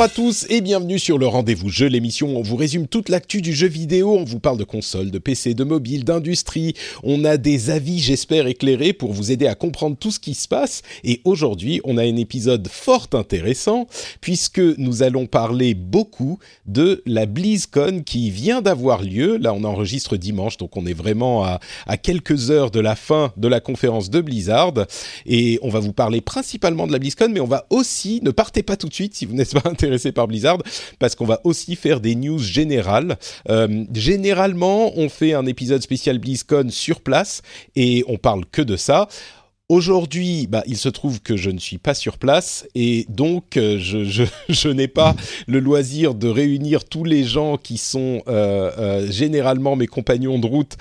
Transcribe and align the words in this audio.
Bonjour 0.00 0.12
à 0.12 0.16
tous 0.16 0.46
et 0.48 0.62
bienvenue 0.62 0.98
sur 0.98 1.18
le 1.18 1.26
Rendez-vous 1.26 1.68
Jeu, 1.68 1.86
l'émission 1.86 2.34
où 2.34 2.38
on 2.38 2.42
vous 2.42 2.56
résume 2.56 2.86
toute 2.86 3.10
l'actu 3.10 3.42
du 3.42 3.52
jeu 3.52 3.66
vidéo, 3.66 4.16
on 4.16 4.24
vous 4.24 4.40
parle 4.40 4.56
de 4.56 4.64
consoles, 4.64 5.10
de 5.10 5.18
PC, 5.18 5.52
de 5.52 5.62
mobile, 5.62 6.04
d'industrie, 6.04 6.72
on 7.02 7.22
a 7.26 7.36
des 7.36 7.68
avis 7.68 7.98
j'espère 7.98 8.46
éclairés 8.46 8.94
pour 8.94 9.12
vous 9.12 9.30
aider 9.30 9.46
à 9.46 9.54
comprendre 9.54 9.98
tout 9.98 10.10
ce 10.10 10.18
qui 10.18 10.32
se 10.32 10.48
passe. 10.48 10.80
Et 11.04 11.20
aujourd'hui 11.24 11.82
on 11.84 11.98
a 11.98 12.02
un 12.02 12.16
épisode 12.16 12.66
fort 12.66 13.08
intéressant 13.12 13.88
puisque 14.22 14.58
nous 14.58 15.02
allons 15.02 15.26
parler 15.26 15.74
beaucoup 15.74 16.38
de 16.64 17.02
la 17.04 17.26
BlizzCon 17.26 18.02
qui 18.02 18.30
vient 18.30 18.62
d'avoir 18.62 19.02
lieu, 19.02 19.36
là 19.36 19.52
on 19.52 19.64
enregistre 19.64 20.16
dimanche 20.16 20.56
donc 20.56 20.78
on 20.78 20.86
est 20.86 20.94
vraiment 20.94 21.44
à, 21.44 21.60
à 21.86 21.98
quelques 21.98 22.50
heures 22.50 22.70
de 22.70 22.80
la 22.80 22.96
fin 22.96 23.34
de 23.36 23.48
la 23.48 23.60
conférence 23.60 24.08
de 24.08 24.22
Blizzard. 24.22 24.72
Et 25.26 25.58
on 25.60 25.68
va 25.68 25.80
vous 25.80 25.92
parler 25.92 26.22
principalement 26.22 26.86
de 26.86 26.92
la 26.92 26.98
BlizzCon 26.98 27.28
mais 27.28 27.40
on 27.40 27.46
va 27.46 27.66
aussi, 27.68 28.20
ne 28.22 28.30
partez 28.30 28.62
pas 28.62 28.78
tout 28.78 28.88
de 28.88 28.94
suite 28.94 29.14
si 29.14 29.26
vous 29.26 29.34
n'êtes 29.34 29.52
pas 29.52 29.68
intéressé 29.68 29.89
par 30.12 30.28
Blizzard 30.28 30.58
parce 30.98 31.14
qu'on 31.14 31.24
va 31.24 31.40
aussi 31.44 31.76
faire 31.76 32.00
des 32.00 32.14
news 32.14 32.38
générales. 32.38 33.18
Euh, 33.48 33.84
généralement, 33.94 34.92
on 34.96 35.08
fait 35.08 35.34
un 35.34 35.46
épisode 35.46 35.82
spécial 35.82 36.18
BlizzCon 36.18 36.68
sur 36.70 37.00
place 37.00 37.42
et 37.76 38.04
on 38.08 38.16
parle 38.16 38.44
que 38.46 38.62
de 38.62 38.76
ça. 38.76 39.08
Aujourd'hui, 39.68 40.48
bah, 40.48 40.64
il 40.66 40.76
se 40.76 40.88
trouve 40.88 41.20
que 41.20 41.36
je 41.36 41.48
ne 41.48 41.58
suis 41.58 41.78
pas 41.78 41.94
sur 41.94 42.18
place 42.18 42.66
et 42.74 43.06
donc 43.08 43.56
euh, 43.56 43.78
je, 43.78 44.68
n'ai 44.72 44.88
pas 44.88 45.14
le 45.46 45.60
loisir 45.60 46.14
de 46.14 46.28
réunir 46.28 46.84
tous 46.84 47.04
les 47.04 47.22
gens 47.22 47.56
qui 47.56 47.78
sont 47.78 48.22
euh, 48.26 49.10
généralement 49.10 49.76
mes 49.76 49.86
compagnons 49.86 50.38
de 50.38 50.46
route 50.46 50.76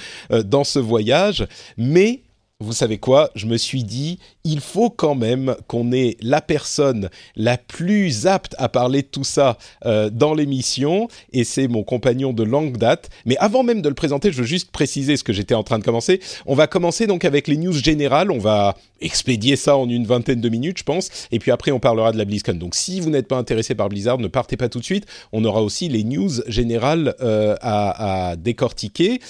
dans 0.45 0.63
ce 0.63 0.79
voyage, 0.79 1.45
mais 1.77 2.21
vous 2.61 2.73
savez 2.73 2.97
quoi? 2.97 3.29
Je 3.35 3.45
me 3.45 3.55
suis 3.55 3.85
dit, 3.85 4.19
il 4.43 4.59
faut 4.59 4.89
quand 4.89 5.15
même 5.15 5.55
qu'on 5.67 5.93
ait 5.93 6.17
la 6.19 6.41
personne 6.41 7.09
la 7.37 7.57
plus 7.57 8.27
apte 8.27 8.53
à 8.57 8.67
parler 8.67 9.01
de 9.01 9.07
tout 9.07 9.23
ça 9.23 9.57
euh, 9.85 10.09
dans 10.09 10.33
l'émission, 10.33 11.07
et 11.31 11.45
c'est 11.45 11.69
mon 11.69 11.83
compagnon 11.83 12.33
de 12.33 12.43
longue 12.43 12.75
date. 12.75 13.09
Mais 13.25 13.37
avant 13.37 13.63
même 13.63 13.81
de 13.81 13.87
le 13.87 13.95
présenter, 13.95 14.33
je 14.33 14.39
veux 14.41 14.47
juste 14.47 14.71
préciser 14.71 15.15
ce 15.15 15.23
que 15.23 15.31
j'étais 15.31 15.55
en 15.55 15.63
train 15.63 15.79
de 15.79 15.85
commencer. 15.85 16.19
On 16.45 16.53
va 16.53 16.67
commencer 16.67 17.07
donc 17.07 17.23
avec 17.23 17.47
les 17.47 17.55
news 17.55 17.71
générales. 17.71 18.29
On 18.29 18.39
va 18.39 18.75
expédier 18.99 19.55
ça 19.55 19.77
en 19.77 19.87
une 19.87 20.05
vingtaine 20.05 20.41
de 20.41 20.49
minutes, 20.49 20.79
je 20.79 20.83
pense, 20.83 21.09
et 21.31 21.39
puis 21.39 21.51
après 21.51 21.71
on 21.71 21.79
parlera 21.79 22.11
de 22.11 22.17
la 22.17 22.25
BlizzCon. 22.25 22.55
Donc 22.55 22.75
si 22.75 22.99
vous 22.99 23.09
n'êtes 23.09 23.29
pas 23.29 23.37
intéressé 23.37 23.73
par 23.73 23.87
Blizzard, 23.87 24.17
ne 24.17 24.27
partez 24.27 24.57
pas 24.57 24.67
tout 24.67 24.79
de 24.79 24.85
suite. 24.85 25.05
On 25.31 25.45
aura 25.45 25.63
aussi 25.63 25.87
les 25.87 26.03
news 26.03 26.29
générales 26.47 27.15
euh, 27.21 27.55
à, 27.61 28.31
à 28.31 28.35
décortiquer. 28.35 29.21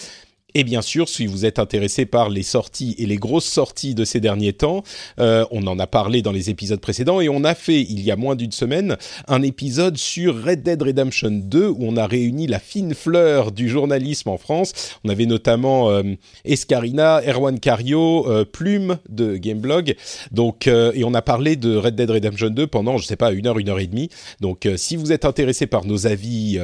Et 0.56 0.64
bien 0.64 0.82
sûr, 0.82 1.08
si 1.08 1.28
vous 1.28 1.46
êtes 1.46 1.60
intéressé 1.60 2.06
par 2.06 2.30
les 2.30 2.42
sorties 2.42 2.96
et 2.98 3.06
les 3.06 3.18
grosses 3.18 3.46
sorties 3.46 3.94
de 3.94 4.04
ces 4.04 4.20
derniers 4.20 4.54
temps, 4.54 4.84
euh, 5.20 5.46
on 5.52 5.68
en 5.68 5.78
a 5.78 5.86
parlé 5.86 6.22
dans 6.22 6.32
les 6.32 6.50
épisodes 6.50 6.80
précédents 6.80 7.22
et 7.22 7.30
on 7.30 7.44
a 7.44 7.54
fait, 7.54 7.82
il 7.82 8.02
y 8.02 8.10
a 8.10 8.16
moins 8.16 8.36
d'une 8.36 8.52
semaine, 8.52 8.98
un 9.28 9.44
épisode 9.44 9.98
sur 9.98 10.44
Red 10.44 10.64
Dead 10.64 10.82
Redemption 10.82 11.30
2 11.32 11.68
où 11.68 11.78
on 11.82 11.98
a 11.98 12.08
réuni 12.08 12.48
la 12.48 12.60
fine 12.60 12.96
fleur 12.96 13.52
du 13.52 13.70
journalisme 13.70 14.30
en 14.30 14.38
France. 14.38 14.74
On 15.04 15.10
avait 15.10 15.28
notamment 15.28 15.92
euh, 15.92 16.04
Escarina, 16.46 17.22
Erwan 17.28 17.60
Cario, 17.60 18.28
euh, 18.28 18.44
Plume 18.44 18.98
de 19.08 19.38
Gameblog. 19.38 19.96
Donc, 20.32 20.68
et 20.68 21.04
on 21.04 21.14
a 21.14 21.22
parlé 21.22 21.56
de 21.56 21.76
Red 21.76 21.96
Dead 21.96 22.10
Redemption 22.10 22.50
2 22.50 22.68
pendant, 22.68 22.98
je 22.98 23.06
sais 23.06 23.16
pas, 23.16 23.32
une 23.32 23.48
heure, 23.48 23.60
une 23.60 23.70
heure 23.70 23.80
et 23.80 23.88
demie. 23.88 24.10
Donc, 24.42 24.68
si 24.78 24.96
vous 24.96 25.12
êtes 25.12 25.26
intéressé 25.26 25.68
par 25.68 25.86
nos 25.86 26.08
avis 26.08 26.60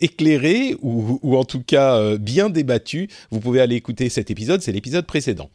éclairés 0.00 0.76
ou, 0.82 1.36
en 1.36 1.44
tout 1.44 1.62
cas 1.62 2.16
bien 2.16 2.50
débattus, 2.64 3.08
vous 3.30 3.40
pouvez 3.40 3.60
aller 3.60 3.76
écouter 3.76 4.08
cet 4.08 4.30
épisode. 4.30 4.62
C'est 4.62 4.72
l'épisode 4.72 5.06
précédent. 5.06 5.50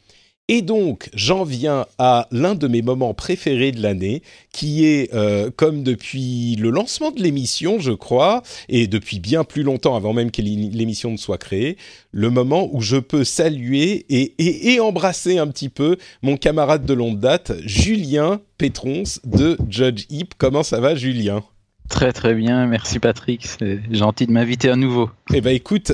Et 0.52 0.64
donc, 0.64 1.12
j'en 1.14 1.44
viens 1.44 1.86
à 2.00 2.28
l'un 2.32 2.56
de 2.56 2.68
mes 2.68 2.82
moments 2.82 3.14
préférés 3.14 3.72
de 3.72 3.84
l'année, 3.84 4.24
qui 4.52 4.84
est, 4.84 5.14
euh, 5.14 5.52
comme 5.56 5.84
depuis 5.84 6.56
le 6.56 6.72
lancement 6.72 7.12
de 7.12 7.22
l'émission, 7.22 7.78
je 7.78 7.92
crois, 7.92 8.42
et 8.68 8.88
depuis 8.88 9.20
bien 9.20 9.44
plus 9.44 9.62
longtemps 9.62 9.96
avant 9.96 10.12
même 10.12 10.32
que 10.32 10.42
l'émission 10.42 11.12
ne 11.12 11.18
soit 11.18 11.38
créée, 11.38 11.78
le 12.12 12.32
moment 12.32 12.68
où 12.74 12.82
je 12.82 12.98
peux 12.98 13.24
saluer 13.24 14.08
et, 14.10 14.74
et, 14.74 14.80
embrasser 14.80 15.38
un 15.38 15.46
petit 15.46 15.70
peu 15.70 15.98
mon 16.24 16.36
camarade 16.36 16.84
de 16.84 16.94
longue 16.96 17.20
date, 17.20 17.52
Julien 17.64 18.42
Pétrons 18.58 19.04
de 19.26 19.56
Judge 19.70 20.06
Heap. 20.10 20.34
Comment 20.40 20.64
ça 20.64 20.80
va, 20.80 20.96
Julien? 20.96 21.44
Très 21.90 22.14
très 22.14 22.36
bien, 22.36 22.68
merci 22.68 23.00
Patrick, 23.00 23.46
c'est 23.46 23.80
gentil 23.92 24.28
de 24.28 24.32
m'inviter 24.32 24.70
à 24.70 24.76
nouveau. 24.76 25.10
Eh 25.34 25.42
ben 25.42 25.54
écoute, 25.54 25.94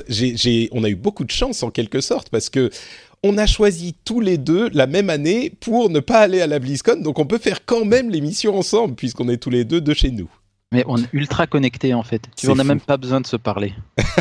on 0.72 0.84
a 0.84 0.88
eu 0.88 0.94
beaucoup 0.94 1.24
de 1.24 1.30
chance 1.30 1.62
en 1.62 1.70
quelque 1.70 2.00
sorte 2.00 2.28
parce 2.28 2.50
que 2.50 2.70
on 3.22 3.38
a 3.38 3.46
choisi 3.46 3.96
tous 4.04 4.20
les 4.20 4.36
deux 4.38 4.68
la 4.72 4.86
même 4.86 5.10
année 5.10 5.50
pour 5.58 5.88
ne 5.88 6.00
pas 6.00 6.20
aller 6.20 6.40
à 6.42 6.46
la 6.46 6.58
BlizzCon, 6.58 7.00
donc 7.00 7.18
on 7.18 7.26
peut 7.26 7.38
faire 7.38 7.64
quand 7.64 7.84
même 7.84 8.10
l'émission 8.10 8.56
ensemble 8.58 8.94
puisqu'on 8.94 9.28
est 9.28 9.38
tous 9.38 9.50
les 9.50 9.64
deux 9.64 9.80
de 9.80 9.94
chez 9.94 10.10
nous. 10.10 10.28
Mais 10.72 10.82
on 10.88 10.98
est 10.98 11.08
ultra 11.12 11.46
connectés 11.46 11.94
en 11.94 12.02
fait. 12.02 12.22
Tu 12.36 12.50
on 12.50 12.56
n'a 12.56 12.64
même 12.64 12.80
pas 12.80 12.96
besoin 12.96 13.20
de 13.20 13.26
se 13.26 13.36
parler. 13.36 13.72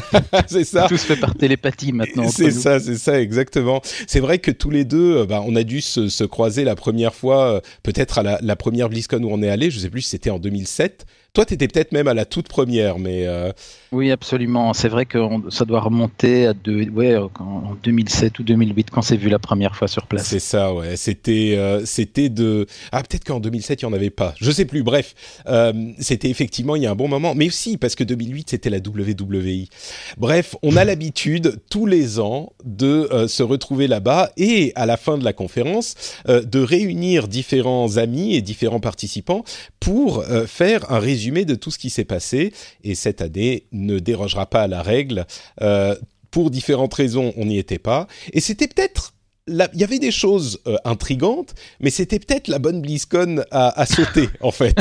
c'est 0.47 0.63
ça. 0.63 0.87
Tout 0.87 0.97
se 0.97 1.05
fait 1.05 1.15
par 1.17 1.33
télépathie 1.35 1.91
maintenant. 1.91 2.29
C'est 2.29 2.51
ça, 2.51 2.79
c'est 2.79 2.97
ça, 2.97 3.19
exactement. 3.19 3.81
C'est 4.07 4.19
vrai 4.19 4.37
que 4.37 4.51
tous 4.51 4.69
les 4.69 4.85
deux, 4.85 5.17
euh, 5.17 5.25
bah, 5.25 5.43
on 5.45 5.55
a 5.55 5.63
dû 5.63 5.81
se, 5.81 6.07
se 6.07 6.23
croiser 6.23 6.63
la 6.63 6.75
première 6.75 7.15
fois, 7.15 7.55
euh, 7.55 7.61
peut-être 7.81 8.19
à 8.19 8.23
la, 8.23 8.39
la 8.41 8.55
première 8.55 8.89
BlizzCon 8.89 9.23
où 9.23 9.29
on 9.31 9.41
est 9.41 9.49
allé, 9.49 9.71
je 9.71 9.79
sais 9.79 9.89
plus 9.89 10.01
si 10.01 10.09
c'était 10.09 10.29
en 10.29 10.37
2007. 10.37 11.05
Toi, 11.35 11.45
t'étais 11.45 11.67
peut-être 11.67 11.91
même 11.91 12.07
à 12.07 12.13
la 12.13 12.23
toute 12.25 12.47
première, 12.47 12.97
mais 12.97 13.27
euh, 13.27 13.51
Oui, 13.91 14.09
absolument. 14.09 14.73
C'est 14.73 14.87
vrai 14.87 15.05
que 15.05 15.17
on- 15.17 15.51
ça 15.51 15.65
doit 15.65 15.81
remonter 15.81 16.47
à 16.47 16.53
deux, 16.53 16.89
ouais, 16.89 17.17
en 17.17 17.29
en 17.39 17.75
2007 17.83 18.39
ou 18.39 18.43
2008 18.43 18.89
quand 18.89 19.01
c'est 19.01 19.17
vu 19.17 19.27
la 19.29 19.37
première 19.37 19.75
fois 19.75 19.89
sur 19.89 20.07
place. 20.07 20.25
c'est 20.27 20.39
ça, 20.39 20.73
ouais. 20.73 20.95
C'était, 20.95 21.55
euh, 21.57 21.85
c'était 21.85 22.29
de. 22.29 22.65
Ah, 22.93 23.03
peut-être 23.03 23.25
qu'en 23.25 23.41
2007, 23.41 23.81
il 23.81 23.83
y 23.83 23.87
en 23.87 23.91
avait 23.91 24.09
pas. 24.09 24.33
Je 24.39 24.49
sais 24.49 24.63
plus. 24.63 24.81
Bref, 24.81 25.13
euh, 25.47 25.73
c'était 25.99 26.29
effectivement 26.29 26.77
il 26.77 26.83
y 26.83 26.85
a 26.87 26.91
un 26.91 26.95
bon 26.95 27.09
moment, 27.09 27.35
mais 27.35 27.47
aussi 27.47 27.77
parce 27.77 27.95
que 27.95 28.05
2008, 28.05 28.49
c'était 28.51 28.69
la 28.69 28.77
WWI. 28.79 29.69
Bref, 30.17 30.55
on 30.63 30.77
a 30.77 30.85
l'habitude 30.85 31.59
tous 31.69 31.85
les 31.85 32.19
ans 32.21 32.53
de 32.63 33.09
se 33.27 33.43
retrouver 33.43 33.87
là-bas 33.87 34.31
et 34.37 34.71
à 34.75 34.85
la 34.85 34.95
fin 34.95 35.17
de 35.17 35.25
la 35.25 35.33
conférence 35.33 35.95
de 36.27 36.59
réunir 36.59 37.27
différents 37.27 37.97
amis 37.97 38.35
et 38.35 38.41
différents 38.41 38.79
participants 38.79 39.43
pour 39.81 40.23
faire 40.47 40.89
un 40.91 40.99
résumé 40.99 41.24
de 41.31 41.55
tout 41.55 41.71
ce 41.71 41.77
qui 41.79 41.89
s'est 41.89 42.05
passé. 42.05 42.53
Et 42.83 42.95
cette 42.95 43.21
année 43.21 43.65
ne 43.71 43.99
dérogera 43.99 44.49
pas 44.49 44.63
à 44.63 44.67
la 44.67 44.81
règle. 44.81 45.25
Euh, 45.61 45.95
pour 46.31 46.51
différentes 46.51 46.93
raisons, 46.93 47.33
on 47.37 47.45
n'y 47.45 47.57
était 47.57 47.79
pas. 47.79 48.07
Et 48.33 48.41
c'était 48.41 48.67
peut-être 48.67 49.13
il 49.47 49.69
y 49.75 49.83
avait 49.83 49.99
des 49.99 50.11
choses 50.11 50.59
euh, 50.65 50.75
intrigantes, 50.85 51.53
mais 51.79 51.91
c'était 51.91 52.17
peut-être 52.17 52.47
la 52.47 52.57
bonne 52.57 52.81
BlizzCon 52.81 53.43
à, 53.51 53.79
à 53.79 53.85
sauter, 53.85 54.27
en 54.41 54.51
fait. 54.51 54.75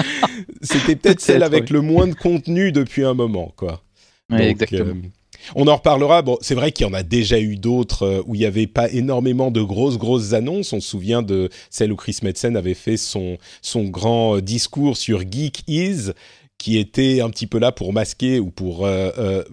c'était 0.62 0.96
peut-être 0.96 1.20
celle 1.20 1.42
avec 1.42 1.64
oui. 1.64 1.72
le 1.74 1.80
moins 1.82 2.06
de 2.06 2.14
contenu 2.14 2.72
depuis 2.72 3.04
un 3.04 3.12
moment, 3.12 3.52
quoi. 3.56 3.82
Ouais, 4.30 4.38
Donc, 4.38 4.46
exactement. 4.46 4.90
euh, 4.90 5.08
on 5.54 5.66
en 5.68 5.76
reparlera. 5.76 6.22
Bon, 6.22 6.38
c'est 6.40 6.54
vrai 6.54 6.72
qu'il 6.72 6.86
y 6.86 6.90
en 6.90 6.94
a 6.94 7.02
déjà 7.02 7.40
eu 7.40 7.56
d'autres 7.56 8.02
euh, 8.02 8.22
où 8.26 8.34
il 8.34 8.38
n'y 8.38 8.46
avait 8.46 8.66
pas 8.66 8.90
énormément 8.90 9.50
de 9.50 9.62
grosses, 9.62 9.98
grosses 9.98 10.32
annonces. 10.32 10.72
On 10.72 10.80
se 10.80 10.88
souvient 10.88 11.22
de 11.22 11.50
celle 11.70 11.92
où 11.92 11.96
Chris 11.96 12.18
Metzen 12.22 12.56
avait 12.56 12.74
fait 12.74 12.96
son, 12.96 13.38
son 13.62 13.84
grand 13.84 14.36
euh, 14.36 14.42
discours 14.42 14.96
sur 14.96 15.20
Geek 15.20 15.62
Is, 15.68 16.12
qui 16.60 16.76
était 16.76 17.22
un 17.22 17.30
petit 17.30 17.46
peu 17.46 17.58
là 17.58 17.72
pour 17.72 17.94
masquer 17.94 18.38
ou 18.38 18.50
pour 18.50 18.86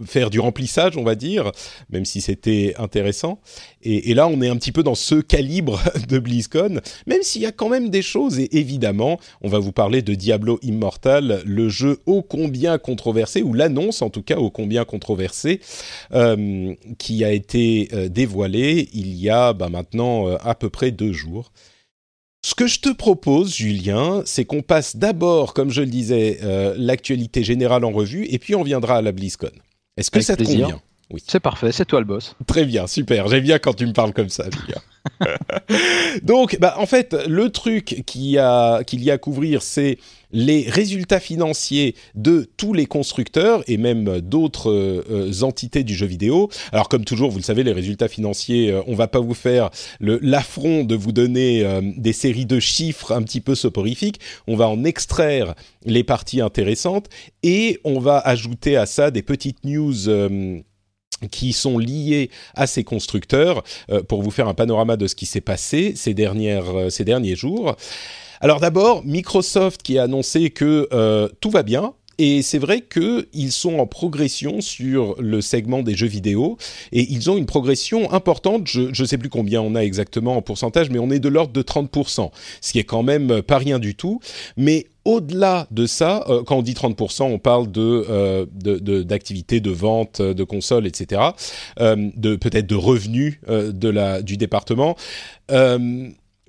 faire 0.06 0.30
du 0.30 0.42
remplissage, 0.42 0.98
on 0.98 1.04
va 1.04 1.15
dire, 1.15 1.51
même 1.89 2.04
si 2.04 2.19
c'était 2.19 2.74
intéressant. 2.77 3.39
Et, 3.81 4.12
et, 4.12 4.13
là, 4.13 4.27
on 4.27 4.42
est 4.42 4.50
un 4.50 4.57
petit 4.57 4.74
peu 4.74 4.83
dans 4.83 4.95
ce 4.95 5.15
calibre 5.15 5.80
de 6.09 6.19
BlizzCon, 6.19 6.81
même 7.06 7.24
s'il 7.24 7.42
y 7.42 7.45
a 7.45 7.54
quand 7.54 7.69
même 7.69 7.89
des 7.89 8.01
choses. 8.01 8.39
Et 8.39 8.57
évidemment, 8.57 9.19
on 9.42 9.48
va 9.48 9.59
vous 9.59 9.71
parler 9.71 10.01
de 10.01 10.13
Diablo 10.13 10.59
Immortal, 10.62 11.42
le 11.45 11.69
jeu 11.69 12.00
ô 12.06 12.21
combien 12.21 12.77
controversé, 12.77 13.42
ou 13.42 13.53
l'annonce 13.53 14.01
en 14.01 14.10
tout 14.10 14.24
cas 14.24 14.38
ô 14.38 14.50
combien 14.50 14.83
controversée, 14.86 15.62
euh, 16.13 16.74
qui 16.98 17.24
a 17.24 17.31
été 17.31 17.88
euh, 17.94 18.10
dévoilée 18.10 18.89
il 18.94 19.15
y 19.15 19.30
a 19.30 19.53
bah, 19.53 19.69
maintenant 19.69 20.27
euh, 20.27 20.38
à 20.42 20.56
peu 20.56 20.69
près 20.69 20.92
deux 20.92 21.13
jours. 21.13 21.51
Ce 22.45 22.56
que 22.56 22.68
je 22.68 22.80
te 22.80 22.89
propose, 22.89 23.56
Julien, 23.56 24.22
c'est 24.25 24.45
qu'on 24.45 24.62
passe 24.62 24.95
d'abord, 24.95 25.54
comme 25.54 25.69
je 25.69 25.81
le 25.81 25.88
disais, 25.88 26.39
l'actualité 26.78 27.44
générale 27.44 27.84
en 27.84 27.92
revue, 27.92 28.25
et 28.30 28.39
puis 28.39 28.56
on 28.56 28.63
viendra 28.63 28.98
à 28.98 29.01
la 29.01 29.12
BlizzCon. 29.12 29.51
Est-ce 29.98 30.12
que 30.12 30.22
ça 30.22 30.36
te 30.36 30.44
convient? 30.44 30.81
Oui. 31.12 31.24
C'est 31.25 31.39
parfait, 31.39 31.71
c'est 31.71 31.86
toi 31.86 32.00
le 32.00 32.06
boss. 32.06 32.36
Très 32.48 32.65
bien, 32.65 32.86
super. 32.86 33.27
J'aime 33.27 33.44
bien 33.44 33.59
quand 33.59 33.74
tu 33.74 33.86
me 33.86 33.94
parles 33.94 34.13
comme 34.13 34.30
ça, 34.30 34.45
Donc, 36.24 36.57
bah, 36.59 36.75
en 36.77 36.86
fait, 36.86 37.15
le 37.27 37.50
truc 37.50 38.04
qu'il 38.06 38.25
y 38.25 38.38
a, 38.38 38.83
qu'il 38.83 39.04
y 39.04 39.09
a 39.09 39.13
à 39.13 39.18
couvrir, 39.18 39.62
c'est 39.62 40.00
les 40.31 40.69
résultats 40.69 41.21
financiers 41.21 41.95
de 42.15 42.50
tous 42.57 42.74
les 42.74 42.86
constructeurs 42.86 43.63
et 43.68 43.77
même 43.77 44.19
d'autres 44.19 44.69
euh, 44.69 45.42
entités 45.44 45.83
du 45.83 45.95
jeu 45.95 46.06
vidéo. 46.06 46.50
Alors 46.74 46.89
comme 46.89 47.06
toujours, 47.06 47.31
vous 47.31 47.38
le 47.38 47.44
savez, 47.44 47.63
les 47.63 47.71
résultats 47.71 48.10
financiers, 48.10 48.71
euh, 48.71 48.81
on 48.88 48.95
va 48.95 49.07
pas 49.07 49.21
vous 49.21 49.33
faire 49.33 49.69
l'affront 50.01 50.83
de 50.83 50.95
vous 50.95 51.13
donner 51.13 51.63
euh, 51.63 51.81
des 51.95 52.12
séries 52.12 52.45
de 52.45 52.60
chiffres 52.60 53.13
un 53.13 53.24
petit 53.24 53.39
peu 53.39 53.56
soporifiques. 53.56 54.19
On 54.48 54.57
va 54.57 54.68
en 54.68 54.83
extraire 54.83 55.56
les 55.86 56.03
parties 56.03 56.42
intéressantes 56.42 57.07
et 57.44 57.80
on 57.86 58.00
va 58.00 58.19
ajouter 58.19 58.75
à 58.75 58.86
ça 58.86 59.12
des 59.12 59.21
petites 59.21 59.63
news 59.63 59.95
qui 61.31 61.54
sont 61.54 61.78
liés 61.78 62.30
à 62.56 62.68
ces 62.68 62.84
constructeurs 62.84 63.64
euh, 63.90 64.04
pour 64.04 64.22
vous 64.24 64.31
faire 64.31 64.48
un 64.48 64.54
panorama 64.54 64.98
de 64.98 65.08
ce 65.08 65.16
qui 65.16 65.25
s'est 65.25 65.42
passé 65.42 65.94
ces, 65.96 66.14
dernières, 66.14 66.69
euh, 66.75 66.90
ces 66.90 67.04
derniers 67.04 67.36
jours. 67.36 67.75
Alors 68.40 68.60
d'abord, 68.60 69.04
Microsoft 69.04 69.81
qui 69.81 69.98
a 69.98 70.04
annoncé 70.04 70.52
que 70.52 70.88
euh, 70.94 71.28
tout 71.42 71.50
va 71.50 71.64
bien, 71.64 71.94
et 72.18 72.42
c'est 72.42 72.58
vrai 72.58 72.81
qu'ils 72.81 73.52
sont 73.52 73.80
en 73.80 73.88
progression 73.88 74.62
sur 74.62 75.16
le 75.19 75.42
segment 75.42 75.84
des 75.84 75.96
jeux 75.96 76.08
vidéo 76.08 76.58
et 76.92 77.06
ils 77.12 77.30
ont 77.30 77.38
une 77.38 77.46
progression 77.46 78.12
importante. 78.12 78.68
Je 78.68 78.90
ne 78.90 79.08
sais 79.08 79.18
plus 79.18 79.30
combien 79.30 79.62
on 79.62 79.75
a 79.75 79.81
exactement 79.81 80.38
en 80.38 80.42
pourcentage, 80.42 80.90
mais 80.90 81.00
on 81.00 81.12
est 81.12 81.19
de 81.19 81.30
l'ordre 81.30 81.54
de 81.54 81.62
30%, 81.62 82.31
ce 82.62 82.72
qui 82.72 82.80
est 82.80 82.84
quand 82.84 83.04
même 83.04 83.42
pas 83.42 83.58
rien 83.58 83.80
du 83.80 83.96
tout. 83.96 84.19
Mais 84.56 84.88
au-delà 85.08 85.68
de 85.72 85.86
ça, 85.86 86.25
euh, 86.28 86.44
quand 86.44 86.58
on 86.58 86.62
dit 86.62 86.74
30%, 86.74 87.24
on 87.24 87.40
parle 87.40 87.72
de, 87.72 88.06
euh, 88.10 88.46
d'activités 89.04 89.62
de, 89.62 89.72
vente 89.72 90.22
de 90.22 90.44
consoles, 90.44 90.86
etc., 90.86 91.22
euh, 91.80 92.10
de 92.16 92.36
peut-être 92.36 92.68
de 92.68 92.75
revenus 92.75 93.40
de 93.48 93.90
la, 93.90 94.22
du 94.22 94.38
département 94.38 94.96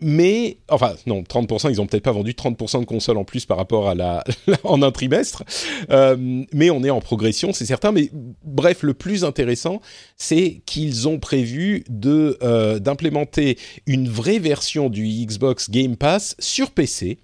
mais 0.00 0.58
enfin 0.68 0.94
non 1.06 1.22
30% 1.22 1.70
ils 1.70 1.80
ont 1.80 1.86
peut-être 1.86 2.02
pas 2.02 2.12
vendu 2.12 2.32
30% 2.32 2.80
de 2.80 2.84
consoles 2.84 3.16
en 3.16 3.24
plus 3.24 3.46
par 3.46 3.56
rapport 3.56 3.88
à 3.88 3.94
la 3.94 4.24
en 4.64 4.82
un 4.82 4.90
trimestre. 4.90 5.44
Mais 5.88 6.70
on 6.70 6.84
est 6.84 6.90
en 6.90 7.00
progression 7.00 7.52
c'est 7.52 7.66
certain. 7.66 7.92
Mais 7.92 8.10
bref 8.44 8.82
le 8.82 8.94
plus 8.94 9.24
intéressant 9.24 9.80
c'est 10.16 10.62
qu'ils 10.66 11.08
ont 11.08 11.18
prévu 11.18 11.84
de 11.88 12.38
d'implémenter 12.78 13.58
une 13.86 14.08
vraie 14.08 14.38
version 14.38 14.88
du 14.88 15.04
Xbox 15.04 15.70
Game 15.70 15.96
Pass 15.96 16.36
sur 16.38 16.70
PC 16.70 17.18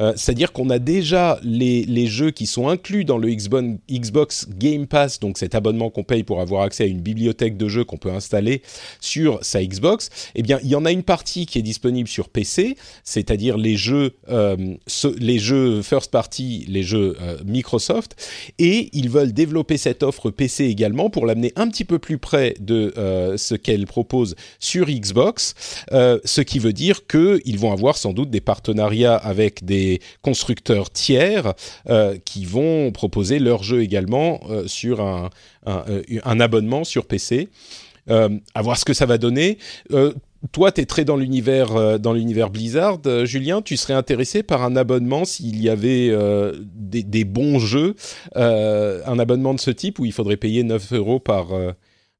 euh, 0.00 0.12
c'est-à-dire 0.16 0.52
qu'on 0.52 0.70
a 0.70 0.78
déjà 0.78 1.38
les, 1.42 2.06
jeux 2.06 2.30
qui 2.30 2.46
sont 2.46 2.68
inclus 2.68 3.04
dans 3.04 3.18
le 3.18 3.28
Xbox 3.30 4.48
Game 4.48 4.86
Pass, 4.86 5.20
donc 5.20 5.38
cet 5.38 5.54
abonnement 5.54 5.90
qu'on 5.90 6.04
paye 6.04 6.24
pour 6.24 6.40
avoir 6.40 6.62
accès 6.62 6.84
à 6.84 6.86
une 6.86 7.00
bibliothèque 7.00 7.56
de 7.56 7.68
jeux 7.68 7.84
qu'on 7.84 7.96
peut 7.96 8.10
installer 8.10 8.62
sur 9.00 9.38
sa 9.42 9.64
Xbox. 9.64 10.10
Eh 10.34 10.42
bien, 10.42 10.58
il 10.62 10.68
y 10.68 10.74
en 10.74 10.84
a 10.84 10.92
une 10.92 11.02
partie 11.02 11.46
qui 11.46 11.58
est 11.58 11.62
disponible 11.62 12.08
sur 12.08 12.28
PC, 12.28 12.76
c'est-à-dire 13.04 13.56
les 13.56 13.76
jeux, 13.76 14.16
euh, 14.28 14.56
les 15.18 15.38
jeux 15.38 15.82
first 15.82 16.10
party, 16.10 16.64
les 16.68 16.82
jeux 16.82 17.16
euh, 17.20 17.38
Microsoft, 17.44 18.16
et 18.58 18.90
ils 18.92 19.08
veulent 19.08 19.32
développer 19.32 19.76
cette 19.76 20.02
offre 20.02 20.30
PC 20.30 20.64
également 20.64 21.10
pour 21.10 21.26
l'amener 21.26 21.52
un 21.56 21.68
petit 21.68 21.84
peu 21.84 21.98
plus 21.98 22.18
près 22.18 22.54
de 22.60 22.92
ce 23.36 23.54
qu'elle 23.54 23.86
propose 23.86 24.34
sur 24.58 24.86
Xbox, 24.86 25.54
ce 25.90 26.40
qui 26.40 26.58
veut 26.58 26.72
dire 26.72 27.06
qu'ils 27.06 27.58
vont 27.58 27.72
avoir 27.72 27.96
sans 27.96 28.12
doute 28.12 28.30
des 28.30 28.40
partenariats 28.40 29.16
avec 29.16 29.51
des 29.62 30.00
constructeurs 30.22 30.90
tiers 30.90 31.54
euh, 31.88 32.16
qui 32.24 32.44
vont 32.44 32.90
proposer 32.92 33.38
leur 33.38 33.62
jeu 33.62 33.82
également 33.82 34.40
euh, 34.48 34.66
sur 34.66 35.00
un, 35.00 35.30
euh, 35.66 36.02
un, 36.24 36.40
abonnement 36.40 36.84
sur 36.84 37.06
PC. 37.06 37.48
à 38.08 38.62
voir 38.62 38.76
ce 38.76 38.84
que 38.84 38.94
ça 38.94 39.06
va 39.06 39.18
donner 39.18 39.58
toi, 40.50 40.72
tu 40.72 40.80
es 40.80 40.86
très 40.86 41.04
dans 41.04 41.16
l'univers 41.16 42.00
dans 42.00 42.12
l'univers 42.12 42.50
Blizzard, 42.50 42.98
Julien. 43.24 43.62
Tu 43.62 43.76
serais 43.76 43.94
intéressé 43.94 44.42
par 44.42 44.64
un 44.64 44.74
abonnement 44.74 45.24
s'il 45.24 45.62
y 45.62 45.68
avait 45.68 46.10
des, 46.64 47.04
des, 47.04 47.24
bons 47.24 47.60
jeux, 47.60 47.94
un 48.34 49.18
abonnement 49.20 49.54
de 49.54 49.60
ce 49.60 49.70
type 49.70 50.00
où 50.00 50.04
il 50.04 50.12
faudrait 50.12 50.36
payer 50.36 50.64
9 50.64 50.94
euros 50.94 51.20
par, 51.20 51.50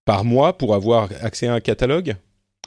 par 0.04 0.24
mois 0.24 0.56
pour 0.56 0.76
avoir 0.76 1.08
accès 1.20 1.48
à 1.48 1.54
un 1.54 1.60
catalogue? 1.60 2.14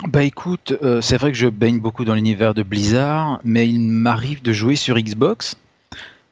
Bah 0.04 0.24
écoute, 0.24 0.74
euh, 0.84 1.00
c'est 1.00 1.16
vrai 1.16 1.32
que 1.32 1.38
je 1.38 1.48
baigne 1.48 1.80
beaucoup 1.80 2.04
dans 2.04 2.16
l'univers 2.16 2.54
de 2.54 2.64
Blizzard, 2.64 3.40
mais 3.46 3.68
il 3.70 3.80
m'arrive 3.80 4.42
de 4.42 4.52
jouer 4.52 4.76
sur 4.76 4.98
Xbox, 4.98 5.56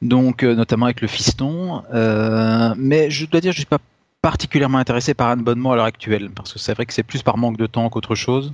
donc 0.02 0.44
euh, 0.44 0.54
notamment 0.54 0.86
avec 0.86 1.00
le 1.00 1.08
fiston. 1.08 1.82
Euh, 1.94 2.74
mais 2.78 3.10
je 3.10 3.26
dois 3.26 3.40
dire, 3.40 3.54
je 3.54 3.60
suis 3.60 3.66
pas 3.66 3.80
particulièrement 4.22 4.80
intéressé 4.80 5.14
par 5.14 5.30
un 5.30 5.40
abonnement 5.40 5.72
à 5.72 5.76
l'heure 5.78 5.86
actuelle, 5.86 6.30
parce 6.30 6.52
que 6.52 6.60
c'est 6.60 6.74
vrai 6.74 6.86
que 6.86 6.94
c'est 6.94 7.04
plus 7.04 7.24
par 7.24 7.38
manque 7.38 7.56
de 7.56 7.66
temps 7.66 7.90
qu'autre 7.90 8.16
chose. 8.16 8.52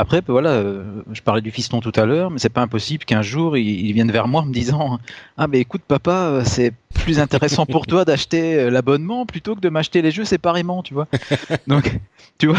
Après, 0.00 0.22
ben 0.22 0.32
voilà, 0.32 0.52
euh, 0.52 1.02
je 1.12 1.20
parlais 1.20 1.42
du 1.42 1.50
fiston 1.50 1.80
tout 1.80 1.92
à 1.94 2.06
l'heure, 2.06 2.30
mais 2.30 2.38
c'est 2.38 2.48
pas 2.48 2.62
impossible 2.62 3.04
qu'un 3.04 3.20
jour 3.20 3.58
il, 3.58 3.92
vienne 3.92 4.10
vers 4.10 4.28
moi 4.28 4.40
en 4.40 4.46
me 4.46 4.52
disant 4.52 4.98
Ah, 5.36 5.46
ben 5.46 5.60
écoute, 5.60 5.82
papa, 5.86 6.30
euh, 6.30 6.42
c'est 6.42 6.72
plus 6.94 7.18
intéressant 7.18 7.66
pour 7.66 7.86
toi 7.86 8.06
d'acheter 8.06 8.54
euh, 8.54 8.70
l'abonnement 8.70 9.26
plutôt 9.26 9.54
que 9.54 9.60
de 9.60 9.68
m'acheter 9.68 10.00
les 10.00 10.10
jeux 10.10 10.24
séparément, 10.24 10.82
tu 10.82 10.94
vois. 10.94 11.06
Donc, 11.66 12.00
tu 12.38 12.46
vois, 12.46 12.56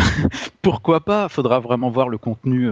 pourquoi 0.61 0.99
pas? 0.99 1.29
Faudra 1.29 1.59
vraiment 1.59 1.89
voir 1.89 2.09
le 2.09 2.19
contenu 2.19 2.69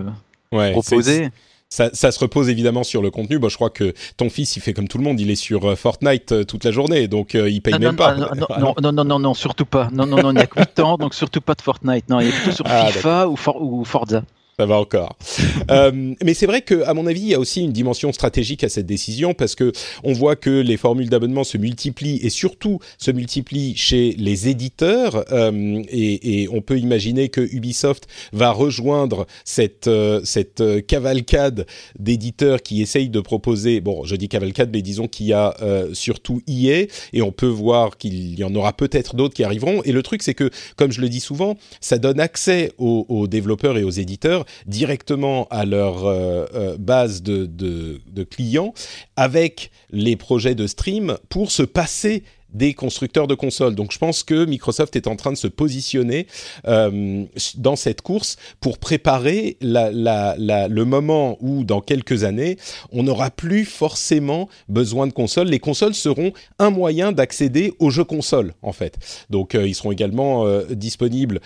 proposé. 0.51 1.30
Ça, 1.72 1.89
ça, 1.94 2.12
se 2.12 2.19
repose 2.19 2.48
évidemment 2.50 2.83
sur 2.83 3.01
le 3.01 3.10
contenu. 3.10 3.39
Bon, 3.39 3.50
je 3.50 3.56
crois 3.56 3.72
que 3.72 3.95
ton 4.18 4.30
fils, 4.30 4.56
il 4.56 4.60
fait 4.60 4.74
comme 4.74 4.88
tout 4.88 5.00
le 5.00 5.04
monde, 5.04 5.19
il 5.19 5.31
est 5.31 5.36
sur 5.36 5.75
Fortnite 5.75 6.45
toute 6.45 6.63
la 6.63 6.69
journée, 6.69 7.07
donc 7.07 7.33
il 7.33 7.62
paye 7.63 7.80
même 7.80 7.95
pas. 7.95 8.13
Non 8.13 8.27
non, 8.60 8.75
non, 8.83 8.92
non, 8.92 9.04
non, 9.04 9.19
non, 9.19 9.33
surtout 9.33 9.65
pas. 9.65 9.89
Non, 9.92 10.06
non, 10.06 10.22
non, 10.22 10.31
il 10.31 10.38
y 10.38 10.44
a 10.44 10.48
que 10.48 10.60
8 10.60 10.80
ans, 10.80 10.98
donc 10.98 11.15
surtout 11.15 11.42
pas 11.42 11.56
de 11.56 11.62
Fortnite. 11.63 12.07
Non, 12.07 12.19
il 12.19 12.27
est 12.27 12.31
plutôt 12.31 12.51
sur 12.51 12.65
ah, 12.68 12.86
FIFA 12.86 13.30
ou, 13.30 13.36
ou 13.56 13.83
Forza 13.83 14.22
ça 14.60 14.66
va 14.66 14.78
encore. 14.78 15.18
euh, 15.72 16.14
mais 16.22 16.34
c'est 16.34 16.46
vrai 16.46 16.62
que, 16.62 16.84
à 16.84 16.94
mon 16.94 17.08
avis, 17.08 17.22
il 17.22 17.28
y 17.30 17.34
a 17.34 17.40
aussi 17.40 17.62
une 17.62 17.72
dimension 17.72 18.12
stratégique 18.12 18.66
à 18.66 18.70
cette 18.70 18.86
décision 18.86 19.34
parce 19.34 19.56
que 19.56 19.72
on 20.04 20.12
voit 20.12 20.36
que 20.36 20.50
les 20.50 20.75
formules 20.75 21.10
d'abonnement 21.10 21.46
se 21.46 21.58
multiplient 21.58 22.20
et 22.24 22.30
surtout 22.30 22.80
se 22.98 23.12
multiplient 23.12 23.78
chez 23.78 24.16
les 24.18 24.50
éditeurs. 24.50 25.24
Euh, 25.32 25.82
et, 25.89 26.42
et, 26.42 26.50
on 26.50 26.60
peut 26.60 26.78
imaginer 26.78 27.30
que 27.30 27.39
Ubisoft 27.39 28.08
va 28.34 28.51
rejoindre 28.51 29.28
cette 29.46 29.88
euh, 29.88 30.20
cette 30.25 30.62
cavalcade 30.88 31.66
d'éditeurs 31.98 32.62
qui 32.62 32.82
essayent 32.82 33.10
de 33.10 33.22
proposer. 33.22 33.80
Bon, 33.80 34.04
je 34.04 34.18
dis 34.18 34.28
cavalcade, 34.28 34.72
mais 34.74 34.82
disons 34.82 35.08
qu'il 35.08 35.28
y 35.28 35.34
a 35.34 35.56
euh, 35.62 35.94
surtout 35.94 36.42
EA 36.48 36.88
et 37.13 37.22
on 37.22 37.32
peut 37.32 37.48
voir 37.48 37.98
qu'il 37.98 38.38
y 38.38 38.44
en 38.44 38.54
aura 38.56 38.74
peut-être 38.74 39.16
d'autres 39.16 39.36
qui 39.36 39.46
arriveront. 39.46 39.82
Et 39.84 39.94
le 39.94 40.04
truc, 40.04 40.22
c'est 40.22 40.34
que, 40.34 40.50
comme 40.75 40.92
je 40.92 41.00
le 41.00 41.08
dis 41.08 41.22
souvent, 41.22 41.56
ça 41.80 41.98
donne 41.98 42.20
accès 42.20 42.74
aux, 42.78 43.06
aux 43.08 43.28
développeurs 43.28 43.78
et 43.78 43.84
aux 43.84 43.89
éditeurs 43.89 44.46
directement 44.65 45.48
à 45.50 45.65
leur 45.65 46.06
euh, 46.06 46.46
euh, 46.53 46.77
base 46.77 47.22
de, 47.22 47.46
de, 47.46 48.24
clients 48.24 48.74
avec 49.15 49.72
les 49.91 50.15
projets 50.15 50.56
de 50.56 50.68
stream 50.68 51.18
pour 51.29 51.51
se 51.51 51.63
passer 51.63 52.24
des 52.53 52.74
constructeurs 52.74 53.27
de 53.27 53.36
consoles. 53.36 53.75
Donc 53.75 53.91
je 53.91 53.98
pense 53.98 54.24
que 54.24 54.46
Microsoft 54.46 54.96
est 54.96 55.08
en 55.08 55.15
train 55.15 55.32
de 55.32 55.38
se 55.38 55.48
positionner 55.48 56.27
euh, 56.68 57.25
dans 57.58 57.75
cette 57.75 58.01
course 58.01 58.38
pour 58.60 58.77
préparer 58.77 59.58
le 59.62 60.84
moment 60.84 61.38
où 61.41 61.63
dans 61.63 61.82
quelques 61.82 62.24
années, 62.24 62.58
on 62.91 63.03
n'aura 63.03 63.29
plus 63.29 63.65
forcément 63.65 64.50
besoin 64.68 65.08
de 65.08 65.13
consoles. 65.13 65.48
Les 65.48 65.60
consoles 65.60 65.94
seront 65.94 66.34
un 66.58 66.70
moyen 66.70 67.12
d'accéder 67.12 67.74
aux 67.79 67.89
jeux 67.89 68.03
consoles 68.03 68.53
en 68.62 68.72
fait. 68.72 68.98
Donc 69.29 69.56
euh, 69.56 69.68
ils 69.68 69.75
seront 69.75 69.91
également 69.91 70.46
euh, 70.46 70.65
disponibles 70.72 71.39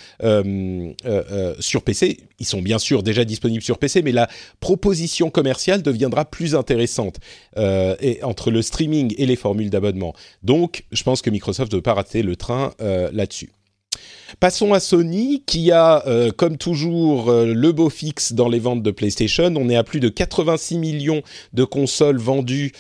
sur 1.60 1.82
PC. 1.82 2.18
Ils 2.40 2.46
sont 2.46 2.62
bien 2.62 2.80
sûr 2.80 3.04
déjà 3.04 3.26
disponibles 3.26 3.64
sur 3.64 3.78
PC, 3.78 4.02
mais 4.02 4.12
la 4.12 4.28
proposition 4.60 5.30
commerciale 5.30 5.82
deviendra 5.82 6.26
plus 6.26 6.56
intéressante 6.56 7.20
entre 8.24 8.52
le 8.52 8.62
streaming 8.62 9.14
et 9.18 9.26
les 9.26 9.36
formules 9.36 9.70
d'abonnement. 9.70 10.14
Donc 10.44 10.84
je 10.94 11.04
pense 11.04 11.22
que 11.22 11.30
Microsoft 11.30 11.72
ne 11.72 11.78
veut 11.78 11.82
pas 11.82 11.94
rater 11.94 12.24
le 12.24 12.36
train 12.36 12.74
euh, 12.82 13.10
là-dessus. 13.12 13.52
Passons 14.40 14.74
à 14.74 14.80
Sony 14.80 15.44
qui 15.46 15.72
a, 15.72 16.08
euh, 16.08 16.32
comme 16.32 16.58
toujours, 16.58 17.30
euh, 17.30 17.54
le 17.54 17.72
beau 17.72 17.92
fixe 17.92 18.34
dans 18.34 18.50
les 18.50 18.58
ventes 18.58 18.82
de 18.82 18.90
PlayStation. 18.90 19.54
On 19.56 19.70
est 19.70 19.76
à 19.76 19.84
plus 19.84 20.00
de 20.00 20.10
86 20.10 20.80
millions 20.80 21.22
de 21.54 21.64
consoles 21.64 22.18
vendues 22.18 22.72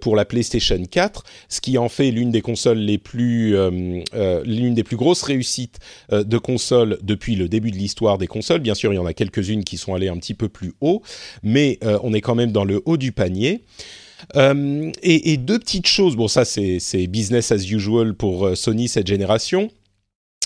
pour 0.00 0.16
la 0.16 0.26
PlayStation 0.26 0.82
4, 0.84 1.24
ce 1.48 1.60
qui 1.62 1.78
en 1.78 1.88
fait 1.88 2.10
l'une 2.10 2.30
des 2.30 2.42
consoles 2.42 2.78
les 2.78 2.98
plus, 2.98 3.56
l'une 4.44 4.74
des 4.74 4.84
plus 4.84 4.96
grosses 4.96 5.22
réussites 5.22 5.78
de 6.10 6.38
consoles 6.38 6.98
depuis 7.02 7.36
le 7.36 7.48
début 7.48 7.70
de 7.70 7.76
l'histoire 7.76 8.18
des 8.18 8.26
consoles. 8.26 8.60
Bien 8.60 8.74
sûr, 8.74 8.92
il 8.92 8.96
y 8.96 8.98
en 8.98 9.06
a 9.06 9.14
quelques-unes 9.14 9.64
qui 9.64 9.78
sont 9.78 9.94
allées 9.94 10.08
un 10.08 10.18
petit 10.18 10.34
peu 10.34 10.48
plus 10.48 10.74
haut, 10.80 11.02
mais 11.42 11.78
on 12.02 12.12
est 12.12 12.20
quand 12.20 12.34
même 12.34 12.52
dans 12.52 12.64
le 12.64 12.82
haut 12.84 12.96
du 12.96 13.12
panier. 13.12 13.64
Et, 14.34 15.32
et, 15.32 15.36
deux 15.36 15.58
petites 15.58 15.86
choses, 15.86 16.16
bon 16.16 16.28
ça 16.28 16.44
c'est 16.44 17.06
business 17.06 17.52
as 17.52 17.70
usual 17.70 18.14
pour 18.14 18.56
Sony 18.56 18.88
cette 18.88 19.06
génération. 19.06 19.70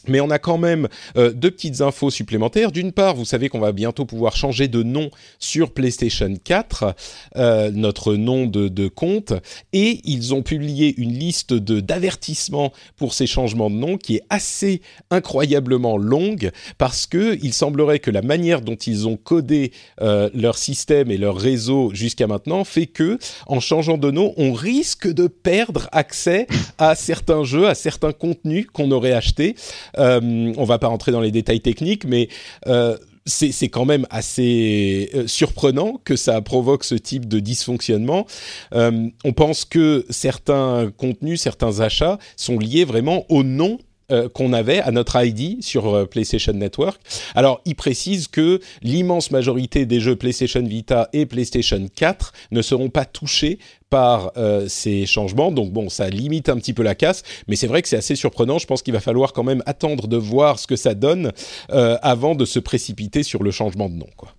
Mais 0.09 0.21
on 0.21 0.31
a 0.31 0.39
quand 0.39 0.59
même 0.59 0.89
euh, 1.17 1.33
deux 1.33 1.51
petites 1.51 1.81
infos 1.81 2.11
supplémentaires. 2.11 2.73
D'une 2.73 2.93
part, 2.93 3.15
vous 3.15 3.25
savez 3.25 3.49
qu'on 3.49 3.61
va 3.61 3.73
bientôt 3.73 4.05
pouvoir 4.05 4.37
changer 4.37 4.69
de 4.69 4.83
nom 4.83 5.11
sur 5.39 5.73
PlayStation 5.73 6.35
4, 6.43 6.95
euh, 7.37 7.71
notre 7.71 8.15
nom 8.15 8.47
de, 8.47 8.89
compte, 8.89 9.33
et 9.73 10.01
ils 10.05 10.35
ont 10.35 10.43
publié 10.43 10.95
une 10.99 11.13
liste 11.13 11.55
d'avertissements 11.55 12.73
pour 12.97 13.15
ces 13.15 13.27
changements 13.27 13.71
de 13.71 13.77
nom 13.77 13.97
qui 13.97 14.17
est 14.17 14.23
assez 14.29 14.83
incroyablement 15.11 15.97
longue 15.97 16.51
parce 16.79 17.07
que 17.07 17.39
il 17.43 17.53
semblerait 17.53 17.99
que 17.99 18.11
la 18.11 18.23
manière 18.23 18.61
dont 18.61 18.75
ils 18.75 19.07
ont 19.07 19.17
codé 19.17 19.73
euh, 20.01 20.31
leur 20.35 20.59
système 20.59 21.11
et 21.11 21.17
leur 21.17 21.37
réseau 21.37 21.91
jusqu'à 21.95 22.27
maintenant 22.27 22.65
fait 22.65 22.87
que, 22.87 23.19
en 23.47 23.61
changeant 23.61 23.99
de 23.99 24.11
nom, 24.11 24.35
on 24.37 24.53
risque 24.53 25.09
de 25.09 25.27
perdre 25.27 25.89
accès 25.93 26.47
à 26.79 26.95
certains 26.95 27.45
jeux, 27.45 27.69
à 27.69 27.75
certains 27.75 28.13
contenus 28.13 28.67
qu'on 28.73 28.91
aurait 28.91 29.13
achetés. 29.13 29.55
Euh, 29.99 30.53
on 30.57 30.65
va 30.65 30.79
pas 30.79 30.89
rentrer 30.89 31.13
dans 31.13 31.21
les 31.21 31.31
détails 31.31 31.61
techniques, 31.61 32.05
mais 32.05 32.29
euh, 32.67 32.97
c'est 33.25 33.69
quand 33.69 33.85
même 33.85 34.07
assez 34.11 35.11
euh, 35.15 35.27
surprenant 35.29 36.01
que 36.05 36.17
ça 36.17 36.41
provoque 36.41 36.85
ce 36.85 36.97
type 36.97 37.29
de 37.29 37.39
dysfonctionnement. 37.39 38.27
on 38.73 39.33
pense 39.35 39.65
que 39.65 40.05
certains 40.11 40.91
contenus, 40.97 41.41
certains 41.41 41.81
achats 41.81 42.19
sont 42.37 42.59
liés 42.59 42.85
vraiment 42.85 43.25
au 43.29 43.45
nom 43.45 43.79
euh, 44.11 44.29
qu'on 44.29 44.53
avait 44.53 44.81
à 44.81 44.91
notre 44.91 45.17
ID 45.23 45.63
sur 45.63 45.95
euh, 45.95 46.07
PlayStation 46.07 46.53
Network. 46.53 47.01
Alors, 47.35 47.61
il 47.65 47.77
précise 47.77 48.27
que 48.27 48.61
l'immense 48.83 49.31
majorité 49.31 49.87
des 49.87 50.01
jeux 50.01 50.17
PlayStation 50.17 50.63
Vita 50.63 51.09
et 51.13 51.25
PlayStation 51.25 51.87
4 51.95 52.33
ne 52.51 52.63
seront 52.63 52.91
pas 52.91 53.05
touchés 53.05 53.59
par 53.91 54.33
euh, 54.37 54.67
ces 54.69 55.07
changements. 55.07 55.53
Donc 55.53 55.73
bon, 55.73 55.89
ça 55.89 56.09
limite 56.09 56.49
un 56.49 56.57
petit 56.57 56.73
peu 56.73 56.83
la 56.83 56.95
casse, 56.95 57.23
mais 57.47 57.57
c'est 57.57 57.69
vrai 57.69 57.81
que 57.81 57.89
c'est 57.89 57.97
assez 57.97 58.17
surprenant. 58.17 58.59
Je 58.59 58.67
pense 58.67 58.83
qu'il 58.83 58.93
va 58.93 59.01
falloir 59.01 59.33
quand 59.33 59.45
même 59.45 59.63
attendre 59.67 60.09
de 60.09 60.17
voir 60.17 60.59
ce 60.59 60.67
que 60.67 60.77
ça 60.77 60.95
donne 60.95 61.33
avant 61.69 62.35
de 62.35 62.45
se 62.45 62.59
précipiter 62.59 63.23
sur 63.23 63.43
le 63.43 63.51
changement 63.51 63.89
de 63.89 63.95
nom. 63.95 64.09
Quoi. 64.17 64.35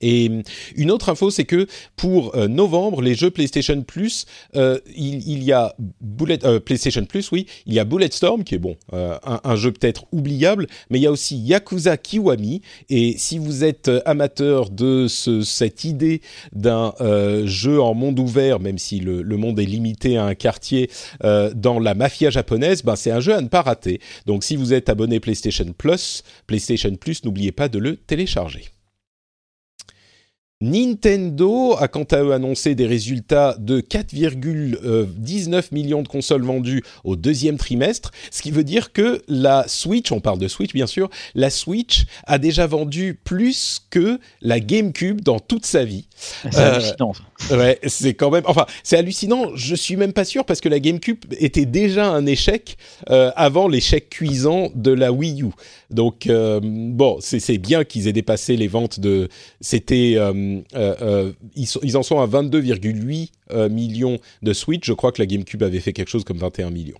Et 0.00 0.30
une 0.76 0.90
autre 0.90 1.08
info, 1.08 1.30
c'est 1.30 1.44
que 1.44 1.66
pour 1.96 2.34
euh, 2.34 2.48
novembre, 2.48 3.02
les 3.02 3.14
jeux 3.14 3.30
PlayStation 3.30 3.82
Plus, 3.82 4.26
euh, 4.56 4.78
il, 4.96 5.42
y 5.42 5.52
a 5.52 5.74
Bullet, 6.00 6.44
euh, 6.44 6.60
PlayStation 6.60 7.04
Plus, 7.04 7.30
oui, 7.32 7.46
il 7.66 7.74
y 7.74 7.78
a 7.78 7.84
Bulletstorm 7.84 8.44
qui 8.44 8.54
est 8.54 8.58
bon, 8.58 8.76
un, 8.92 9.56
jeu 9.56 9.72
peut-être 9.72 10.04
oubliable, 10.12 10.66
mais 10.88 10.98
il 10.98 11.02
y 11.02 11.06
a 11.06 11.12
aussi 11.12 11.36
Yakuza 11.36 11.96
Kiwami. 11.96 12.62
Et 12.88 13.16
si 13.18 13.38
vous 13.38 13.64
êtes 13.64 13.90
amateur 14.06 14.70
de 14.70 15.06
ce, 15.08 15.42
cette 15.42 15.84
idée 15.84 16.22
d'un 16.52 16.92
jeu 17.44 17.80
en 17.80 17.94
monde 17.94 18.18
ouvert, 18.18 18.60
même 18.60 18.78
si 18.78 19.00
le, 19.00 19.22
le, 19.22 19.36
monde 19.36 19.58
est 19.60 19.64
limité 19.64 20.16
à 20.16 20.24
un 20.24 20.34
quartier 20.34 20.90
dans 21.22 21.78
la 21.78 21.94
mafia 21.94 22.30
japonaise, 22.30 22.82
ben 22.82 22.96
c'est 22.96 23.10
un 23.10 23.20
jeu 23.20 23.34
à 23.34 23.40
ne 23.40 23.48
pas 23.48 23.62
rater. 23.62 24.00
Donc 24.26 24.44
si 24.44 24.56
vous 24.56 24.72
êtes 24.72 24.88
abonné 24.88 25.20
PlayStation 25.20 25.66
Plus, 25.76 26.22
PlayStation 26.46 26.94
Plus, 26.96 27.24
n'oubliez 27.24 27.52
pas 27.52 27.68
de 27.68 27.78
le 27.78 27.96
télécharger. 27.96 28.70
Nintendo 30.62 31.74
a 31.78 31.88
quant 31.88 32.04
à 32.04 32.22
eux 32.22 32.34
annoncé 32.34 32.74
des 32.74 32.86
résultats 32.86 33.56
de 33.58 33.80
4,19 33.80 35.72
millions 35.72 36.02
de 36.02 36.08
consoles 36.08 36.42
vendues 36.42 36.82
au 37.02 37.16
deuxième 37.16 37.56
trimestre, 37.56 38.10
ce 38.30 38.42
qui 38.42 38.50
veut 38.50 38.62
dire 38.62 38.92
que 38.92 39.22
la 39.26 39.66
Switch, 39.68 40.12
on 40.12 40.20
parle 40.20 40.38
de 40.38 40.48
Switch 40.48 40.74
bien 40.74 40.86
sûr, 40.86 41.08
la 41.34 41.48
Switch 41.48 42.04
a 42.26 42.36
déjà 42.36 42.66
vendu 42.66 43.18
plus 43.24 43.80
que 43.88 44.20
la 44.42 44.60
GameCube 44.60 45.22
dans 45.22 45.40
toute 45.40 45.64
sa 45.64 45.86
vie. 45.86 46.08
C'est 46.50 46.58
hallucinant. 46.58 47.12
Euh, 47.50 47.58
ouais, 47.58 47.78
c'est 47.86 48.14
quand 48.14 48.30
même, 48.30 48.44
enfin, 48.46 48.66
c'est 48.82 48.96
hallucinant. 48.96 49.54
Je 49.54 49.74
suis 49.74 49.96
même 49.96 50.12
pas 50.12 50.24
sûr 50.24 50.44
parce 50.44 50.60
que 50.60 50.68
la 50.68 50.78
GameCube 50.78 51.24
était 51.38 51.64
déjà 51.64 52.08
un 52.10 52.26
échec 52.26 52.76
euh, 53.10 53.30
avant 53.36 53.68
l'échec 53.68 54.10
cuisant 54.10 54.70
de 54.74 54.92
la 54.92 55.12
Wii 55.12 55.42
U. 55.42 55.46
Donc 55.90 56.26
euh, 56.26 56.60
bon, 56.62 57.18
c'est 57.20 57.58
bien 57.58 57.84
qu'ils 57.84 58.06
aient 58.06 58.12
dépassé 58.12 58.56
les 58.56 58.68
ventes 58.68 59.00
de, 59.00 59.28
c'était 59.60 60.12
ils, 60.12 61.96
en 61.96 62.02
sont 62.02 62.20
à 62.20 62.26
22,8 62.26 63.68
millions 63.68 64.18
de 64.42 64.52
Switch. 64.52 64.86
Je 64.86 64.92
crois 64.92 65.12
que 65.12 65.20
la 65.20 65.26
GameCube 65.26 65.62
avait 65.62 65.80
fait 65.80 65.92
quelque 65.92 66.10
chose 66.10 66.24
comme 66.24 66.38
21 66.38 66.70
millions. 66.70 66.98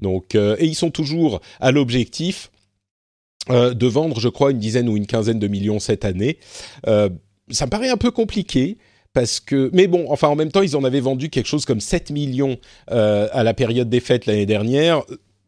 Donc, 0.00 0.34
et 0.34 0.64
ils 0.64 0.74
sont 0.74 0.90
toujours 0.90 1.40
à 1.60 1.72
l'objectif 1.72 2.50
de 3.48 3.86
vendre, 3.86 4.20
je 4.20 4.28
crois, 4.28 4.50
une 4.50 4.58
dizaine 4.58 4.88
ou 4.88 4.96
une 4.96 5.06
quinzaine 5.06 5.38
de 5.38 5.48
millions 5.48 5.80
cette 5.80 6.04
année. 6.04 6.38
Ça 7.50 7.66
me 7.66 7.70
paraît 7.70 7.88
un 7.88 7.96
peu 7.96 8.10
compliqué 8.10 8.78
parce 9.12 9.40
que, 9.40 9.70
mais 9.72 9.86
bon, 9.86 10.06
enfin 10.08 10.28
en 10.28 10.36
même 10.36 10.52
temps, 10.52 10.62
ils 10.62 10.76
en 10.76 10.84
avaient 10.84 11.00
vendu 11.00 11.30
quelque 11.30 11.46
chose 11.46 11.64
comme 11.64 11.80
7 11.80 12.10
millions 12.10 12.58
à 12.88 13.42
la 13.42 13.54
période 13.54 13.88
des 13.88 14.00
fêtes 14.00 14.26
l'année 14.26 14.46
dernière 14.46 15.02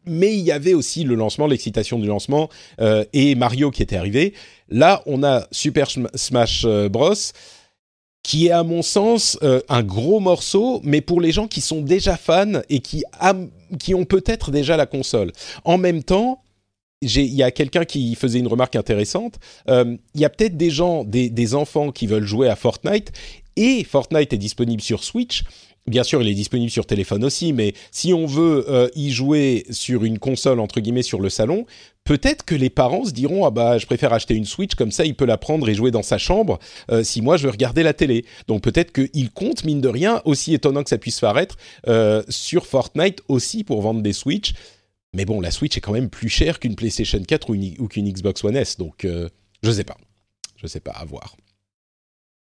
mais 0.05 0.33
il 0.33 0.41
y 0.41 0.51
avait 0.51 0.73
aussi 0.73 1.03
le 1.03 1.15
lancement, 1.15 1.47
l'excitation 1.47 1.99
du 1.99 2.07
lancement 2.07 2.49
euh, 2.79 3.05
et 3.13 3.35
Mario 3.35 3.71
qui 3.71 3.83
était 3.83 3.97
arrivé. 3.97 4.33
Là, 4.69 5.01
on 5.05 5.23
a 5.23 5.47
Super 5.51 5.87
Smash 6.15 6.63
euh, 6.65 6.89
Bros 6.89 7.13
qui 8.23 8.47
est 8.47 8.51
à 8.51 8.63
mon 8.63 8.83
sens 8.83 9.39
euh, 9.41 9.61
un 9.67 9.81
gros 9.81 10.19
morceau, 10.19 10.79
mais 10.83 11.01
pour 11.01 11.21
les 11.21 11.31
gens 11.31 11.47
qui 11.47 11.59
sont 11.59 11.81
déjà 11.81 12.17
fans 12.17 12.61
et 12.69 12.79
qui, 12.79 13.03
qui 13.79 13.95
ont 13.95 14.05
peut-être 14.05 14.51
déjà 14.51 14.77
la 14.77 14.85
console. 14.85 15.31
En 15.63 15.79
même 15.79 16.03
temps, 16.03 16.43
il 17.01 17.33
y 17.33 17.43
a 17.43 17.51
quelqu'un 17.51 17.85
qui 17.85 18.15
faisait 18.15 18.39
une 18.39 18.47
remarque 18.47 18.75
intéressante. 18.75 19.39
Il 19.67 19.97
y 20.15 20.25
a 20.25 20.29
peut-être 20.29 20.57
des 20.57 20.69
gens, 20.69 21.03
des, 21.03 21.55
enfants 21.55 21.91
qui 21.91 22.07
veulent 22.07 22.25
jouer 22.25 22.47
à 22.47 22.55
Fortnite 22.55 23.11
et 23.55 23.83
Fortnite 23.83 24.33
est 24.33 24.37
disponible 24.37 24.81
sur 24.81 25.03
Switch 25.03 25.43
Bien 25.87 26.03
sûr, 26.03 26.21
il 26.21 26.29
est 26.29 26.35
disponible 26.35 26.69
sur 26.69 26.85
téléphone 26.85 27.25
aussi, 27.25 27.53
mais 27.53 27.73
si 27.89 28.13
on 28.13 28.27
veut 28.27 28.65
euh, 28.69 28.87
y 28.95 29.09
jouer 29.09 29.65
sur 29.71 30.03
une 30.03 30.19
console 30.19 30.59
entre 30.59 30.79
guillemets 30.79 31.01
sur 31.01 31.19
le 31.19 31.29
salon, 31.29 31.65
peut-être 32.03 32.45
que 32.45 32.53
les 32.53 32.69
parents 32.69 33.03
se 33.03 33.11
diront 33.11 33.45
ah 33.45 33.49
bah 33.49 33.79
je 33.79 33.87
préfère 33.87 34.13
acheter 34.13 34.35
une 34.35 34.45
Switch 34.45 34.75
comme 34.75 34.91
ça 34.91 35.05
il 35.05 35.15
peut 35.15 35.25
la 35.25 35.37
prendre 35.37 35.67
et 35.69 35.73
jouer 35.73 35.89
dans 35.89 36.03
sa 36.03 36.19
chambre 36.19 36.59
euh, 36.91 37.03
si 37.03 37.21
moi 37.21 37.35
je 37.35 37.45
veux 37.45 37.49
regarder 37.49 37.81
la 37.81 37.93
télé. 37.93 38.25
Donc 38.47 38.61
peut-être 38.61 38.91
qu'il 38.91 39.31
compte 39.31 39.63
mine 39.63 39.81
de 39.81 39.87
rien 39.87 40.21
aussi 40.25 40.53
étonnant 40.53 40.83
que 40.83 40.89
ça 40.89 40.99
puisse 40.99 41.19
paraître 41.19 41.57
euh, 41.87 42.21
sur 42.29 42.67
Fortnite 42.67 43.23
aussi 43.27 43.63
pour 43.63 43.81
vendre 43.81 44.03
des 44.03 44.13
Switch. 44.13 44.53
Mais 45.13 45.25
bon, 45.25 45.41
la 45.41 45.51
Switch 45.51 45.77
est 45.77 45.81
quand 45.81 45.93
même 45.93 46.09
plus 46.09 46.29
chère 46.29 46.59
qu'une 46.59 46.75
PlayStation 46.75 47.21
4 47.21 47.49
ou, 47.49 47.87
qu'une 47.87 48.11
Xbox 48.11 48.43
One 48.43 48.55
S, 48.55 48.77
donc 48.77 49.05
je 49.63 49.71
sais 49.71 49.83
pas, 49.83 49.97
je 50.55 50.67
sais 50.67 50.79
pas 50.79 50.91
à 50.91 51.05
voir. 51.05 51.35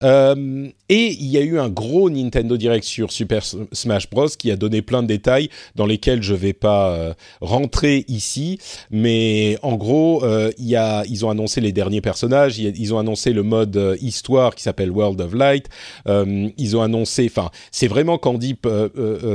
Euh, 0.03 0.67
et 0.89 1.13
il 1.13 1.27
y 1.27 1.37
a 1.37 1.41
eu 1.41 1.57
un 1.57 1.69
gros 1.69 2.09
Nintendo 2.09 2.57
Direct 2.57 2.83
sur 2.83 3.13
Super 3.13 3.43
Smash 3.71 4.09
Bros 4.09 4.27
qui 4.27 4.51
a 4.51 4.57
donné 4.57 4.81
plein 4.81 5.01
de 5.01 5.07
détails 5.07 5.49
dans 5.75 5.85
lesquels 5.85 6.21
je 6.21 6.33
vais 6.33 6.51
pas 6.51 6.91
euh, 6.91 7.13
rentrer 7.39 8.03
ici, 8.09 8.59
mais 8.91 9.57
en 9.61 9.75
gros, 9.75 10.23
euh, 10.23 10.51
y 10.57 10.75
a, 10.75 11.03
ils 11.05 11.25
ont 11.25 11.29
annoncé 11.29 11.61
les 11.61 11.71
derniers 11.71 12.01
personnages, 12.01 12.59
ils 12.59 12.93
ont 12.93 12.99
annoncé 12.99 13.31
le 13.31 13.43
mode 13.43 13.97
histoire 14.01 14.53
qui 14.55 14.63
s'appelle 14.63 14.91
World 14.91 15.19
of 15.21 15.33
Light, 15.33 15.69
ils 16.05 16.77
ont 16.77 16.81
annoncé, 16.81 17.27
enfin, 17.29 17.49
c'est 17.71 17.87
vraiment 17.87 18.17
quand 18.17 18.31
on 18.31 18.37
dit 18.37 18.57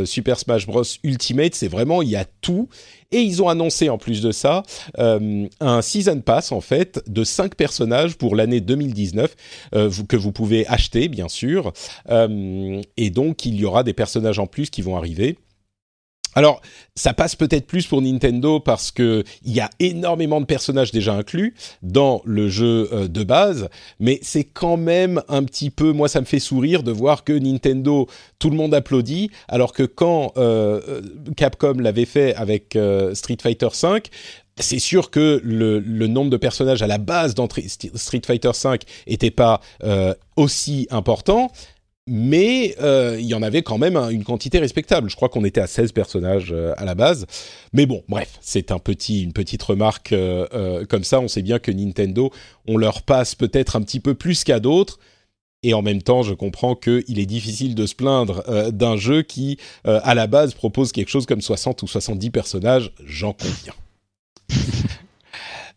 Super 0.04 0.38
Smash 0.38 0.66
Bros 0.66 0.82
Ultimate, 1.02 1.54
c'est 1.54 1.68
vraiment 1.68 2.02
il 2.02 2.10
y 2.10 2.16
a 2.16 2.26
tout 2.42 2.68
et 3.12 3.20
ils 3.20 3.42
ont 3.42 3.48
annoncé 3.48 3.88
en 3.88 3.98
plus 3.98 4.22
de 4.22 4.32
ça 4.32 4.62
euh, 4.98 5.46
un 5.60 5.82
season 5.82 6.20
pass 6.20 6.52
en 6.52 6.60
fait 6.60 7.02
de 7.06 7.24
5 7.24 7.54
personnages 7.54 8.16
pour 8.16 8.36
l'année 8.36 8.60
2019 8.60 9.34
euh, 9.74 9.90
que 10.08 10.16
vous 10.16 10.32
pouvez 10.32 10.66
acheter 10.68 11.08
bien 11.08 11.28
sûr. 11.28 11.72
Euh, 12.10 12.80
et 12.96 13.10
donc 13.10 13.44
il 13.44 13.56
y 13.56 13.64
aura 13.64 13.82
des 13.82 13.92
personnages 13.92 14.38
en 14.38 14.46
plus 14.46 14.70
qui 14.70 14.82
vont 14.82 14.96
arriver. 14.96 15.38
Alors, 16.34 16.60
ça 16.94 17.12
passe 17.12 17.34
peut-être 17.34 17.66
plus 17.66 17.87
pour 17.87 18.02
Nintendo 18.02 18.60
parce 18.60 18.92
que 18.92 19.25
il 19.44 19.52
y 19.52 19.60
a 19.60 19.68
énormément 19.80 20.40
de 20.40 20.46
personnages 20.46 20.92
déjà 20.92 21.14
inclus 21.14 21.54
dans 21.82 22.22
le 22.25 22.49
jeu 22.49 22.88
euh, 22.92 23.08
de 23.08 23.25
base, 23.25 23.68
mais 23.99 24.20
c'est 24.22 24.44
quand 24.44 24.76
même 24.76 25.22
un 25.28 25.42
petit 25.42 25.70
peu, 25.70 25.92
moi 25.92 26.08
ça 26.08 26.20
me 26.20 26.26
fait 26.26 26.38
sourire 26.38 26.82
de 26.82 26.92
voir 26.92 27.25
que 27.25 27.32
Nintendo, 27.32 28.06
tout 28.38 28.50
le 28.50 28.56
monde 28.56 28.75
applaudit, 28.75 29.30
alors 29.49 29.72
que 29.72 29.82
quand 29.82 30.32
euh, 30.37 30.80
euh, 30.88 31.02
Capcom 31.37 31.75
l'avait 31.80 32.04
fait 32.04 32.34
avec 32.37 32.78
Street 33.14 33.38
Fighter 33.42 33.68
V, 33.82 34.02
c'est 34.58 34.78
sûr 34.78 35.10
que 35.10 35.40
le, 35.42 35.80
nombre 36.06 36.30
de 36.30 36.37
personnages 36.37 36.82
à 36.82 36.87
la 36.87 36.99
base 36.99 37.34
dans 37.34 37.49
Street 37.49 38.22
Fighter 38.25 38.50
V 38.62 38.78
était 39.06 39.30
pas 39.30 39.60
aussi 40.37 40.87
important, 40.90 41.50
mais 42.07 42.75
euh, 42.80 43.16
il 43.21 43.26
y 43.26 43.35
en 43.35 43.42
avait 43.42 43.62
quand 43.62 43.78
même 43.78 43.97
une 43.97 44.25
quantité 44.25 44.59
respectable. 44.59 45.09
Je 45.11 45.16
crois 45.16 45.28
qu'on 45.28 45.45
était 45.45 45.61
à 45.61 45.66
16 45.66 45.92
personnages 45.92 46.52
euh, 46.52 46.73
à 46.76 46.85
la 46.85 46.95
base. 46.95 47.26
Mais 47.73 47.87
bon, 47.87 48.02
bref, 48.09 48.38
c'est 48.40 48.73
un 48.73 48.78
petit, 48.78 49.23
une 49.23 49.33
petite 49.33 49.62
remarque 49.62 50.12
euh, 50.12 50.85
comme 50.87 51.04
ça. 51.04 51.21
On 51.21 51.28
sait 51.28 51.42
bien 51.42 51.59
que 51.59 51.71
Nintendo, 51.71 52.33
on 52.66 52.76
leur 52.76 53.02
passe 53.02 53.35
peut-être 53.35 53.76
un 53.76 53.83
petit 53.83 54.00
peu 54.00 54.14
plus 54.14 54.45
qu'à 54.45 54.61
d'autres. 54.61 54.99
Et 55.62 55.75
en 55.75 55.83
même 55.83 56.00
temps, 56.00 56.23
je 56.23 56.33
comprends 56.33 56.75
qu'il 56.75 57.19
est 57.19 57.26
difficile 57.26 57.75
de 57.75 57.85
se 57.85 57.95
plaindre 57.95 58.42
d'un 58.73 58.97
jeu 58.97 59.21
qui, 59.21 59.59
à 59.85 60.14
la 60.14 60.26
base, 60.26 60.54
propose 60.54 60.90
quelque 60.90 61.11
chose 61.11 61.26
comme 61.26 61.42
60 61.42 61.83
ou 61.83 61.87
70 61.87 62.30
personnages. 62.30 62.92
J'en 63.04 63.35
conviens. 63.35 63.75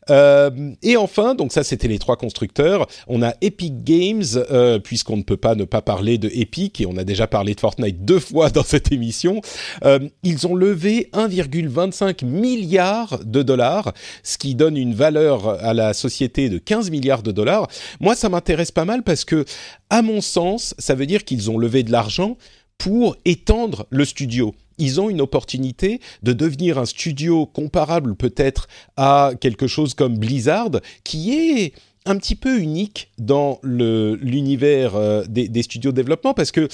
Euh, 0.10 0.72
et 0.82 0.98
enfin, 0.98 1.36
donc 1.36 1.52
ça 1.52 1.64
c'était 1.64 1.88
les 1.88 2.00
trois 2.00 2.18
constructeurs. 2.18 2.88
On 3.08 3.22
a 3.22 3.34
Epic 3.42 3.84
Games, 3.84 4.24
euh, 4.36 4.80
puisqu'on 4.80 5.18
ne 5.18 5.24
peut 5.24 5.38
pas 5.38 5.56
ne 5.56 5.66
pas 5.66 5.82
parler 5.82 6.18
de 6.18 6.30
Epic, 6.34 6.82
et 6.82 6.86
on 6.86 6.98
a 6.98 7.04
déjà 7.04 7.28
parlé 7.28 7.56
de 7.56 7.60
Fortnite 7.60 8.04
deux 8.04 8.20
fois 8.20 8.50
dans 8.50 8.64
cette 8.64 8.92
émission. 8.92 9.42
Euh, 9.84 10.00
ils 10.24 10.48
ont 10.48 10.56
levé 10.56 11.10
1,25 11.14 12.26
milliard 12.26 13.20
de 13.24 13.42
dollars, 13.42 13.94
ce 14.24 14.38
qui 14.38 14.56
donne 14.56 14.78
une 14.78 14.94
valeur 14.94 15.50
à 15.64 15.74
la 15.74 15.94
société 15.94 16.50
de 16.50 16.58
15 16.58 16.90
milliards 16.92 17.24
de 17.24 17.32
dollars. 17.32 17.68
Moi, 18.00 18.16
ça 18.16 18.30
m'intéresse 18.30 18.72
pas 18.72 18.86
mal 18.86 19.04
parce 19.04 19.26
que, 19.26 19.46
à 19.90 20.02
mon 20.02 20.22
sens, 20.22 20.76
ça 20.78 20.96
veut 20.96 21.06
dire 21.06 21.24
qu'ils 21.24 21.52
ont 21.52 21.58
levé 21.58 21.84
de 21.84 21.92
l'argent 21.92 22.38
pour 22.78 23.16
étendre 23.26 23.86
le 23.90 24.04
studio 24.06 24.54
ils 24.84 25.00
ont 25.00 25.10
une 25.10 25.22
opportunité 25.22 26.02
de 26.24 26.34
devenir 26.34 26.78
un 26.78 26.86
studio 26.86 27.46
comparable 27.46 28.16
peut-être 28.16 28.68
à 28.98 29.32
quelque 29.40 29.66
chose 29.66 29.94
comme 29.94 30.18
Blizzard, 30.18 30.72
qui 31.06 31.34
est 31.34 31.74
un 32.06 32.18
petit 32.18 32.36
peu 32.36 32.60
unique 32.60 33.12
dans 33.18 33.60
l'univers 33.64 34.96
euh, 34.96 35.24
des, 35.28 35.64
studios 35.64 35.92
de 35.92 35.96
développement, 35.96 36.34
parce 36.34 36.52
que 36.52 36.68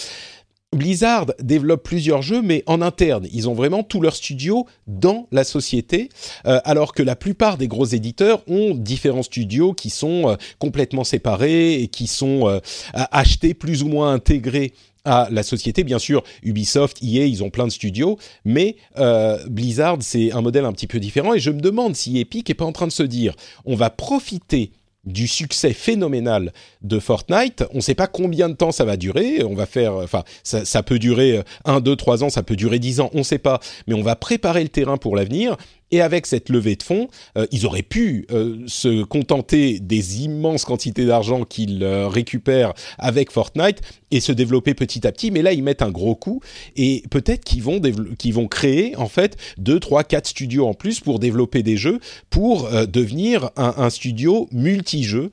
Blizzard 0.75 1.27
développe 1.39 1.83
plusieurs 1.83 2.23
jeux, 2.23 2.41
mais 2.41 2.63
en 2.65 2.81
interne. 2.81 3.27
Ils 3.31 3.47
ont 3.47 3.53
vraiment 3.53 3.83
tout 3.83 4.01
leur 4.01 4.15
studio 4.15 4.65
dans 4.87 5.27
la 5.31 5.43
société, 5.43 6.09
euh, 6.47 6.59
alors 6.63 6.93
que 6.93 7.03
la 7.03 7.15
plupart 7.15 7.57
des 7.57 7.67
gros 7.67 7.85
éditeurs 7.85 8.41
ont 8.47 8.73
différents 8.73 9.23
studios 9.23 9.73
qui 9.73 9.91
sont 9.91 10.29
euh, 10.29 10.35
complètement 10.57 11.03
séparés 11.03 11.75
et 11.75 11.87
qui 11.87 12.07
sont 12.07 12.59
achetés 12.93 13.53
plus 13.53 13.83
ou 13.83 13.87
moins 13.87 14.13
intégrés 14.13 14.73
à 15.05 15.27
la 15.31 15.43
société. 15.43 15.83
Bien 15.83 15.99
sûr, 15.99 16.23
Ubisoft, 16.43 17.01
EA, 17.01 17.25
ils 17.25 17.43
ont 17.43 17.49
plein 17.49 17.67
de 17.67 17.71
studios, 17.71 18.17
mais 18.45 18.75
euh, 18.97 19.37
Blizzard, 19.47 19.97
c'est 20.01 20.31
un 20.31 20.41
modèle 20.41 20.65
un 20.65 20.73
petit 20.73 20.87
peu 20.87 20.99
différent. 20.99 21.33
Et 21.33 21.39
je 21.39 21.51
me 21.51 21.61
demande 21.61 21.95
si 21.95 22.19
Epic 22.19 22.49
est 22.49 22.55
pas 22.55 22.65
en 22.65 22.71
train 22.71 22.87
de 22.87 22.91
se 22.91 23.03
dire, 23.03 23.33
on 23.65 23.75
va 23.75 23.89
profiter 23.89 24.71
du 25.05 25.27
succès 25.27 25.73
phénoménal 25.73 26.51
de 26.81 26.99
Fortnite. 26.99 27.63
On 27.73 27.77
ne 27.77 27.81
sait 27.81 27.95
pas 27.95 28.07
combien 28.07 28.49
de 28.49 28.53
temps 28.53 28.71
ça 28.71 28.85
va 28.85 28.97
durer. 28.97 29.43
On 29.43 29.55
va 29.55 29.65
faire, 29.65 29.95
enfin, 29.95 30.23
ça, 30.43 30.65
ça 30.65 30.83
peut 30.83 30.99
durer 30.99 31.41
1, 31.65 31.79
2, 31.79 31.95
3 31.95 32.23
ans, 32.23 32.29
ça 32.29 32.43
peut 32.43 32.55
durer 32.55 32.79
10 32.79 32.99
ans, 32.99 33.09
on 33.13 33.19
ne 33.19 33.23
sait 33.23 33.39
pas. 33.39 33.59
Mais 33.87 33.93
on 33.93 34.01
va 34.01 34.15
préparer 34.15 34.61
le 34.61 34.69
terrain 34.69 34.97
pour 34.97 35.15
l'avenir. 35.15 35.57
Et 35.91 36.01
avec 36.01 36.25
cette 36.25 36.49
levée 36.49 36.75
de 36.75 36.83
fonds, 36.83 37.07
euh, 37.37 37.47
ils 37.51 37.65
auraient 37.65 37.81
pu 37.81 38.27
euh, 38.31 38.57
se 38.67 39.03
contenter 39.03 39.79
des 39.79 40.23
immenses 40.23 40.65
quantités 40.65 41.05
d'argent 41.05 41.45
qu'ils 41.45 41.83
euh, 41.83 42.07
récupèrent 42.07 42.73
avec 42.99 43.31
Fortnite 43.31 43.81
et 44.11 44.19
se 44.19 44.31
développer 44.31 44.73
petit 44.73 45.07
à 45.07 45.11
petit. 45.11 45.31
Mais 45.31 45.41
là, 45.41 45.51
ils 45.53 45.63
mettent 45.63 45.81
un 45.81 45.89
gros 45.89 46.15
coup 46.15 46.41
et 46.75 47.03
peut-être 47.09 47.43
qu'ils 47.43 47.63
vont 47.63 47.81
qu'ils 48.17 48.33
vont 48.33 48.47
créer 48.47 48.95
en 48.97 49.07
fait 49.07 49.37
deux, 49.57 49.79
trois, 49.79 50.03
quatre 50.03 50.27
studios 50.27 50.67
en 50.67 50.73
plus 50.73 50.99
pour 50.99 51.19
développer 51.19 51.63
des 51.63 51.77
jeux 51.77 51.99
pour 52.29 52.69
devenir 52.87 53.49
un, 53.55 53.73
un, 53.77 53.89
studio 53.89 54.47
multi-jeux 54.51 55.31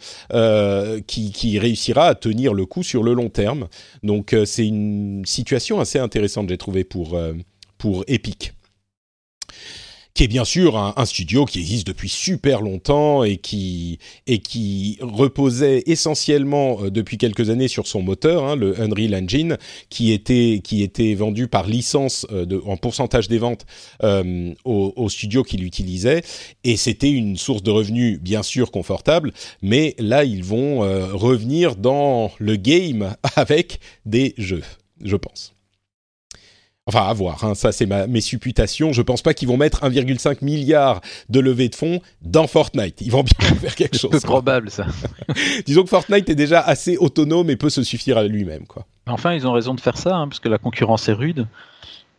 qui, 1.07 1.33
qui, 1.33 1.59
réussira 1.59 2.07
à 2.09 2.15
tenir 2.15 2.55
le 2.55 2.67
coup 2.67 2.83
sur 2.83 3.03
le 3.03 3.15
long 3.15 3.29
terme. 3.29 3.69
Donc, 4.03 4.35
c'est 4.45 4.67
une 4.67 5.25
situation 5.25 5.81
assez 5.81 5.99
intéressante, 5.99 6.49
j'ai 6.49 6.59
trouvé 6.59 6.85
pour 6.85 7.19
pour 7.79 8.05
Epic 8.07 8.53
qui 10.17 10.25
est 10.25 10.29
bien 10.29 10.47
sûr 10.47 10.79
un, 10.79 11.05
studio 11.05 11.45
qui 11.45 11.61
existe 11.61 11.87
depuis 11.87 12.09
super 12.09 12.63
longtemps 12.63 13.23
et 13.23 13.37
qui 13.37 13.99
et 14.27 14.39
qui 14.39 14.97
reposait 15.03 15.83
essentiellement 15.85 16.79
euh, 16.81 16.91
depuis 16.91 17.19
quelques 17.19 17.51
années 17.51 17.69
sur 17.69 17.87
son 17.87 18.01
moteur, 18.01 18.45
hein, 18.45 18.57
le 18.57 18.81
Unreal 18.81 19.15
Engine, 19.15 19.59
qui 19.91 20.13
était 20.13 20.63
qui 20.65 20.83
était 20.83 21.13
vendu 21.15 21.49
par 21.49 21.67
licence 21.67 22.27
euh, 22.33 22.47
en 22.65 22.79
pourcentage 22.79 23.29
des 23.29 23.37
ventes 23.37 23.67
euh, 24.05 24.55
au, 24.65 24.95
au, 24.97 25.11
studio 25.11 25.43
qui 25.43 25.59
l'utilisait 25.59 26.23
et 26.65 26.79
c'était 26.79 27.11
une 27.11 27.37
source 27.37 27.63
de 27.63 27.71
revenus 27.71 28.19
bien 28.19 28.43
sûr 28.43 28.71
confortable, 28.71 29.35
mais 29.61 29.95
là 29.99 30.25
ils 30.25 30.43
vont 30.43 30.81
revenir 31.13 31.77
dans 31.77 32.31
le 32.39 32.57
game 32.57 33.15
avec 33.37 33.81
des 34.07 34.33
jeux, 34.39 34.63
je 35.05 35.17
pense. 35.17 35.56
Enfin, 36.89 37.03
à 37.03 37.13
voir, 37.13 37.43
hein, 37.43 37.57
ça 37.57 37.73
c'est 37.73 37.87
mes 37.87 38.21
supputations. 38.21 38.93
Je 38.93 39.03
pense 39.03 39.21
pas 39.21 39.35
qu'ils 39.35 39.49
vont 39.49 39.57
mettre 39.57 39.83
1,5 39.83 40.45
milliard 40.45 41.01
de 41.29 41.41
levée 41.41 41.69
de 41.69 41.75
fonds 41.75 42.01
dans 42.23 42.47
Fortnite. 42.47 43.01
Ils 43.01 43.11
vont 43.11 43.25
bien 43.25 43.49
faire 43.61 43.75
quelque 43.75 43.99
chose. 43.99 44.13
C'est 44.13 44.25
probable 44.25 44.71
ça. 44.71 44.87
Disons 45.67 45.83
que 45.83 45.89
Fortnite 45.89 46.31
est 46.31 46.37
déjà 46.37 46.61
assez 46.61 46.97
autonome 46.97 47.51
et 47.51 47.57
peut 47.57 47.71
se 47.71 47.83
suffire 47.83 48.19
à 48.19 48.23
lui-même, 48.23 48.67
quoi. 48.69 48.87
Enfin, 49.09 49.35
ils 49.35 49.49
ont 49.49 49.53
raison 49.53 49.75
de 49.75 49.81
faire 49.81 49.97
ça, 49.97 50.15
hein, 50.15 50.29
parce 50.29 50.39
que 50.39 50.49
la 50.49 50.59
concurrence 50.59 51.09
est 51.09 51.13
rude. 51.13 51.49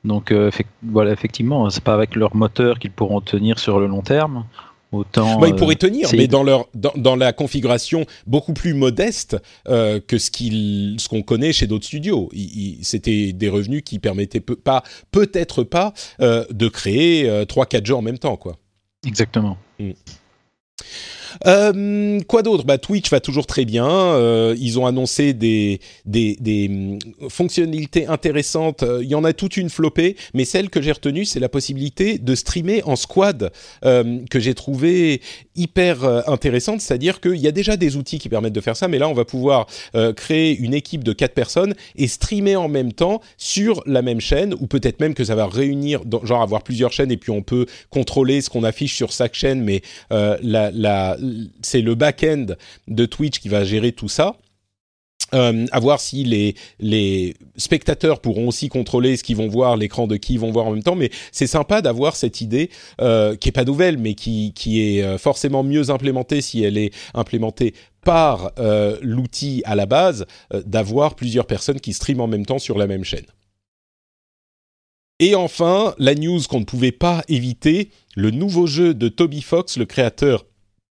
Donc 0.04 0.32
euh, 0.32 0.52
voilà, 0.84 1.12
effectivement, 1.12 1.70
c'est 1.70 1.84
pas 1.84 1.94
avec 1.94 2.16
leur 2.16 2.36
moteur 2.36 2.80
qu'ils 2.80 2.92
pourront 2.92 3.22
tenir 3.22 3.60
sur 3.60 3.80
le 3.80 3.88
long 3.88 4.02
terme. 4.02 4.46
Autant, 4.94 5.38
bah, 5.40 5.50
ils 5.50 5.56
pourraient 5.56 5.76
euh, 5.76 5.78
tenir, 5.78 6.10
mais 6.14 6.28
dans 6.28 6.44
leur 6.44 6.68
dans, 6.74 6.94
dans, 6.96 7.18
la 7.18 7.34
configuration 7.34 8.06
beaucoup 8.26 8.54
plus 8.54 8.74
modeste 8.74 9.36
euh, 9.68 10.00
que 10.00 10.18
ce 10.18 10.32
qu'il 10.32 10.96
ce 11.00 11.10
qu'on 11.10 11.24
connaît 11.24 11.52
chez 11.52 11.68
d'autres 11.68 11.86
studios. 11.86 12.30
C'était 12.84 13.34
des 13.34 13.50
revenus 13.50 13.82
qui 13.84 14.00
permettaient 14.00 14.40
peu, 14.40 14.56
pas 14.56 14.84
peut-être 15.12 15.64
pas 15.64 15.94
euh, 16.22 16.46
de 16.52 16.70
créer 16.70 17.30
trois 17.48 17.66
quatre 17.66 17.86
jeux 17.86 17.96
en 17.96 18.02
même 18.02 18.18
temps, 18.18 18.38
quoi. 18.38 18.56
Exactement. 19.06 19.58
Mm. 19.78 19.92
Euh, 21.46 22.20
quoi 22.28 22.42
d'autre? 22.42 22.66
Bah, 22.66 22.78
Twitch 22.78 23.10
va 23.10 23.20
toujours 23.20 23.46
très 23.46 23.66
bien. 23.66 23.88
Euh, 23.88 24.56
ils 24.60 24.80
ont 24.80 24.86
annoncé 24.86 25.34
des, 25.34 25.80
mm, 26.06 26.98
fonctionnalités 27.30 28.08
intéressantes. 28.08 28.84
Euh, 28.84 29.04
il 29.04 29.10
y 29.10 29.16
en 29.16 29.24
a 29.24 29.34
toute 29.34 29.58
une 29.58 29.70
flopée, 29.70 30.16
mais 30.34 30.46
celle 30.46 30.70
que 30.70 30.82
j'ai 30.82 30.92
retenue, 30.92 31.26
c'est 31.26 31.40
la 31.40 31.50
possibilité 31.50 32.18
de 32.18 32.36
streamer 32.36 32.82
en 32.84 32.96
squad, 32.96 33.52
que 33.84 34.40
j'ai 34.40 34.54
trouvé 34.54 35.22
hyper 35.56 36.04
intéressante. 36.30 36.82
C'est-à-dire 36.82 37.20
qu'il 37.20 37.38
y 37.38 37.48
a 37.48 37.52
déjà 37.52 37.78
des 37.78 37.96
outils 37.96 38.20
qui 38.20 38.30
permettent 38.30 38.54
de 38.54 38.62
faire 38.62 38.76
ça, 38.76 38.88
mais 38.88 38.98
là, 38.98 39.08
on 39.08 39.14
va 39.14 39.26
pouvoir 39.26 39.68
créer 40.16 40.58
une 40.58 40.74
équipe 40.74 41.04
de 41.04 41.14
quatre 41.14 41.34
personnes 41.34 41.74
et 41.96 42.08
streamer 42.08 42.56
en 42.56 42.70
même 42.70 42.94
temps 42.94 43.22
sur 43.38 43.82
la 43.86 44.02
même 44.02 44.20
chaîne, 44.20 44.54
ou 44.60 44.68
peut-être 44.68 45.00
même 45.00 45.14
que 45.14 45.24
ça 45.24 45.36
va 45.36 45.48
réunir, 45.48 46.02
genre 46.24 46.42
avoir 46.42 46.64
plusieurs 46.64 46.92
chaînes, 46.92 47.12
et 47.12 47.18
puis 47.18 47.32
on 47.32 47.42
peut 47.42 47.66
contrôler 47.90 48.42
ce 48.42 48.50
qu'on 48.50 48.64
affiche 48.64 48.96
sur 48.96 49.12
chaque 49.12 49.36
chaîne, 49.36 49.62
mais 49.62 49.82
la 50.10 51.18
c'est 51.62 51.82
le 51.82 51.96
back-end 51.96 52.48
de 52.88 53.06
Twitch 53.06 53.40
qui 53.40 53.50
va 53.50 53.64
gérer 53.64 53.92
tout 53.92 54.10
ça. 54.10 54.38
Euh, 55.34 55.66
à 55.74 55.80
voir 55.82 56.00
si 56.00 56.24
les, 56.24 57.36
spectateurs 57.58 58.22
pourront 58.22 58.48
aussi 58.48 58.70
contrôler 58.70 59.18
ce 59.18 59.24
qu'ils 59.24 59.36
vont 59.36 59.50
voir, 59.50 59.76
l'écran 59.76 60.08
de 60.08 60.16
qui 60.16 60.36
ils 60.36 60.40
vont 60.40 60.52
voir 60.52 60.68
en 60.68 60.72
même 60.72 60.84
temps. 60.84 60.96
Mais 60.96 61.10
c'est 61.34 61.48
sympa 61.48 61.82
d'avoir 61.82 62.16
cette 62.16 62.40
idée 62.40 62.70
euh, 63.02 63.36
qui 63.36 63.50
est 63.50 63.52
pas 63.52 63.66
nouvelle, 63.66 63.98
mais 63.98 64.14
qui, 64.14 64.54
qui 64.54 64.82
est 64.82 65.04
euh, 65.04 65.18
forcément 65.18 65.64
mieux 65.64 65.90
implémentée 65.90 66.40
si 66.42 66.64
elle 66.64 66.78
est 66.78 66.94
implémentée 67.14 67.74
par 68.06 68.54
euh, 68.58 68.98
l'outil 69.02 69.62
à 69.66 69.76
la 69.76 69.86
base, 69.86 70.26
d'avoir 70.66 71.16
plusieurs 71.16 71.46
personnes 71.46 71.82
qui 71.82 71.92
streament 71.92 72.22
en 72.22 72.28
même 72.28 72.46
temps 72.46 72.60
sur 72.60 72.78
la 72.78 72.88
même 72.88 73.04
chaîne. 73.04 73.26
Et 75.20 75.36
enfin, 75.36 75.96
la 75.98 76.14
news 76.14 76.40
qu'on 76.48 76.60
ne 76.60 76.66
pouvait 76.66 76.92
pas 76.92 77.24
éviter, 77.28 77.90
le 78.16 78.32
nouveau 78.32 78.68
jeu 78.68 78.94
de 78.94 79.10
Toby 79.10 79.42
Fox, 79.42 79.78
le 79.78 79.86
créateur 79.86 80.46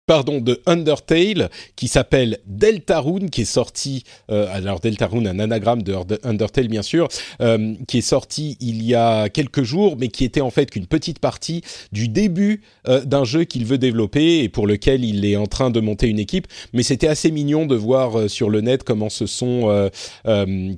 pardon, 0.05 0.41
de 0.41 0.61
Undertale 0.65 1.49
qui 1.75 1.87
s'appelle 1.87 2.39
Deltarune, 2.45 3.29
qui 3.29 3.41
est 3.41 3.45
sorti, 3.45 4.03
euh, 4.29 4.47
alors 4.51 4.79
Deltarune, 4.79 5.27
un 5.27 5.39
anagramme 5.39 5.81
de 5.81 5.95
Undertale 6.23 6.67
bien 6.67 6.81
sûr, 6.81 7.07
euh, 7.41 7.73
qui 7.87 7.99
est 7.99 8.01
sorti 8.01 8.57
il 8.59 8.83
y 8.83 8.95
a 8.95 9.29
quelques 9.29 9.63
jours, 9.63 9.95
mais 9.97 10.09
qui 10.09 10.25
était 10.25 10.41
en 10.41 10.49
fait 10.49 10.69
qu'une 10.69 10.87
petite 10.87 11.19
partie 11.19 11.61
du 11.93 12.09
début 12.09 12.61
euh, 12.87 13.05
d'un 13.05 13.23
jeu 13.23 13.45
qu'il 13.45 13.65
veut 13.65 13.77
développer 13.77 14.39
et 14.39 14.49
pour 14.49 14.67
lequel 14.67 15.05
il 15.05 15.25
est 15.25 15.37
en 15.37 15.47
train 15.47 15.69
de 15.69 15.79
monter 15.79 16.07
une 16.07 16.19
équipe. 16.19 16.47
Mais 16.73 16.83
c'était 16.83 17.07
assez 17.07 17.31
mignon 17.31 17.65
de 17.65 17.75
voir 17.75 18.19
euh, 18.19 18.27
sur 18.27 18.49
le 18.49 18.59
net 18.59 18.83
comment 18.83 19.09
se 19.09 19.25
sont 19.25 19.53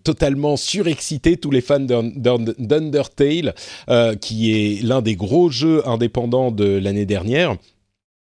totalement 0.04 0.58
surexcités 0.58 1.38
tous 1.38 1.52
les 1.52 1.62
fans 1.62 1.80
d'Undertale, 1.80 3.56
qui 4.22 4.52
est 4.52 4.84
l'un 4.84 5.02
des 5.02 5.16
gros 5.16 5.50
jeux 5.50 5.88
indépendants 5.88 6.52
de 6.52 6.66
l'année 6.66 7.06
dernière 7.06 7.58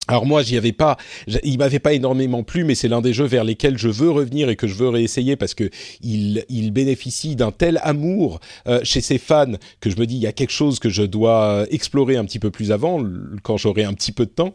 alors 0.07 0.25
moi, 0.25 0.43
j'y 0.43 0.55
avais 0.57 0.71
pas, 0.71 0.97
il 1.43 1.57
m'avait 1.57 1.79
pas 1.79 1.93
énormément 1.93 2.43
plu, 2.43 2.63
mais 2.63 2.75
c'est 2.75 2.87
l'un 2.87 3.01
des 3.01 3.13
jeux 3.13 3.25
vers 3.25 3.43
lesquels 3.43 3.77
je 3.77 3.89
veux 3.89 4.11
revenir 4.11 4.49
et 4.49 4.55
que 4.55 4.67
je 4.67 4.75
veux 4.75 4.89
réessayer 4.89 5.35
parce 5.35 5.55
que 5.55 5.69
il, 6.01 6.45
il 6.47 6.71
bénéficie 6.71 7.35
d'un 7.35 7.51
tel 7.51 7.79
amour 7.83 8.39
euh, 8.67 8.79
chez 8.83 9.01
ses 9.01 9.17
fans 9.17 9.53
que 9.79 9.89
je 9.89 9.97
me 9.97 10.05
dis 10.05 10.15
il 10.15 10.21
y 10.21 10.27
a 10.27 10.31
quelque 10.31 10.51
chose 10.51 10.79
que 10.79 10.89
je 10.89 11.03
dois 11.03 11.65
explorer 11.71 12.17
un 12.17 12.25
petit 12.25 12.39
peu 12.39 12.51
plus 12.51 12.71
avant 12.71 13.03
quand 13.41 13.57
j'aurai 13.57 13.83
un 13.83 13.93
petit 13.93 14.11
peu 14.11 14.25
de 14.25 14.31
temps. 14.31 14.53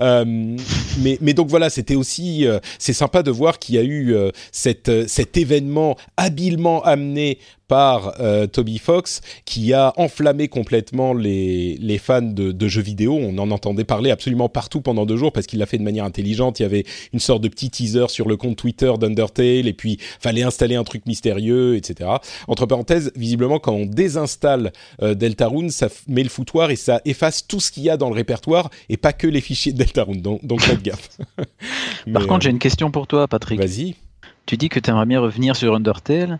Euh, 0.00 0.24
mais, 0.98 1.18
mais 1.20 1.34
donc 1.34 1.48
voilà, 1.48 1.70
c'était 1.70 1.94
aussi, 1.94 2.46
euh, 2.46 2.60
c'est 2.78 2.92
sympa 2.92 3.22
de 3.22 3.30
voir 3.30 3.58
qu'il 3.58 3.74
y 3.74 3.78
a 3.78 3.82
eu 3.82 4.14
euh, 4.14 4.30
cet 4.52 5.36
événement 5.36 5.96
habilement 6.16 6.82
amené 6.84 7.38
par 7.68 8.14
euh, 8.20 8.46
Toby 8.46 8.78
Fox 8.78 9.20
qui 9.44 9.72
a 9.72 9.92
enflammé 9.96 10.48
complètement 10.48 11.14
les, 11.14 11.76
les 11.80 11.98
fans 11.98 12.22
de, 12.22 12.52
de, 12.52 12.68
jeux 12.68 12.82
vidéo. 12.82 13.18
On 13.20 13.38
en 13.38 13.50
entendait 13.50 13.84
parler 13.84 14.10
absolument 14.10 14.48
partout 14.48 14.80
pendant 14.80 15.06
deux 15.06 15.16
jours 15.16 15.32
parce 15.32 15.46
qu'il 15.46 15.58
l'a 15.58 15.66
fait 15.66 15.78
de 15.78 15.82
manière 15.82 16.04
intelligente. 16.04 16.60
Il 16.60 16.64
y 16.64 16.66
avait 16.66 16.84
une 17.12 17.20
sorte 17.20 17.42
de 17.42 17.48
petit 17.48 17.70
teaser 17.70 18.08
sur 18.08 18.28
le 18.28 18.36
compte 18.36 18.56
Twitter 18.56 18.92
d'Undertale 18.98 19.66
et 19.66 19.72
puis 19.72 19.98
fallait 20.20 20.42
installer 20.42 20.74
un 20.74 20.84
truc 20.84 21.06
mystérieux, 21.06 21.76
etc. 21.76 22.10
Entre 22.48 22.66
parenthèses, 22.66 23.12
visiblement 23.16 23.58
quand 23.58 23.72
on 23.72 23.86
désinstalle 23.86 24.72
euh, 25.02 25.14
Deltarune, 25.14 25.70
ça 25.70 25.88
met 26.08 26.22
le 26.22 26.28
foutoir 26.28 26.70
et 26.70 26.76
ça 26.76 27.00
efface 27.04 27.46
tout 27.46 27.60
ce 27.60 27.70
qu'il 27.70 27.84
y 27.84 27.90
a 27.90 27.96
dans 27.96 28.08
le 28.08 28.14
répertoire 28.14 28.70
et 28.88 28.96
pas 28.96 29.12
que 29.12 29.26
les 29.26 29.40
fichiers 29.40 29.72
de 29.72 29.78
Deltarune. 29.78 30.20
Donc, 30.20 30.44
donc 30.44 30.60
faites 30.60 30.82
gaffe. 30.82 31.10
Par 32.12 32.26
contre, 32.26 32.42
j'ai 32.42 32.50
une 32.50 32.58
question 32.58 32.90
pour 32.90 33.06
toi, 33.06 33.28
Patrick. 33.28 33.58
Vas-y. 33.58 33.94
Tu 34.46 34.56
dis 34.56 34.68
que 34.68 34.80
tu 34.80 34.90
aimerais 34.90 35.06
bien 35.06 35.20
revenir 35.20 35.56
sur 35.56 35.74
Undertale. 35.74 36.38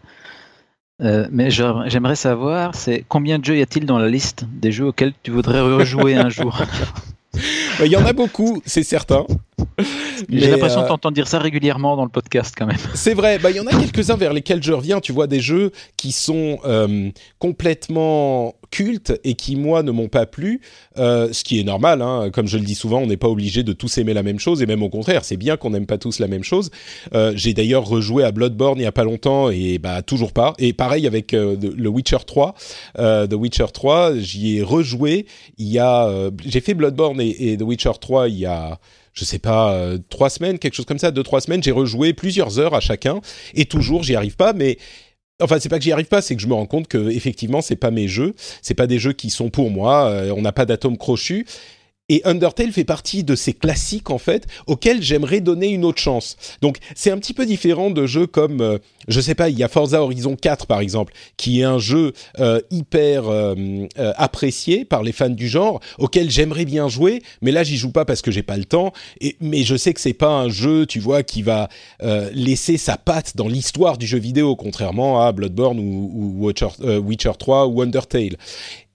Euh, 1.00 1.26
mais 1.33 1.50
j'aimerais 1.50 2.16
savoir, 2.16 2.74
c'est 2.74 3.05
combien 3.09 3.38
de 3.38 3.44
jeux 3.44 3.57
y 3.57 3.62
a-t-il 3.62 3.87
dans 3.87 3.98
la 3.98 4.09
liste 4.09 4.44
des 4.52 4.70
jeux 4.70 4.87
auxquels 4.87 5.12
tu 5.22 5.31
voudrais 5.31 5.61
rejouer 5.61 6.14
un 6.14 6.28
jour? 6.28 6.62
Il 7.85 7.90
y 7.90 7.96
en 7.96 8.05
a 8.05 8.12
beaucoup, 8.12 8.62
c'est 8.66 8.83
certain. 8.83 9.24
J'ai 10.28 10.50
l'impression 10.50 10.81
euh... 10.81 10.83
de 10.85 10.88
t'entendre 10.88 11.14
dire 11.14 11.26
ça 11.26 11.38
régulièrement 11.38 11.96
dans 11.96 12.05
le 12.05 12.11
podcast 12.11 12.55
quand 12.57 12.66
même. 12.66 12.76
C'est 12.94 13.14
vrai, 13.14 13.38
bah 13.38 13.50
il 13.50 13.57
y 13.57 13.61
en 13.61 13.66
a 13.66 13.70
quelques-uns 13.70 14.16
vers 14.16 14.33
lesquels 14.33 14.62
je 14.62 14.72
reviens, 14.72 15.00
tu 15.00 15.12
vois, 15.12 15.26
des 15.26 15.40
jeux 15.40 15.72
qui 15.96 16.12
sont 16.12 16.59
euh, 16.64 17.11
complètement 17.38 18.55
cultes 18.73 19.13
et 19.23 19.35
qui 19.35 19.55
moi 19.55 19.85
ne 19.85 19.93
m'ont 19.93 20.09
pas 20.09 20.27
plu, 20.27 20.61
euh, 20.99 21.33
ce 21.33 21.45
qui 21.45 21.61
est 21.61 21.63
normal, 21.63 22.03
hein, 22.03 22.31
comme 22.33 22.49
je 22.49 22.57
le 22.57 22.65
dis 22.65 22.75
souvent, 22.75 23.01
on 23.01 23.07
n'est 23.07 23.19
pas 23.19 23.29
obligé 23.29 23.63
de 23.63 23.73
tous 23.73 23.99
aimer 23.99 24.15
la 24.15 24.25
même 24.25 24.41
chose 24.41 24.63
et 24.63 24.67
même 24.67 24.83
au 24.83 24.89
contraire, 24.89 25.25
c'est 25.25 25.37
bien 25.37 25.57
qu'on 25.57 25.71
n'aime 25.71 25.87
pas 25.87 25.99
tous 25.99 26.19
la 26.19 26.27
même 26.27 26.43
chose. 26.43 26.71
Euh, 27.15 27.33
J'ai 27.37 27.55
d'ailleurs 27.55 27.87
rejoué 27.87 28.25
à 28.25 28.33
Bloodborne 28.33 28.79
il 28.81 28.83
y 28.83 28.87
a 28.87 28.93
pas 28.93 29.05
longtemps 29.05 29.51
et 29.51 29.79
bah 29.79 30.03
toujours 30.03 30.33
pas. 30.33 30.55
Et 30.59 30.73
pareil 30.73 31.07
avec 31.07 31.35
euh, 31.35 31.57
le 31.61 31.89
Witcher 31.89 32.25
3, 32.27 32.55
euh, 32.99 33.27
The 33.27 33.35
Witcher 33.35 33.67
3, 33.73 34.17
j'y 34.17 34.57
ai 34.57 34.63
rejoué. 34.63 35.27
Il 35.59 35.69
y 35.69 35.79
a, 35.79 36.07
euh, 36.09 36.31
j'ai 36.45 36.61
fait 36.61 36.75
Bloodborne 36.75 37.21
et, 37.21 37.53
et 37.53 37.57
The 37.59 37.63
Witcher 37.63 37.93
3 38.01 38.29
il 38.29 38.39
y 38.39 38.47
a 38.47 38.81
je 39.15 39.27
sais 39.27 39.39
pas, 39.39 39.79
trois 40.09 40.31
semaines, 40.31 40.59
quelque 40.59 40.73
chose 40.73 40.87
comme 40.87 40.97
ça, 40.97 41.11
deux, 41.11 41.23
trois 41.23 41.43
semaines, 41.43 41.63
j'ai 41.63 41.71
rejoué 41.71 42.15
plusieurs 42.15 42.59
heures 42.59 42.75
à 42.75 42.81
chacun, 42.81 43.21
et 43.53 43.67
toujours, 43.67 44.03
j'y 44.03 44.17
arrive 44.17 44.37
pas, 44.37 44.55
mais 44.55 44.79
Enfin, 45.42 45.59
c'est 45.61 45.68
pas 45.68 45.78
que 45.78 45.85
j'y 45.85 45.92
arrive 45.92 46.07
pas, 46.07 46.22
c'est 46.22 46.37
que 46.37 46.42
je 46.42 46.46
me 46.46 46.55
rends 46.55 46.66
compte 46.66 46.88
que 46.88 47.11
effectivement, 47.11 47.61
c'est 47.61 47.76
pas 47.76 47.90
mes 47.90 48.09
jeux, 48.09 48.35
c'est 48.62 48.74
pas 48.74 48.87
des 48.87 48.98
jeux 48.98 49.12
qui 49.12 49.31
sont 49.31 49.50
pour 49.50 49.70
moi. 49.70 50.09
Euh, 50.09 50.35
on 50.37 50.42
n'a 50.42 50.52
pas 50.52 50.64
d'atome 50.64 50.96
crochu. 50.96 51.46
Et 52.09 52.21
Undertale 52.25 52.73
fait 52.73 52.85
partie 52.85 53.25
de 53.25 53.35
ces 53.35 53.53
classiques 53.53 54.11
en 54.11 54.19
fait 54.19 54.47
auxquels 54.67 55.03
j'aimerais 55.03 55.41
donner 55.41 55.69
une 55.69 55.85
autre 55.85 56.01
chance. 56.01 56.37
Donc 56.61 56.79
c'est 56.95 57.11
un 57.11 57.19
petit 57.19 57.33
peu 57.33 57.47
différent 57.47 57.91
de 57.91 58.07
jeux 58.07 58.27
comme 58.27 58.61
euh, 58.61 58.79
je 59.09 59.21
sais 59.21 59.35
pas, 59.35 59.49
il 59.49 59.59
y 59.59 59.62
a 59.62 59.69
Forza 59.69 60.03
Horizon 60.03 60.37
4 60.37 60.67
par 60.67 60.81
exemple, 60.81 61.12
qui 61.37 61.61
est 61.61 61.65
un 61.65 61.79
jeu 61.79 62.12
euh, 62.38 62.61
hyper 62.71 63.29
euh, 63.29 63.55
euh, 63.99 64.12
apprécié 64.17 64.85
par 64.85 65.03
les 65.03 65.12
fans 65.12 65.31
du 65.31 65.49
genre, 65.49 65.81
auquel 65.99 66.31
j'aimerais 66.31 66.65
bien 66.65 66.88
jouer, 66.88 67.23
mais 67.41 67.53
là 67.53 67.65
j'y 67.65 67.77
joue 67.77 67.93
pas 67.93 68.05
parce 68.05 68.23
que 68.23 68.31
j'ai 68.31 68.43
pas 68.43 68.57
le 68.57 68.65
temps. 68.65 68.93
Et 69.21 69.37
mais 69.41 69.62
je 69.62 69.77
sais 69.77 69.93
que 69.93 70.01
c'est 70.01 70.12
pas 70.12 70.31
un 70.31 70.49
jeu, 70.49 70.87
tu 70.87 71.01
vois, 71.01 71.23
qui 71.23 71.43
va 71.43 71.69
laisser 72.33 72.77
sa 72.77 72.97
patte 72.97 73.37
dans 73.37 73.49
l'histoire 73.49 73.99
du 73.99 74.07
jeu 74.07 74.19
vidéo, 74.19 74.57
contrairement 74.57 75.23
à 75.23 75.33
Bloodborne 75.33 75.79
ou, 75.79 76.11
ou 76.15 76.47
Witcher, 76.47 76.69
Witcher 76.99 77.33
3 77.38 77.67
ou 77.67 77.81
Undertale. 77.83 78.37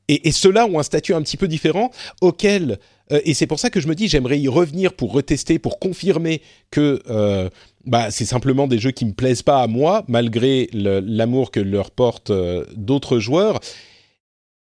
Et, 0.07 0.27
et 0.27 0.31
ceux-là 0.31 0.67
ont 0.67 0.79
un 0.79 0.83
statut 0.83 1.13
un 1.13 1.21
petit 1.21 1.37
peu 1.37 1.47
différent 1.47 1.91
auquel 2.21 2.79
euh, 3.11 3.19
et 3.25 3.33
c'est 3.33 3.47
pour 3.47 3.59
ça 3.59 3.69
que 3.69 3.79
je 3.79 3.87
me 3.87 3.95
dis 3.95 4.07
j'aimerais 4.07 4.39
y 4.39 4.47
revenir 4.47 4.93
pour 4.93 5.13
retester, 5.13 5.59
pour 5.59 5.79
confirmer 5.79 6.41
que 6.71 7.01
euh, 7.09 7.49
bah, 7.85 8.11
c'est 8.11 8.25
simplement 8.25 8.67
des 8.67 8.79
jeux 8.79 8.91
qui 8.91 9.05
me 9.05 9.13
plaisent 9.13 9.43
pas 9.43 9.61
à 9.61 9.67
moi, 9.67 10.03
malgré 10.07 10.69
l'amour 10.73 11.51
que 11.51 11.59
leur 11.59 11.91
portent 11.91 12.31
euh, 12.31 12.65
d'autres 12.75 13.19
joueurs. 13.19 13.59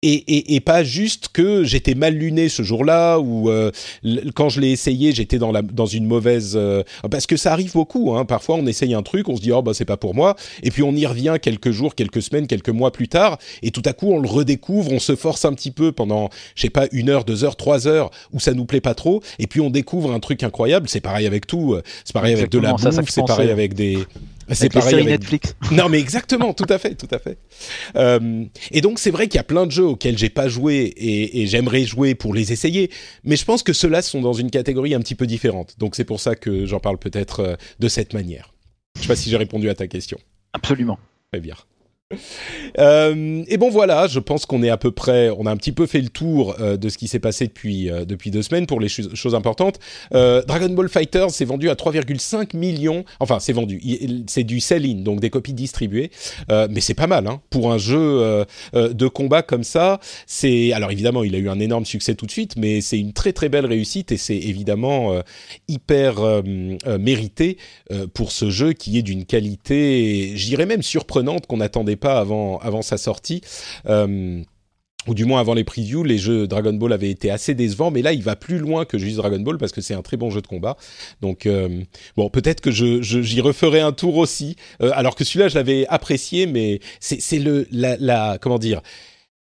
Et, 0.06 0.16
et, 0.16 0.56
et, 0.56 0.60
pas 0.60 0.84
juste 0.84 1.30
que 1.32 1.64
j'étais 1.64 1.96
mal 1.96 2.14
luné 2.14 2.50
ce 2.50 2.62
jour-là 2.62 3.20
ou 3.20 3.50
euh, 3.50 3.72
quand 4.36 4.50
je 4.50 4.60
l'ai 4.60 4.72
essayé 4.72 5.14
j'étais 5.14 5.38
dans 5.38 5.54
la 5.54 5.62
dans 5.62 5.86
une 5.86 6.06
mauvaise 6.06 6.54
euh, 6.58 6.84
parce 7.10 7.26
que 7.26 7.38
ça 7.38 7.54
arrive 7.54 7.72
beaucoup 7.72 8.14
hein, 8.14 8.26
parfois 8.26 8.58
on 8.58 8.66
essaye 8.66 8.94
un 8.94 9.02
truc 9.02 9.30
on 9.30 9.38
se 9.38 9.42
dit 9.42 9.54
oh 9.54 9.62
bah 9.62 9.74
c'est 9.74 9.86
pas 9.86 9.96
pour 9.96 10.14
moi. 10.14 10.36
Et 10.62 10.72
puis 10.72 10.84
on 10.84 10.92
y 10.92 11.06
revient 11.06 11.38
quelques 11.42 11.72
jours 11.72 11.96
quelques 11.96 12.22
semaines 12.22 12.48
quelques 12.48 12.70
mois 12.70 12.92
plus 12.92 13.08
tard. 13.08 13.38
Et 13.62 13.72
tout 13.72 13.82
à 13.86 13.94
coup 13.94 14.12
on 14.12 14.20
le 14.20 14.28
redécouvre 14.28 14.92
on 14.92 15.00
se 15.00 15.16
force 15.16 15.46
un 15.46 15.54
petit 15.54 15.72
peu 15.72 15.94
pendant 15.94 16.30
je 16.56 16.64
sais 16.64 16.70
pas 16.70 16.88
une 16.92 17.10
heure 17.10 17.24
deux 17.24 17.46
heures 17.46 17.56
trois 17.56 17.88
heures 17.88 18.12
où 18.34 18.42
ça 18.42 18.54
nous 18.54 18.66
plaît 18.66 18.82
pas 18.82 18.96
trop. 18.96 19.24
Et 19.40 19.48
puis 19.48 19.62
on 19.62 19.70
découvre 19.70 20.12
un 20.12 20.20
truc 20.20 20.44
incroyable. 20.44 20.90
C'est 20.90 21.00
pareil 21.00 21.26
avec 21.26 21.48
tout. 21.48 21.78
C'est 22.04 22.14
pareil 22.14 22.34
Exactement, 22.34 22.68
avec 22.68 22.82
de 22.82 22.86
la 22.86 22.92
bouffe 22.92 23.10
c'est 23.10 23.26
pareil 23.26 23.50
avec 23.50 23.74
des 23.74 24.00
c'est 24.52 24.70
pareil 24.70 24.96
avec 24.96 25.08
Netflix. 25.08 25.56
Non, 25.72 25.90
mais 25.90 26.00
exactement, 26.00 26.54
tout 26.54 26.66
à 26.70 26.78
fait, 26.78 26.96
tout 26.96 27.08
à 27.12 27.20
fait. 27.20 27.38
Euh, 27.96 28.46
et 28.72 28.82
donc 28.82 29.00
c'est 29.00 29.12
vrai 29.12 29.28
qu'il 29.28 29.38
y 29.38 29.40
a 29.40 29.44
plein 29.44 29.66
de 29.66 29.72
jeux 29.72 29.86
auxquels 29.86 30.18
j'ai 30.18 30.30
pas 30.30 30.48
joué 30.48 30.94
et, 30.98 31.42
et 31.42 31.48
j'aimerais 31.48 31.84
jouer 31.84 32.16
pour 32.16 32.34
les 32.34 32.52
essayer, 32.52 32.92
mais 33.24 33.36
je 33.36 33.46
pense 33.46 33.64
que 33.64 33.74
ceux-là 33.74 34.02
sont 34.02 34.22
dans 34.22 34.34
une 34.34 34.52
catégorie 34.52 34.94
un 34.94 35.00
petit 35.00 35.16
peu 35.16 35.26
différente. 35.26 35.76
Donc 35.80 35.96
c'est 35.96 36.04
pour 36.04 36.20
ça 36.20 36.36
que 36.36 36.66
j'en 36.66 36.80
parle 36.80 36.98
peut-être 36.98 37.40
euh, 37.40 37.56
de 37.80 37.88
cette 37.88 38.14
manière. 38.14 38.54
Je 38.96 39.02
sais 39.02 39.08
pas 39.08 39.16
si 39.16 39.30
j'ai 39.30 39.38
répondu 39.38 39.70
à 39.70 39.76
ta 39.76 39.88
question. 39.88 40.18
Absolument. 40.54 41.00
Très 41.32 41.42
bien. 41.42 41.56
Euh, 42.80 43.44
et 43.48 43.58
bon 43.58 43.70
voilà, 43.70 44.08
je 44.08 44.20
pense 44.20 44.48
qu'on 44.48 44.64
est 44.64 44.70
à 44.70 44.78
peu 44.78 44.90
près, 44.90 45.30
on 45.30 45.46
a 45.46 45.52
un 45.52 45.58
petit 45.58 45.72
peu 45.72 45.86
fait 45.86 46.02
le 46.02 46.10
tour 46.10 46.56
euh, 46.60 46.76
de 46.76 46.90
ce 46.90 46.98
qui 46.98 47.08
s'est 47.08 47.20
passé 47.20 47.46
depuis 47.46 47.90
euh, 47.90 48.04
depuis 48.04 48.32
deux 48.32 48.42
semaines 48.42 48.66
pour 48.66 48.80
les 48.80 48.90
ch 48.90 49.14
choses 49.14 49.36
importantes. 49.36 49.80
Dragon 50.12 50.70
Ball 50.70 50.90
Fighters 50.90 51.30
s'est 51.30 51.46
vendu 51.46 51.70
à 51.70 51.76
3,5 51.76 52.58
millions, 52.58 53.06
enfin 53.20 53.40
c'est 53.40 53.54
vendu, 53.54 53.80
c'est 54.28 54.44
du 54.44 54.60
sell-in, 54.60 55.04
donc 55.04 55.20
des 55.20 55.30
copies 55.30 55.54
distribuées, 55.54 56.10
mais 56.50 56.82
c'est 56.82 56.94
pas 56.94 57.08
mal 57.08 57.28
hein, 57.28 57.42
pour 57.50 57.72
un 57.72 57.78
jeu 57.78 58.46
de 58.74 59.08
combat 59.08 59.44
comme 59.44 59.64
ça. 59.64 60.00
C'est 60.26 60.74
alors 60.74 60.92
évidemment 60.92 61.24
il 61.24 61.36
a 61.36 61.38
eu 61.38 61.50
un 61.50 61.60
énorme 61.60 61.86
succès 61.86 62.16
tout 62.16 62.26
de 62.26 62.32
suite, 62.32 62.56
mais 62.58 62.82
c'est 62.82 63.00
une 63.00 63.14
très 63.14 63.34
très 63.34 63.50
belle 63.50 63.66
réussite 63.66 64.12
et 64.12 64.18
c'est 64.18 64.38
évidemment 64.38 65.22
hyper 65.68 66.44
mérité 67.00 67.58
pour 68.14 68.32
ce 68.32 68.50
jeu 68.50 68.74
qui 68.74 68.98
est 68.98 69.04
d'une 69.04 69.26
qualité, 69.26 70.34
je 70.36 70.46
dirais 70.46 70.66
même 70.66 70.82
surprenante 70.82 71.48
qu'on 71.48 71.60
attendait 71.60 71.96
avant, 72.12 72.82
sa 72.82 72.98
sortie. 72.98 73.42
Euh, 73.88 74.42
ou 75.08 75.14
du 75.14 75.26
moins 75.26 75.42
avant 75.42 75.54
les 75.54 75.66
previews, 75.66 76.04
les 76.06 76.18
jeux 76.18 76.48
Dragon 76.48 76.72
Ball 76.72 76.94
avaient 76.94 77.10
été 77.10 77.30
assez 77.30 77.54
décevants, 77.56 77.92
mais 77.92 78.02
là 78.02 78.14
il 78.14 78.24
va 78.24 78.38
plus 78.38 78.58
loin 78.58 78.86
que 78.86 78.98
juste 78.98 79.18
Dragon 79.18 79.40
Ball 79.40 79.58
parce 79.58 79.74
que 79.74 79.82
c'est 79.82 79.94
un 79.94 80.02
très 80.02 80.16
bon 80.16 80.30
jeu 80.30 80.42
de 80.42 80.48
combat. 80.48 80.78
Donc 81.20 81.46
euh, 81.46 81.82
bon, 82.16 82.30
peut-être 82.30 82.62
que 82.62 82.72
je, 82.72 83.02
j'y 83.02 83.42
referai 83.42 83.82
un 83.82 83.92
tour 83.92 84.16
aussi, 84.16 84.56
euh, 84.82 84.92
alors 84.94 85.16
que 85.16 85.26
celui-là 85.26 85.50
je 85.50 85.56
l'avais 85.56 85.86
apprécié, 85.88 86.46
mais 86.46 86.80
c'est, 87.02 87.20
c'est 87.20 87.40
le 87.40 87.68
la 87.72 88.38
comment 88.40 88.60
dire 88.60 88.82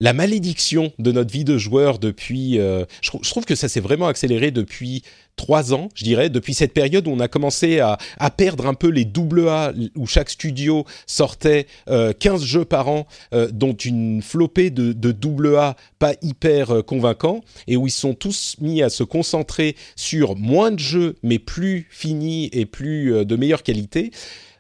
la 0.02 0.14
malédiction 0.14 0.92
de 1.00 1.12
notre 1.12 1.32
vie 1.32 1.46
de 1.46 1.58
joueur 1.58 2.00
depuis. 2.00 2.60
Euh, 2.60 2.86
je, 3.02 3.12
trouve 3.30 3.46
que 3.46 3.56
ça 3.56 3.70
s'est 3.70 3.80
vraiment 3.80 4.08
accéléré 4.08 4.52
depuis 4.52 5.04
trois 5.36 5.74
ans, 5.74 5.90
je 5.96 6.04
dirais, 6.04 6.30
depuis 6.30 6.54
cette 6.54 6.74
période 6.74 7.08
où 7.08 7.12
on 7.12 7.20
a 7.20 7.28
commencé 7.28 7.80
à, 7.80 7.98
perdre 8.38 8.68
un 8.68 8.74
peu 8.74 8.90
les 8.90 9.06
double 9.06 9.48
A, 9.48 9.74
où 9.96 10.06
chaque 10.06 10.30
studio 10.30 10.86
sortait 11.06 11.68
euh, 11.90 12.14
15 12.14 12.44
jeux 12.44 12.66
par 12.66 12.90
an, 12.90 13.08
euh, 13.34 13.50
dont 13.52 13.74
une 13.74 14.22
flopée 14.22 14.70
de, 14.70 14.94
de 14.94 15.12
double 15.12 15.56
A 15.56 15.76
pas 16.00 16.14
hyper 16.22 16.72
euh, 16.72 16.82
convaincants, 16.82 17.42
et 17.68 17.78
où 17.78 17.88
ils 17.88 17.92
sont 17.92 18.14
tous 18.14 18.56
mis 18.60 18.82
à 18.82 18.90
se 18.90 19.04
concentrer 19.04 19.76
sur 19.96 20.36
moins 20.36 20.72
de 20.72 20.80
jeux, 20.80 21.16
mais 21.24 21.40
plus 21.40 21.88
finis 21.90 22.50
et 22.54 22.66
plus 22.66 23.26
de 23.26 23.36
meilleure 23.36 23.64
qualité. 23.64 24.12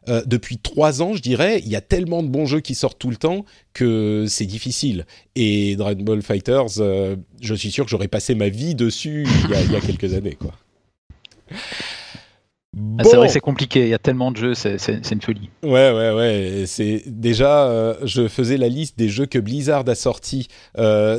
Euh, 0.10 0.24
depuis 0.26 0.58
trois 0.58 1.02
ans, 1.02 1.14
je 1.14 1.22
dirais, 1.22 1.62
il 1.64 1.70
y 1.70 1.76
a 1.76 1.82
tellement 1.82 2.24
de 2.24 2.28
bons 2.28 2.46
jeux 2.46 2.60
qui 2.60 2.76
sortent 2.76 2.98
tout 2.98 3.10
le 3.10 3.18
temps 3.18 3.46
que 3.74 4.26
c'est 4.28 4.46
difficile. 4.46 5.06
Et 5.36 5.76
Dragon 5.76 6.04
Ball 6.04 6.22
Fighters, 6.22 6.80
euh, 6.80 7.16
je 7.40 7.54
suis 7.54 7.72
sûr 7.72 7.86
que 7.86 7.92
j'aurais 7.92 8.08
passé 8.08 8.34
ma 8.34 8.50
vie 8.50 8.74
dessus 8.74 9.26
il 9.46 9.52
y 9.52 9.56
a, 9.56 9.62
il 9.62 9.72
y 9.72 9.76
a 9.76 9.82
quelques 9.82 10.14
années, 10.14 10.38
quoi. 10.40 10.54
Bon. 12.74 13.04
C'est 13.04 13.18
vrai 13.18 13.28
que 13.28 13.34
c'est 13.34 13.42
compliqué, 13.42 13.82
il 13.82 13.90
y 13.90 13.94
a 13.94 14.00
tellement 14.00 14.32
de 14.32 14.38
jeux, 14.38 14.54
c'est 14.54 14.78
une 15.12 15.22
folie. 15.22 15.50
Ouais, 15.62 15.92
ouais, 15.92 16.12
ouais. 16.14 16.64
C'est 16.68 17.04
déjà, 17.06 17.68
euh, 17.68 17.96
je 18.06 18.30
faisais 18.30 18.56
la 18.56 18.70
liste 18.70 18.98
des 18.98 19.10
jeux 19.10 19.26
que 19.26 19.38
Blizzard 19.40 19.88
a 19.90 19.96
sortis 19.96 20.48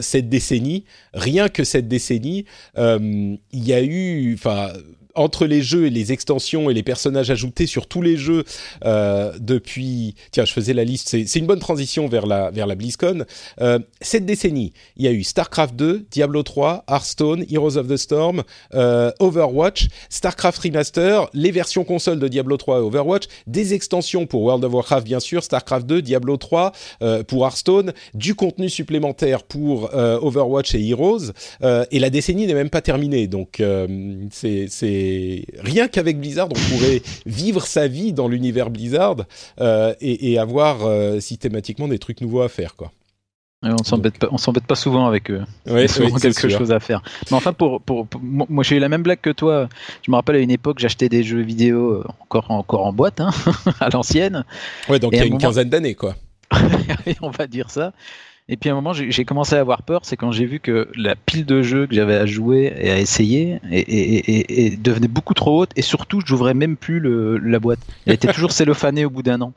cette 0.01 0.31
décennie. 0.31 0.87
Rien 1.13 1.51
que 1.51 1.63
cette 1.63 1.89
décennie, 1.89 2.47
il 2.79 3.39
y 3.53 3.75
a 3.75 3.83
eu, 3.83 4.33
enfin, 4.33 4.73
entre 5.15 5.47
les 5.47 5.63
jeux 5.63 5.87
et 5.87 5.91
les 5.91 6.13
extensions 6.13 6.71
et 6.71 6.75
les 6.75 6.83
personnages 6.83 7.31
ajoutés 7.31 7.67
sur 7.67 7.87
tous 7.87 8.03
les 8.03 8.17
jeux 8.17 8.45
euh, 8.85 9.33
depuis. 9.39 10.15
Tiens, 10.31 10.45
je 10.45 10.53
faisais 10.53 10.75
la 10.75 10.85
liste. 10.85 11.09
C'est 11.09 11.39
une 11.39 11.47
bonne 11.47 11.61
transition 11.61 12.09
vers 12.09 12.27
la 12.27 12.51
vers 12.51 12.67
la 12.67 12.75
BlizzCon. 12.75 13.25
Euh, 13.61 13.79
cette 14.01 14.27
décennie, 14.27 14.73
il 14.97 15.05
y 15.05 15.09
a 15.09 15.13
eu 15.13 15.23
StarCraft 15.23 15.75
2, 15.77 16.07
Diablo 16.11 16.43
3, 16.43 16.85
Hearthstone, 16.89 17.45
Heroes 17.51 17.77
of 17.77 17.89
the 17.89 17.97
Storm, 17.97 18.43
euh, 18.75 19.11
Overwatch, 19.21 19.89
StarCraft 20.11 20.59
Remaster, 20.59 21.29
les 21.33 21.51
versions 21.51 21.85
console 21.85 22.19
de 22.19 22.29
Diablo 22.29 22.57
3 22.57 22.79
et 22.79 22.81
Overwatch, 22.81 23.25
des 23.47 23.75
extensions 23.75 24.27
pour 24.27 24.43
World 24.43 24.65
of 24.65 24.73
Warcraft 24.73 25.07
bien 25.07 25.21
sûr, 25.21 25.43
StarCraft 25.43 25.87
2, 25.87 26.03
Diablo 26.03 26.37
3 26.37 26.73
euh, 27.03 27.23
pour 27.23 27.45
Hearthstone, 27.45 27.93
du 28.15 28.35
contenu 28.35 28.69
supplémentaire 28.69 29.43
pour 29.43 29.95
euh, 29.95 30.19
Overwatch 30.21 30.75
et 30.75 30.89
Heroes. 30.89 31.33
Et 31.91 31.99
la 31.99 32.11
décennie 32.11 32.47
n'est 32.47 32.55
même 32.55 32.71
pas 32.71 32.81
terminée, 32.81 33.27
donc 33.27 33.63
c'est 34.31 34.69
rien 35.59 35.89
qu'avec 35.89 36.19
Blizzard, 36.19 36.49
on 36.51 36.75
pourrait 36.75 37.03
vivre 37.27 37.67
sa 37.67 37.87
vie 37.87 38.13
dans 38.13 38.29
l'univers 38.29 38.71
Blizzard 38.71 39.17
euh, 39.61 39.95
et, 40.01 40.33
et, 40.33 40.39
avoir 40.39 40.85
euh, 40.85 41.21
systématiquement 41.21 41.89
des 41.89 41.99
trucs 41.99 42.21
nouveaux 42.21 42.43
à 42.43 42.49
faire, 42.49 42.77
quoi. 42.77 42.91
on 43.63 43.83
s'embête 43.85 44.19
pas, 44.19 44.29
on 44.31 44.39
s'embête 44.39 44.67
pas 44.67 44.75
souvent 44.75 45.07
avec 45.07 45.31
eux. 45.31 45.43
Ouais, 45.67 45.89
souvent 45.89 46.17
quelque 46.17 46.49
chose 46.49 46.73
à 46.73 46.81
faire. 46.81 47.03
Mais 47.31 47.37
enfin, 47.37 47.53
pour, 47.53 47.81
pour, 47.81 48.07
moi, 48.21 48.65
j'ai 48.65 48.77
eu 48.77 48.81
la 48.81 48.89
même 48.89 49.03
blague 49.03 49.21
que 49.21 49.31
toi. 49.31 49.69
Je 50.05 50.11
me 50.11 50.17
rappelle 50.17 50.37
à 50.37 50.41
une 50.41 50.51
époque, 50.51 50.79
j'achetais 50.79 51.09
des 51.09 51.23
jeux 51.23 51.43
vidéo 51.43 51.93
euh, 51.93 52.05
encore, 52.21 52.51
encore 52.51 52.87
en 52.87 52.93
boîte, 52.93 53.21
hein, 53.21 53.31
à 53.81 53.89
l'ancienne. 53.91 54.45
Ouais, 54.89 54.99
donc 54.99 55.13
il 55.13 55.19
y 55.19 55.23
a 55.23 55.27
une 55.27 55.39
quinzaine 55.39 55.69
d'années, 55.69 55.95
quoi. 55.95 56.17
on 57.23 57.31
va 57.31 57.47
dire 57.47 57.71
ça. 57.71 57.93
Et 58.49 58.57
puis 58.57 58.69
à 58.69 58.73
un 58.73 58.75
moment, 58.77 58.93
j'ai 58.93 59.25
commencé 59.25 59.55
à 59.55 59.61
avoir 59.61 59.83
peur, 59.83 60.01
c'est 60.05 60.17
quand 60.17 60.33
j'ai 60.33 60.47
vu 60.47 60.59
que 60.59 60.89
la 60.97 61.15
pile 61.15 61.47
de 61.47 61.63
jeux 61.63 61.87
que 61.87 61.95
j'avais 61.95 62.17
à 62.17 62.27
jouer 62.27 62.75
et 62.77 62.91
à 62.91 62.99
essayer 62.99 63.61
et, 63.71 64.77
devenait 64.77 65.09
beaucoup 65.09 65.33
trop 65.33 65.63
haute, 65.63 65.71
et 65.77 65.83
surtout, 65.83 66.21
je 66.25 66.33
n'ouvrais 66.33 66.53
même 66.53 66.77
plus 66.77 66.99
le, 66.99 67.39
la 67.39 67.61
boîte. 67.61 67.79
Elle 68.05 68.15
était 68.15 68.33
toujours 68.33 68.53
cellophanée 68.53 69.05
au 69.05 69.11
bout 69.11 69.23
d'un 69.23 69.41
an. 69.41 69.53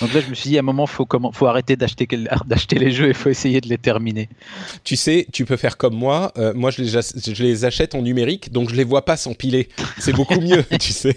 Donc 0.00 0.14
là, 0.14 0.20
je 0.20 0.28
me 0.28 0.34
suis 0.34 0.50
dit, 0.50 0.56
à 0.56 0.60
un 0.60 0.62
moment, 0.62 0.86
faut 0.86 1.06
comment, 1.06 1.32
faut 1.32 1.46
arrêter 1.46 1.76
d'acheter 1.76 2.06
d'acheter 2.46 2.78
les 2.78 2.90
jeux 2.90 3.08
et 3.08 3.14
faut 3.14 3.30
essayer 3.30 3.60
de 3.60 3.68
les 3.68 3.78
terminer. 3.78 4.28
Tu 4.84 4.96
sais, 4.96 5.26
tu 5.32 5.44
peux 5.44 5.56
faire 5.56 5.76
comme 5.76 5.94
moi. 5.94 6.32
Euh, 6.38 6.52
moi, 6.54 6.70
je 6.70 6.82
les, 6.82 6.88
je 6.88 7.42
les 7.42 7.64
achète 7.64 7.94
en 7.94 8.02
numérique, 8.02 8.52
donc 8.52 8.70
je 8.70 8.74
les 8.74 8.84
vois 8.84 9.04
pas 9.04 9.16
s'empiler. 9.16 9.68
C'est 9.98 10.12
beaucoup 10.12 10.40
mieux, 10.40 10.64
tu 10.80 10.92
sais. 10.92 11.16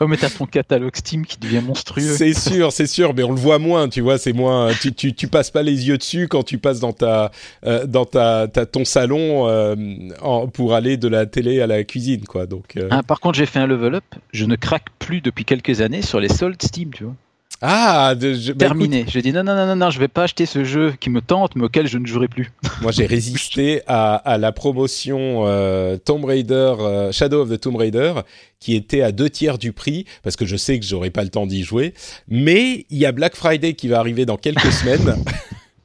oh, 0.00 0.06
mais 0.06 0.16
t'as 0.16 0.30
ton 0.30 0.46
catalogue 0.46 0.94
Steam 0.94 1.24
qui 1.24 1.38
devient 1.38 1.62
monstrueux. 1.64 2.14
C'est 2.16 2.34
sûr, 2.34 2.72
c'est 2.72 2.86
sûr, 2.86 3.14
mais 3.14 3.22
on 3.22 3.32
le 3.32 3.40
voit 3.40 3.58
moins, 3.58 3.88
tu 3.88 4.00
vois. 4.00 4.18
C'est 4.18 4.32
moins. 4.32 4.72
Tu, 4.80 4.92
tu, 4.92 5.14
tu, 5.14 5.28
passes 5.28 5.50
pas 5.50 5.62
les 5.62 5.88
yeux 5.88 5.98
dessus 5.98 6.28
quand 6.28 6.42
tu 6.42 6.58
passes 6.58 6.80
dans 6.80 6.92
ta 6.92 7.30
euh, 7.64 7.86
dans 7.86 8.04
ta, 8.04 8.48
ta, 8.48 8.66
ton 8.66 8.84
salon 8.84 9.48
euh, 9.48 9.74
en, 10.20 10.48
pour 10.48 10.74
aller 10.74 10.96
de 10.96 11.08
la 11.08 11.26
télé 11.26 11.60
à 11.60 11.66
la 11.66 11.82
cuisine, 11.84 12.24
quoi. 12.24 12.46
Donc. 12.46 12.78
Ah, 12.90 13.02
par 13.02 13.20
contre, 13.20 13.38
j'ai 13.38 13.46
fait 13.46 13.58
un 13.58 13.66
level 13.66 13.94
up. 13.94 14.04
Je 14.32 14.44
ne 14.44 14.56
craque 14.56 14.86
plus 14.98 15.20
depuis 15.20 15.44
quelques 15.44 15.80
années 15.80 16.02
sur 16.02 16.20
les 16.20 16.28
soldes 16.28 16.62
Steam, 16.62 16.90
tu 16.92 17.04
vois. 17.04 17.14
Ah, 17.64 18.16
de, 18.16 18.34
je, 18.34 18.52
bah, 18.52 18.66
terminé. 18.66 19.04
J'ai 19.06 19.22
dit 19.22 19.32
non, 19.32 19.44
non, 19.44 19.54
non, 19.54 19.66
non, 19.66 19.76
non, 19.76 19.90
je 19.90 20.00
vais 20.00 20.08
pas 20.08 20.24
acheter 20.24 20.46
ce 20.46 20.64
jeu 20.64 20.94
qui 20.98 21.10
me 21.10 21.20
tente, 21.20 21.54
mais 21.54 21.64
auquel 21.64 21.86
je 21.86 21.96
ne 21.96 22.06
jouerai 22.06 22.26
plus. 22.26 22.50
Moi, 22.80 22.90
j'ai 22.90 23.06
résisté 23.06 23.82
à, 23.86 24.16
à, 24.16 24.36
la 24.36 24.50
promotion 24.50 25.44
euh, 25.46 25.96
Tomb 25.96 26.24
Raider, 26.24 26.74
euh, 26.80 27.12
Shadow 27.12 27.42
of 27.42 27.50
the 27.50 27.60
Tomb 27.60 27.76
Raider, 27.76 28.14
qui 28.58 28.74
était 28.74 29.02
à 29.02 29.12
deux 29.12 29.30
tiers 29.30 29.58
du 29.58 29.72
prix, 29.72 30.06
parce 30.24 30.34
que 30.34 30.44
je 30.44 30.56
sais 30.56 30.80
que 30.80 30.84
j'aurai 30.84 31.10
pas 31.10 31.22
le 31.22 31.30
temps 31.30 31.46
d'y 31.46 31.62
jouer. 31.62 31.94
Mais 32.26 32.84
il 32.90 32.98
y 32.98 33.06
a 33.06 33.12
Black 33.12 33.36
Friday 33.36 33.74
qui 33.74 33.86
va 33.86 34.00
arriver 34.00 34.26
dans 34.26 34.36
quelques 34.36 34.72
semaines. 34.72 35.14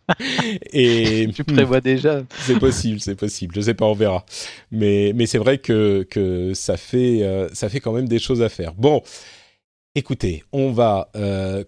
Et 0.73 1.29
tu 1.35 1.43
prévois 1.43 1.81
déjà 1.81 2.23
C'est 2.39 2.57
possible, 2.57 2.99
c'est 3.01 3.15
possible. 3.15 3.53
Je 3.55 3.61
sais 3.61 3.73
pas, 3.73 3.85
on 3.85 3.93
verra. 3.93 4.25
Mais 4.71 5.11
mais 5.13 5.25
c'est 5.25 5.37
vrai 5.37 5.57
que 5.57 6.07
que 6.09 6.53
ça 6.53 6.77
fait 6.77 7.23
euh, 7.23 7.49
ça 7.53 7.69
fait 7.69 7.81
quand 7.81 7.91
même 7.91 8.07
des 8.07 8.19
choses 8.19 8.41
à 8.41 8.49
faire. 8.49 8.73
Bon, 8.73 9.03
Écoutez, 9.97 10.43
on 10.51 10.69
va 10.69 11.09
euh, 11.15 11.63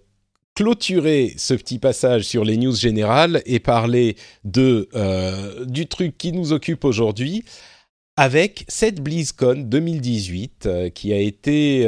clôturer 0.54 1.34
ce 1.38 1.56
petit 1.56 1.80
passage 1.80 2.26
sur 2.26 2.46
les 2.46 2.58
news 2.58 2.76
générales 2.76 3.42
et 3.48 3.58
parler 3.58 4.18
euh, 4.56 5.65
du 5.65 5.88
truc 5.88 6.15
qui 6.15 6.32
nous 6.32 6.54
occupe 6.54 6.86
aujourd'hui 6.86 7.44
avec 8.18 8.65
cette 8.68 9.02
BlizzCon 9.02 9.63
2018 9.65 10.65
euh, 10.68 10.89
qui 10.92 11.12
a 11.12 11.18
été 11.18 11.88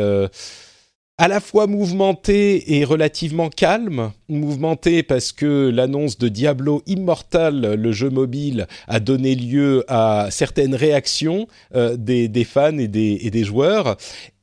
à 1.19 1.27
la 1.27 1.39
fois 1.41 1.67
mouvementée 1.67 2.75
et 2.75 2.85
relativement 2.85 3.51
calme. 3.51 4.11
Mouvementée 4.27 5.03
parce 5.03 5.33
que 5.33 5.69
l'annonce 5.69 6.17
de 6.17 6.27
Diablo 6.27 6.81
Immortal, 6.87 7.75
le 7.75 7.91
jeu 7.91 8.09
mobile, 8.09 8.65
a 8.87 8.99
donné 8.99 9.35
lieu 9.35 9.85
à 9.87 10.29
certaines 10.31 10.73
réactions 10.73 11.47
des, 11.71 12.45
fans 12.45 12.79
et 12.79 12.87
des 12.87 13.43
joueurs 13.43 13.95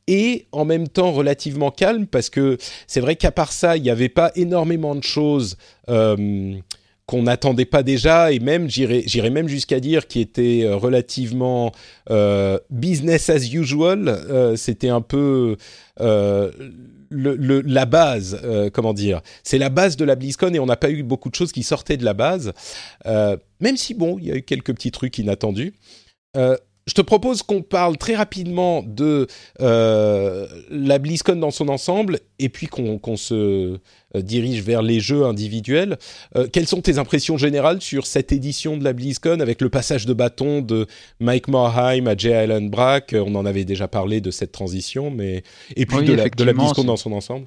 et 0.09 0.47
en 0.53 0.65
même 0.65 0.89
temps 0.89 1.13
relativement 1.13 1.71
calme 1.71 2.07
parce 2.07 2.31
que 2.31 2.57
c'est 2.89 3.01
vrai 3.01 3.15
qu'à 3.15 3.31
part 3.31 3.53
ça, 3.53 3.77
il 3.77 3.83
n'y 3.83 3.91
avait 3.91 4.09
pas 4.09 4.33
énormément 4.35 4.97
de 4.97 5.05
choses 5.05 5.57
euh, 5.91 6.55
qu'on 7.07 7.23
n'attendait 7.23 7.67
pas 7.67 7.83
déjà 7.83 8.33
et 8.33 8.39
même 8.39 8.69
j'irais 8.69 9.31
même 9.31 9.49
jusqu'à 9.49 9.81
dire 9.81 10.07
qui 10.09 10.21
était 10.21 10.63
euh, 10.65 10.77
relativement 10.77 11.73
euh, 12.11 12.59
business 12.71 13.29
as 13.29 13.53
usual. 13.53 14.57
C'était 14.57 14.89
un 14.89 15.03
peu 15.03 15.57
le, 16.01 17.61
la 17.61 17.87
base, 17.87 18.41
comment 18.73 18.95
dire, 18.95 19.21
c'est 19.43 19.59
la 19.59 19.69
base 19.69 19.97
de 19.97 20.05
la 20.05 20.17
BlizzCon 20.17 20.55
et 20.55 20.59
on 20.59 20.67
n'a 20.67 20.77
pas 20.77 20.91
eu 20.91 21.03
beaucoup 21.03 21.29
de 21.29 21.35
choses 21.35 21.53
qui 21.53 21.63
sortaient 21.63 21.97
de 21.99 22.05
la 22.05 22.15
base, 22.15 22.53
même 23.05 23.77
si 23.77 23.93
bon, 23.93 24.19
il 24.19 24.27
y 24.27 24.33
a 24.33 24.37
eu 24.37 24.43
quelques 24.43 24.73
petits 24.75 24.91
trucs 24.91 25.19
inattendus 25.19 25.75
je 26.89 26.95
te 26.95 27.03
propose 27.03 27.43
qu'on 27.43 27.61
parle 27.61 27.99
très 27.99 28.17
rapidement 28.17 28.83
de 28.83 29.27
euh, 29.61 30.47
la 30.71 30.99
BlizzCon 30.99 31.37
dans 31.37 31.51
son 31.51 31.69
ensemble 31.69 32.19
et 32.39 32.49
puis 32.49 32.67
qu'on 32.67 33.17
se 33.17 33.35
euh, 33.35 33.79
dirige 34.15 34.63
vers 34.63 34.81
les 34.81 34.99
jeux 34.99 35.27
individuels. 35.27 35.99
Euh, 36.35 36.49
quelles 36.51 36.67
sont 36.67 36.81
tes 36.81 36.97
impressions 36.97 37.37
générales 37.37 37.83
sur 37.83 38.07
cette 38.07 38.33
édition 38.33 38.79
de 38.79 38.85
la 38.85 38.95
BlizzCon 38.95 39.41
avec 39.41 39.61
le 39.61 39.69
passage 39.69 40.07
de 40.07 40.15
bâton 40.15 40.63
de 40.63 40.87
Mike 41.21 41.49
Morheim 41.49 42.07
à 42.07 42.17
Jay 42.17 42.33
Allen 42.33 42.71
Brack? 42.71 43.15
On 43.15 43.35
en 43.35 43.45
avait 43.45 43.67
déjà 43.67 43.87
parlé 43.87 44.23
de 44.23 44.31
cette 44.31 44.53
transition, 44.53 45.11
mais 45.11 45.43
et 45.77 45.85
puis 45.85 46.03
de, 46.07 46.15
la, 46.15 46.31
de, 46.31 46.45
la, 46.45 46.55
BlizzCon 46.55 46.85
dans 46.85 46.97
son 46.97 47.13
ensemble. 47.13 47.47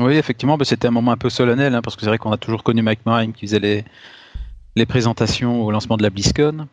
Oui, 0.00 0.14
effectivement, 0.14 0.56
bah, 0.56 0.64
c'était 0.64 0.88
un 0.88 0.92
moment 0.92 1.12
un 1.12 1.18
peu 1.18 1.28
solennel 1.28 1.74
hein, 1.74 1.82
parce 1.82 1.94
que 1.94 2.00
c'est 2.00 2.08
vrai 2.08 2.18
qu'on 2.18 2.32
a 2.32 2.38
toujours 2.38 2.62
connu 2.62 2.80
Mike 2.80 3.04
Morheim 3.04 3.32
qui 3.32 3.46
faisait 3.46 3.60
les, 3.60 3.84
les 4.76 4.86
présentations 4.86 5.62
au 5.62 5.70
lancement 5.70 5.98
de 5.98 6.02
la 6.02 6.08
BlizzCon. 6.08 6.68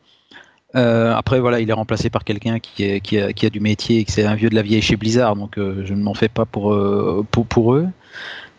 Euh, 0.75 1.13
après, 1.13 1.39
voilà, 1.39 1.59
il 1.59 1.69
est 1.69 1.73
remplacé 1.73 2.09
par 2.09 2.23
quelqu'un 2.23 2.59
qui, 2.59 2.83
a, 3.17 3.49
du 3.49 3.59
métier 3.59 3.99
et 3.99 4.05
que 4.05 4.11
c'est 4.11 4.25
un 4.25 4.35
vieux 4.35 4.49
de 4.49 4.55
la 4.55 4.61
vieille 4.61 4.81
chez 4.81 4.97
Blizzard, 4.97 5.35
donc 5.35 5.57
euh, 5.57 5.83
je 5.85 5.93
ne 5.93 6.01
m'en 6.01 6.13
fais 6.13 6.27
pas 6.27 6.45
pour, 6.45 6.73
euh, 6.73 7.25
eux. 7.67 7.87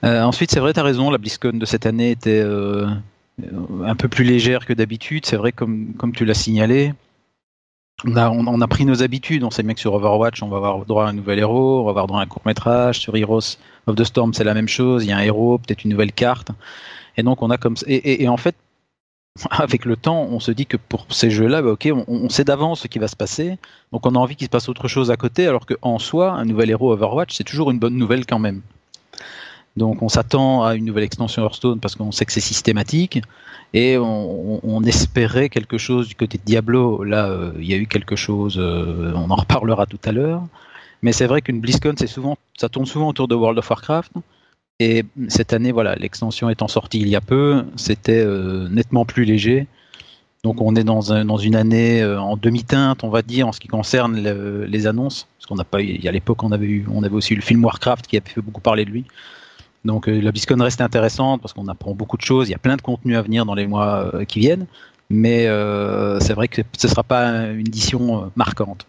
ensuite, 0.02 0.50
c'est 0.50 0.60
vrai, 0.60 0.72
tu 0.72 0.80
as 0.80 0.82
raison, 0.82 1.10
la 1.10 1.18
BlizzCon 1.18 1.58
de 1.58 1.66
cette 1.66 1.84
année 1.84 2.10
était 2.10 2.42
un 2.42 3.96
peu 3.96 4.08
plus 4.08 4.24
légère 4.24 4.64
que 4.64 4.72
d'habitude. 4.72 5.26
C'est 5.26 5.36
vrai, 5.36 5.52
comme, 5.52 5.92
comme 5.94 6.12
tu 6.12 6.24
l'as 6.24 6.34
signalé, 6.34 6.94
on 8.04 8.16
a, 8.16 8.30
on, 8.30 8.60
a, 8.60 8.68
pris 8.68 8.84
nos 8.84 9.02
habitudes. 9.02 9.42
On 9.42 9.50
sait 9.50 9.62
bien 9.62 9.74
que 9.74 9.80
sur 9.80 9.94
Overwatch, 9.94 10.42
on 10.42 10.48
va 10.48 10.58
avoir 10.58 10.84
droit 10.84 11.06
à 11.06 11.08
un 11.08 11.12
nouvel 11.12 11.38
héros, 11.38 11.80
on 11.80 11.84
va 11.84 11.90
avoir 11.90 12.06
droit 12.06 12.20
à 12.20 12.22
un 12.22 12.26
court 12.26 12.42
métrage. 12.46 12.98
Sur 12.98 13.16
Heroes 13.16 13.56
of 13.86 13.96
the 13.96 14.04
Storm, 14.04 14.32
c'est 14.32 14.44
la 14.44 14.54
même 14.54 14.68
chose. 14.68 15.04
Il 15.04 15.08
y 15.08 15.12
a 15.12 15.16
un 15.16 15.22
héros, 15.22 15.58
peut-être 15.58 15.84
une 15.84 15.90
nouvelle 15.90 16.12
carte. 16.12 16.50
Et 17.16 17.22
donc, 17.22 17.42
on 17.42 17.50
a 17.50 17.56
comme 17.56 17.74
et, 17.86 18.22
et 18.22 18.28
en 18.28 18.36
fait, 18.36 18.54
avec 19.50 19.84
le 19.84 19.96
temps, 19.96 20.22
on 20.30 20.40
se 20.40 20.50
dit 20.50 20.66
que 20.66 20.76
pour 20.76 21.06
ces 21.10 21.30
jeux-là, 21.30 21.62
bah, 21.62 21.74
on, 22.08 22.28
sait 22.28 22.44
d'avance 22.44 22.80
ce 22.80 22.88
qui 22.88 22.98
va 22.98 23.08
se 23.08 23.16
passer, 23.16 23.58
donc 23.92 24.06
on 24.06 24.14
a 24.14 24.18
envie 24.18 24.36
qu'il 24.36 24.46
se 24.46 24.50
passe 24.50 24.68
autre 24.68 24.88
chose 24.88 25.10
à 25.10 25.16
côté, 25.16 25.46
alors 25.46 25.66
qu'en 25.66 25.98
soi, 25.98 26.32
un 26.32 26.44
nouvel 26.44 26.70
héros 26.70 26.92
Overwatch, 26.92 27.34
c'est 27.34 27.44
toujours 27.44 27.70
une 27.70 27.78
bonne 27.78 27.96
nouvelle 27.96 28.26
quand 28.26 28.38
même. 28.38 28.62
Donc 29.76 30.02
on 30.02 30.08
s'attend 30.08 30.64
à 30.64 30.74
une 30.74 30.86
nouvelle 30.86 31.04
extension 31.04 31.42
Hearthstone 31.42 31.80
parce 31.80 31.96
qu'on 31.96 32.12
sait 32.12 32.24
que 32.24 32.32
c'est 32.32 32.40
systématique, 32.40 33.20
et 33.74 33.98
on, 33.98 34.82
espérait 34.84 35.48
quelque 35.48 35.76
chose 35.76 36.08
du 36.08 36.14
côté 36.14 36.38
de 36.38 36.42
Diablo. 36.44 37.02
Là, 37.02 37.26
euh, 37.26 37.52
il 37.58 37.66
y 37.66 37.74
a 37.74 37.76
eu 37.76 37.86
quelque 37.86 38.16
chose, 38.16 38.56
euh, 38.58 39.12
on 39.14 39.30
en 39.30 39.34
reparlera 39.34 39.86
tout 39.86 39.98
à 40.04 40.12
l'heure. 40.12 40.42
Mais 41.02 41.12
c'est 41.12 41.26
vrai 41.26 41.42
qu'une 41.42 41.60
BlizzCon, 41.60 41.94
souvent, 42.06 42.38
ça 42.56 42.68
tourne 42.68 42.86
souvent 42.86 43.08
autour 43.08 43.28
de 43.28 43.34
World 43.34 43.58
of 43.58 43.68
Warcraft. 43.68 44.12
Et 44.78 45.04
cette 45.28 45.52
année, 45.54 45.72
voilà, 45.72 45.94
l'extension 45.94 46.50
étant 46.50 46.68
sortie 46.68 47.00
il 47.00 47.08
y 47.08 47.16
a 47.16 47.22
peu, 47.22 47.64
c'était 47.76 48.22
euh, 48.22 48.68
nettement 48.68 49.06
plus 49.06 49.24
léger. 49.24 49.66
Donc 50.44 50.60
on 50.60 50.76
est 50.76 50.84
dans, 50.84 51.12
un, 51.12 51.24
dans 51.24 51.38
une 51.38 51.56
année 51.56 52.02
euh, 52.02 52.20
en 52.20 52.36
demi-teinte, 52.36 53.02
on 53.02 53.08
va 53.08 53.22
dire, 53.22 53.48
en 53.48 53.52
ce 53.52 53.60
qui 53.60 53.68
concerne 53.68 54.16
les 54.66 54.86
annonces. 54.86 55.28
Parce 55.38 55.46
qu'on 55.46 55.54
n'a 55.54 55.64
pas, 55.64 55.80
il 55.80 56.04
y 56.04 56.08
a 56.08 56.12
l'époque, 56.12 56.42
on 56.42 56.52
avait 56.52 56.66
eu, 56.66 56.86
on 56.92 57.02
avait 57.02 57.14
aussi 57.14 57.32
eu 57.32 57.36
le 57.36 57.42
film 57.42 57.64
Warcraft 57.64 58.06
qui 58.06 58.18
a 58.18 58.20
fait 58.20 58.42
beaucoup 58.42 58.60
parler 58.60 58.84
de 58.84 58.90
lui. 58.90 59.04
Donc 59.86 60.08
euh, 60.08 60.20
la 60.20 60.30
BlizzCon 60.30 60.62
reste 60.62 60.82
intéressante 60.82 61.40
parce 61.40 61.54
qu'on 61.54 61.68
apprend 61.68 61.94
beaucoup 61.94 62.18
de 62.18 62.22
choses. 62.22 62.48
Il 62.48 62.52
y 62.52 62.56
a 62.56 62.58
plein 62.58 62.76
de 62.76 62.82
contenu 62.82 63.16
à 63.16 63.22
venir 63.22 63.46
dans 63.46 63.54
les 63.54 63.66
mois 63.66 64.12
qui 64.28 64.40
viennent, 64.40 64.66
mais 65.08 65.44
c'est 66.20 66.34
vrai 66.34 66.48
que 66.48 66.60
ce 66.76 66.86
ne 66.86 66.90
sera 66.90 67.02
pas 67.02 67.46
une 67.46 67.66
édition 67.66 68.30
marquante. 68.36 68.86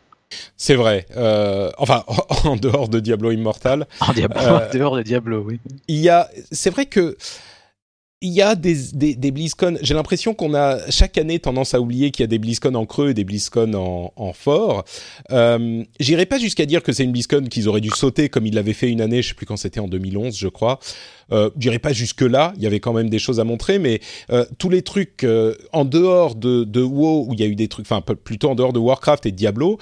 C'est 0.55 0.75
vrai. 0.75 1.05
Euh, 1.15 1.71
enfin, 1.77 2.03
en 2.43 2.55
dehors 2.55 2.89
de 2.89 2.99
Diablo 2.99 3.31
Immortal. 3.31 3.87
En, 4.01 4.13
euh, 4.17 4.69
dehors 4.73 4.97
de 4.97 5.03
Diablo, 5.03 5.43
oui. 5.45 5.59
Il 5.87 5.97
y 5.97 6.09
a. 6.09 6.29
C'est 6.51 6.69
vrai 6.69 6.85
que 6.85 7.17
il 8.21 8.31
y 8.31 8.41
a 8.41 8.55
des, 8.55 8.75
des, 8.93 9.15
des 9.15 9.31
BlizzCon. 9.31 9.77
J'ai 9.81 9.93
l'impression 9.93 10.33
qu'on 10.33 10.55
a 10.55 10.89
chaque 10.89 11.19
année 11.19 11.37
tendance 11.37 11.75
à 11.75 11.81
oublier 11.81 12.09
qu'il 12.09 12.23
y 12.23 12.25
a 12.25 12.27
des 12.27 12.39
BlizzCon 12.39 12.73
en 12.73 12.85
creux 12.87 13.09
et 13.09 13.13
des 13.13 13.23
BlizzCon 13.23 13.73
en, 13.75 14.11
en 14.15 14.33
fort. 14.33 14.85
Euh, 15.31 15.83
J'irai 15.99 16.25
pas 16.25 16.39
jusqu'à 16.39 16.65
dire 16.65 16.81
que 16.81 16.91
c'est 16.93 17.03
une 17.03 17.11
BlizzCon 17.11 17.43
qu'ils 17.43 17.69
auraient 17.69 17.81
dû 17.81 17.91
sauter 17.91 18.29
comme 18.29 18.47
ils 18.47 18.55
l'avaient 18.55 18.73
fait 18.73 18.89
une 18.89 19.01
année, 19.01 19.21
je 19.21 19.29
sais 19.29 19.33
plus 19.35 19.45
quand 19.45 19.57
c'était 19.57 19.79
en 19.79 19.87
2011, 19.87 20.35
je 20.35 20.47
crois. 20.47 20.79
Euh, 21.31 21.51
J'irai 21.59 21.77
pas 21.77 21.93
jusque 21.93 22.21
là. 22.21 22.53
Il 22.57 22.63
y 22.63 22.67
avait 22.67 22.79
quand 22.79 22.93
même 22.93 23.09
des 23.09 23.19
choses 23.19 23.39
à 23.39 23.43
montrer, 23.43 23.77
mais 23.77 23.99
euh, 24.31 24.45
tous 24.57 24.69
les 24.69 24.81
trucs 24.81 25.23
euh, 25.23 25.53
en 25.71 25.85
dehors 25.85 26.33
de, 26.33 26.63
de 26.63 26.81
WoW 26.81 27.27
où 27.27 27.33
il 27.33 27.39
y 27.39 27.43
a 27.43 27.47
eu 27.47 27.55
des 27.55 27.67
trucs, 27.67 27.85
enfin 27.85 28.01
plutôt 28.01 28.49
en 28.49 28.55
dehors 28.55 28.73
de 28.73 28.79
Warcraft 28.79 29.27
et 29.27 29.31
de 29.31 29.35
Diablo. 29.35 29.77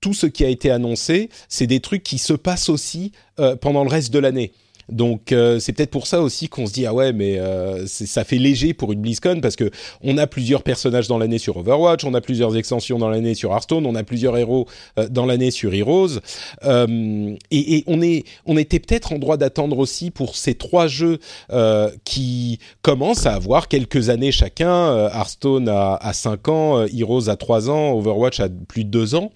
Tout 0.00 0.14
ce 0.14 0.26
qui 0.26 0.44
a 0.44 0.48
été 0.48 0.70
annoncé, 0.70 1.28
c'est 1.48 1.66
des 1.66 1.80
trucs 1.80 2.02
qui 2.02 2.18
se 2.18 2.32
passent 2.32 2.68
aussi 2.68 3.12
euh, 3.38 3.56
pendant 3.56 3.84
le 3.84 3.90
reste 3.90 4.12
de 4.12 4.18
l'année. 4.18 4.52
Donc 4.90 5.32
euh, 5.32 5.58
c'est 5.60 5.72
peut-être 5.72 5.90
pour 5.90 6.06
ça 6.06 6.20
aussi 6.20 6.48
qu'on 6.48 6.66
se 6.66 6.72
dit 6.72 6.86
ah 6.86 6.92
ouais 6.92 7.12
mais 7.12 7.38
euh, 7.38 7.86
ça 7.86 8.24
fait 8.24 8.38
léger 8.38 8.74
pour 8.74 8.92
une 8.92 9.00
BlizzCon 9.00 9.40
parce 9.40 9.56
que 9.56 9.70
on 10.02 10.18
a 10.18 10.26
plusieurs 10.26 10.62
personnages 10.62 11.06
dans 11.06 11.18
l'année 11.18 11.38
sur 11.38 11.56
Overwatch, 11.56 12.04
on 12.04 12.14
a 12.14 12.20
plusieurs 12.20 12.56
extensions 12.56 12.98
dans 12.98 13.08
l'année 13.08 13.34
sur 13.34 13.52
Hearthstone, 13.52 13.86
on 13.86 13.94
a 13.94 14.02
plusieurs 14.02 14.36
héros 14.36 14.66
euh, 14.98 15.08
dans 15.08 15.26
l'année 15.26 15.50
sur 15.50 15.72
Heroes 15.72 16.18
euh, 16.64 17.36
et, 17.50 17.76
et, 17.76 17.84
on 17.86 18.02
est 18.02 18.24
on 18.46 18.56
était 18.56 18.80
peut-être 18.80 19.12
en 19.12 19.18
droit 19.18 19.36
d'attendre 19.36 19.78
aussi 19.78 20.10
pour 20.10 20.36
ces 20.36 20.54
trois 20.54 20.88
jeux 20.88 21.18
euh, 21.52 21.90
qui 22.04 22.58
commencent 22.82 23.26
à 23.26 23.34
avoir 23.34 23.68
quelques 23.68 24.10
années 24.10 24.32
chacun. 24.32 25.08
Hearthstone 25.08 25.68
à, 25.68 25.94
à 25.94 26.12
5 26.12 26.48
ans, 26.48 26.86
Heroes 26.86 27.28
à 27.28 27.36
3 27.36 27.70
ans, 27.70 27.92
Overwatch 27.92 28.40
à 28.40 28.48
plus 28.48 28.84
de 28.84 28.90
2 28.90 29.14
ans. 29.14 29.30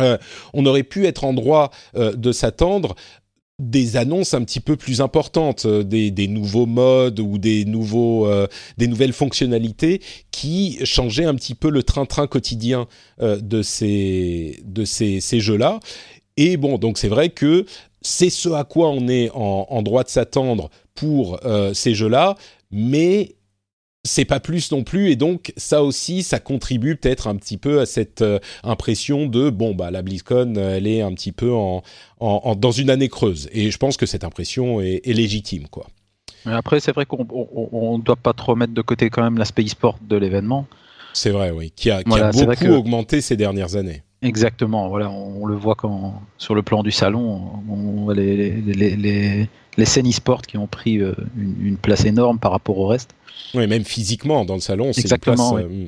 Euh, 0.00 0.18
on 0.54 0.64
aurait 0.66 0.82
pu 0.82 1.06
être 1.06 1.24
en 1.24 1.32
droit 1.32 1.70
euh, 1.96 2.12
de 2.14 2.32
s'attendre 2.32 2.94
des 3.58 3.96
annonces 3.96 4.34
un 4.34 4.42
petit 4.42 4.60
peu 4.60 4.76
plus 4.76 5.00
importantes, 5.00 5.66
euh, 5.66 5.84
des, 5.84 6.28
nouveaux 6.28 6.66
modes 6.66 7.20
ou 7.20 7.38
des, 7.38 7.64
nouvelles 7.64 9.12
fonctionnalités 9.12 10.00
qui 10.30 10.78
changeaient 10.84 11.26
un 11.26 11.34
petit 11.34 11.54
peu 11.54 11.70
le 11.70 11.82
train-train 11.82 12.26
quotidien 12.26 12.86
de 13.20 13.62
ces, 13.62 14.62
jeux-là. 15.30 15.80
Et 16.36 16.56
bon, 16.56 16.78
donc 16.78 16.98
c'est 16.98 17.08
vrai 17.08 17.28
que 17.28 17.66
c'est 18.00 18.30
ce 18.30 18.48
à 18.48 18.64
quoi 18.64 18.88
on 18.88 19.06
est 19.06 19.30
en, 19.34 19.82
droit 19.82 20.02
de 20.02 20.08
s'attendre 20.08 20.70
pour 20.94 21.38
ces 21.74 21.94
jeux-là, 21.94 22.34
mais 22.70 23.36
c'est 24.04 24.24
pas 24.24 24.40
plus 24.40 24.72
non 24.72 24.82
plus 24.82 25.10
et 25.10 25.16
donc 25.16 25.52
ça 25.56 25.84
aussi 25.84 26.22
ça 26.22 26.40
contribue 26.40 26.96
peut-être 26.96 27.28
un 27.28 27.36
petit 27.36 27.56
peu 27.56 27.80
à 27.80 27.86
cette 27.86 28.22
euh, 28.22 28.40
impression 28.64 29.26
de 29.26 29.48
bon 29.48 29.74
bah 29.74 29.90
la 29.90 30.02
BlizzCon 30.02 30.54
elle 30.56 30.88
est 30.88 31.02
un 31.02 31.12
petit 31.12 31.30
peu 31.30 31.52
en, 31.52 31.82
en, 32.18 32.40
en 32.44 32.56
dans 32.56 32.72
une 32.72 32.90
année 32.90 33.08
creuse 33.08 33.48
et 33.52 33.70
je 33.70 33.78
pense 33.78 33.96
que 33.96 34.06
cette 34.06 34.24
impression 34.24 34.80
est, 34.80 35.02
est 35.04 35.12
légitime 35.12 35.68
quoi. 35.68 35.86
Mais 36.46 36.52
après 36.52 36.80
c'est 36.80 36.92
vrai 36.92 37.06
qu'on 37.06 37.26
on, 37.30 37.98
doit 37.98 38.16
pas 38.16 38.32
trop 38.32 38.56
mettre 38.56 38.74
de 38.74 38.82
côté 38.82 39.08
quand 39.08 39.22
même 39.22 39.38
l'aspect 39.38 39.62
e-sport 39.62 39.98
de 40.02 40.16
l'événement. 40.16 40.66
C'est 41.12 41.30
vrai 41.30 41.52
oui 41.52 41.70
qui 41.70 41.90
a, 41.92 42.02
qui 42.02 42.08
voilà, 42.08 42.28
a 42.28 42.32
beaucoup 42.32 42.54
que... 42.64 42.70
augmenté 42.70 43.20
ces 43.20 43.36
dernières 43.36 43.76
années. 43.76 44.02
Exactement 44.22 44.88
voilà 44.88 45.10
on, 45.10 45.42
on 45.42 45.46
le 45.46 45.54
voit 45.54 45.76
quand 45.76 46.20
sur 46.38 46.56
le 46.56 46.62
plan 46.62 46.82
du 46.82 46.90
salon 46.90 47.62
on, 47.68 48.10
les, 48.10 48.50
les, 48.50 48.96
les, 48.96 49.48
les 49.76 49.86
scènes 49.86 50.08
e-sport 50.08 50.42
qui 50.42 50.58
ont 50.58 50.66
pris 50.66 50.98
euh, 50.98 51.14
une, 51.36 51.56
une 51.66 51.76
place 51.76 52.04
énorme 52.04 52.38
par 52.38 52.52
rapport 52.52 52.78
au 52.78 52.86
reste. 52.86 53.14
Oui, 53.54 53.66
même 53.66 53.84
physiquement, 53.84 54.44
dans 54.44 54.54
le 54.54 54.60
salon, 54.60 54.92
c'est 54.92 55.18
place. 55.18 55.40
Oui. 55.52 55.62
Euh, 55.62 55.86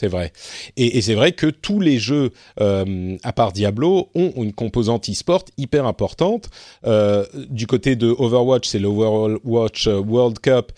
c'est 0.00 0.08
vrai. 0.08 0.32
Et, 0.78 0.96
et 0.96 1.02
c'est 1.02 1.14
vrai 1.14 1.32
que 1.32 1.46
tous 1.46 1.78
les 1.78 1.98
jeux, 1.98 2.30
euh, 2.58 3.18
à 3.22 3.34
part 3.34 3.52
Diablo, 3.52 4.08
ont 4.14 4.32
une 4.36 4.54
composante 4.54 5.10
e-sport 5.10 5.44
hyper 5.58 5.84
importante. 5.84 6.48
Euh, 6.86 7.26
du 7.50 7.66
côté 7.66 7.96
de 7.96 8.08
Overwatch, 8.08 8.66
c'est 8.66 8.78
l'Overwatch 8.78 9.88
World 9.88 10.38
Cup. 10.38 10.72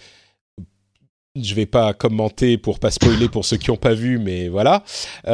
Je 1.40 1.54
vais 1.54 1.66
pas 1.66 1.94
commenter 1.94 2.58
pour 2.58 2.80
pas 2.80 2.90
spoiler 2.90 3.28
pour 3.28 3.44
ceux 3.44 3.56
qui 3.56 3.70
n'ont 3.70 3.76
pas 3.76 3.94
vu, 3.94 4.18
mais 4.18 4.48
voilà. 4.48 4.82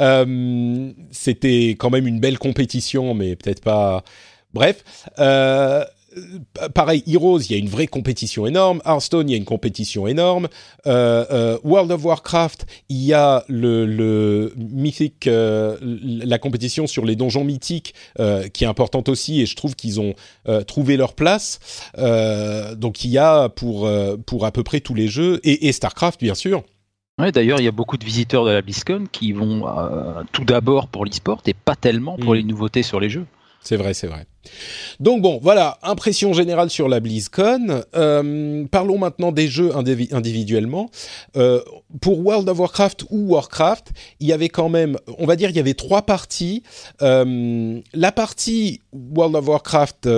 Euh, 0.00 0.90
C'était 1.10 1.70
quand 1.78 1.90
même 1.90 2.06
une 2.06 2.20
belle 2.20 2.38
compétition, 2.38 3.14
mais 3.14 3.36
peut-être 3.36 3.62
pas. 3.62 4.02
Bref. 4.54 4.82
Euh, 5.18 5.84
pareil, 6.74 7.02
Heroes, 7.06 7.40
il 7.40 7.52
y 7.52 7.54
a 7.54 7.58
une 7.58 7.68
vraie 7.68 7.86
compétition 7.86 8.46
énorme. 8.46 8.80
Hearthstone, 8.84 9.28
il 9.28 9.32
y 9.32 9.34
a 9.34 9.38
une 9.38 9.44
compétition 9.44 10.06
énorme. 10.06 10.48
Euh, 10.86 11.24
euh, 11.30 11.58
World 11.64 11.90
of 11.92 12.04
Warcraft, 12.04 12.66
il 12.88 13.04
y 13.04 13.12
a 13.12 13.44
le, 13.48 13.86
le 13.86 14.52
mythique, 14.56 15.26
euh, 15.26 15.76
la 15.82 16.38
compétition 16.38 16.86
sur 16.86 17.04
les 17.04 17.16
donjons 17.16 17.44
mythiques 17.44 17.94
qui 18.52 18.64
est 18.64 18.66
importante 18.66 19.08
aussi, 19.08 19.40
et 19.40 19.46
je 19.46 19.56
trouve 19.56 19.74
qu'ils 19.74 20.00
ont 20.00 20.14
trouvé 20.66 20.96
leur 20.96 21.14
place. 21.14 21.58
Donc 21.96 23.04
il 23.04 23.10
y 23.10 23.18
a 23.18 23.48
pour 23.48 23.88
pour 24.26 24.46
à 24.46 24.52
peu 24.52 24.62
près 24.62 24.80
tous 24.80 24.94
les 24.94 25.08
jeux 25.08 25.40
et, 25.44 25.68
et 25.68 25.72
Starcraft 25.72 26.20
bien 26.20 26.34
sûr. 26.34 26.62
Ouais, 27.18 27.32
D'ailleurs, 27.32 27.58
il 27.60 27.64
y 27.64 27.68
a 27.68 27.72
beaucoup 27.72 27.96
de 27.96 28.04
visiteurs 28.04 28.44
de 28.44 28.50
la 28.50 28.62
BlizzCon 28.62 29.06
qui 29.10 29.32
vont 29.32 29.64
tout 30.32 30.44
d'abord 30.44 30.88
pour 30.88 31.04
l'e-sport 31.04 31.42
et 31.46 31.54
pas 31.54 31.76
tellement 31.76 32.16
pour 32.16 32.32
mmh. 32.32 32.36
les 32.36 32.42
nouveautés 32.44 32.82
sur 32.82 33.00
les 33.00 33.10
jeux. 33.10 33.26
C'est 33.68 33.76
vrai, 33.76 33.92
c'est 33.92 34.06
vrai. 34.06 34.24
Donc 34.98 35.20
bon, 35.20 35.38
voilà, 35.42 35.76
impression 35.82 36.32
générale 36.32 36.70
sur 36.70 36.88
la 36.88 37.00
BlizzCon. 37.00 37.82
Euh, 37.94 38.64
parlons 38.70 38.96
maintenant 38.96 39.30
des 39.30 39.46
jeux 39.46 39.76
individuellement. 39.76 40.88
Euh, 41.36 41.60
pour 42.00 42.24
World 42.24 42.48
of 42.48 42.58
Warcraft 42.58 43.04
ou 43.10 43.34
Warcraft, 43.34 43.88
il 44.20 44.26
y 44.26 44.32
avait 44.32 44.48
quand 44.48 44.70
même, 44.70 44.96
on 45.18 45.26
va 45.26 45.36
dire, 45.36 45.50
il 45.50 45.56
y 45.56 45.58
avait 45.58 45.74
trois 45.74 46.00
parties. 46.00 46.62
Euh, 47.02 47.78
la 47.92 48.10
partie 48.10 48.80
World 48.94 49.36
of 49.36 49.46
Warcraft 49.46 50.08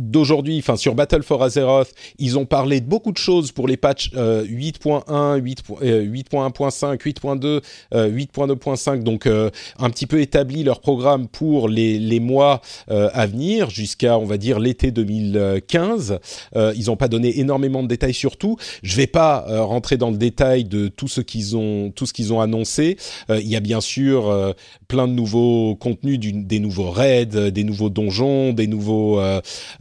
d'aujourd'hui, 0.00 0.58
enfin 0.58 0.76
sur 0.76 0.94
Battle 0.94 1.22
for 1.22 1.42
Azeroth, 1.42 1.92
ils 2.18 2.38
ont 2.38 2.46
parlé 2.46 2.80
de 2.80 2.86
beaucoup 2.86 3.12
de 3.12 3.18
choses 3.18 3.52
pour 3.52 3.68
les 3.68 3.76
patchs 3.76 4.10
euh, 4.16 4.44
8.1, 4.44 5.38
8.1.5, 5.40 6.98
8.2, 6.98 7.60
8.2.5, 7.92 9.02
donc 9.02 9.26
euh, 9.26 9.50
un 9.78 9.90
petit 9.90 10.06
peu 10.06 10.20
établi 10.20 10.64
leur 10.64 10.80
programme 10.80 11.28
pour 11.28 11.68
les, 11.68 11.98
les 11.98 12.20
mois 12.20 12.60
euh, 12.90 13.10
à 13.12 13.26
venir 13.26 13.70
jusqu'à 13.70 14.18
on 14.18 14.24
va 14.24 14.36
dire 14.36 14.58
l'été 14.58 14.90
2015. 14.90 16.18
Euh, 16.56 16.72
ils 16.76 16.86
n'ont 16.86 16.96
pas 16.96 17.08
donné 17.08 17.38
énormément 17.38 17.82
de 17.82 17.88
détails 17.88 18.14
sur 18.14 18.36
tout. 18.36 18.56
Je 18.82 18.96
vais 18.96 19.06
pas 19.06 19.44
euh, 19.48 19.62
rentrer 19.62 19.96
dans 19.96 20.10
le 20.10 20.16
détail 20.16 20.64
de 20.64 20.88
tout 20.88 21.08
ce 21.08 21.20
qu'ils 21.20 21.56
ont 21.56 21.90
tout 21.90 22.06
ce 22.06 22.12
qu'ils 22.12 22.32
ont 22.32 22.40
annoncé. 22.40 22.96
il 23.28 23.48
y 23.48 23.56
a 23.56 23.60
bien 23.60 23.80
sûr 23.80 24.54
plein 24.88 25.08
de 25.08 25.12
nouveaux 25.12 25.76
contenus, 25.76 26.18
des 26.18 26.60
nouveaux 26.60 26.90
raids, 26.90 27.26
des 27.26 27.64
nouveaux 27.64 27.90
donjons, 27.90 28.52
des 28.52 28.66
nouveaux 28.66 29.20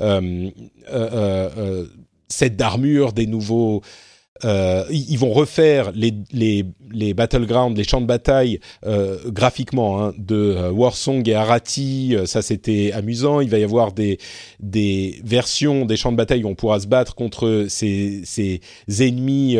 euh, 0.02 0.50
euh, 0.92 1.50
euh, 1.58 1.86
sets 2.28 2.52
d'armure, 2.52 3.14
des 3.14 3.28
nouveaux 3.28 3.82
ils 4.44 5.18
vont 5.20 5.34
refaire 5.34 5.92
les, 5.94 7.14
battlegrounds, 7.14 7.78
les 7.78 7.84
champs 7.84 8.02
de 8.02 8.08
bataille 8.08 8.60
graphiquement 9.28 10.02
hein, 10.02 10.14
de 10.18 10.68
Warsong 10.72 11.30
et 11.30 11.36
Arati. 11.36 12.16
Ça, 12.26 12.42
c'était 12.42 12.92
amusant. 12.92 13.42
Il 13.42 13.52
va 13.52 13.60
y 13.60 13.64
avoir 13.64 13.92
des, 13.92 14.18
des 14.60 15.22
versions 15.24 15.86
des 15.86 15.96
champs 15.96 16.12
de 16.12 16.18
bataille 16.18 16.44
où 16.44 16.48
on 16.48 16.56
pourra 16.56 16.80
se 16.80 16.88
battre 16.88 17.14
contre 17.14 17.68
ces, 17.70 18.62
ennemis 18.88 19.60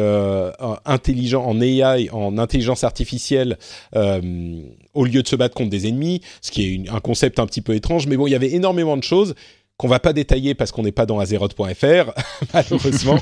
intelligents 0.86 1.46
en 1.46 1.62
AI, 1.62 2.10
en 2.12 2.40
intelligence 2.40 2.84
artificielle, 2.84 3.60
au 3.94 5.06
lieu 5.06 5.22
de 5.22 5.28
se 5.28 5.36
battre 5.36 5.54
contre 5.54 5.70
des 5.70 5.86
ennemis, 5.88 6.22
ce 6.42 6.50
qui 6.50 6.64
est 6.64 6.90
un 6.90 7.02
concept 7.02 7.38
un 7.38 7.46
petit 7.46 7.62
peu 7.62 7.76
étrange. 7.76 8.08
Mais 8.08 8.18
bon, 8.18 8.26
il 8.26 8.32
y 8.32 8.36
avait 8.36 8.54
énormément 8.54 8.98
de 8.98 9.04
choses 9.04 9.36
qu'on 9.82 9.88
va 9.88 10.00
pas 10.00 10.14
détailler 10.14 10.54
parce 10.54 10.72
qu'on 10.72 10.84
n'est 10.84 10.92
pas 10.92 11.08
dans 11.08 11.18
azeroth.fr 11.18 12.14
malheureusement. 12.54 13.18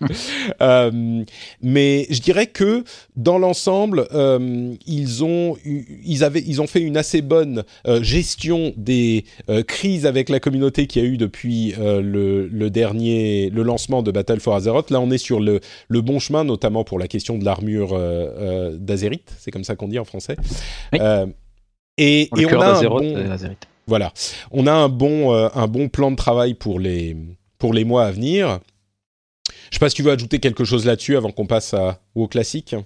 euh, 0.60 1.22
mais 1.62 2.08
je 2.10 2.20
dirais 2.20 2.48
que 2.48 2.82
dans 3.14 3.38
l'ensemble, 3.38 4.08
euh, 4.12 4.74
ils 4.84 5.22
ont 5.22 5.56
ils 5.64 6.24
avaient 6.24 6.42
ils 6.44 6.60
ont 6.60 6.66
fait 6.66 6.80
une 6.80 6.96
assez 6.96 7.22
bonne 7.22 7.62
euh, 7.86 8.02
gestion 8.02 8.74
des 8.76 9.24
crises 9.68 10.04
avec 10.04 10.28
la 10.28 10.40
communauté 10.40 10.88
qu'il 10.88 11.04
y 11.04 11.06
a 11.06 11.08
eu 11.08 11.18
depuis 11.18 11.72
le, 11.78 12.48
le, 12.48 12.70
dernier 12.70 13.48
le 13.50 13.62
lancement 13.62 14.02
de 14.02 14.10
Battle 14.10 14.40
for 14.40 14.56
Azeroth. 14.56 14.90
Là, 14.90 15.00
on 15.00 15.12
est 15.12 15.18
sur 15.18 15.38
le, 15.38 15.60
le 15.86 16.00
bon 16.00 16.18
chemin, 16.18 16.42
notamment 16.42 16.82
pour 16.82 16.98
la 16.98 17.06
question 17.06 17.38
de 17.38 17.44
l'armure 17.44 17.96
d'Azerite. 18.72 19.32
C'est 19.38 19.52
comme 19.52 19.62
ça 19.62 19.76
qu'on 19.76 19.86
dit 19.86 20.00
en 20.00 20.04
français. 20.04 20.36
Oui. 20.92 20.98
et, 21.98 22.28
le 22.32 22.42
et 22.42 22.46
on 22.46 22.60
a 22.60 22.78
un 22.78 22.88
bon... 22.88 23.56
Voilà, 23.86 24.12
on 24.50 24.66
a 24.66 24.72
un 24.72 24.88
bon, 24.88 25.34
euh, 25.34 25.48
un 25.54 25.66
bon 25.66 25.88
plan 25.88 26.10
de 26.10 26.16
travail 26.16 26.54
pour 26.54 26.78
les, 26.78 27.16
pour 27.58 27.74
les 27.74 27.84
mois 27.84 28.04
à 28.04 28.12
venir. 28.12 28.60
Je 29.70 29.76
sais 29.76 29.80
pas 29.80 29.88
si 29.88 29.96
tu 29.96 30.02
veux 30.02 30.12
ajouter 30.12 30.38
quelque 30.38 30.64
chose 30.64 30.86
là-dessus 30.86 31.16
avant 31.16 31.30
qu'on 31.30 31.46
passe 31.46 31.74
à, 31.74 32.00
au 32.14 32.28
classique. 32.28 32.76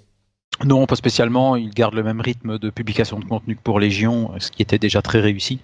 Non, 0.65 0.87
pas 0.87 0.97
spécialement. 0.97 1.57
Ils 1.57 1.71
gardent 1.71 1.95
le 1.95 2.03
même 2.03 2.21
rythme 2.21 2.59
de 2.59 2.71
publication 2.71 3.19
de 3.19 3.25
contenu 3.25 3.57
que 3.57 3.63
pour 3.63 3.79
Légion, 3.79 4.33
ce 4.39 4.51
qui 4.51 4.63
était 4.63 4.79
déjà 4.79 5.03
très 5.03 5.21
réussi. 5.21 5.59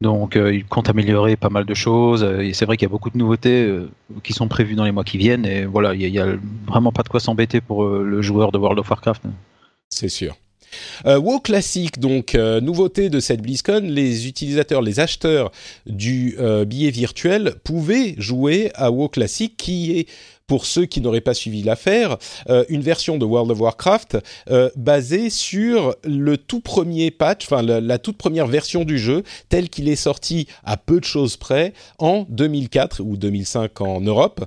Donc, 0.00 0.36
euh, 0.36 0.54
ils 0.54 0.64
comptent 0.66 0.90
améliorer 0.90 1.36
pas 1.36 1.48
mal 1.48 1.64
de 1.64 1.74
choses. 1.74 2.24
Et 2.24 2.52
c'est 2.52 2.66
vrai 2.66 2.76
qu'il 2.76 2.86
y 2.86 2.90
a 2.90 2.92
beaucoup 2.92 3.10
de 3.10 3.16
nouveautés 3.16 3.64
euh, 3.64 3.88
qui 4.22 4.32
sont 4.32 4.48
prévues 4.48 4.74
dans 4.74 4.84
les 4.84 4.92
mois 4.92 5.04
qui 5.04 5.16
viennent. 5.16 5.46
Et 5.46 5.64
voilà, 5.64 5.94
il 5.94 6.10
n'y 6.10 6.18
a, 6.18 6.26
a, 6.26 6.34
vraiment 6.66 6.92
pas 6.92 7.02
de 7.02 7.08
quoi 7.08 7.20
s'embêter 7.20 7.60
pour 7.60 7.84
euh, 7.84 8.02
le 8.04 8.20
joueur 8.20 8.52
de 8.52 8.58
World 8.58 8.78
of 8.78 8.90
Warcraft. 8.90 9.22
C'est 9.88 10.08
sûr. 10.08 10.36
Euh, 11.06 11.18
WoW 11.18 11.40
Classic, 11.40 11.98
donc 11.98 12.34
nouveauté 12.34 13.10
de 13.10 13.20
cette 13.20 13.42
BlizzCon, 13.42 13.82
les 13.84 14.26
utilisateurs, 14.26 14.82
les 14.82 15.00
acheteurs 15.00 15.50
du 15.86 16.36
billet 16.66 16.90
virtuel 16.90 17.54
pouvaient 17.64 18.14
jouer 18.18 18.70
à 18.74 18.90
WoW 18.90 19.08
Classic, 19.08 19.56
qui 19.56 19.98
est 19.98 20.06
pour 20.46 20.66
ceux 20.66 20.86
qui 20.86 21.00
n'auraient 21.00 21.20
pas 21.20 21.34
suivi 21.34 21.62
l'affaire, 21.62 22.18
euh, 22.48 22.64
une 22.68 22.82
version 22.82 23.18
de 23.18 23.24
World 23.24 23.50
of 23.50 23.60
Warcraft 23.60 24.18
euh, 24.50 24.70
basée 24.76 25.30
sur 25.30 25.94
le 26.04 26.36
tout 26.36 26.60
premier 26.60 27.10
patch, 27.10 27.44
enfin 27.44 27.62
la, 27.62 27.98
toute 27.98 28.16
première 28.16 28.46
version 28.46 28.84
du 28.84 28.98
jeu, 28.98 29.22
tel 29.48 29.68
qu'il 29.68 29.88
est 29.88 29.96
sorti 29.96 30.46
à 30.64 30.76
peu 30.76 31.00
de 31.00 31.04
choses 31.04 31.36
près 31.36 31.72
en 31.98 32.26
2004 32.28 33.00
ou 33.02 33.16
2005 33.16 33.80
en 33.80 34.00
Europe. 34.00 34.44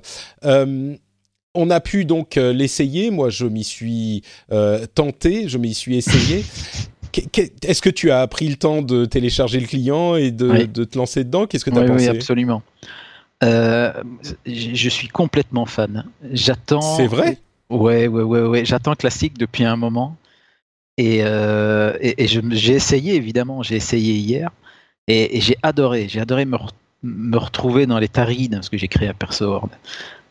Euh, 1.58 1.62
on 1.62 1.70
a 1.70 1.80
pu 1.80 2.04
donc 2.04 2.36
l'essayer. 2.36 3.10
Moi, 3.10 3.30
je 3.30 3.46
m'y 3.46 3.64
suis 3.64 4.22
tenté, 4.94 5.48
je 5.48 5.58
m'y 5.58 5.74
suis 5.74 5.96
essayé. 5.96 6.44
Est-ce 7.62 7.82
que 7.82 7.90
tu 7.90 8.10
as 8.10 8.26
pris 8.26 8.48
le 8.48 8.56
temps 8.56 8.82
de 8.82 9.04
télécharger 9.04 9.60
le 9.60 9.66
client 9.66 10.16
et 10.16 10.30
de, 10.30 10.84
te 10.84 10.98
lancer 10.98 11.24
dedans? 11.24 11.46
Qu'est-ce 11.46 11.64
que 11.64 11.70
tu 11.70 11.78
as 11.78 11.84
pensé? 11.84 12.10
Oui, 12.10 12.16
absolument. 12.16 12.62
Euh, 13.44 13.92
je 14.46 14.88
suis 14.88 15.08
complètement 15.08 15.66
fan. 15.66 16.04
J'attends. 16.32 16.80
C'est 16.80 17.06
vrai? 17.06 17.38
Ouais, 17.70 18.08
ouais, 18.08 18.22
ouais, 18.22 18.42
ouais. 18.42 18.64
J'attends 18.64 18.94
classique 18.94 19.38
depuis 19.38 19.64
un 19.64 19.76
moment. 19.76 20.16
Et, 20.96 21.20
euh, 21.22 21.96
et, 22.00 22.26
j'ai 22.26 22.72
essayé 22.72 23.14
évidemment. 23.14 23.62
J'ai 23.62 23.76
essayé 23.76 24.14
hier 24.14 24.50
et, 25.06 25.40
j'ai 25.40 25.56
adoré. 25.62 26.08
J'ai 26.08 26.20
adoré 26.20 26.44
me, 26.44 26.58
me, 27.04 27.38
retrouver 27.38 27.86
dans 27.86 27.98
les 27.98 28.08
tarines 28.08 28.52
parce 28.52 28.68
que 28.68 28.76
j'ai 28.76 28.88
créé 28.88 29.08
un 29.08 29.14
perso 29.14 29.60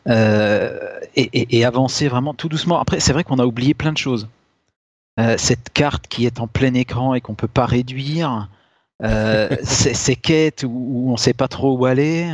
euh, 0.08 1.00
et, 1.16 1.64
avancer 1.64 2.08
vraiment 2.08 2.34
tout 2.34 2.48
doucement. 2.48 2.80
Après, 2.80 3.00
c'est 3.00 3.12
vrai 3.12 3.24
qu'on 3.24 3.38
a 3.38 3.46
oublié 3.46 3.74
plein 3.74 3.92
de 3.92 3.98
choses. 3.98 4.28
cette 5.36 5.70
carte 5.72 6.06
qui 6.06 6.26
est 6.26 6.40
en 6.40 6.46
plein 6.46 6.74
écran 6.74 7.14
et 7.14 7.20
qu'on 7.20 7.34
peut 7.34 7.48
pas 7.48 7.66
réduire. 7.66 8.48
ces, 9.62 10.16
quêtes 10.16 10.64
où, 10.66 11.06
on 11.10 11.16
sait 11.16 11.34
pas 11.34 11.48
trop 11.48 11.76
où 11.76 11.86
aller. 11.86 12.30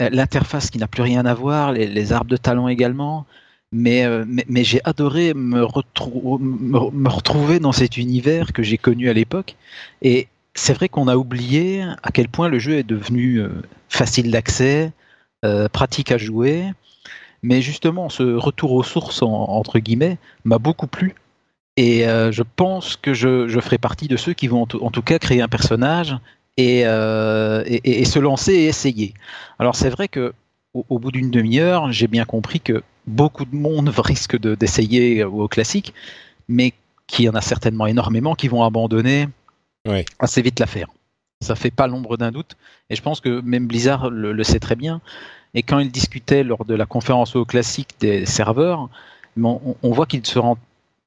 Euh, 0.00 0.08
l'interface 0.10 0.70
qui 0.70 0.78
n'a 0.78 0.86
plus 0.86 1.02
rien 1.02 1.26
à 1.26 1.34
voir, 1.34 1.72
les, 1.72 2.12
arbres 2.12 2.30
de 2.30 2.36
talent 2.36 2.68
également. 2.68 3.26
Mais, 3.72 4.04
euh, 4.04 4.24
mais, 4.26 4.64
j'ai 4.64 4.80
adoré 4.84 5.34
me, 5.34 5.60
me, 5.60 7.08
retrouver 7.08 7.60
dans 7.60 7.72
cet 7.72 7.96
univers 7.96 8.52
que 8.52 8.62
j'ai 8.62 8.78
connu 8.78 9.08
à 9.08 9.12
l'époque. 9.12 9.56
Et 10.02 10.28
c'est 10.54 10.72
vrai 10.72 10.88
qu'on 10.88 11.06
a 11.06 11.16
oublié 11.16 11.84
à 12.02 12.10
quel 12.12 12.28
point 12.28 12.48
le 12.48 12.58
jeu 12.58 12.78
est 12.78 12.82
devenu 12.82 13.36
euh, 13.36 13.50
facile 13.88 14.30
d'accès, 14.30 14.92
pratique 15.72 16.12
à 16.12 16.18
jouer. 16.18 16.66
Mais 17.42 17.62
justement, 17.62 18.08
ce 18.08 18.22
retour 18.22 18.72
aux 18.72 18.82
sources, 18.82 19.22
entre 19.22 19.78
guillemets, 19.78 20.18
m'a 20.44 20.58
beaucoup 20.58 20.86
plu. 20.86 21.14
Et 21.76 22.02
je 22.02 22.42
pense 22.42 22.96
que 22.96 23.14
je, 23.14 23.48
je, 23.48 23.60
ferai 23.60 23.78
partie 23.78 24.08
de 24.08 24.16
ceux 24.16 24.34
qui 24.34 24.48
vont 24.48 24.62
en 24.62 24.90
tout 24.90 25.02
cas 25.02 25.18
créer 25.18 25.40
un 25.40 25.48
personnage 25.48 26.16
euh, 26.58 27.62
et, 27.66 28.04
se 28.04 28.18
lancer 28.18 28.52
et 28.52 28.66
essayer. 28.66 29.14
Alors 29.58 29.76
c'est 29.76 29.88
vrai 29.88 30.08
que 30.08 30.34
au, 30.74 30.98
bout 30.98 31.10
d'une 31.10 31.30
demi-heure, 31.30 31.90
j'ai 31.92 32.06
bien 32.06 32.24
compris 32.24 32.60
que 32.60 32.82
beaucoup 33.06 33.44
de 33.44 33.54
monde 33.54 33.88
risque 33.96 34.38
d'essayer 34.38 35.24
au 35.24 35.48
classique, 35.48 35.94
mais 36.48 36.74
qu'il 37.06 37.24
y 37.24 37.28
en 37.28 37.34
a 37.34 37.40
certainement 37.40 37.86
énormément 37.86 38.34
qui 38.34 38.48
vont 38.48 38.62
abandonner 38.62 39.28
assez 40.18 40.42
vite 40.42 40.60
l'affaire. 40.60 40.88
Ça 41.40 41.54
fait 41.54 41.70
pas 41.70 41.86
l'ombre 41.86 42.16
d'un 42.16 42.30
doute, 42.30 42.56
et 42.90 42.96
je 42.96 43.02
pense 43.02 43.20
que 43.20 43.40
même 43.40 43.66
Blizzard 43.66 44.10
le, 44.10 44.44
sait 44.44 44.60
très 44.60 44.76
bien. 44.76 45.00
Et 45.54 45.62
quand 45.62 45.78
il 45.78 45.90
discutait 45.90 46.44
lors 46.44 46.64
de 46.64 46.74
la 46.74 46.86
conférence 46.86 47.36
au 47.36 47.44
classique 47.44 47.94
des 48.00 48.26
serveurs, 48.26 48.88
on, 49.42 49.90
voit 49.90 50.06
qu'ils 50.06 50.26
se 50.26 50.38
rendent 50.38 50.58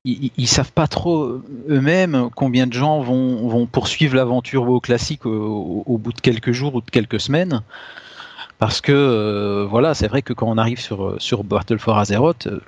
ils, 0.06 0.32
ils, 0.38 0.48
savent 0.48 0.72
pas 0.72 0.88
trop 0.88 1.42
eux-mêmes 1.70 2.30
combien 2.36 2.68
de 2.68 2.74
gens 2.74 3.00
vont, 3.00 3.48
vont 3.48 3.66
poursuivre 3.66 4.16
l'aventure 4.16 4.64
WoW 4.64 4.82
classique 4.82 5.26
au, 5.26 5.98
bout 5.98 6.12
de 6.12 6.20
quelques 6.20 6.52
jours 6.52 6.76
ou 6.76 6.82
de 6.82 6.90
quelques 6.90 7.22
semaines. 7.22 7.62
Parce 8.60 8.82
que 8.82 8.92
euh, 8.92 9.66
voilà, 9.70 9.94
c'est 9.94 10.08
vrai 10.08 10.22
que 10.22 10.32
quand 10.34 10.48
on 10.48 10.58
arrive 10.58 10.80
sur, 10.80 11.22
sur 11.22 11.44
Battle 11.44 11.80
for 11.80 11.98
Azeroth, 11.98 12.48
euh, 12.48 12.62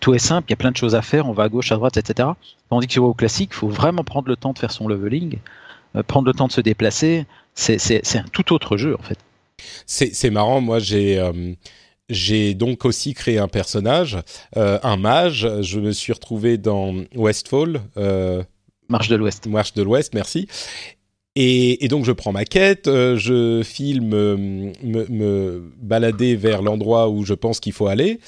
tout 0.00 0.14
est 0.14 0.18
simple, 0.18 0.48
il 0.48 0.52
y 0.52 0.54
a 0.54 0.56
plein 0.56 0.70
de 0.70 0.76
choses 0.76 0.94
à 0.94 1.02
faire, 1.02 1.28
on 1.28 1.32
va 1.32 1.44
à 1.44 1.48
gauche, 1.48 1.72
à 1.72 1.76
droite, 1.76 1.96
etc. 1.96 2.28
Tandis 2.68 2.86
que 2.86 2.92
sur 2.92 3.04
WoW 3.04 3.14
classique, 3.14 3.50
il 3.52 3.56
faut 3.56 3.68
vraiment 3.68 4.04
prendre 4.04 4.28
le 4.28 4.36
temps 4.36 4.52
de 4.52 4.58
faire 4.58 4.70
son 4.70 4.86
leveling, 4.86 5.38
euh, 5.96 6.02
prendre 6.02 6.26
le 6.26 6.34
temps 6.34 6.46
de 6.46 6.52
se 6.52 6.60
déplacer. 6.60 7.26
C'est 7.54 8.16
un 8.16 8.24
tout 8.32 8.52
autre 8.52 8.76
jeu 8.76 8.96
en 8.98 9.02
fait. 9.02 9.18
C'est 9.86 10.30
marrant, 10.30 10.60
moi 10.60 10.78
j'ai 10.78 11.20
j'ai 12.10 12.54
donc 12.54 12.84
aussi 12.84 13.14
créé 13.14 13.38
un 13.38 13.48
personnage, 13.48 14.18
euh, 14.56 14.78
un 14.82 14.96
mage. 14.96 15.48
Je 15.62 15.78
me 15.78 15.92
suis 15.92 16.12
retrouvé 16.12 16.58
dans 16.58 16.94
Westfall. 17.14 17.80
Euh, 17.96 18.42
Marche 18.88 19.08
de 19.08 19.16
l'Ouest. 19.16 19.46
Marche 19.46 19.72
de 19.74 19.82
l'Ouest, 19.82 20.12
merci. 20.12 20.48
Et, 21.36 21.86
donc 21.88 22.04
je 22.04 22.10
prends 22.10 22.32
ma 22.32 22.44
quête, 22.44 22.88
euh, 22.88 23.16
je 23.16 23.62
filme 23.62 24.08
me, 24.08 24.72
me, 24.82 25.72
balader 25.80 26.34
vers 26.34 26.60
l'endroit 26.60 27.08
où 27.08 27.24
je 27.24 27.34
pense 27.34 27.60
qu'il 27.60 27.72
faut 27.72 27.86
aller. 27.86 28.18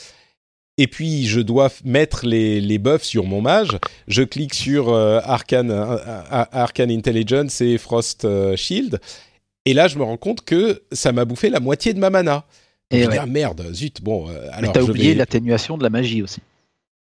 Et 0.78 0.86
puis 0.86 1.26
je 1.26 1.40
dois 1.40 1.68
mettre 1.84 2.24
les, 2.24 2.60
les 2.60 2.78
buffs 2.78 3.02
sur 3.02 3.24
mon 3.24 3.42
mage. 3.42 3.76
Je 4.06 4.22
clique 4.22 4.54
sur 4.54 4.94
Arcane, 4.94 5.72
Arcane 5.72 6.90
Intelligence 6.90 7.60
et 7.60 7.76
Frost 7.76 8.26
Shield. 8.54 9.00
Et 9.64 9.74
là 9.74 9.88
je 9.88 9.98
me 9.98 10.04
rends 10.04 10.16
compte 10.16 10.44
que 10.44 10.82
ça 10.92 11.12
m'a 11.12 11.24
bouffé 11.24 11.50
la 11.50 11.60
moitié 11.60 11.94
de 11.94 11.98
ma 11.98 12.10
mana. 12.10 12.46
Et 12.92 13.06
ah, 13.06 13.26
merde, 13.26 13.64
zut, 13.72 14.02
bon. 14.02 14.28
Euh, 14.28 14.48
alors, 14.52 14.60
mais 14.60 14.80
t'as 14.80 14.82
oublié 14.82 15.14
l'atténuation 15.14 15.78
de 15.78 15.82
la 15.82 15.90
magie 15.90 16.22
aussi. 16.22 16.40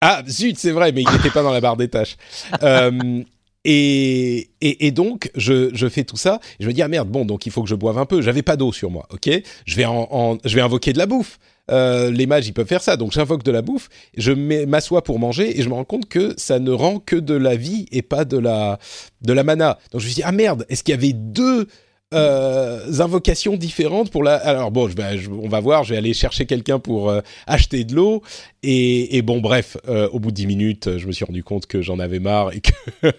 Ah, 0.02 0.24
zut, 0.28 0.58
c'est 0.58 0.72
vrai, 0.72 0.92
mais 0.92 1.04
il 1.04 1.12
n'était 1.12 1.30
pas 1.30 1.44
dans 1.44 1.52
la 1.52 1.62
barre 1.62 1.78
des 1.78 1.88
tâches. 1.88 2.18
Euh, 2.64 3.24
et, 3.70 4.50
et, 4.62 4.88
et, 4.88 4.92
donc, 4.92 5.30
je, 5.36 5.72
je, 5.74 5.90
fais 5.90 6.06
tout 6.06 6.16
ça. 6.16 6.40
Et 6.58 6.64
je 6.64 6.68
me 6.68 6.74
dis, 6.74 6.82
ah 6.82 6.88
merde, 6.88 7.10
bon, 7.10 7.26
donc 7.26 7.46
il 7.46 7.52
faut 7.52 7.62
que 7.64 7.68
je 7.68 7.76
boive 7.76 7.98
un 7.98 8.06
peu. 8.06 8.22
J'avais 8.22 8.42
pas 8.42 8.56
d'eau 8.56 8.72
sur 8.72 8.90
moi, 8.90 9.06
ok? 9.12 9.30
Je 9.66 9.76
vais, 9.76 9.84
en, 9.84 10.38
je 10.46 10.56
vais 10.56 10.62
invoquer 10.62 10.94
de 10.94 10.98
la 10.98 11.06
bouffe. 11.06 11.38
Euh, 11.70 12.10
les 12.10 12.28
mages, 12.28 12.48
ils 12.48 12.54
peuvent 12.54 12.68
faire 12.68 12.82
ça. 12.82 12.96
Donc, 12.96 13.12
j'invoque 13.12 13.44
de 13.44 13.52
la 13.52 13.62
bouffe. 13.62 13.90
Je 14.16 14.32
m'assois 14.32 15.04
pour 15.04 15.20
manger 15.20 15.60
et 15.60 15.64
je 15.64 15.68
me 15.68 15.74
rends 15.74 15.84
compte 15.84 16.08
que 16.08 16.34
ça 16.38 16.60
ne 16.60 16.72
rend 16.72 17.00
que 17.00 17.18
de 17.18 17.34
la 17.34 17.58
vie 17.58 17.88
et 17.92 18.02
pas 18.02 18.24
de 18.24 18.38
la, 18.38 18.80
de 19.22 19.34
la 19.34 19.44
mana. 19.44 19.78
Donc, 19.92 20.00
je 20.00 20.08
me 20.08 20.14
dis, 20.14 20.24
ah 20.24 20.32
merde, 20.32 20.66
est-ce 20.70 20.84
qu'il 20.84 20.94
y 20.94 20.98
avait 20.98 21.14
deux 21.14 21.68
euh, 22.14 23.02
invocations 23.02 23.58
différentes 23.58 24.12
pour 24.12 24.24
la. 24.24 24.36
Alors 24.36 24.72
bon, 24.72 24.88
je 24.88 25.30
on 25.30 25.50
va 25.50 25.60
voir. 25.60 25.84
Je 25.84 25.92
vais 25.92 25.98
aller 25.98 26.14
chercher 26.14 26.46
quelqu'un 26.46 26.80
pour 26.80 27.10
euh, 27.10 27.20
acheter 27.48 27.84
de 27.84 27.96
l'eau. 27.96 28.24
Et, 28.64 29.22
bon, 29.24 29.40
bref, 29.40 29.76
euh, 29.90 30.10
au 30.10 30.20
bout 30.20 30.32
de 30.32 30.36
10 30.36 30.48
minutes, 30.48 30.98
je 30.98 31.06
me 31.06 31.12
suis 31.12 31.26
rendu 31.26 31.44
compte 31.44 31.66
que 31.68 31.82
j'en 31.82 32.00
avais 32.00 32.20
marre 32.20 32.54
et 32.54 32.62
que. 32.62 32.72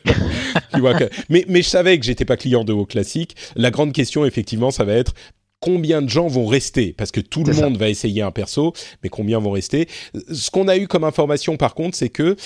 tu 0.74 0.80
vois 0.80 0.94
que... 0.94 1.08
Mais, 1.28 1.44
mais 1.48 1.60
je 1.62 1.68
savais 1.68 1.98
que 1.98 2.04
j'étais 2.04 2.24
pas 2.24 2.36
client 2.36 2.64
de 2.64 2.72
haut 2.72 2.86
classique. 2.86 3.36
La 3.56 3.70
grande 3.70 3.92
question, 3.92 4.24
effectivement, 4.24 4.70
ça 4.70 4.84
va 4.84 4.94
être 4.94 5.12
combien 5.60 6.00
de 6.00 6.08
gens 6.08 6.26
vont 6.26 6.46
rester? 6.46 6.94
Parce 6.94 7.10
que 7.10 7.20
tout 7.20 7.44
le 7.44 7.52
monde 7.52 7.76
va 7.76 7.90
essayer 7.90 8.22
un 8.22 8.30
perso, 8.30 8.72
mais 9.02 9.10
combien 9.10 9.38
vont 9.38 9.50
rester? 9.50 9.88
Ce 10.32 10.50
qu'on 10.50 10.68
a 10.68 10.76
eu 10.78 10.86
comme 10.86 11.04
information, 11.04 11.56
par 11.56 11.74
contre, 11.74 11.96
c'est 11.96 12.10
que 12.10 12.36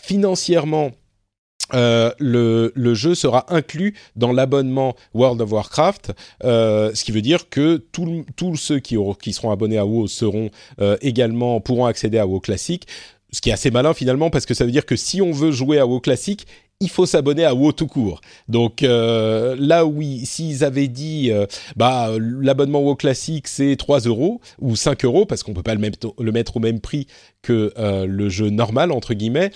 financièrement 0.00 0.92
euh, 1.74 2.12
le, 2.18 2.72
le, 2.74 2.94
jeu 2.94 3.14
sera 3.14 3.52
inclus 3.52 3.94
dans 4.14 4.32
l'abonnement 4.32 4.94
World 5.14 5.40
of 5.40 5.52
Warcraft, 5.52 6.12
euh, 6.44 6.94
ce 6.94 7.04
qui 7.04 7.12
veut 7.12 7.22
dire 7.22 7.48
que 7.48 7.76
tous 7.76 8.56
ceux 8.56 8.78
qui, 8.78 8.96
auront, 8.96 9.14
qui, 9.14 9.32
seront 9.32 9.50
abonnés 9.50 9.78
à 9.78 9.84
WoW 9.84 10.06
seront 10.06 10.50
euh, 10.80 10.96
également 11.00 11.60
pourront 11.60 11.86
accéder 11.86 12.18
à 12.18 12.26
WoW 12.26 12.40
classique. 12.40 12.86
Ce 13.32 13.40
qui 13.40 13.50
est 13.50 13.52
assez 13.52 13.70
malin 13.70 13.92
finalement 13.92 14.30
parce 14.30 14.46
que 14.46 14.54
ça 14.54 14.64
veut 14.64 14.70
dire 14.70 14.86
que 14.86 14.96
si 14.96 15.20
on 15.20 15.32
veut 15.32 15.50
jouer 15.50 15.78
à 15.78 15.86
WoW 15.86 16.00
classique, 16.00 16.46
il 16.80 16.90
faut 16.90 17.06
s'abonner 17.06 17.44
à 17.44 17.54
WoW 17.54 17.72
tout 17.72 17.86
court. 17.86 18.20
Donc 18.48 18.82
euh, 18.82 19.56
là 19.58 19.86
oui, 19.86 20.26
s'ils 20.26 20.62
avaient 20.64 20.88
dit 20.88 21.30
euh, 21.30 21.46
bah 21.76 22.10
l'abonnement 22.18 22.80
WoW 22.80 22.96
classique 22.96 23.48
c'est 23.48 23.76
3 23.76 24.00
euros 24.00 24.40
ou 24.60 24.76
5 24.76 25.04
euros 25.04 25.26
parce 25.26 25.42
qu'on 25.42 25.54
peut 25.54 25.62
pas 25.62 25.74
le 25.74 25.80
mettre, 25.80 26.14
le 26.18 26.32
mettre 26.32 26.56
au 26.56 26.60
même 26.60 26.80
prix 26.80 27.06
que 27.42 27.72
euh, 27.78 28.06
le 28.06 28.28
jeu 28.28 28.50
normal 28.50 28.92
entre 28.92 29.14
guillemets, 29.14 29.50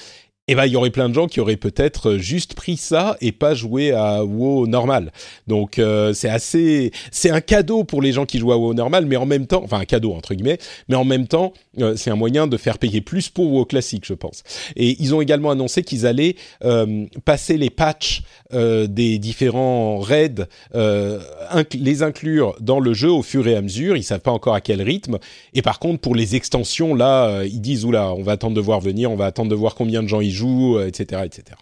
eh 0.52 0.56
ben 0.56 0.66
il 0.66 0.72
y 0.72 0.76
aurait 0.76 0.90
plein 0.90 1.08
de 1.08 1.14
gens 1.14 1.28
qui 1.28 1.38
auraient 1.38 1.56
peut-être 1.56 2.16
juste 2.16 2.54
pris 2.54 2.76
ça 2.76 3.16
et 3.20 3.30
pas 3.30 3.54
joué 3.54 3.92
à 3.92 4.24
WoW 4.24 4.66
normal. 4.66 5.12
Donc 5.46 5.78
euh, 5.78 6.12
c'est 6.12 6.28
assez, 6.28 6.90
c'est 7.12 7.30
un 7.30 7.40
cadeau 7.40 7.84
pour 7.84 8.02
les 8.02 8.10
gens 8.10 8.26
qui 8.26 8.40
jouent 8.40 8.50
à 8.50 8.56
WoW 8.56 8.74
normal, 8.74 9.06
mais 9.06 9.14
en 9.14 9.26
même 9.26 9.46
temps, 9.46 9.62
enfin 9.62 9.78
un 9.78 9.84
cadeau 9.84 10.12
entre 10.12 10.34
guillemets, 10.34 10.58
mais 10.88 10.96
en 10.96 11.04
même 11.04 11.28
temps 11.28 11.52
euh, 11.78 11.94
c'est 11.94 12.10
un 12.10 12.16
moyen 12.16 12.48
de 12.48 12.56
faire 12.56 12.78
payer 12.78 13.00
plus 13.00 13.28
pour 13.28 13.52
WoW 13.52 13.64
classique, 13.64 14.02
je 14.04 14.14
pense. 14.14 14.42
Et 14.74 14.96
ils 14.98 15.14
ont 15.14 15.20
également 15.20 15.52
annoncé 15.52 15.84
qu'ils 15.84 16.04
allaient 16.04 16.34
euh, 16.64 17.06
passer 17.24 17.56
les 17.56 17.70
patchs 17.70 18.22
des 18.52 19.20
différents 19.20 20.00
raids, 20.00 20.48
les 20.74 22.02
inclure 22.02 22.56
dans 22.60 22.80
le 22.80 22.92
jeu 22.92 23.08
au 23.08 23.22
fur 23.22 23.46
et 23.46 23.54
à 23.54 23.62
mesure. 23.62 23.96
Ils 23.96 24.02
savent 24.02 24.18
pas 24.18 24.32
encore 24.32 24.56
à 24.56 24.60
quel 24.60 24.82
rythme. 24.82 25.18
Et 25.54 25.62
par 25.62 25.78
contre 25.78 26.00
pour 26.00 26.16
les 26.16 26.34
extensions 26.34 26.96
là, 26.96 27.44
ils 27.44 27.60
disent 27.60 27.84
oula, 27.84 28.12
on 28.12 28.24
va 28.24 28.32
attendre 28.32 28.56
de 28.56 28.60
voir 28.60 28.80
venir, 28.80 29.12
on 29.12 29.14
va 29.14 29.26
attendre 29.26 29.50
de 29.50 29.54
voir 29.54 29.76
combien 29.76 30.02
de 30.02 30.08
gens 30.08 30.20
y 30.20 30.32
jouent, 30.32 30.39
etc., 30.86 31.22
etc. 31.24 31.56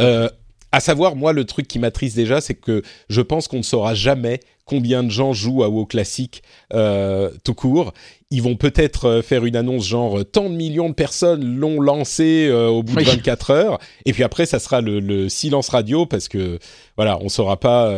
Euh, 0.00 0.28
à 0.72 0.80
savoir, 0.80 1.16
moi, 1.16 1.32
le 1.32 1.44
truc 1.44 1.66
qui 1.66 1.78
m'attriste 1.78 2.16
déjà, 2.16 2.40
c'est 2.40 2.54
que 2.54 2.82
je 3.08 3.20
pense 3.20 3.48
qu'on 3.48 3.58
ne 3.58 3.62
saura 3.62 3.94
jamais 3.94 4.40
combien 4.64 5.02
de 5.02 5.10
gens 5.10 5.32
jouent 5.32 5.64
à 5.64 5.68
WoW 5.68 5.86
classique 5.86 6.44
euh, 6.72 7.30
tout 7.42 7.54
court. 7.54 7.92
Ils 8.30 8.40
vont 8.40 8.54
peut-être 8.54 9.06
euh, 9.06 9.22
faire 9.22 9.44
une 9.44 9.56
annonce 9.56 9.84
genre 9.84 10.24
tant 10.24 10.48
de 10.48 10.54
millions 10.54 10.88
de 10.88 10.94
personnes 10.94 11.56
l'ont 11.56 11.80
lancé 11.80 12.46
euh, 12.48 12.68
au 12.68 12.84
bout 12.84 12.94
de 12.94 13.02
24 13.02 13.50
heures, 13.50 13.78
et 14.06 14.12
puis 14.12 14.22
après 14.22 14.46
ça 14.46 14.60
sera 14.60 14.80
le, 14.80 15.28
silence 15.28 15.70
radio 15.70 16.06
parce 16.06 16.28
que 16.28 16.60
voilà, 16.96 17.18
on 17.20 17.28
saura 17.28 17.58
pas 17.58 17.92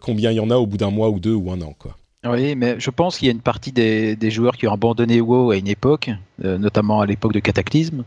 combien 0.00 0.30
il 0.30 0.36
y 0.36 0.40
en 0.40 0.50
a 0.50 0.56
au 0.56 0.66
bout 0.66 0.76
d'un 0.76 0.90
mois 0.90 1.08
ou 1.08 1.20
deux 1.20 1.32
ou 1.32 1.50
un 1.50 1.60
an 1.62 1.74
quoi. 1.78 1.96
Oui, 2.24 2.54
mais 2.54 2.78
je 2.78 2.90
pense 2.90 3.18
qu'il 3.18 3.26
y 3.26 3.30
a 3.30 3.32
une 3.32 3.40
partie 3.40 3.72
des, 3.72 4.30
joueurs 4.30 4.56
qui 4.56 4.66
ont 4.66 4.72
abandonné 4.74 5.20
WoW 5.20 5.52
à 5.52 5.56
une 5.56 5.68
époque, 5.68 6.10
notamment 6.38 7.00
à 7.00 7.06
l'époque 7.06 7.32
de 7.32 7.40
Cataclysme, 7.40 8.04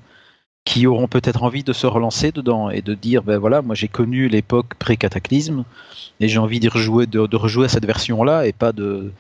qui 0.66 0.88
auront 0.88 1.08
peut-être 1.08 1.44
envie 1.44 1.64
de 1.64 1.74
se 1.74 1.88
relancer 1.88 2.32
dedans 2.32 2.70
et 2.70 2.82
de 2.82 2.94
dire 2.94 3.24
ben 3.24 3.38
voilà 3.38 3.62
moi 3.62 3.76
j'ai 3.76 3.90
connu 3.90 4.30
l'époque 4.30 4.76
pré-cataclysme 4.76 5.66
et 6.20 6.28
j'ai 6.28 6.40
envie 6.40 6.66
rejouer 6.68 7.06
de, 7.06 7.36
rejouer 7.36 7.66
à 7.66 7.70
cette 7.70 7.86
version 7.86 8.24
là 8.24 8.48
et 8.48 8.54
pas 8.54 8.72
de 8.72 9.12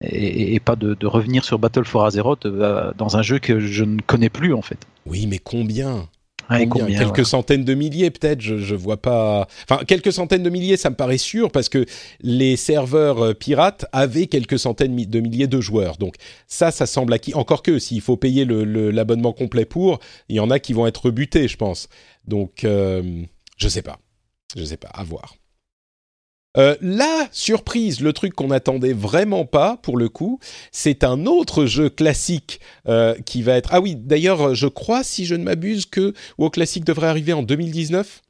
et, 0.00 0.60
pas 0.60 0.76
de, 0.76 1.06
revenir 1.06 1.44
sur 1.44 1.58
Battle 1.58 1.84
for 1.84 2.04
Azeroth 2.04 2.46
euh, 2.46 2.92
dans 2.96 3.16
un 3.16 3.22
jeu 3.22 3.40
que 3.40 3.58
je 3.58 3.82
ne 3.82 4.00
connais 4.00 4.28
plus 4.28 4.54
en 4.54 4.62
fait. 4.62 4.78
Oui 5.06 5.26
mais 5.26 5.38
combien? 5.38 6.08
Quelques 6.48 7.26
centaines 7.26 7.64
de 7.64 7.74
milliers 7.74 8.10
peut-être, 8.10 8.40
je, 8.40 8.58
je 8.58 8.74
vois 8.74 8.96
pas. 8.96 9.46
Enfin, 9.68 9.84
quelques 9.84 10.12
centaines 10.12 10.42
de 10.42 10.50
milliers, 10.50 10.76
ça 10.76 10.90
me 10.90 10.96
paraît 10.96 11.18
sûr 11.18 11.50
parce 11.50 11.68
que 11.68 11.84
les 12.20 12.56
serveurs 12.56 13.22
euh, 13.22 13.34
pirates 13.34 13.86
avaient 13.92 14.26
quelques 14.26 14.58
centaines 14.58 14.96
de 14.96 15.20
milliers 15.20 15.46
de 15.46 15.60
joueurs. 15.60 15.96
Donc 15.96 16.16
ça, 16.46 16.70
ça 16.70 16.86
semble 16.86 17.12
acquis. 17.12 17.34
Encore 17.34 17.62
que 17.62 17.78
s'il 17.78 18.00
faut 18.00 18.16
payer 18.16 18.44
l'abonnement 18.44 19.32
complet 19.32 19.64
pour, 19.64 20.00
il 20.28 20.36
y 20.36 20.40
en 20.40 20.50
a 20.50 20.58
qui 20.58 20.72
vont 20.72 20.86
être 20.86 21.06
rebutés, 21.06 21.48
je 21.48 21.56
pense. 21.56 21.88
Donc 22.26 22.64
euh, 22.64 23.02
je 23.56 23.68
sais 23.68 23.82
pas, 23.82 23.98
je 24.56 24.64
sais 24.64 24.76
pas, 24.76 24.88
à 24.88 25.04
voir. 25.04 25.34
Euh, 26.58 26.76
la 26.80 27.28
surprise, 27.30 28.00
le 28.00 28.12
truc 28.12 28.34
qu'on 28.34 28.48
n'attendait 28.48 28.92
vraiment 28.92 29.44
pas 29.44 29.78
pour 29.82 29.96
le 29.96 30.08
coup, 30.08 30.40
c'est 30.72 31.04
un 31.04 31.26
autre 31.26 31.66
jeu 31.66 31.88
classique 31.88 32.60
euh, 32.88 33.14
qui 33.24 33.42
va 33.42 33.56
être. 33.56 33.70
Ah 33.72 33.80
oui, 33.80 33.94
d'ailleurs, 33.96 34.54
je 34.54 34.66
crois, 34.66 35.04
si 35.04 35.24
je 35.24 35.34
ne 35.34 35.44
m'abuse, 35.44 35.86
que 35.86 36.14
WoW 36.38 36.50
Classic 36.50 36.84
devrait 36.84 37.08
arriver 37.08 37.32
en 37.32 37.42
2019. 37.42 38.22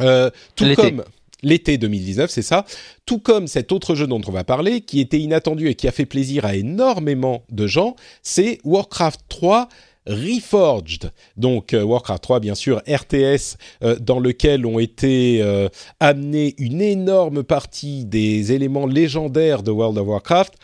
Euh, 0.00 0.30
tout 0.54 0.66
comme 0.76 1.04
l'été 1.42 1.78
2019, 1.78 2.30
c'est 2.30 2.42
ça. 2.42 2.64
Tout 3.06 3.18
comme 3.18 3.46
cet 3.46 3.72
autre 3.72 3.94
jeu 3.94 4.06
dont 4.06 4.20
on 4.26 4.32
va 4.32 4.44
parler, 4.44 4.82
qui 4.82 5.00
était 5.00 5.18
inattendu 5.18 5.68
et 5.68 5.74
qui 5.74 5.88
a 5.88 5.92
fait 5.92 6.06
plaisir 6.06 6.44
à 6.44 6.54
énormément 6.54 7.44
de 7.50 7.66
gens, 7.66 7.96
c'est 8.22 8.58
Warcraft 8.64 9.20
3 9.28 9.68
Reforged, 10.06 11.12
donc 11.36 11.74
euh, 11.74 11.82
Warcraft 11.82 12.22
3 12.22 12.40
bien 12.40 12.54
sûr, 12.54 12.82
RTS 12.88 13.56
euh, 13.82 13.96
dans 13.98 14.18
lequel 14.18 14.64
ont 14.64 14.78
été 14.78 15.42
euh, 15.42 15.68
amenés 16.00 16.54
une 16.58 16.80
énorme 16.80 17.42
partie 17.42 18.06
des 18.06 18.52
éléments 18.52 18.86
légendaires 18.86 19.62
de 19.62 19.70
World 19.70 19.98
of 19.98 20.06
Warcraft, 20.08 20.54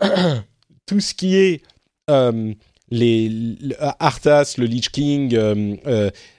tout 0.86 1.00
ce 1.00 1.14
qui 1.14 1.36
est 1.36 1.62
les, 2.90 3.56
Arthas, 3.78 4.54
le 4.56 4.64
Lich 4.64 4.90
King, 4.90 5.38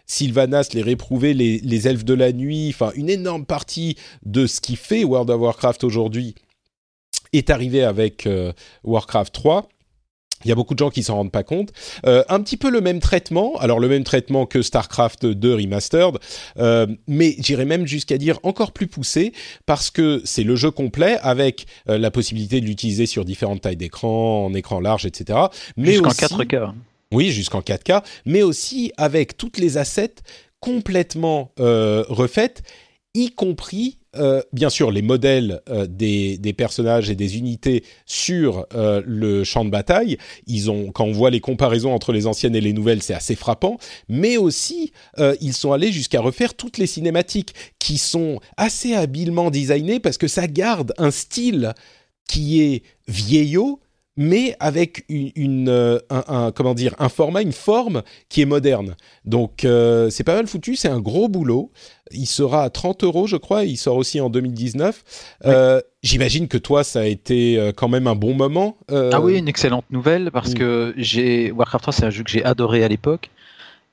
Sylvanas, 0.07 0.69
les 0.73 0.81
réprouvés, 0.81 1.33
les, 1.33 1.59
les, 1.59 1.87
elfes 1.87 2.03
de 2.03 2.15
la 2.15 2.33
nuit, 2.33 2.69
enfin 2.73 2.91
une 2.95 3.09
énorme 3.09 3.45
partie 3.45 3.95
de 4.25 4.47
ce 4.47 4.59
qui 4.59 4.75
fait 4.75 5.03
World 5.03 5.29
of 5.29 5.39
Warcraft 5.39 5.83
aujourd'hui 5.83 6.35
est 7.31 7.51
arrivé 7.51 7.83
avec 7.83 8.27
Warcraft 8.83 9.31
3. 9.31 9.69
Il 10.45 10.49
y 10.49 10.51
a 10.51 10.55
beaucoup 10.55 10.73
de 10.73 10.79
gens 10.79 10.89
qui 10.89 11.03
s'en 11.03 11.15
rendent 11.15 11.31
pas 11.31 11.43
compte. 11.43 11.71
Euh, 12.05 12.23
un 12.29 12.41
petit 12.41 12.57
peu 12.57 12.69
le 12.69 12.81
même 12.81 12.99
traitement, 12.99 13.57
alors 13.59 13.79
le 13.79 13.87
même 13.87 14.03
traitement 14.03 14.45
que 14.45 14.61
StarCraft 14.61 15.25
2 15.25 15.55
Remastered, 15.55 16.17
euh, 16.57 16.87
mais 17.07 17.35
j'irais 17.39 17.65
même 17.65 17.85
jusqu'à 17.85 18.17
dire 18.17 18.39
encore 18.43 18.71
plus 18.71 18.87
poussé 18.87 19.33
parce 19.65 19.91
que 19.91 20.21
c'est 20.23 20.43
le 20.43 20.55
jeu 20.55 20.71
complet 20.71 21.17
avec 21.21 21.65
euh, 21.89 21.97
la 21.97 22.11
possibilité 22.11 22.61
de 22.61 22.65
l'utiliser 22.65 23.05
sur 23.05 23.25
différentes 23.25 23.61
tailles 23.61 23.77
d'écran, 23.77 24.45
en 24.45 24.53
écran 24.53 24.79
large, 24.79 25.05
etc. 25.05 25.39
Jusqu'en 25.77 26.09
4K. 26.09 26.73
Oui, 27.11 27.31
jusqu'en 27.31 27.61
4K, 27.61 28.03
mais 28.25 28.43
aussi 28.43 28.91
avec 28.97 29.35
toutes 29.35 29.57
les 29.57 29.77
assets 29.77 30.15
complètement 30.59 31.51
refaites, 31.57 32.61
y 33.13 33.31
compris 33.31 33.97
euh, 34.15 34.41
bien 34.53 34.71
sûr 34.71 34.89
les 34.89 35.03
modèles 35.03 35.61
euh, 35.69 35.85
des, 35.87 36.53
personnages 36.57 37.11
et 37.11 37.15
des 37.15 37.37
unités 37.37 37.83
sur 38.07 38.65
euh, 38.73 39.03
le 39.05 39.43
champ 39.43 39.63
de 39.65 39.69
bataille. 39.69 40.17
Ils 40.47 40.71
ont, 40.71 40.91
quand 40.91 41.05
on 41.05 41.11
voit 41.11 41.29
les 41.29 41.39
comparaisons 41.39 41.93
entre 41.93 42.11
les 42.11 42.25
anciennes 42.25 42.55
et 42.55 42.61
les 42.61 42.73
nouvelles, 42.73 43.03
c'est 43.03 43.13
assez 43.13 43.35
frappant. 43.35 43.77
Mais 44.07 44.37
aussi, 44.37 44.91
ils 45.41 45.53
sont 45.53 45.71
allés 45.71 45.91
jusqu'à 45.91 46.21
refaire 46.21 46.55
toutes 46.55 46.77
les 46.77 46.87
cinématiques 46.87 47.53
qui 47.77 47.97
sont 47.97 48.39
assez 48.57 48.93
habilement 48.93 49.51
designées 49.51 49.99
parce 49.99 50.17
que 50.17 50.27
ça 50.27 50.47
garde 50.47 50.93
un 50.97 51.11
style 51.11 51.73
qui 52.27 52.61
est 52.61 52.83
vieillot 53.07 53.79
mais 54.17 54.55
avec 54.59 55.05
une, 55.07 56.01
un, 56.09 56.51
comment 56.51 56.73
dire 56.73 56.93
un 56.99 57.09
format, 57.09 57.41
une 57.41 57.53
forme 57.53 58.03
qui 58.27 58.41
est 58.41 58.45
moderne. 58.45 58.95
Donc 59.25 59.59
c'est 59.61 60.23
pas 60.23 60.35
mal 60.35 60.47
foutu, 60.47 60.75
c'est 60.75 60.89
un 60.89 60.99
gros 60.99 61.29
boulot. 61.29 61.71
Il 62.11 62.25
sera 62.25 62.63
à 62.63 62.69
30 62.69 63.03
euros, 63.03 63.27
je 63.27 63.37
crois. 63.37 63.65
Il 63.65 63.77
sort 63.77 63.95
aussi 63.95 64.19
en 64.19 64.29
2019. 64.29 65.35
Euh, 65.45 65.81
j'imagine 66.01 66.47
que 66.47 66.57
toi, 66.57 66.83
ça 66.83 67.01
a 67.01 67.05
été 67.05 67.57
euh, 67.57 67.71
quand 67.71 67.87
même 67.87 68.07
un 68.07 68.15
bon 68.15 68.33
moment. 68.33 68.77
Euh. 68.91 69.11
Ah 69.13 69.21
oui, 69.21 69.37
une 69.37 69.47
excellente 69.47 69.85
nouvelle 69.89 70.31
parce 70.31 70.51
mm. 70.51 70.55
que 70.55 70.93
j'ai 70.97 71.51
Warcraft 71.51 71.83
3, 71.83 71.93
c'est 71.93 72.05
un 72.05 72.09
jeu 72.09 72.23
que 72.23 72.31
j'ai 72.31 72.43
adoré 72.43 72.83
à 72.83 72.87
l'époque. 72.87 73.29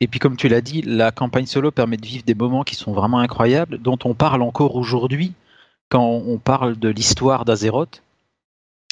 Et 0.01 0.07
puis, 0.09 0.19
comme 0.19 0.37
tu 0.37 0.49
l'as 0.49 0.61
dit, 0.61 0.83
la 0.83 1.11
campagne 1.11 1.47
solo 1.47 1.71
permet 1.71 1.97
de 1.97 2.07
vivre 2.07 2.25
des 2.25 2.35
moments 2.35 2.65
qui 2.65 2.75
sont 2.75 2.93
vraiment 2.93 3.19
incroyables, 3.19 3.79
dont 3.79 3.99
on 4.05 4.15
parle 4.15 4.43
encore 4.43 4.77
aujourd'hui 4.77 5.33
quand 5.89 6.23
on 6.27 6.39
parle 6.39 6.79
de 6.79 6.89
l'histoire 6.89 7.45
d'Azeroth 7.45 8.03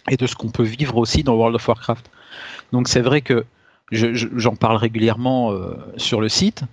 et 0.08 0.16
de 0.16 0.26
ce 0.26 0.34
qu'on 0.34 0.50
peut 0.50 0.62
vivre 0.62 0.96
aussi 0.96 1.22
dans 1.22 1.34
World 1.34 1.56
of 1.56 1.66
Warcraft. 1.66 2.10
Donc, 2.72 2.88
c'est 2.88 3.00
vrai 3.00 3.20
que 3.20 3.44
j'en 3.92 4.56
parle 4.56 4.76
régulièrement 4.76 5.52
sur 5.96 6.20
le 6.20 6.28
site. 6.28 6.64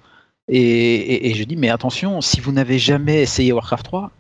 Et, 0.47 1.33
je 1.33 1.43
dis, 1.43 1.55
mais 1.55 1.69
attention, 1.69 2.21
si 2.21 2.41
vous 2.41 2.51
n'avez 2.51 2.79
jamais 2.79 3.21
essayé 3.21 3.53
Warcraft 3.53 3.85
3, 3.85 4.11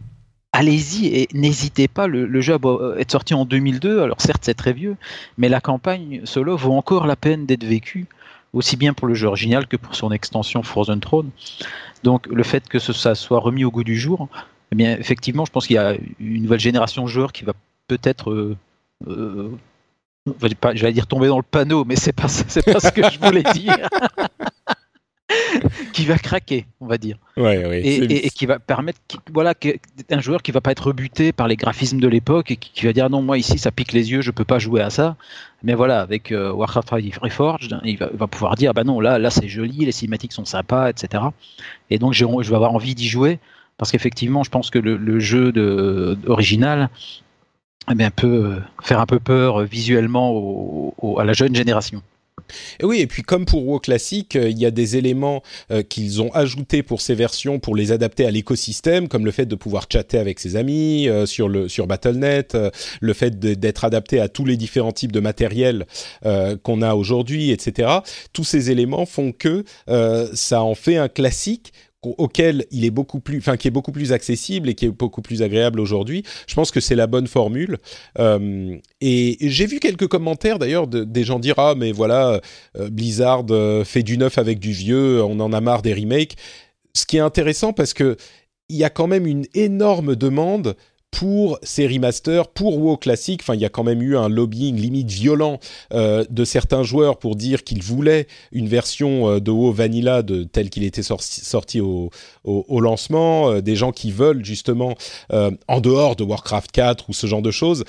allez-y 0.53 1.07
et 1.07 1.27
n'hésitez 1.33 1.87
pas. 1.87 2.07
Le, 2.07 2.41
jeu 2.41 2.57
est 2.97 3.11
sorti 3.11 3.33
en 3.33 3.45
2002, 3.45 4.01
alors 4.01 4.21
certes 4.21 4.41
c'est 4.43 4.53
très 4.53 4.73
vieux, 4.73 4.95
mais 5.37 5.49
la 5.49 5.61
campagne 5.61 6.21
solo 6.25 6.55
vaut 6.57 6.73
encore 6.73 7.07
la 7.07 7.15
peine 7.15 7.45
d'être 7.45 7.63
vécue, 7.63 8.07
aussi 8.53 8.77
bien 8.77 8.93
pour 8.93 9.07
le 9.07 9.13
jeu 9.13 9.27
original 9.27 9.67
que 9.67 9.77
pour 9.77 9.95
son 9.95 10.11
extension 10.11 10.63
Frozen 10.63 10.99
Throne. 10.99 11.29
Donc 12.03 12.27
le 12.27 12.43
fait 12.43 12.67
que 12.67 12.79
ça 12.79 13.15
soit 13.15 13.39
remis 13.39 13.63
au 13.63 13.71
goût 13.71 13.83
du 13.83 13.97
jour, 13.97 14.27
eh 14.71 14.75
bien 14.75 14.95
effectivement, 14.97 15.45
je 15.45 15.51
pense 15.51 15.67
qu'il 15.67 15.75
y 15.75 15.79
a 15.79 15.95
une 16.19 16.43
nouvelle 16.43 16.59
génération 16.59 17.03
de 17.03 17.09
joueurs 17.09 17.33
qui 17.33 17.43
va 17.43 17.53
peut-être 17.87 18.31
euh, 18.31 18.57
euh, 19.07 19.51
j'allais 20.73 20.93
dire 20.93 21.07
tomber 21.07 21.27
dans 21.27 21.37
le 21.37 21.43
panneau, 21.43 21.85
mais 21.85 21.95
c'est 21.95 22.13
pas, 22.13 22.27
c'est 22.27 22.65
pas 22.65 22.79
ce 22.79 22.91
que 22.91 23.09
je 23.09 23.19
voulais 23.19 23.43
dire. 23.53 23.89
qui 25.93 26.05
va 26.05 26.17
craquer, 26.17 26.65
on 26.81 26.87
va 26.87 26.97
dire. 26.97 27.17
et, 27.37 28.29
qui 28.31 28.45
va 28.45 28.59
permettre, 28.59 28.99
voilà, 29.31 29.53
un 30.09 30.19
joueur 30.19 30.41
qui 30.41 30.51
va 30.51 30.61
pas 30.61 30.71
être 30.71 30.87
rebuté 30.87 31.31
par 31.31 31.47
les 31.47 31.55
graphismes 31.55 31.99
de 31.99 32.07
l'époque 32.07 32.51
et 32.51 32.57
qui, 32.57 32.85
va 32.85 32.93
dire 32.93 33.09
non, 33.09 33.21
moi 33.21 33.37
ici 33.37 33.57
ça 33.57 33.71
pique 33.71 33.93
les 33.93 34.11
yeux, 34.11 34.21
je 34.21 34.31
peux 34.31 34.43
pas 34.43 34.59
jouer 34.59 34.81
à 34.81 34.89
ça. 34.89 35.15
Mais 35.63 35.73
voilà, 35.73 36.01
avec 36.01 36.31
euh, 36.31 36.51
Warcraft 36.51 36.89
Reforged, 37.21 37.79
il 37.83 37.97
va, 37.97 38.27
pouvoir 38.27 38.55
dire 38.55 38.73
bah 38.73 38.83
non, 38.83 38.99
là, 38.99 39.19
là 39.19 39.29
c'est 39.29 39.47
joli, 39.47 39.85
les 39.85 39.91
cinématiques 39.91 40.33
sont 40.33 40.45
sympas, 40.45 40.89
etc. 40.89 41.23
Et 41.89 41.97
donc 41.97 42.13
je 42.13 42.25
vais 42.25 42.55
avoir 42.55 42.73
envie 42.73 42.95
d'y 42.95 43.07
jouer 43.07 43.39
parce 43.77 43.91
qu'effectivement, 43.91 44.43
je 44.43 44.51
pense 44.51 44.69
que 44.69 44.77
le, 44.77 45.19
jeu 45.19 45.51
de, 45.51 46.17
original 46.27 46.89
eh 47.89 47.95
bien, 47.95 48.11
peut 48.11 48.27
euh, 48.27 48.59
faire 48.81 48.99
un 48.99 49.05
peu 49.05 49.19
peur 49.19 49.63
visuellement 49.63 50.93
à 51.17 51.23
la 51.23 51.33
jeune 51.33 51.55
génération. 51.55 52.01
Et 52.79 52.85
oui, 52.85 52.99
et 52.99 53.07
puis 53.07 53.21
comme 53.23 53.45
pour 53.45 53.67
WoW 53.67 53.79
classique, 53.79 54.35
euh, 54.35 54.49
il 54.49 54.59
y 54.59 54.65
a 54.65 54.71
des 54.71 54.97
éléments 54.97 55.41
euh, 55.71 55.83
qu'ils 55.83 56.21
ont 56.21 56.31
ajoutés 56.33 56.83
pour 56.83 57.01
ces 57.01 57.15
versions 57.15 57.59
pour 57.59 57.75
les 57.75 57.91
adapter 57.91 58.25
à 58.25 58.31
l'écosystème, 58.31 59.07
comme 59.07 59.25
le 59.25 59.31
fait 59.31 59.45
de 59.45 59.55
pouvoir 59.55 59.85
chatter 59.91 60.17
avec 60.17 60.39
ses 60.39 60.55
amis 60.55 61.07
euh, 61.07 61.25
sur 61.25 61.49
le 61.49 61.67
sur 61.69 61.87
Battle.net, 61.87 62.57
le 62.99 63.13
fait 63.13 63.39
d'être 63.39 63.85
adapté 63.85 64.19
à 64.19 64.27
tous 64.27 64.45
les 64.45 64.57
différents 64.57 64.91
types 64.91 65.11
de 65.11 65.19
matériel 65.19 65.85
qu'on 66.63 66.81
a 66.81 66.95
aujourd'hui, 66.95 67.51
etc. 67.51 67.89
Tous 68.33 68.43
ces 68.43 68.71
éléments 68.71 69.05
font 69.05 69.31
que 69.31 69.63
ça 70.33 70.63
en 70.63 70.75
fait 70.75 70.97
un 70.97 71.07
classique 71.07 71.73
auquel 72.03 72.65
il 72.71 72.83
est 72.83 72.91
beaucoup 72.91 73.19
plus, 73.19 73.37
enfin 73.37 73.57
qui 73.57 73.67
est 73.67 73.71
beaucoup 73.71 73.91
plus 73.91 74.11
accessible 74.11 74.69
et 74.69 74.75
qui 74.75 74.85
est 74.85 74.89
beaucoup 74.89 75.21
plus 75.21 75.43
agréable 75.43 75.79
aujourd'hui. 75.79 76.23
Je 76.47 76.55
pense 76.55 76.71
que 76.71 76.79
c'est 76.79 76.95
la 76.95 77.07
bonne 77.07 77.27
formule. 77.27 77.77
Euh, 78.19 78.77
et, 79.01 79.37
j'ai 79.41 79.67
vu 79.67 79.79
quelques 79.79 80.07
commentaires 80.07 80.57
d'ailleurs 80.57 80.87
de, 80.87 81.03
des 81.03 81.23
gens 81.23 81.39
dire 81.39 81.55
ah 81.57 81.75
mais 81.77 81.91
voilà 81.91 82.41
euh, 82.77 82.89
Blizzard 82.89 83.45
euh, 83.51 83.83
fait 83.83 84.03
du 84.03 84.17
neuf 84.17 84.37
avec 84.37 84.59
du 84.59 84.71
vieux, 84.71 85.23
on 85.23 85.39
en 85.39 85.53
a 85.53 85.61
marre 85.61 85.83
des 85.83 85.93
remakes. 85.93 86.35
Ce 86.93 87.05
qui 87.05 87.17
est 87.17 87.21
intéressant 87.21 87.71
parce 87.71 87.93
que 87.93 88.17
il 88.67 88.77
y 88.77 88.83
a 88.83 88.89
quand 88.89 89.07
même 89.07 89.27
une 89.27 89.45
énorme 89.53 90.15
demande 90.15 90.75
pour 91.11 91.59
ces 91.61 91.85
remasters, 91.87 92.47
pour 92.47 92.77
WoW 92.77 92.97
classique. 92.97 93.41
Enfin, 93.43 93.53
il 93.53 93.61
y 93.61 93.65
a 93.65 93.69
quand 93.69 93.83
même 93.83 94.01
eu 94.01 94.17
un 94.17 94.29
lobbying 94.29 94.75
limite 94.77 95.11
violent 95.11 95.59
euh, 95.93 96.23
de 96.29 96.45
certains 96.45 96.83
joueurs 96.83 97.17
pour 97.17 97.35
dire 97.35 97.63
qu'ils 97.63 97.83
voulaient 97.83 98.27
une 98.51 98.67
version 98.67 99.29
euh, 99.29 99.39
de 99.39 99.51
WoW 99.51 99.71
Vanilla 99.71 100.23
de 100.23 100.43
tel 100.43 100.69
qu'il 100.69 100.83
était 100.83 101.03
sorti, 101.03 101.81
au, 101.81 102.09
au, 102.43 102.79
lancement. 102.81 103.51
Euh, 103.51 103.61
des 103.61 103.75
gens 103.75 103.91
qui 103.91 104.11
veulent 104.11 104.43
justement, 104.43 104.95
en 105.31 105.81
dehors 105.81 106.15
de 106.15 106.23
Warcraft 106.23 106.71
4 106.71 107.09
ou 107.09 107.13
ce 107.13 107.27
genre 107.27 107.41
de 107.41 107.51
choses, 107.51 107.83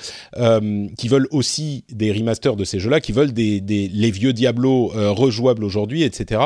qui 0.97 1.07
veulent 1.07 1.27
aussi 1.31 1.83
des 1.89 2.11
remasters 2.11 2.55
de 2.55 2.63
ces 2.63 2.79
jeux-là, 2.79 3.01
qui 3.01 3.11
veulent 3.11 3.33
des, 3.33 3.59
les 3.59 4.11
vieux 4.11 4.33
Diablo 4.33 4.91
rejouables 4.93 5.63
aujourd'hui, 5.63 6.03
etc. 6.03 6.41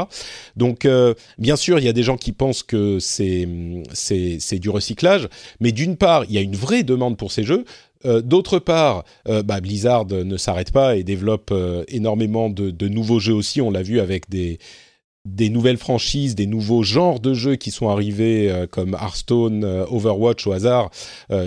Donc, 0.56 0.88
bien 1.38 1.56
sûr, 1.56 1.80
il 1.80 1.86
y 1.86 1.90
a 1.90 1.94
des 1.94 2.04
gens 2.04 2.18
qui 2.18 2.32
pensent 2.32 2.64
que 2.64 3.00
c'est 3.00 3.48
du 4.60 4.70
recyclage, 4.70 5.28
mais 5.60 5.72
d'une 5.72 5.98
part, 5.98 6.26
il 6.26 6.34
y 6.34 6.38
a 6.38 6.42
une 6.42 6.56
vraie 6.56 6.84
demande 6.84 7.18
pour 7.18 7.32
ces 7.32 7.44
jeux. 7.44 7.66
Euh, 8.06 8.22
d'autre 8.22 8.60
part, 8.60 9.04
euh, 9.28 9.44
bah, 9.44 9.60
Blizzard 9.60 10.06
ne 10.08 10.38
s'arrête 10.38 10.72
pas 10.72 10.96
et 10.96 11.04
développe 11.04 11.50
euh, 11.52 11.84
énormément 11.88 12.50
de, 12.50 12.88
nouveaux 12.88 13.20
jeux 13.20 13.34
aussi. 13.34 13.62
On 13.62 13.72
l'a 13.72 13.82
vu 13.82 14.00
avec 14.00 14.30
des, 14.30 14.60
des 15.36 15.50
nouvelles 15.50 15.78
franchises, 15.78 16.36
des 16.36 16.46
nouveaux 16.48 16.84
genres 16.84 17.20
de 17.20 17.34
jeux 17.34 17.56
qui 17.56 17.72
sont 17.72 17.90
arrivés 17.90 18.66
comme 18.72 18.94
Hearthstone, 18.94 19.64
Overwatch 19.90 20.46
au 20.48 20.52
hasard, 20.54 20.90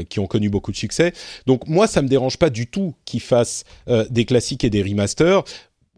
qui 0.09 0.21
ont 0.21 0.27
connu 0.27 0.51
beaucoup 0.51 0.73
de 0.73 0.77
succès. 0.77 1.13
Donc 1.47 1.67
moi, 1.69 1.87
ça 1.87 2.03
me 2.03 2.09
dérange 2.09 2.37
pas 2.37 2.51
du 2.51 2.67
tout 2.67 2.95
qu'ils 3.05 3.21
fassent 3.21 3.65
des 4.11 4.25
classiques 4.25 4.65
et 4.65 4.71
des 4.71 4.83
remasters 4.83 5.45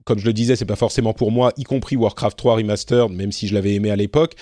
comme 0.05 0.19
je 0.19 0.27
le 0.27 0.33
disais, 0.33 0.57
c'est 0.57 0.65
pas 0.65 0.75
forcément 0.75 1.13
pour 1.13 1.31
moi, 1.31 1.53
y 1.57 1.63
compris 1.63 1.95
Warcraft 1.95 2.37
3 2.37 2.57
Remastered, 2.57 3.13
même 3.13 3.31
si 3.31 3.47
je 3.47 3.55
l'avais 3.55 3.75
aimé 3.75 3.89
à 3.89 3.95
l'époque, 3.95 4.35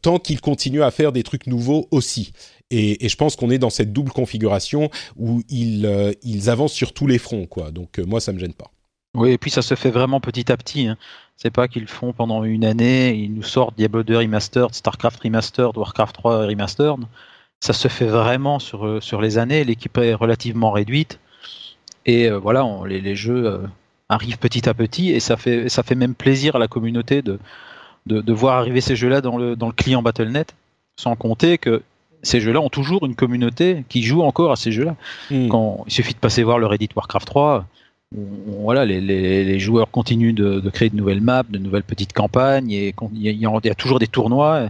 tant 0.00 0.18
qu'ils 0.18 0.40
continuent 0.40 0.82
à 0.82 0.90
faire 0.90 1.12
des 1.12 1.22
trucs 1.22 1.46
nouveaux 1.46 1.86
aussi. 1.90 2.32
Et, 2.72 3.06
je 3.06 3.16
pense 3.16 3.36
qu'on 3.36 3.50
est 3.50 3.58
dans 3.58 3.70
cette 3.70 3.92
double 3.92 4.12
configuration 4.12 4.90
où 5.16 5.42
ils, 5.50 5.84
euh, 5.84 6.12
avancent 6.46 6.72
sur 6.72 6.94
tous 6.94 7.06
les 7.06 7.18
fronts, 7.18 7.46
quoi. 7.46 7.70
Donc 7.70 7.98
euh, 7.98 8.04
moi, 8.06 8.20
ça 8.20 8.32
me 8.32 8.38
gêne 8.38 8.54
pas. 8.54 8.72
Oui, 9.14 9.32
et 9.32 9.38
puis 9.38 9.50
ça 9.50 9.60
se 9.60 9.74
fait 9.74 9.90
vraiment 9.90 10.20
petit 10.20 10.50
à 10.50 10.56
petit. 10.56 10.86
Hein. 10.86 10.96
C'est 11.36 11.50
pas 11.50 11.68
qu'ils 11.68 11.88
font 11.88 12.12
pendant 12.12 12.44
une 12.44 12.64
année, 12.64 13.14
ils 13.14 13.32
nous 13.34 13.42
sortent 13.42 13.76
Diablo 13.76 14.02
2 14.02 14.18
Remastered, 14.18 14.74
Starcraft 14.74 15.20
Remastered, 15.22 15.76
Warcraft 15.76 16.14
3 16.14 16.46
Remastered. 16.46 17.00
Ça 17.60 17.72
se 17.72 17.88
fait 17.88 18.06
vraiment 18.06 18.58
sur, 18.58 18.86
euh, 18.86 19.00
sur 19.00 19.20
les 19.20 19.38
années. 19.38 19.64
L'équipe 19.64 19.96
est 19.98 20.14
relativement 20.14 20.70
réduite. 20.70 21.18
Et 22.06 22.28
voilà, 22.30 22.66
les, 22.86 23.00
les, 23.00 23.14
jeux 23.14 23.60
arrivent 24.08 24.38
petit 24.38 24.68
à 24.68 24.74
petit. 24.74 25.10
Et 25.10 25.20
ça 25.20 25.36
fait, 25.36 25.68
ça 25.68 25.84
fait 25.84 25.94
même 25.94 26.14
plaisir 26.14 26.56
à 26.56 26.58
la 26.58 26.66
communauté 26.66 27.22
de, 27.22 27.38
de, 28.06 28.20
de 28.20 28.32
voir 28.32 28.58
arriver 28.58 28.80
ces 28.80 28.96
jeux-là 28.96 29.20
dans 29.20 29.36
le, 29.36 29.56
dans 29.56 29.68
le 29.68 29.72
client 29.72 30.02
Battle.net. 30.02 30.54
Sans 30.96 31.16
compter 31.16 31.58
que 31.58 31.82
ces 32.22 32.40
jeux-là 32.40 32.60
ont 32.60 32.68
toujours 32.68 33.04
une 33.04 33.14
communauté 33.14 33.84
qui 33.88 34.02
joue 34.02 34.22
encore 34.22 34.52
à 34.52 34.56
ces 34.56 34.72
jeux-là. 34.72 34.96
Hmm. 35.30 35.48
Quand 35.48 35.84
il 35.86 35.92
suffit 35.92 36.14
de 36.14 36.18
passer 36.18 36.42
voir 36.42 36.58
le 36.58 36.66
Reddit 36.66 36.88
Warcraft 36.94 37.26
3, 37.26 37.66
voilà, 38.14 38.84
les, 38.84 39.58
joueurs 39.58 39.90
continuent 39.90 40.34
de, 40.34 40.68
créer 40.70 40.90
de 40.90 40.96
nouvelles 40.96 41.20
maps, 41.20 41.44
de 41.48 41.58
nouvelles 41.58 41.82
petites 41.82 42.12
campagnes, 42.12 42.70
et 42.70 42.94
il 43.14 43.22
y, 43.22 43.46
a 43.46 43.74
toujours 43.74 43.98
des 43.98 44.06
tournois. 44.06 44.68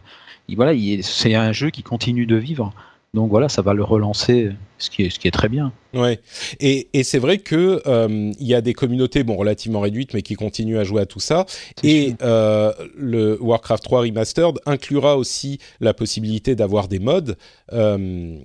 Et 0.49 0.55
voilà, 0.55 0.73
c'est 1.03 1.35
un 1.35 1.53
jeu 1.53 1.71
qui 1.71 1.83
continue 1.83 2.27
de 2.27 2.37
vivre. 2.37 2.73
Donc 3.15 3.29
voilà, 3.29 3.51
ça 3.51 3.61
va 3.61 3.75
le 3.75 3.85
relancer, 3.85 4.53
ce 4.79 4.89
qui 4.89 5.03
est, 5.03 5.11
ce 5.11 5.19
qui 5.19 5.29
est 5.29 5.33
très 5.33 5.51
bien. 5.51 5.71
Ouais, 5.93 6.19
et, 6.61 6.89
et 6.95 7.05
c'est 7.05 7.19
vrai 7.19 7.37
que 7.37 7.83
euh, 7.87 8.33
il 8.41 8.47
y 8.47 8.55
a 8.55 8.63
des 8.63 8.73
communautés, 8.73 9.23
bon, 9.23 9.37
relativement 9.37 9.81
réduites, 9.81 10.15
mais 10.15 10.23
qui 10.23 10.35
continuent 10.35 10.79
à 10.79 10.85
jouer 10.85 11.03
à 11.03 11.07
tout 11.07 11.21
ça. 11.21 11.45
Et 11.83 12.15
euh, 12.23 12.73
le 12.97 13.37
Warcraft 13.43 13.85
3 13.85 14.01
Remastered 14.01 14.61
inclura 14.65 15.19
aussi 15.19 15.59
la 15.81 15.93
possibilité 15.93 16.55
d'avoir 16.55 16.89
des 16.89 17.01
mods. 17.01 17.35
Euh, 17.75 18.39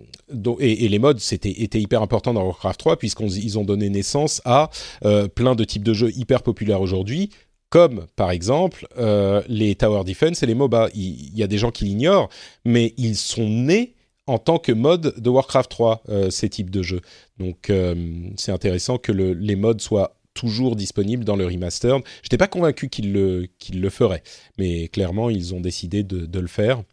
et, 0.59 0.83
et, 0.83 0.89
les 0.89 0.99
mods, 0.99 1.17
c'était 1.17 1.61
était 1.61 1.79
hyper 1.79 2.01
important 2.01 2.33
dans 2.33 2.43
Warcraft 2.43 2.79
3 2.81 2.97
puisqu'ils 2.97 3.57
ont 3.57 3.63
donné 3.63 3.89
naissance 3.89 4.41
à 4.43 4.69
euh, 5.05 5.29
plein 5.29 5.55
de 5.55 5.63
types 5.63 5.83
de 5.83 5.93
jeux 5.93 6.11
hyper 6.17 6.43
populaires 6.43 6.81
aujourd'hui, 6.81 7.29
comme 7.69 8.05
par 8.17 8.31
exemple 8.31 8.85
euh, 8.97 9.41
les 9.47 9.75
Tower 9.75 10.03
Defense 10.03 10.43
et 10.43 10.45
les 10.45 10.55
MOBA. 10.55 10.89
Il, 10.93 11.31
il 11.31 11.37
y 11.37 11.43
a 11.43 11.47
des 11.47 11.57
gens 11.57 11.71
qui 11.71 11.85
l'ignorent, 11.85 12.27
mais 12.65 12.93
ils 12.97 13.15
sont 13.15 13.47
nés 13.47 13.93
en 14.27 14.37
tant 14.37 14.59
que 14.59 14.73
mode 14.73 15.13
de 15.17 15.29
Warcraft 15.29 15.71
3, 15.71 16.03
euh, 16.09 16.29
ces 16.29 16.49
types 16.49 16.69
de 16.69 16.83
jeux. 16.83 17.01
Donc 17.39 17.69
euh, 17.69 17.95
c'est 18.35 18.51
intéressant 18.51 18.97
que 18.97 19.11
les 19.11 19.55
modes 19.55 19.81
soient 19.81 20.17
toujours 20.33 20.75
disponibles 20.75 21.23
dans 21.23 21.35
le 21.35 21.45
remaster. 21.45 21.97
Je 21.97 22.25
n'étais 22.25 22.37
pas 22.37 22.47
convaincu 22.47 22.89
qu'ils 22.89 23.13
le, 23.13 23.89
feraient, 23.89 24.21
mais 24.59 24.87
clairement 24.89 25.29
ils 25.29 25.55
ont 25.55 25.61
décidé 25.61 26.03
de, 26.03 26.39
le 26.39 26.47
faire. 26.47 26.83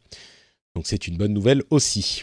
Donc 0.74 0.86
c'est 0.86 1.06
une 1.08 1.16
bonne 1.16 1.34
nouvelle 1.34 1.62
aussi. 1.70 2.22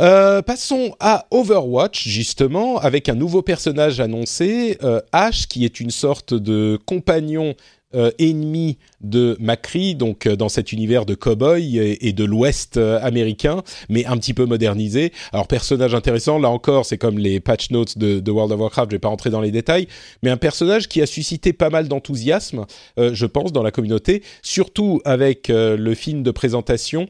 Euh, 0.00 0.40
passons 0.40 0.96
à 0.98 1.26
Overwatch, 1.30 2.08
justement, 2.08 2.78
avec 2.78 3.10
un 3.10 3.14
nouveau 3.14 3.42
personnage 3.42 4.00
annoncé, 4.00 4.78
Ash, 5.12 5.46
qui 5.46 5.66
est 5.66 5.78
une 5.78 5.90
sorte 5.90 6.32
de 6.32 6.78
compagnon 6.86 7.54
euh, 7.96 8.12
ennemi 8.20 8.78
de 9.00 9.36
Macri, 9.40 9.96
donc 9.96 10.26
euh, 10.26 10.36
dans 10.36 10.48
cet 10.48 10.70
univers 10.70 11.06
de 11.06 11.16
cowboy 11.16 11.76
et, 11.76 12.12
de 12.12 12.22
l'Ouest 12.22 12.76
euh, 12.76 13.00
américain, 13.02 13.64
mais 13.88 14.06
un 14.06 14.16
petit 14.16 14.32
peu 14.32 14.46
modernisé. 14.46 15.12
Alors 15.32 15.48
personnage 15.48 15.92
intéressant, 15.92 16.38
là 16.38 16.50
encore, 16.50 16.86
c'est 16.86 16.98
comme 16.98 17.18
les 17.18 17.40
patch 17.40 17.72
notes 17.72 17.98
de, 17.98 18.30
World 18.30 18.52
of 18.52 18.60
Warcraft, 18.60 18.92
je 18.92 18.94
vais 18.94 19.00
pas 19.00 19.08
rentrer 19.08 19.30
dans 19.30 19.40
les 19.40 19.50
détails, 19.50 19.88
mais 20.22 20.30
un 20.30 20.36
personnage 20.36 20.86
qui 20.86 21.02
a 21.02 21.06
suscité 21.06 21.52
pas 21.52 21.68
mal 21.68 21.88
d'enthousiasme, 21.88 22.64
je 22.96 23.26
pense, 23.26 23.52
dans 23.52 23.64
la 23.64 23.72
communauté, 23.72 24.22
surtout 24.42 25.00
avec 25.04 25.48
le 25.48 25.94
film 25.94 26.22
de 26.22 26.30
présentation 26.30 27.08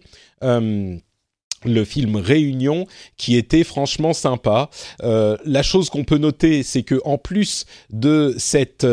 le 1.66 1.84
film 1.84 2.16
Réunion 2.16 2.86
qui 3.18 3.36
était 3.36 3.64
franchement 3.64 4.14
sympa. 4.14 4.70
La 5.02 5.62
chose 5.62 5.90
qu'on 5.90 6.04
peut 6.04 6.16
noter, 6.16 6.62
c'est 6.62 6.84
que 6.84 6.98
en 7.04 7.18
plus 7.18 7.66
de 7.90 8.34
cette 8.38 8.86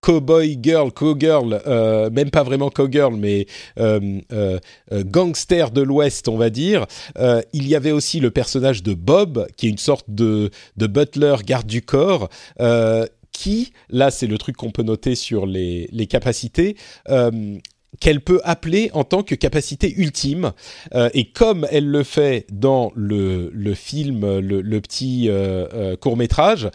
cowboy 0.00 0.58
girl, 0.62 0.92
cowgirl, 0.92 1.60
euh, 1.66 2.10
même 2.10 2.30
pas 2.30 2.42
vraiment 2.42 2.70
cowgirl, 2.70 3.16
mais 3.16 3.46
euh, 3.78 4.20
euh, 4.32 4.60
gangster 4.92 5.70
de 5.70 5.82
l'Ouest, 5.82 6.28
on 6.28 6.36
va 6.36 6.50
dire. 6.50 6.86
il 7.52 7.66
y 7.66 7.74
avait 7.74 7.92
aussi 7.92 8.20
le 8.20 8.30
personnage 8.30 8.82
de 8.82 8.94
Bob, 8.94 9.46
qui 9.56 9.66
est 9.66 9.70
une 9.70 9.78
sorte 9.78 10.06
de, 10.08 10.50
butler 10.76 11.36
garde 11.44 11.66
du 11.66 11.82
corps. 11.82 12.28
qui, 13.32 13.72
là 13.90 14.10
c'est 14.10 14.26
le 14.26 14.38
truc 14.38 14.56
qu'on 14.56 14.70
peut 14.70 14.82
noter 14.82 15.14
sur 15.14 15.46
les 15.46 16.06
capacités, 16.08 16.76
qu'elle 18.00 18.20
peut 18.20 18.40
appeler 18.44 18.90
en 18.94 19.04
tant 19.04 19.22
que 19.22 19.34
capacité 19.34 19.94
ultime. 19.96 20.52
Euh, 20.94 21.08
et 21.14 21.26
comme 21.26 21.66
elle 21.70 21.86
le 21.86 22.02
fait 22.02 22.46
dans 22.52 22.92
le, 22.94 23.50
le 23.54 23.74
film, 23.74 24.38
le, 24.38 24.80
petit 24.80 25.28
euh, 25.28 25.66
euh, 25.74 25.96
court 25.96 26.16
métrage, 26.16 26.68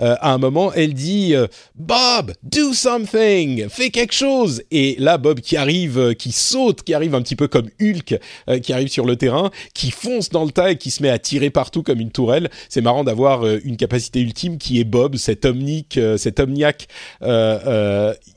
à 0.00 0.32
un 0.32 0.38
moment, 0.38 0.72
elle 0.72 0.94
dit 0.94 1.34
Bob, 1.74 2.32
do 2.42 2.72
something, 2.72 3.68
fais 3.68 3.90
quelque 3.90 4.14
chose. 4.14 4.62
Et 4.70 4.96
là, 4.98 5.18
Bob 5.18 5.40
qui 5.40 5.56
arrive, 5.56 6.14
qui 6.14 6.32
saute, 6.32 6.82
qui 6.82 6.94
arrive 6.94 7.14
un 7.14 7.22
petit 7.22 7.36
peu 7.36 7.48
comme 7.48 7.68
Hulk, 7.80 8.18
qui 8.62 8.72
arrive 8.72 8.88
sur 8.88 9.04
le 9.04 9.16
terrain, 9.16 9.50
qui 9.74 9.90
fonce 9.90 10.30
dans 10.30 10.44
le 10.44 10.50
tas 10.50 10.70
et 10.70 10.76
qui 10.76 10.90
se 10.90 11.02
met 11.02 11.10
à 11.10 11.18
tirer 11.18 11.50
partout 11.50 11.82
comme 11.82 12.00
une 12.00 12.10
tourelle. 12.10 12.48
C'est 12.68 12.80
marrant 12.80 13.02
d'avoir 13.02 13.44
une 13.46 13.76
capacité 13.76 14.20
ultime 14.20 14.58
qui 14.58 14.78
est 14.80 14.84
Bob, 14.84 15.16
cet 15.16 15.44
omnique, 15.44 15.98
cet 16.16 16.38
omniac 16.38 16.86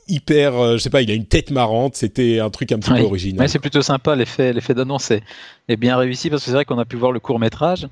hyper, 0.08 0.72
je 0.72 0.78
sais 0.78 0.90
pas, 0.90 1.02
il 1.02 1.10
a 1.10 1.14
une 1.14 1.26
tête 1.26 1.50
marrante. 1.50 1.96
C'était 1.96 2.40
un 2.40 2.50
truc 2.50 2.72
un 2.72 2.78
petit 2.78 2.90
peu 2.90 3.02
original. 3.02 3.48
c'est 3.48 3.58
plutôt 3.58 3.82
sympa, 3.82 4.14
l'effet, 4.16 4.52
l'effet 4.52 4.74
d'annonce 4.74 5.10
est, 5.10 5.22
bien 5.76 5.96
réussi 5.96 6.30
parce 6.30 6.42
que 6.42 6.46
c'est 6.46 6.54
vrai 6.54 6.64
qu'on 6.64 6.78
a 6.78 6.84
pu 6.84 6.96
voir 6.96 7.12
le 7.12 7.20
court 7.20 7.38
métrage. 7.38 7.88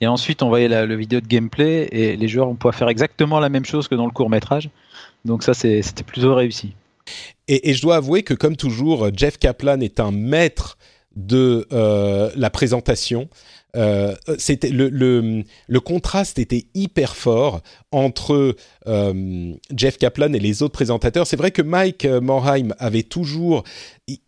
Et 0.00 0.06
ensuite, 0.06 0.42
on 0.42 0.48
voyait 0.48 0.68
la, 0.68 0.86
le 0.86 0.96
vidéo 0.96 1.20
de 1.20 1.26
gameplay 1.26 1.88
et 1.92 2.16
les 2.16 2.28
joueurs, 2.28 2.48
on 2.48 2.56
pouvait 2.56 2.74
faire 2.74 2.88
exactement 2.88 3.40
la 3.40 3.48
même 3.48 3.64
chose 3.64 3.88
que 3.88 3.94
dans 3.94 4.06
le 4.06 4.12
court 4.12 4.28
métrage. 4.28 4.70
Donc 5.24 5.42
ça, 5.42 5.54
c'était 5.54 6.02
plutôt 6.02 6.34
réussi. 6.34 6.74
Et, 7.48 7.74
je 7.74 7.82
dois 7.82 7.96
avouer 7.96 8.22
que, 8.22 8.34
comme 8.34 8.56
toujours, 8.56 9.08
Jeff 9.14 9.38
Kaplan 9.38 9.80
est 9.80 10.00
un 10.00 10.10
maître 10.10 10.78
de 11.16 11.66
euh, 11.72 12.30
la 12.36 12.50
présentation. 12.50 13.28
Euh, 13.76 14.14
c'était 14.38 14.70
le, 14.70 14.88
le, 14.88 15.80
contraste 15.80 16.38
était 16.38 16.66
hyper 16.74 17.16
fort 17.16 17.60
entre 17.90 18.56
euh, 18.86 19.54
Jeff 19.74 19.98
Kaplan 19.98 20.32
et 20.32 20.38
les 20.38 20.62
autres 20.62 20.74
présentateurs. 20.74 21.26
C'est 21.26 21.36
vrai 21.36 21.50
que 21.50 21.62
Mike 21.62 22.04
Morheim 22.04 22.74
avait 22.78 23.02
toujours 23.02 23.64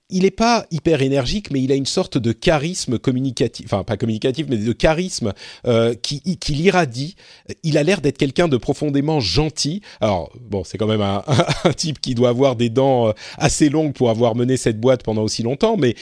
il 0.09 0.23
n'est 0.23 0.31
pas 0.31 0.67
hyper 0.71 1.03
énergique, 1.03 1.51
mais 1.51 1.61
il 1.61 1.73
a 1.73 1.75
une 1.75 1.87
sorte 1.87 2.17
de 2.17 2.33
charisme 2.33 2.99
communicatif, 2.99 3.67
enfin 3.67 3.83
pas 3.83 3.97
communicatif, 3.97 4.47
mais 4.49 4.57
de 4.57 4.73
charisme 4.73 5.33
euh, 5.67 5.95
qui, 5.95 6.21
qui 6.39 6.53
l'irradie. 6.55 7.17
Il 7.65 7.77
a 7.77 7.83
l'air 7.83 8.01
d'être 8.01 8.17
quelqu'un 8.17 8.47
de 8.47 8.57
profondément 8.57 9.19
gentil. 9.21 9.83
Alors 10.01 10.33
bon, 10.41 10.63
c'est 10.65 10.79
quand 10.79 10.87
même 10.87 11.03
un, 11.03 11.25
un, 11.65 11.73
type 11.73 12.01
qui 12.01 12.15
doit 12.15 12.29
avoir 12.29 12.57
des 12.57 12.71
dents 12.71 13.13
assez 13.37 13.69
longues 13.69 13.93
pour 13.93 14.11
avoir 14.11 14.37
mené 14.37 14.57
cette 14.57 14.81
boîte 14.81 15.03
pendant 15.03 15.23
aussi 15.23 15.43
longtemps, 15.43 15.77
mais 15.77 15.97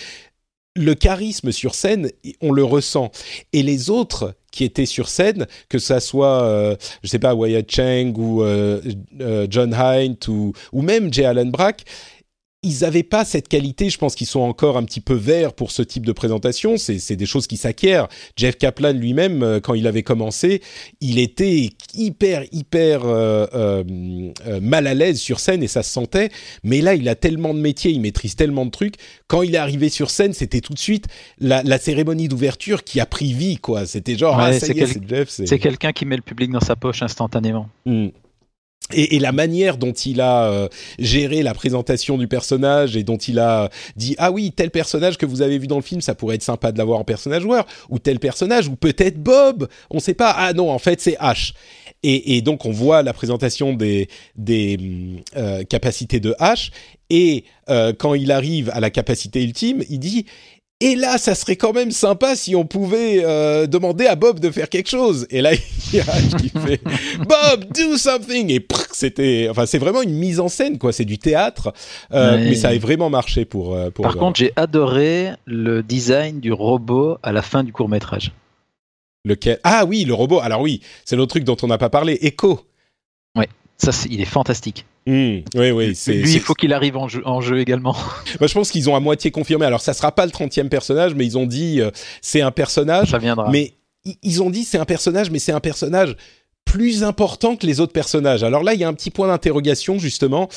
le 0.77 0.95
charisme 0.95 1.53
sur 1.53 1.75
scène, 1.75 2.11
on 2.41 2.53
le 2.53 2.65
ressent. 2.65 3.11
Et 3.53 3.63
les 3.63 3.91
autres 3.91 4.35
qui 4.51 4.65
étaient 4.65 4.87
sur 4.87 5.09
scène, 5.09 5.47
que 5.69 5.79
ça 5.79 6.01
soit, 6.01 6.45
euh, 6.45 6.77
je 7.03 7.09
sais 7.09 7.19
pas, 7.19 7.35
Wyatt 7.35 7.69
Cheng 7.71 8.15
ou 8.17 8.43
euh, 8.43 8.81
euh, 9.21 9.47
John 9.51 9.77
Hine 9.77 10.17
ou, 10.29 10.53
ou 10.73 10.83
même 10.83 11.13
Jay 11.13 11.25
Allen 11.25 11.51
Brack, 11.51 11.85
ils 12.65 12.81
n'avaient 12.81 13.03
pas 13.03 13.25
cette 13.25 13.49
qualité. 13.49 13.91
Je 13.91 13.99
pense 13.99 14.15
qu'ils 14.15 14.27
sont 14.27 14.41
encore 14.41 14.77
un 14.77 14.85
petit 14.85 15.01
peu 15.01 15.15
verts 15.15 15.53
pour 15.53 15.71
ce 15.71 15.83
type 15.83 16.07
de 16.07 16.13
présentation. 16.13 16.77
C'est 16.77 17.17
des 17.17 17.27
choses 17.27 17.47
qui 17.47 17.57
s'acquièrent. 17.57 18.09
Jeff 18.37 18.57
Kaplan 18.57 18.93
lui-même, 18.93 19.43
euh, 19.43 19.61
quand 19.61 19.75
il 19.75 19.87
avait 19.87 20.03
commencé, 20.03 20.63
il 21.01 21.19
était 21.19 21.71
hyper, 21.95 22.45
hyper 22.53 23.05
euh, 23.05 23.47
euh, 23.55 24.61
mal 24.61 24.87
à 24.87 24.95
l'aise 24.95 25.21
sur 25.21 25.41
scène 25.41 25.63
et 25.63 25.69
ça 25.69 25.83
se 25.83 25.93
sentait. 25.93 26.31
Mais 26.63 26.81
là, 26.81 26.95
il 26.95 27.09
a 27.09 27.15
tellement 27.15 27.53
de 27.53 27.61
métiers, 27.61 27.93
il 27.93 28.01
maîtrise 28.01 28.35
tellement 28.35 28.65
de 28.65 28.71
trucs. 28.71 28.95
Quand 29.27 29.43
il 29.43 29.55
est 29.55 29.59
arrivé 29.59 29.91
sur 29.91 30.11
scène, 30.11 30.33
c'était 30.33 30.61
tout 30.61 30.73
de 30.73 30.79
suite 30.79 31.07
la, 31.39 31.63
cérémonie 31.79 32.29
d'ouverture 32.29 32.83
qui 32.83 33.01
a 33.01 33.07
pris 33.07 33.35
vie, 33.35 33.59
quoi. 33.59 33.85
C'était 33.85 34.17
genre, 34.17 34.39
ah, 34.39 34.53
c'est 34.59 34.75
Jeff. 34.75 35.29
C'est 35.29 35.59
quelqu'un 35.59 35.93
qui 35.93 36.07
met 36.07 36.17
le 36.17 36.23
public 36.23 36.51
dans 36.51 36.61
sa 36.61 36.77
poche 36.77 37.03
instantanément. 37.03 37.69
Hmm. 37.85 38.09
Et, 38.93 39.19
la 39.19 39.33
manière 39.33 39.79
dont 39.79 39.93
il 39.93 40.21
a 40.21 40.45
euh, 40.45 40.69
géré 40.99 41.43
la 41.43 41.55
présentation 41.55 42.19
du 42.19 42.29
personnage 42.29 42.99
et 42.99 43.03
dont 43.03 43.17
il 43.17 43.39
a 43.39 43.71
dit 43.97 44.15
ah 44.19 44.31
oui 44.31 44.53
tel 44.53 44.71
personnage 44.71 45.17
que 45.17 45.25
vous 45.25 45.41
avez 45.41 45.59
vu 45.59 45.67
dans 45.67 45.77
le 45.77 45.83
film 45.83 46.03
ça 46.03 46.15
pourrait 46.15 46.35
être 46.35 46.43
sympa 46.43 46.71
de 46.71 46.77
l'avoir 46.77 47.01
en 47.01 47.05
personnage 47.05 47.43
joueur. 47.43 47.67
Ou 47.89 47.99
tel 47.99 48.21
personnage 48.21 48.69
ou 48.69 48.77
peut-être 48.77 49.17
Bob. 49.17 49.69
On 49.91 50.01
sait 50.01 50.15
pas. 50.15 50.35
Ah 50.37 50.53
non 50.53 50.71
en 50.71 50.79
fait 50.79 51.01
c'est 51.01 51.17
H. 51.19 51.55
Et, 52.07 52.43
donc 52.43 52.67
on 52.67 52.71
voit 52.71 53.03
la 53.03 53.15
présentation 53.15 53.73
des, 53.73 54.09
des 54.37 54.79
euh, 55.39 55.65
capacités 55.65 56.21
de 56.21 56.37
H. 56.39 56.71
Et 57.09 57.45
euh, 57.71 57.95
quand 57.99 58.13
il 58.13 58.31
arrive 58.31 58.69
à 58.75 58.81
la 58.81 58.91
capacité 58.91 59.43
ultime 59.43 59.83
il 59.89 59.99
dit 59.99 60.27
et 60.81 60.97
là, 60.97 61.19
ça 61.19 61.35
serait 61.35 61.57
quand 61.57 61.73
même 61.73 61.93
sympa 61.93 62.35
si 62.35 62.57
on 62.57 62.67
pouvait 62.67 63.23
euh, 63.25 63.67
demander 63.67 64.07
à 64.07 64.17
Bob 64.17 64.41
de 64.41 64.51
faire 64.51 64.69
quelque 64.69 64.91
chose. 64.91 65.27
Et 65.31 65.41
là, 65.41 65.53
il 65.93 65.97
y 65.97 66.01
a 66.01 66.05
qui 66.37 66.49
fait 66.49 66.81
Bob, 67.19 67.73
do 67.73 67.97
something. 67.97 68.51
Et 68.51 68.67
c'était, 68.93 69.47
enfin, 69.49 69.67
c'est 69.67 69.79
vraiment 69.79 70.03
une 70.03 70.15
mise 70.15 70.41
en 70.41 70.49
scène, 70.49 70.79
quoi. 70.79 70.93
C'est 70.93 71.05
du 71.05 71.19
théâtre, 71.19 71.73
euh, 72.13 72.37
mais 72.39 72.57
ça 72.57 72.69
a 72.69 72.79
vraiment 72.79 73.09
marché 73.09 73.45
pour. 73.45 73.75
Euh, 73.75 73.91
pour 73.91 74.03
Par 74.03 74.17
contre, 74.17 74.39
j'ai 74.39 74.53
adoré 74.57 75.31
le 75.47 75.83
design 75.83 76.41
du 76.41 76.53
robot 76.53 77.19
à 77.23 77.31
la 77.31 77.43
fin 77.43 77.63
du 77.63 77.73
court 77.73 77.89
métrage. 77.89 78.33
Lequel? 79.25 79.61
Ah 79.63 79.85
oui, 79.87 80.05
le 80.05 80.13
robot. 80.13 80.41
Alors 80.41 80.61
oui, 80.61 80.83
c'est 81.05 81.15
l'autre 81.15 81.31
truc 81.31 81.45
dont 81.45 81.57
on 81.63 81.69
n'a 81.69 81.79
pas 81.79 81.89
parlé. 81.89 82.19
Echo. 82.21 82.61
Ouais, 83.37 83.49
ça, 83.79 83.93
il 84.11 84.21
est 84.21 84.27
fantastique. 84.27 84.85
Hmm, 85.07 85.41
oui, 85.55 85.71
oui. 85.71 85.99
Lui, 86.07 86.33
il 86.33 86.41
faut 86.41 86.55
qu'il 86.55 86.73
arrive 86.73 86.97
en 86.97 87.09
jeu, 87.09 87.23
en 87.27 87.41
jeu 87.41 87.59
également. 87.59 87.93
Moi, 88.41 88.47
je 88.47 88.55
pense 88.55 88.71
qu'ils 88.71 88.89
ont 88.89 88.97
à 88.97 89.01
moitié 89.01 89.31
confirmé. 89.31 89.67
Alors, 89.67 89.81
ça 89.81 89.93
sera 89.93 90.13
pas 90.13 90.25
le 90.25 90.33
30e 90.33 90.69
personnage, 90.69 91.15
mais 91.15 91.27
ils 91.27 91.37
ont 91.37 91.47
dit 91.47 91.81
euh, 91.81 91.91
c'est 92.23 92.41
un 92.41 92.51
personnage. 92.51 93.11
Ça 93.11 93.19
viendra. 93.19 93.51
Mais 93.51 93.75
ils 94.23 94.43
ont 94.43 94.51
dit 94.51 94.65
c'est 94.65 94.79
un 94.79 94.87
personnage, 94.87 95.31
mais 95.31 95.39
c'est 95.39 95.53
un 95.53 95.61
personnage 95.61 96.17
plus 96.65 97.05
important 97.05 97.57
que 97.57 97.67
les 97.67 97.81
autres 97.81 97.93
personnages. 97.93 98.43
Alors 98.43 98.63
là, 98.63 98.75
il 98.75 98.81
y 98.81 98.85
a 98.85 98.89
un 98.89 98.95
petit 98.95 99.11
point 99.11 99.29
d'interrogation, 99.29 99.99
justement 99.99 100.49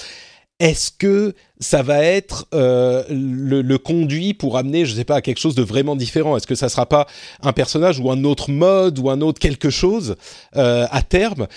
est-ce 0.60 0.89
que 0.91 1.36
ça 1.60 1.84
va 1.84 2.04
être 2.04 2.48
euh, 2.54 3.04
le, 3.10 3.78
conduit 3.78 4.34
pour 4.34 4.58
amener, 4.58 4.86
je 4.86 4.91
ne 4.91 4.98
sais 4.98 5.04
pas, 5.04 5.18
à 5.18 5.22
quelque 5.22 5.39
chose 5.39 5.56
de 5.56 5.62
vraiment 5.62 5.95
différent? 5.95 6.36
Est-ce 6.36 6.48
que 6.48 6.56
ça 6.56 6.70
sera 6.70 6.88
pas 6.88 7.06
un 7.41 7.54
personnage 7.54 8.00
ou 8.00 8.10
un 8.10 8.24
autre 8.24 8.50
mode 8.50 8.98
ou 8.98 9.10
un 9.10 9.22
autre 9.22 9.39
quelque 9.39 9.70
chose 9.70 10.16
euh, 10.56 10.88
à 10.89 11.02
terme? 11.04 11.48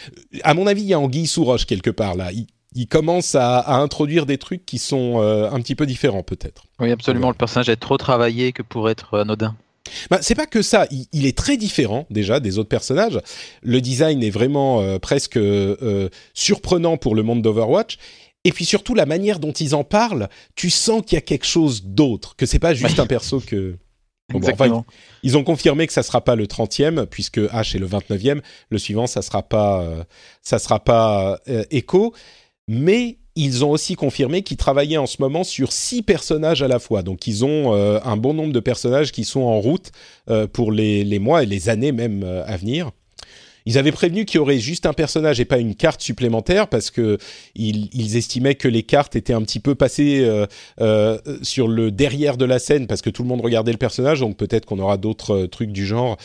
À 0.42 0.52
mon 0.52 0.66
avis, 0.66 0.82
il 0.82 0.88
y 0.88 0.94
a 0.94 1.00
Anguille 1.00 1.26
sous 1.26 1.44
roche 1.44 1.64
quelque 1.64 1.90
part 1.90 2.14
là. 2.14 2.30
Il, 2.32 2.46
commence 2.88 3.34
à, 3.34 3.76
introduire 3.76 4.26
des 4.26 4.38
trucs 4.38 4.64
qui 4.64 4.78
sont 4.78 5.20
euh, 5.22 5.50
un 5.50 5.60
petit 5.60 5.74
peu 5.74 5.86
différents 5.86 6.22
peut-être. 6.22 6.64
Oui, 6.78 6.90
absolument. 6.90 7.28
Le 7.28 7.34
personnage 7.34 7.68
est 7.68 7.76
trop 7.76 7.96
travaillé 7.96 8.52
que 8.52 8.62
pour 8.62 8.90
être 8.90 9.18
anodin. 9.18 9.56
Bah, 10.10 10.18
c'est 10.20 10.36
pas 10.36 10.46
que 10.46 10.62
ça, 10.62 10.86
il, 11.12 11.26
est 11.26 11.36
très 11.36 11.56
différent 11.56 12.06
déjà 12.10 12.38
des 12.38 12.58
autres 12.58 12.68
personnages. 12.68 13.20
Le 13.62 13.80
design 13.80 14.22
est 14.22 14.30
vraiment 14.30 14.98
presque 15.00 15.38
surprenant 16.32 16.96
pour 16.96 17.14
le 17.14 17.22
monde 17.22 17.42
d'Overwatch 17.42 17.98
et 18.44 18.52
puis 18.52 18.64
surtout 18.64 18.94
la 18.94 19.06
manière 19.06 19.38
dont 19.38 19.52
ils 19.52 19.74
en 19.74 19.84
parlent, 19.84 20.28
tu 20.54 20.70
sens 20.70 21.02
qu'il 21.04 21.16
y 21.16 21.18
a 21.18 21.22
quelque 21.22 21.46
chose 21.46 21.84
d'autre, 21.84 22.36
que 22.36 22.46
c'est 22.46 22.58
pas 22.58 22.74
juste 22.74 22.98
un 22.98 23.06
perso 23.06 23.40
que. 23.40 23.76
ils, 25.24 25.36
ont 25.36 25.42
confirmé 25.42 25.88
que 25.88 25.92
ça 25.92 26.04
sera 26.04 26.20
pas 26.20 26.36
le 26.36 26.46
30e 26.46 27.06
puisque 27.06 27.38
H 27.38 27.74
est 27.74 27.80
le 27.80 27.88
29e. 27.88 28.40
Le 28.70 28.78
suivant, 28.78 29.08
ça 29.08 29.22
sera 29.22 29.42
pas, 29.42 29.82
euh, 29.82 30.04
ça 30.40 30.60
sera 30.60 30.78
pas 30.78 31.40
euh, 31.48 31.64
Echo, 31.72 32.14
mais 32.68 33.18
ils 33.36 33.64
ont 33.64 33.70
aussi 33.70 33.94
confirmé 33.94 34.42
qu'ils 34.42 34.56
travaillaient 34.56 34.96
en 34.96 35.06
ce 35.06 35.16
moment 35.20 35.44
sur 35.44 35.72
six 35.72 36.02
personnages 36.02 36.62
à 36.62 36.68
la 36.68 36.78
fois. 36.78 37.02
Donc 37.02 37.26
ils 37.26 37.44
ont 37.44 37.74
euh, 37.74 38.00
un 38.04 38.16
bon 38.16 38.34
nombre 38.34 38.52
de 38.52 38.60
personnages 38.60 39.12
qui 39.12 39.24
sont 39.24 39.42
en 39.42 39.60
route 39.60 39.92
pour 40.52 40.72
les, 40.72 41.18
mois 41.18 41.42
et 41.42 41.46
les 41.46 41.68
années 41.68 41.92
même 41.92 42.24
à 42.24 42.56
venir. 42.56 42.90
Ils 43.66 43.78
avaient 43.78 43.92
prévenu 43.92 44.24
qu'il 44.24 44.38
y 44.38 44.40
aurait 44.40 44.58
juste 44.58 44.86
un 44.86 44.92
personnage 44.92 45.40
et 45.40 45.44
pas 45.44 45.58
une 45.58 45.74
carte 45.74 46.00
supplémentaire 46.00 46.68
parce 46.68 46.90
que 46.90 47.18
ils, 47.54 48.16
estimaient 48.16 48.54
que 48.54 48.68
les 48.68 48.82
cartes 48.82 49.16
étaient 49.16 49.32
un 49.32 49.42
petit 49.42 49.60
peu 49.60 49.74
passées 49.74 50.20
euh, 50.22 50.46
euh, 50.80 51.18
sur 51.42 51.68
le 51.68 51.90
derrière 51.90 52.36
de 52.36 52.44
la 52.44 52.58
scène 52.58 52.86
parce 52.86 53.02
que 53.02 53.10
tout 53.10 53.22
le 53.22 53.28
monde 53.28 53.40
regardait 53.40 53.72
le 53.72 53.78
personnage. 53.78 54.20
Donc 54.20 54.36
peut-être 54.36 54.66
qu'on 54.66 54.78
aura 54.78 54.96
d'autres 54.96 55.44
euh, 55.44 55.46
trucs 55.46 55.72
du 55.72 55.86
genre 55.86 56.16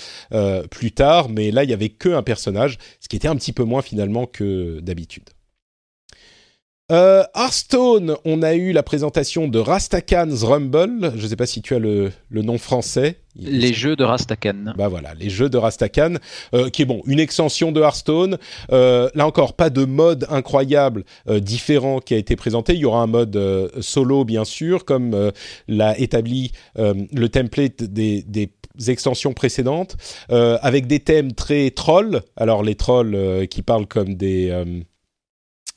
plus 0.70 0.92
tard. 0.92 1.30
Mais 1.30 1.52
là, 1.52 1.64
il 1.64 1.70
y 1.70 1.74
avait 1.74 1.90
que 1.90 2.10
un 2.10 2.24
personnage, 2.24 2.78
ce 3.00 3.08
qui 3.08 3.16
était 3.16 3.28
un 3.28 3.36
petit 3.36 3.54
peu 3.54 3.64
moins 3.64 3.82
finalement 3.82 4.26
que 4.26 4.80
d'habitude. 4.82 5.35
Euh, 6.92 7.24
Hearthstone, 7.34 8.16
on 8.26 8.44
a 8.44 8.54
eu 8.54 8.72
la 8.72 8.84
présentation 8.84 9.48
de 9.48 9.58
Rastakan's 9.58 10.44
Rumble. 10.44 11.14
Je 11.16 11.24
ne 11.24 11.28
sais 11.28 11.36
pas 11.36 11.48
si 11.48 11.64
tu 11.64 11.74
as 11.74 11.80
le, 11.80 12.12
nom 12.30 12.60
français. 12.60 13.22
Les 13.36 13.74
jeux 13.74 13.96
de 13.96 14.04
Rastakan. 14.04 14.74
Bah 14.78 14.88
voilà, 14.88 15.16
les 15.16 15.32
jeux 15.32 15.50
de 15.50 15.58
Rastakan, 15.58 16.18
euh, 16.54 16.70
qui 16.70 16.84
est 16.84 16.86
bon, 16.86 17.02
une 17.08 17.20
extension 17.20 17.72
de 17.72 17.82
Hearthstone. 17.82 18.38
Euh, 18.72 19.10
là 19.16 19.26
encore, 19.26 19.56
pas 19.56 19.72
de 19.72 19.84
mode 19.84 20.28
incroyable 20.30 21.06
différent 21.28 22.00
qui 22.00 22.14
a 22.14 22.18
été 22.18 22.36
présenté. 22.36 22.76
Il 22.76 22.82
y 22.82 22.86
aura 22.86 23.02
un 23.02 23.08
mode 23.08 23.72
solo, 23.82 24.24
bien 24.24 24.46
sûr, 24.46 24.86
comme 24.86 25.32
l'a 25.68 25.98
établi 25.98 26.52
le 26.76 27.28
template 27.30 27.84
des, 27.84 28.22
des 28.22 28.52
extensions 28.88 29.34
précédentes, 29.34 29.98
avec 30.30 30.86
des 30.86 31.00
thèmes 31.00 31.34
très 31.34 31.72
trolls. 31.72 32.22
Alors 32.38 32.62
les 32.62 32.76
trolls 32.76 33.48
qui 33.50 33.64
parlent 33.64 33.88
comme 33.88 34.14
des 34.14 34.52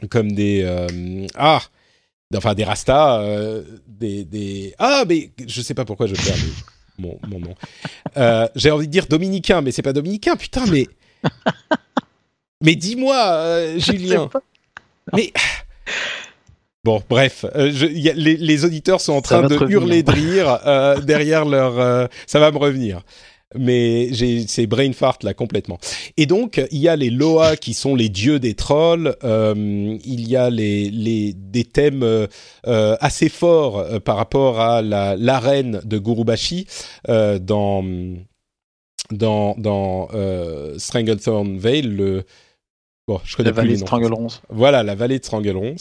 comme 0.07 0.33
des 0.33 0.63
euh, 0.65 1.27
ah 1.35 1.61
enfin 2.37 2.55
des 2.55 2.65
rastas 2.65 3.21
euh, 3.21 3.65
des, 3.87 4.25
des 4.25 4.75
ah 4.79 5.05
mais 5.09 5.31
je 5.47 5.61
sais 5.61 5.75
pas 5.75 5.85
pourquoi 5.85 6.07
je 6.07 6.15
perds 6.15 6.37
mon, 6.99 7.19
mon 7.29 7.39
nom. 7.39 7.55
Euh, 8.17 8.49
j'ai 8.57 8.71
envie 8.71 8.87
de 8.87 8.93
dire 8.93 9.07
dominicain 9.07 9.61
mais 9.61 9.73
c'est 9.73 9.83
pas 9.83 9.93
dominicain 9.93 10.37
putain 10.37 10.65
mais 10.67 10.87
mais 12.63 12.75
dis-moi 12.75 13.79
Julien. 13.79 14.29
mais 15.13 15.33
Bon, 16.85 17.03
bref, 17.09 17.45
y 17.55 18.09
a, 18.09 18.15
les, 18.15 18.37
les, 18.37 18.65
auditeurs 18.65 19.01
sont 19.01 19.13
en 19.13 19.21
train 19.21 19.43
de 19.43 19.69
hurler 19.69 20.03
de 20.03 20.11
rire 20.11 21.03
derrière 21.03 21.45
leur. 21.45 22.09
ça 22.27 22.39
va 22.39 22.51
me 22.51 22.57
revenir 22.57 23.03
mais 23.55 24.09
j'ai 24.13 24.47
c'est 24.47 24.67
brain 24.67 24.93
fart 24.93 25.19
là 25.23 25.33
complètement. 25.33 25.79
Et 26.17 26.27
donc 26.27 26.63
il 26.71 26.79
y 26.79 26.89
a 26.89 26.97
les 26.97 27.11
Loa 27.11 27.57
qui 27.57 27.75
sont 27.75 27.95
les 27.95 28.09
dieux 28.09 28.39
des 28.39 28.55
trolls. 28.55 29.17
Euh, 29.25 29.97
il 30.05 30.29
y 30.29 30.37
a 30.37 30.51
les, 30.51 30.91
les 30.91 31.33
des 31.33 31.65
thèmes 31.65 32.03
euh, 32.03 32.27
assez 33.01 33.29
forts 33.29 33.79
euh, 33.79 34.01
par 34.01 34.17
rapport 34.17 34.61
à 34.61 34.83
la 34.83 35.17
l'arène 35.17 35.81
de 35.85 35.99
Gurubashi 35.99 36.67
euh, 37.09 37.39
dans 37.39 37.85
dans 39.11 39.55
dans 39.57 40.09
Stranglethorn 40.77 41.57
Vale 41.59 41.95
le 41.95 42.25
bon 43.07 43.21
je 43.25 43.37
connais 43.37 43.49
la 43.49 43.55
vallée 43.55 43.77
de. 43.77 43.79
Voilà 44.51 44.83
la 44.83 44.95
vallée 44.95 45.19
de 45.19 45.25
Stranglerons. 45.25 45.77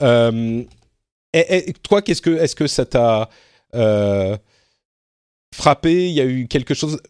et, 0.00 0.66
et, 1.32 1.72
toi 1.74 2.02
qu'est-ce 2.02 2.22
que 2.22 2.30
est-ce 2.30 2.56
que 2.56 2.66
ça 2.66 2.84
t'a 2.84 3.30
frappé, 5.54 6.08
il 6.08 6.14
y 6.14 6.20
a 6.20 6.26
eu 6.26 6.46
quelque 6.46 6.74
chose 6.74 7.00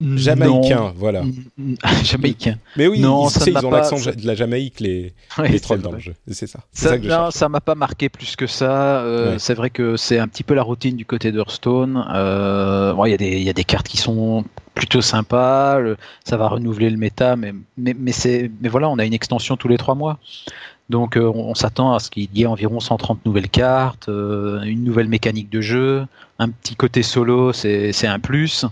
jamaïcain, 0.00 0.92
voilà. 0.96 1.22
jamaïcain. 2.04 2.56
Mais 2.76 2.86
oui, 2.86 3.00
non, 3.00 3.28
ils, 3.28 3.48
ils 3.48 3.66
ont 3.66 3.70
l'accent 3.70 3.96
de 3.96 4.26
la 4.26 4.34
Jamaïque, 4.34 4.80
les, 4.80 5.12
les 5.48 5.60
trolls 5.60 5.82
dans 5.82 5.92
le 5.92 5.98
jeu. 5.98 6.14
C'est 6.30 6.46
ça. 6.46 6.60
Ça, 6.72 6.98
non, 6.98 7.30
ça 7.30 7.48
m'a 7.48 7.60
pas 7.60 7.74
marqué 7.74 8.08
plus 8.08 8.36
que 8.36 8.46
ça. 8.46 9.00
Euh, 9.02 9.38
c'est 9.38 9.54
vrai 9.54 9.70
que 9.70 9.96
c'est 9.96 10.18
un 10.18 10.28
petit 10.28 10.42
peu 10.42 10.54
la 10.54 10.62
routine 10.62 10.96
du 10.96 11.04
côté 11.04 11.32
d'Hearthstone. 11.32 12.04
Euh, 12.14 12.94
il 13.06 13.20
y, 13.20 13.44
y, 13.44 13.50
a 13.50 13.52
des 13.52 13.64
cartes 13.64 13.88
qui 13.88 13.96
sont 13.96 14.44
plutôt 14.74 15.02
sympas. 15.02 15.78
ça 16.24 16.36
va 16.36 16.48
renouveler 16.48 16.90
le 16.90 16.96
méta, 16.96 17.36
mais, 17.36 17.52
mais, 17.76 17.94
mais, 17.98 18.12
mais 18.60 18.68
voilà, 18.68 18.88
on 18.88 18.98
a 18.98 19.04
une 19.04 19.14
extension 19.14 19.56
tous 19.56 19.68
les 19.68 19.76
trois 19.76 19.94
mois. 19.94 20.18
Donc 20.90 21.16
euh, 21.16 21.30
on, 21.32 21.54
s'attend 21.54 21.94
à 21.94 22.00
ce 22.00 22.10
qu'il 22.10 22.28
y 22.36 22.42
ait 22.42 22.46
environ 22.46 22.80
130 22.80 23.24
nouvelles 23.24 23.48
cartes, 23.48 24.08
euh, 24.08 24.60
une 24.62 24.82
nouvelle 24.82 25.06
mécanique 25.06 25.48
de 25.48 25.60
jeu, 25.60 26.04
un 26.40 26.48
petit 26.48 26.74
côté 26.74 27.02
solo, 27.02 27.52
c'est 27.52 28.06
un 28.06 28.18
plus. 28.18 28.64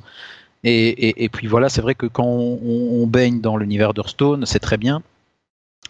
Et, 0.64 1.28
puis 1.32 1.46
voilà, 1.46 1.68
c'est 1.68 1.82
vrai 1.82 1.94
que 1.94 2.06
quand 2.06 2.26
on, 2.26 3.06
baigne 3.06 3.40
dans 3.40 3.56
l'univers 3.56 3.94
d'Hearthstone, 3.94 4.46
c'est 4.46 4.58
très 4.58 4.78
bien. 4.78 5.02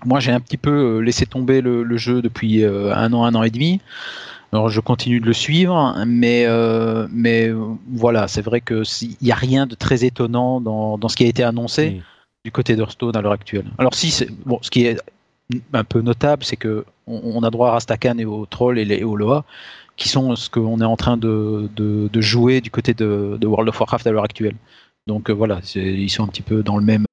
Moi, 0.05 0.20
j'ai 0.20 0.31
un 0.31 0.41
petit 0.41 0.59
peu 0.59 0.70
euh, 0.70 0.99
laissé 1.01 1.26
tomber 1.26 1.61
le, 1.61 1.97
jeu 1.97 2.22
depuis 2.22 2.64
un 2.64 3.12
an, 3.12 3.24
un 3.24 3.35
an 3.35 3.43
et 3.43 3.51
demi. 3.51 3.81
Alors, 4.53 4.68
je 4.68 4.81
continue 4.81 5.20
de 5.20 5.26
le 5.26 5.33
suivre, 5.33 5.97
mais, 6.07 6.47
mais 7.11 7.51
voilà, 7.89 8.29
c'est 8.29 8.43
vrai 8.43 8.61
qu'il 8.61 9.16
n'y 9.22 9.33
a 9.33 9.37
rien 9.37 9.66
de 9.66 9.74
très 9.74 10.05
étonnant 10.05 10.61
dans, 10.61 11.09
ce 11.09 11.16
qui 11.16 11.24
a 11.24 11.29
été 11.29 11.43
annoncé. 11.43 12.03
du 12.45 12.53
côté 12.53 12.76
d'Hearthstone 12.76 13.16
à 13.16 13.20
l'heure 13.20 13.33
actuelle. 13.33 13.66
Alors 13.79 13.95
si, 13.95 14.26
bon, 14.47 14.59
ce 14.62 14.70
qui 14.70 14.87
est 14.87 14.99
un 15.72 15.85
peu 15.85 16.01
notable, 16.01 16.45
c'est 16.45 16.57
que 16.57 16.85
on, 17.07 17.43
a 17.43 17.51
droit 17.51 17.68
à 17.68 17.72
Rastakan 17.72 18.18
et 18.18 18.24
au 18.24 18.47
Troll 18.47 18.79
et, 18.79 18.85
les, 18.85 19.03
au 19.03 19.16
Loa, 19.16 19.45
qui 19.99 20.09
sont 20.09 20.35
ce 20.37 20.49
qu'on 20.49 20.81
est 20.81 20.85
en 20.85 20.97
train 20.97 21.19
de, 21.19 21.69
jouer 22.21 22.63
du 22.63 22.71
côté 22.71 22.95
de, 22.95 23.39
World 23.43 23.69
of 23.69 23.79
Warcraft 23.79 24.07
à 24.07 24.13
l'heure 24.13 24.25
actuelle. 24.25 24.57
Donc 25.07 25.31
voilà, 25.31 25.61
ils 25.75 26.09
sont 26.09 26.25
un 26.25 26.29
petit 26.29 26.43
peu 26.43 26.63
dans 26.63 26.79
le 26.79 26.85
même. 26.85 27.05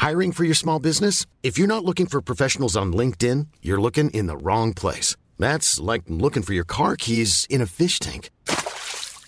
Hiring 0.00 0.32
for 0.32 0.44
your 0.44 0.56
small 0.56 0.80
business? 0.80 1.26
If 1.42 1.58
you're 1.58 1.68
not 1.68 1.84
looking 1.84 2.06
for 2.06 2.22
professionals 2.22 2.76
on 2.76 2.92
LinkedIn, 2.92 3.46
you're 3.62 3.80
looking 3.80 4.10
in 4.10 4.26
the 4.26 4.36
wrong 4.42 4.72
place. 4.72 5.16
That's 5.38 5.78
like 5.80 6.04
looking 6.08 6.42
for 6.42 6.54
your 6.54 6.64
car 6.64 6.96
keys 6.96 7.46
in 7.50 7.60
a 7.60 7.66
fish 7.66 7.98
tank. 7.98 8.30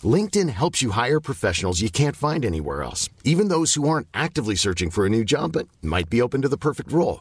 LinkedIn 0.02 0.48
helps 0.48 0.80
you 0.80 0.92
hire 0.92 1.20
professionals 1.20 1.82
you 1.82 1.90
can't 1.90 2.16
find 2.16 2.44
anywhere 2.44 2.82
else, 2.82 3.10
even 3.24 3.48
those 3.48 3.74
who 3.74 3.86
aren't 3.86 4.06
actively 4.14 4.54
searching 4.54 4.90
for 4.90 5.04
a 5.04 5.10
new 5.10 5.24
job 5.24 5.52
but 5.52 5.68
might 5.82 6.08
be 6.08 6.22
open 6.22 6.40
to 6.42 6.48
the 6.48 6.56
perfect 6.56 6.90
role. 6.92 7.20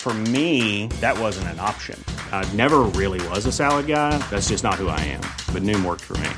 For 0.00 0.14
me, 0.32 0.86
that 1.02 1.20
wasn't 1.20 1.48
an 1.48 1.60
option. 1.60 2.02
I 2.32 2.50
never 2.56 2.78
really 2.96 3.20
was 3.28 3.44
a 3.44 3.52
salad 3.52 3.86
guy. 3.86 4.16
That's 4.30 4.48
just 4.48 4.64
not 4.64 4.76
who 4.76 4.88
I 4.88 4.98
am. 5.00 5.20
But 5.52 5.62
Noom 5.62 5.84
worked 5.84 6.04
for 6.04 6.16
me. 6.16 6.30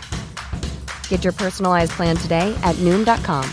Get 1.08 1.22
your 1.22 1.32
personalized 1.32 1.92
plan 1.92 2.16
today 2.16 2.52
at 2.64 2.74
Noom.com. 2.80 3.48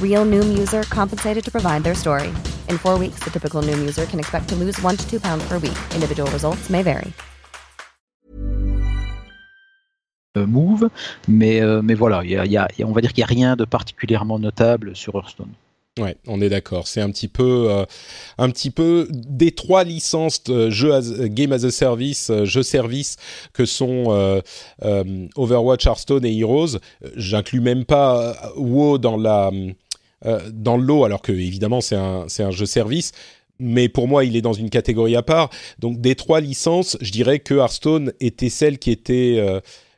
Real 0.00 0.24
Noom 0.24 0.56
user 0.56 0.84
compensated 0.84 1.44
to 1.46 1.50
provide 1.50 1.82
their 1.82 1.96
story. 1.96 2.32
In 2.68 2.78
four 2.78 2.96
weeks, 2.96 3.24
the 3.24 3.30
typical 3.30 3.60
Noom 3.60 3.80
user 3.80 4.06
can 4.06 4.20
expect 4.20 4.48
to 4.50 4.54
lose 4.54 4.80
one 4.82 4.96
to 4.96 5.04
two 5.10 5.18
pounds 5.18 5.42
per 5.48 5.58
week. 5.58 5.78
Individual 5.96 6.30
results 6.30 6.70
may 6.70 6.84
vary. 6.84 7.12
Euh, 10.36 10.46
move, 10.46 10.90
mais, 11.26 11.60
euh, 11.60 11.82
mais 11.82 11.94
voilà, 11.94 12.24
y 12.24 12.36
a, 12.36 12.44
y 12.44 12.56
a, 12.56 12.68
on 12.84 12.92
va 12.92 13.00
dire 13.00 13.12
qu'il 13.12 13.22
n'y 13.22 13.30
a 13.30 13.34
rien 13.34 13.56
de 13.56 13.64
particulièrement 13.64 14.38
notable 14.38 14.94
sur 14.94 15.14
Hearthstone. 15.14 15.54
Ouais, 16.00 16.16
on 16.26 16.40
est 16.40 16.48
d'accord. 16.48 16.88
C'est 16.88 17.00
un 17.00 17.10
petit 17.10 17.28
peu, 17.28 17.70
euh, 17.70 17.84
un 18.36 18.50
petit 18.50 18.70
peu 18.70 19.06
des 19.12 19.52
trois 19.52 19.84
licences 19.84 20.42
de 20.42 20.68
jeux 20.68 20.90
game 21.28 21.52
as 21.52 21.64
a 21.64 21.70
service, 21.70 22.30
euh, 22.30 22.44
jeux 22.44 22.64
service 22.64 23.16
que 23.52 23.64
sont 23.64 24.06
euh, 24.08 24.40
Overwatch, 25.36 25.86
Hearthstone 25.86 26.24
et 26.24 26.36
Heroes. 26.36 26.78
J'inclus 27.14 27.60
même 27.60 27.84
pas 27.84 28.36
WoW 28.56 28.98
dans 28.98 29.16
la 29.16 29.52
dans 30.52 30.78
le 30.78 30.84
lot, 30.84 31.04
alors 31.04 31.20
que 31.20 31.32
évidemment 31.32 31.82
c'est 31.82 31.96
un 31.96 32.24
c'est 32.26 32.42
un 32.42 32.50
jeu 32.50 32.66
service. 32.66 33.12
Mais 33.60 33.88
pour 33.88 34.08
moi, 34.08 34.24
il 34.24 34.34
est 34.34 34.42
dans 34.42 34.52
une 34.52 34.70
catégorie 34.70 35.14
à 35.14 35.22
part. 35.22 35.48
Donc, 35.78 36.00
des 36.00 36.16
trois 36.16 36.40
licences, 36.40 36.96
je 37.00 37.12
dirais 37.12 37.38
que 37.38 37.54
Hearthstone 37.54 38.12
était 38.18 38.48
celle 38.48 38.80
qui 38.80 38.90
était 38.90 39.40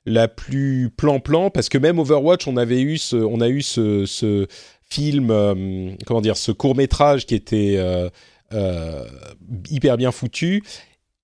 la 0.04 0.28
plus 0.28 0.90
plan-plan, 0.94 1.50
parce 1.50 1.68
que 1.68 1.78
même 1.78 1.98
Overwatch, 1.98 2.46
on 2.46 2.56
avait 2.56 2.80
eu 2.80 2.98
ce, 2.98 3.16
on 3.16 3.40
a 3.40 3.48
eu 3.48 3.62
ce, 3.62 4.04
ce 4.04 4.46
film, 4.88 5.30
euh, 5.30 5.90
comment 6.06 6.20
dire, 6.20 6.36
ce 6.36 6.52
court 6.52 6.76
métrage 6.76 7.26
qui 7.26 7.34
était 7.34 7.74
euh, 7.76 8.08
euh, 8.52 9.04
hyper 9.70 9.96
bien 9.96 10.12
foutu. 10.12 10.62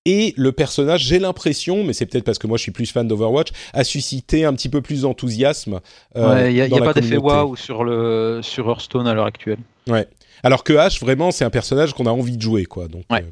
Et 0.05 0.33
le 0.35 0.51
personnage, 0.51 1.01
j'ai 1.03 1.17
l'impression, 1.17 1.85
mais 1.85 1.93
c'est 1.93 2.05
peut-être 2.05 2.25
parce 2.25 2.37
que 2.37 2.45
moi 2.45 2.57
je 2.57 2.63
suis 2.63 2.73
plus 2.73 2.91
fan 2.91 3.07
d'Overwatch, 3.07 3.51
a 3.71 3.85
suscité 3.85 4.43
un 4.43 4.53
petit 4.53 4.67
peu 4.67 4.81
plus 4.81 5.03
d'enthousiasme. 5.03 5.79
Il 6.15 6.21
n'y 6.21 6.61
a, 6.61 6.81
pas 6.81 6.93
d'effet 6.93 7.15
waouh 7.15 7.55
sur, 7.55 7.85
le, 7.85 8.41
sur 8.43 8.67
Hearthstone 8.67 9.07
à 9.07 9.13
l'heure 9.13 9.25
actuelle. 9.25 9.59
Ouais. 9.87 10.05
Alors 10.43 10.65
que 10.65 10.73
Ash, 10.73 10.99
vraiment, 10.99 11.31
c'est 11.31 11.45
un 11.45 11.49
personnage 11.49 11.93
qu'on 11.93 12.05
a 12.05 12.11
envie 12.11 12.35
de 12.35 12.41
jouer, 12.41 12.65
quoi. 12.65 12.89
Donc, 12.89 13.05
ouais, 13.09 13.23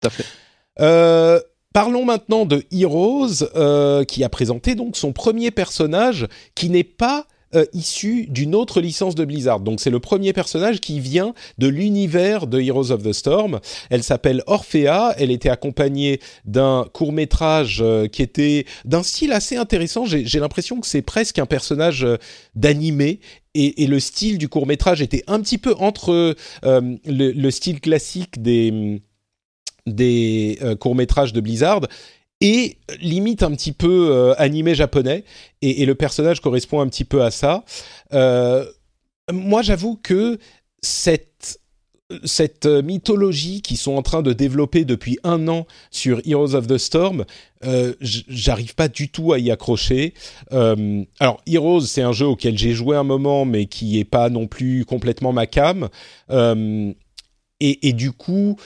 tout 0.00 0.08
à 0.08 0.10
fait. 0.10 1.44
Parlons 1.72 2.04
maintenant 2.04 2.46
de 2.46 2.64
Heroes, 2.72 4.04
qui 4.06 4.24
a 4.24 4.28
présenté 4.28 4.74
donc 4.74 4.96
son 4.96 5.12
premier 5.12 5.52
personnage 5.52 6.26
qui 6.56 6.68
n'est 6.68 6.82
pas 6.82 7.28
euh, 7.54 7.64
issu 7.72 8.26
d'une 8.28 8.54
autre 8.54 8.82
licence 8.82 9.14
de 9.14 9.24
Blizzard. 9.24 9.60
Donc 9.60 9.80
c'est 9.80 9.88
le 9.88 10.00
premier 10.00 10.34
personnage 10.34 10.80
qui 10.80 11.00
vient 11.00 11.32
de 11.56 11.66
l'univers 11.66 12.46
de 12.46 12.60
Heroes 12.60 12.90
of 12.90 13.02
the 13.02 13.14
Storm. 13.14 13.60
Elle 13.88 14.02
s'appelle 14.02 14.42
Orphea. 14.46 15.14
Elle 15.16 15.30
était 15.30 15.48
accompagnée 15.48 16.20
d'un 16.44 16.86
court 16.92 17.12
métrage 17.12 17.78
euh, 17.80 18.06
qui 18.06 18.22
était 18.22 18.66
d'un 18.84 19.02
style 19.02 19.32
assez 19.32 19.56
intéressant. 19.56 20.04
J'ai 20.04 20.40
l'impression 20.40 20.78
que 20.78 20.86
c'est 20.86 21.00
presque 21.00 21.38
un 21.38 21.46
personnage 21.46 22.04
euh, 22.04 22.16
d'animé 22.54 23.20
et, 23.54 23.86
le 23.86 23.98
style 23.98 24.36
du 24.36 24.48
court 24.48 24.66
métrage 24.66 25.00
était 25.00 25.24
un 25.26 25.40
petit 25.40 25.58
peu 25.58 25.74
entre 25.78 26.36
le, 26.62 27.50
style 27.50 27.80
classique 27.80 28.40
des 28.40 29.00
des 29.86 30.58
courts 30.78 30.94
métrages 30.94 31.32
de 31.32 31.40
Blizzard 31.40 31.80
et 32.40 32.78
limite 33.00 33.42
un 33.42 33.50
petit 33.50 33.72
peu 33.72 34.10
euh, 34.10 34.34
animé 34.38 34.74
japonais, 34.74 35.24
et, 35.62 35.84
le 35.84 35.94
personnage 35.94 36.40
correspond 36.40 36.80
un 36.80 36.88
petit 36.88 37.04
peu 37.04 37.22
à 37.22 37.30
ça. 37.30 37.64
Euh, 38.12 38.64
moi, 39.32 39.62
j'avoue 39.62 39.96
que 39.96 40.38
cette 40.80 41.60
cette 42.24 42.64
mythologie 42.64 43.60
qu'ils 43.60 43.76
sont 43.76 43.92
en 43.92 44.00
train 44.00 44.22
de 44.22 44.32
développer 44.32 44.86
depuis 44.86 45.18
un 45.24 45.46
an 45.46 45.66
sur 45.90 46.22
Heroes 46.24 46.54
of 46.54 46.66
the 46.66 46.78
Storm, 46.78 47.26
euh, 47.66 47.92
j'arrive 48.00 48.74
pas 48.74 48.88
du 48.88 49.10
tout 49.10 49.34
à 49.34 49.38
y 49.38 49.50
accrocher. 49.50 50.14
Euh, 50.52 51.04
alors 51.20 51.42
Heroes, 51.46 51.82
c'est 51.82 52.00
un 52.00 52.12
jeu 52.12 52.24
auquel 52.24 52.56
j'ai 52.56 52.72
joué 52.72 52.96
un 52.96 53.02
moment, 53.02 53.44
mais 53.44 53.66
qui 53.66 53.98
est 53.98 54.06
pas 54.06 54.30
non 54.30 54.46
plus 54.46 54.86
complètement 54.86 55.34
ma 55.34 55.46
cam. 55.46 55.90
et, 57.60 57.92
du 57.92 58.12
coup, 58.12 58.56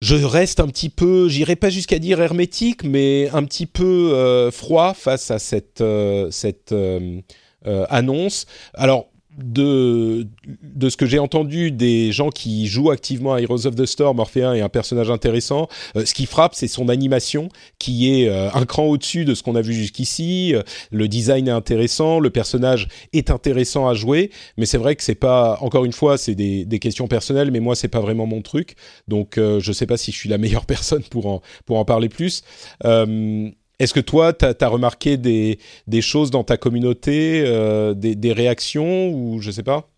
je 0.00 0.14
reste 0.14 0.60
un 0.60 0.68
petit 0.68 0.90
peu, 0.90 1.28
j'irai 1.28 1.56
pas 1.56 1.70
jusqu'à 1.70 1.98
dire 1.98 2.20
hermétique, 2.20 2.84
mais 2.84 3.28
un 3.30 3.44
petit 3.44 3.66
peu 3.66 4.12
euh, 4.14 4.50
froid 4.50 4.94
face 4.94 5.30
à 5.30 5.38
cette, 5.38 5.80
euh, 5.80 6.30
euh, 6.72 7.86
annonce. 7.90 8.46
Alors, 8.74 9.10
de, 9.38 10.26
de 10.62 10.88
ce 10.88 10.96
que 10.96 11.06
j'ai 11.06 11.18
entendu 11.18 11.70
des 11.70 12.12
gens 12.12 12.30
qui 12.30 12.66
jouent 12.66 12.90
activement 12.90 13.34
à 13.34 13.40
Heroes 13.40 13.66
of 13.66 13.76
the 13.76 13.86
Storm, 13.86 14.18
Orphéen 14.18 14.54
est 14.54 14.60
un 14.60 14.68
personnage 14.68 15.10
intéressant. 15.10 15.68
Euh, 15.96 16.04
ce 16.04 16.12
qui 16.12 16.26
frappe, 16.26 16.54
c'est 16.54 16.68
son 16.68 16.88
animation, 16.88 17.48
qui 17.78 18.12
est 18.12 18.28
euh, 18.28 18.50
un 18.52 18.64
cran 18.66 18.84
au-dessus 18.84 19.24
de 19.24 19.34
ce 19.34 19.42
qu'on 19.42 19.54
a 19.54 19.62
vu 19.62 19.72
jusqu'ici. 19.72 20.54
Euh, 20.54 20.62
le 20.90 21.08
design 21.08 21.48
est 21.48 21.52
intéressant, 21.52 22.18
le 22.18 22.30
personnage 22.30 22.88
est 23.12 23.30
intéressant 23.30 23.88
à 23.88 23.94
jouer, 23.94 24.30
mais 24.56 24.66
c'est 24.66 24.78
vrai 24.78 24.96
que 24.96 25.02
c'est 25.02 25.14
pas, 25.14 25.58
encore 25.60 25.84
une 25.84 25.92
fois, 25.92 26.18
c'est 26.18 26.34
des, 26.34 26.64
des, 26.64 26.78
questions 26.78 27.08
personnelles, 27.08 27.50
mais 27.50 27.60
moi, 27.60 27.74
c'est 27.74 27.88
pas 27.88 28.00
vraiment 28.00 28.26
mon 28.26 28.42
truc. 28.42 28.74
Donc, 29.08 29.34
je 29.36 29.72
sais 29.72 29.86
pas 29.86 29.96
si 29.96 30.12
je 30.12 30.16
suis 30.16 30.28
la 30.28 30.38
meilleure 30.38 30.66
personne 30.66 31.02
pour 31.02 31.26
en, 31.26 31.42
pour 31.66 31.78
en 31.78 31.84
parler 31.84 32.08
plus. 32.08 32.42
Est-ce 33.78 33.94
que 33.94 34.00
toi, 34.00 34.32
tu 34.32 34.44
as, 34.44 34.68
remarqué 34.68 35.16
des, 35.16 35.58
choses 36.00 36.30
dans 36.30 36.42
ta 36.42 36.56
communauté, 36.56 37.44
euh, 37.46 37.94
des, 37.94 38.32
réactions 38.32 39.10
ou 39.10 39.40
je 39.40 39.50
sais 39.50 39.62
pas? 39.62 39.88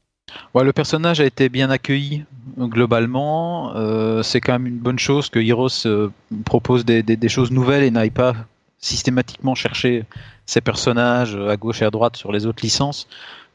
Ouais, 0.55 0.65
Le 0.65 0.73
personnage 0.73 1.21
a 1.21 1.25
été 1.25 1.49
bien 1.49 1.71
accueilli 1.71 2.25
globalement. 2.59 3.75
Euh, 3.75 4.23
c'est 4.23 4.41
quand 4.41 4.53
même 4.53 4.67
une 4.67 4.79
bonne 4.79 4.99
chose 4.99 5.31
que 5.31 5.39
Heroes 5.39 5.87
euh, 5.87 6.11
propose 6.45 6.85
des, 6.85 7.29
choses 7.29 7.51
nouvelles 7.51 7.83
et 7.83 7.91
n'aille 7.91 8.11
pas 8.11 8.35
systématiquement 8.79 9.55
chercher 9.55 10.05
ses 10.47 10.61
personnages 10.61 11.37
à 11.37 11.57
gauche 11.57 11.83
et 11.83 11.85
à 11.85 11.91
droite 11.91 12.17
sur 12.17 12.33
les 12.33 12.47
autres 12.47 12.63
licences. 12.63 13.09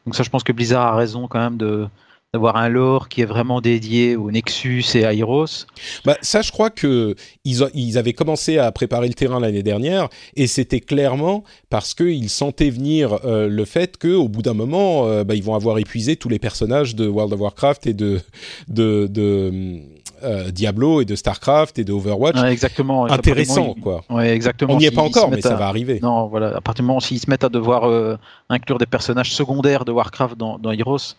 Donc 0.04 0.16
ça, 0.16 0.22
je 0.22 0.30
pense 0.30 0.42
que 0.42 0.52
Blizzard 0.52 0.86
a 0.86 0.96
raison 0.96 1.28
quand 1.28 1.40
même 1.40 1.56
de, 1.56 1.88
d'avoir 2.36 2.56
un 2.56 2.68
lore 2.68 3.08
qui 3.08 3.22
est 3.22 3.26
vraiment 3.26 3.62
dédié 3.62 4.14
au 4.14 4.30
Nexus 4.30 4.84
et 4.94 5.06
à 5.06 5.14
Heroes 5.14 5.64
bah, 6.04 6.18
Ça, 6.20 6.42
je 6.42 6.52
crois 6.52 6.68
que 6.68 7.14
ils, 7.44 7.96
avaient 7.96 8.12
commencé 8.12 8.58
à 8.58 8.70
préparer 8.72 9.08
le 9.08 9.14
terrain 9.14 9.40
l'année 9.40 9.62
dernière, 9.62 10.10
et 10.34 10.46
c'était 10.46 10.80
clairement 10.80 11.44
parce 11.70 11.94
qu'ils 11.94 12.28
sentaient 12.28 12.68
venir 12.68 13.18
euh, 13.24 13.48
le 13.48 13.64
fait 13.64 13.96
qu'au 13.96 14.28
bout 14.28 14.42
d'un 14.42 14.52
moment, 14.52 15.06
euh, 15.06 15.24
bah, 15.24 15.34
ils 15.34 15.42
vont 15.42 15.54
avoir 15.54 15.78
épuisé 15.78 16.16
tous 16.16 16.28
les 16.28 16.38
personnages 16.38 16.94
de 16.94 17.08
World 17.08 17.32
of 17.32 17.40
Warcraft 17.40 17.86
et 17.86 17.94
de, 17.94 18.20
de, 18.68 19.80
euh, 20.22 20.50
Diablo 20.50 21.00
et 21.00 21.06
de 21.06 21.16
Starcraft 21.16 21.78
et 21.78 21.84
de 21.84 21.92
Overwatch. 21.94 22.36
exactement. 22.42 23.06
Intéressant, 23.06 23.74
quoi. 23.82 24.04
Ouais, 24.10 24.28
exactement. 24.28 24.74
On 24.74 24.76
n'y 24.76 24.84
est 24.84 24.90
pas 24.90 25.02
encore, 25.02 25.30
mais 25.30 25.40
ça 25.40 25.54
va 25.54 25.68
arriver. 25.68 26.00
Non, 26.02 26.26
voilà. 26.26 26.48
À 26.48 26.60
partir 26.60 26.82
du 26.82 26.88
moment 26.88 27.00
s'ils 27.00 27.20
se 27.20 27.30
mettent 27.30 27.44
à 27.44 27.48
devoir 27.48 28.18
inclure 28.50 28.76
des 28.76 28.84
personnages 28.86 29.32
secondaires 29.32 29.86
de 29.86 29.92
Warcraft 29.92 30.36
dans, 30.36 30.58
dans 30.58 30.72
Heroes, 30.72 31.16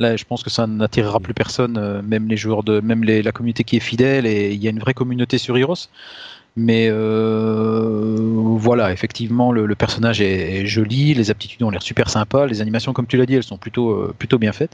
Là, 0.00 0.16
je 0.16 0.24
pense 0.24 0.42
que 0.42 0.48
ça 0.48 0.66
n'attirera 0.66 1.20
plus 1.20 1.34
personne, 1.34 1.76
euh, 1.76 2.00
même 2.00 2.26
les 2.26 2.38
joueurs 2.38 2.62
de, 2.62 2.80
même 2.80 3.04
la 3.04 3.32
communauté 3.32 3.64
qui 3.64 3.76
est 3.76 3.80
fidèle 3.80 4.24
et 4.24 4.50
il 4.50 4.62
y 4.62 4.66
a 4.66 4.70
une 4.70 4.78
vraie 4.78 4.94
communauté 4.94 5.36
sur 5.36 5.58
Heroes. 5.58 5.88
Mais 6.56 6.88
euh, 6.88 8.16
voilà, 8.56 8.92
effectivement, 8.92 9.52
le, 9.52 9.74
personnage 9.74 10.22
est, 10.22 10.64
joli, 10.64 11.12
les 11.12 11.30
aptitudes 11.30 11.62
ont 11.62 11.70
l'air 11.70 11.82
super 11.82 12.08
sympas, 12.08 12.46
les 12.46 12.62
animations, 12.62 12.94
comme 12.94 13.06
tu 13.06 13.18
l'as 13.18 13.26
dit, 13.26 13.34
elles 13.34 13.42
sont 13.42 13.58
plutôt, 13.58 13.90
euh, 13.90 14.14
plutôt 14.18 14.38
bien 14.38 14.52
faites. 14.52 14.72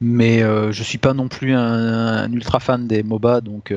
Mais 0.00 0.40
je 0.40 0.82
suis 0.82 0.98
pas 0.98 1.12
non 1.14 1.28
plus 1.28 1.54
un, 1.54 2.32
ultra 2.32 2.58
fan 2.60 2.88
des 2.88 3.02
MOBA, 3.04 3.40
donc 3.40 3.72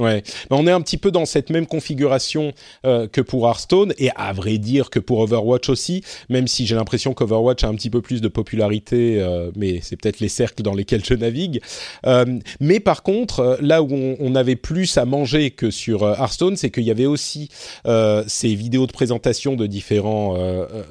Ouais, 0.00 0.22
on 0.48 0.66
est 0.66 0.70
un 0.70 0.80
petit 0.80 0.96
peu 0.96 1.10
dans 1.10 1.26
cette 1.26 1.50
même 1.50 1.66
configuration 1.66 2.52
euh, 2.86 3.06
que 3.06 3.20
pour 3.20 3.46
Hearthstone 3.46 3.92
et 3.98 4.08
à 4.16 4.32
vrai 4.32 4.56
dire 4.56 4.88
que 4.88 4.98
pour 4.98 5.18
Overwatch 5.18 5.68
aussi, 5.68 6.02
même 6.30 6.48
si 6.48 6.64
j'ai 6.64 6.74
l'impression 6.74 7.12
qu'Overwatch 7.12 7.64
a 7.64 7.68
un 7.68 7.74
petit 7.74 7.90
peu 7.90 8.00
plus 8.00 8.22
de 8.22 8.28
popularité, 8.28 9.20
euh, 9.20 9.50
mais 9.56 9.80
c'est 9.82 9.96
peut-être 9.96 10.20
les 10.20 10.30
cercles 10.30 10.62
dans 10.62 10.72
lesquels 10.72 11.04
je 11.04 11.12
navigue. 11.12 11.60
Euh, 12.06 12.38
mais 12.60 12.80
par 12.80 13.02
contre, 13.02 13.58
là 13.60 13.82
où 13.82 13.90
on, 13.92 14.34
avait 14.40 14.56
plus 14.56 14.96
à 14.96 15.04
manger 15.04 15.50
que 15.50 15.70
sur 15.70 16.08
Hearthstone, 16.08 16.56
c'est 16.56 16.70
qu'il 16.70 16.84
y 16.84 16.90
avait 16.90 17.04
aussi 17.04 17.48
ces 17.84 18.54
vidéos 18.54 18.86
de 18.86 18.92
présentation 18.92 19.56
de 19.56 19.66
différents 19.66 20.34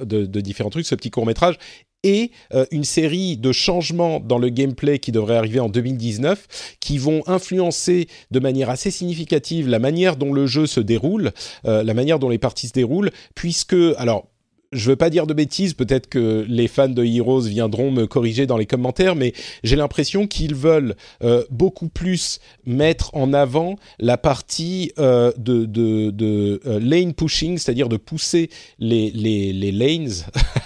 de, 0.03 0.25
de 0.25 0.41
différents 0.41 0.69
trucs, 0.69 0.85
ce 0.85 0.93
petit 0.93 1.09
court 1.09 1.25
métrage 1.25 1.57
et 2.03 2.31
euh, 2.53 2.65
une 2.71 2.83
série 2.83 3.37
de 3.37 3.51
changements 3.51 4.19
dans 4.19 4.37
le 4.37 4.49
gameplay 4.49 4.99
qui 4.99 5.11
devrait 5.11 5.37
arriver 5.37 5.59
en 5.59 5.69
2019, 5.69 6.77
qui 6.79 6.97
vont 6.97 7.23
influencer 7.27 8.07
de 8.31 8.39
manière 8.39 8.69
assez 8.69 8.91
significative 8.91 9.67
la 9.67 9.79
manière 9.79 10.15
dont 10.15 10.33
le 10.33 10.47
jeu 10.47 10.65
se 10.65 10.79
déroule, 10.79 11.31
euh, 11.65 11.83
la 11.83 11.93
manière 11.93 12.19
dont 12.19 12.29
les 12.29 12.37
parties 12.37 12.67
se 12.67 12.73
déroulent, 12.73 13.11
puisque 13.35 13.75
alors 13.97 14.27
je 14.71 14.89
veux 14.89 14.95
pas 14.95 15.09
dire 15.09 15.25
de 15.25 15.33
bêtises, 15.33 15.73
peut-être 15.73 16.07
que 16.07 16.45
les 16.47 16.67
fans 16.67 16.89
de 16.89 17.03
Heroes 17.03 17.41
viendront 17.41 17.89
me 17.89 18.05
corriger 18.05 18.45
dans 18.45 18.57
les 18.57 18.67
commentaires, 18.67 19.15
mais 19.15 19.33
j'ai 19.63 19.75
l'impression 19.75 20.27
qu'ils 20.27 20.53
veulent 20.53 20.95
euh, 21.23 21.43
beaucoup 21.49 21.89
plus 21.89 22.39
mettre 22.65 23.09
en 23.15 23.33
avant 23.33 23.77
la 23.99 24.17
partie 24.17 24.91
euh, 24.99 25.31
de, 25.37 25.65
de, 25.65 26.11
de 26.11 26.61
euh, 26.67 26.79
lane 26.79 27.13
pushing, 27.13 27.57
c'est-à-dire 27.57 27.89
de 27.89 27.97
pousser 27.97 28.51
les, 28.77 29.09
les, 29.09 29.53
les 29.53 29.71
lanes, 29.71 30.11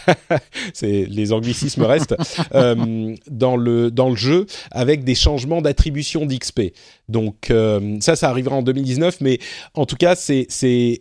c'est 0.74 1.06
les 1.06 1.32
anglicismes 1.32 1.84
restent, 1.84 2.16
dans, 3.32 3.56
le, 3.56 3.90
dans 3.90 4.10
le 4.10 4.16
jeu 4.16 4.48
avec 4.72 5.06
des 5.06 5.16
changements 5.16 5.62
d'attribution 5.62 6.26
d'XP. 6.26 6.74
Donc 7.08 7.52
ça, 8.00 8.16
ça 8.16 8.30
arrivera 8.30 8.56
en 8.56 8.64
2019, 8.64 9.22
mais 9.22 9.40
en 9.76 9.86
tout 9.86 9.96
cas, 9.96 10.16
c'est 10.16 10.48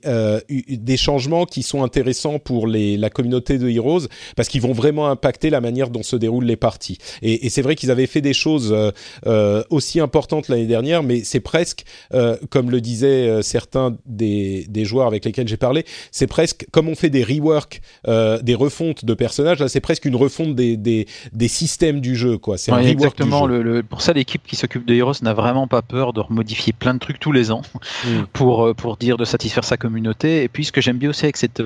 des 0.05 0.96
changements 0.96 1.46
qui 1.46 1.62
sont 1.62 1.82
intéressants 1.82 2.38
pour 2.38 2.66
les 2.66 2.91
la 2.97 3.11
communauté 3.11 3.59
de 3.59 3.68
Heroes 3.68 4.09
parce 4.36 4.49
qu'ils 4.49 4.62
vont 4.62 4.72
vraiment 4.72 5.09
impacter 5.09 5.51
la 5.51 5.61
manière 5.61 5.90
dont 5.90 6.03
se 6.03 6.16
déroulent 6.16 6.45
les 6.45 6.57
parties. 6.57 6.99
Et, 7.22 7.49
c'est 7.49 7.62
vrai 7.62 7.74
qu'ils 7.74 7.90
avaient 7.90 8.07
fait 8.07 8.20
des 8.20 8.32
choses 8.32 8.72
euh, 8.72 8.90
euh, 9.26 9.62
aussi 9.70 10.01
importantes 10.01 10.49
l'année 10.49 10.66
dernière, 10.66 11.03
mais 11.03 11.22
c'est 11.24 11.40
presque, 11.40 11.84
euh, 12.14 12.36
comme 12.51 12.70
le 12.70 12.80
disaient 12.80 13.43
certains 13.43 13.97
des, 14.07 14.66
des, 14.68 14.84
joueurs 14.84 15.07
avec 15.07 15.24
lesquels 15.24 15.47
j'ai 15.47 15.57
parlé, 15.57 15.84
c'est 16.11 16.26
presque 16.26 16.66
comme 16.72 16.88
on 16.88 16.95
fait 16.95 17.11
des 17.11 17.22
reworks, 17.22 17.80
des 18.07 18.55
refontes 18.55 19.05
de 19.05 19.14
personnages, 19.14 19.59
là 19.59 19.68
c'est 19.68 19.80
presque 19.80 20.05
une 20.05 20.16
refonte 20.16 20.55
des, 20.55 20.76
des, 20.76 21.07
des, 21.32 21.49
systèmes 21.49 22.01
du 22.01 22.16
jeu. 22.16 22.38
Quoi. 22.38 22.59
C'est 22.59 22.72
exactement. 22.84 23.47
Le, 23.47 23.82
pour 23.82 24.01
ça, 24.01 24.12
l'équipe 24.12 24.43
qui 24.47 24.57
s'occupe 24.57 24.86
de 24.86 24.95
Heroes 24.95 25.22
n'a 25.22 25.34
vraiment 25.34 25.66
pas 25.66 25.82
peur 25.82 26.12
de 26.12 26.20
remodifier 26.20 26.72
plein 26.72 26.95
de 26.95 26.99
trucs 26.99 27.18
tous 27.18 27.32
les 27.32 27.51
ans 27.51 27.62
mm. 28.05 28.22
pour, 28.32 28.74
pour 28.74 28.97
dire 28.97 29.16
de 29.16 29.24
satisfaire 29.24 29.64
sa 29.64 29.76
communauté. 29.76 30.43
Et 30.43 30.49
puis 30.49 30.64
ce 30.64 30.72
que 30.72 30.80
j'aime 30.80 30.99
bien 30.99 31.11
aussi 31.11 31.24
avec 31.24 31.36
cette, 31.36 31.62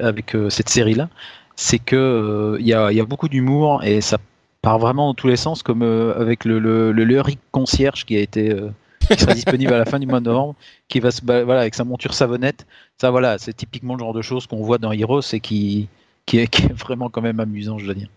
avec 0.00 0.36
cette 0.48 0.63
série-là, 0.68 1.08
c'est 1.56 1.78
que 1.78 1.96
euh, 1.96 2.56
il 2.60 2.66
y, 2.66 2.74
a, 2.74 3.04
beaucoup 3.04 3.28
d'humour 3.28 3.82
et 3.84 4.00
ça 4.00 4.18
part 4.62 4.78
vraiment 4.78 5.08
dans 5.08 5.14
tous 5.14 5.28
les 5.28 5.36
sens, 5.36 5.62
comme 5.62 5.82
euh, 5.82 6.18
avec 6.18 6.44
le, 6.44 6.58
le, 6.58 6.92
le, 6.92 7.22
concierge 7.52 8.04
qui 8.04 8.16
a 8.16 8.20
été 8.20 8.50
euh, 8.50 8.70
qui 9.00 9.18
sera 9.18 9.34
disponible 9.34 9.72
à 9.72 9.78
la 9.78 9.84
fin 9.84 9.98
du 9.98 10.06
mois 10.06 10.20
de 10.20 10.24
novembre, 10.24 10.54
qui 10.88 11.00
va 11.00 11.10
se 11.10 11.20
voilà 11.24 11.60
avec 11.60 11.74
sa 11.74 11.84
monture 11.84 12.14
savonnette. 12.14 12.66
Ça 12.98 13.10
voilà, 13.10 13.38
c'est 13.38 13.52
typiquement 13.52 13.94
le 13.94 14.00
genre 14.00 14.14
de 14.14 14.22
choses 14.22 14.46
qu'on 14.46 14.62
voit 14.62 14.78
dans 14.78 14.92
Heroes 14.92 15.20
et 15.32 15.40
qui 15.40 15.88
qui 16.26 16.38
est, 16.38 16.46
qui 16.48 16.62
est 16.64 16.72
vraiment 16.72 17.10
quand 17.10 17.22
même 17.22 17.40
amusant, 17.40 17.78
je 17.78 17.84
dois 17.84 17.94
dire. 17.94 18.08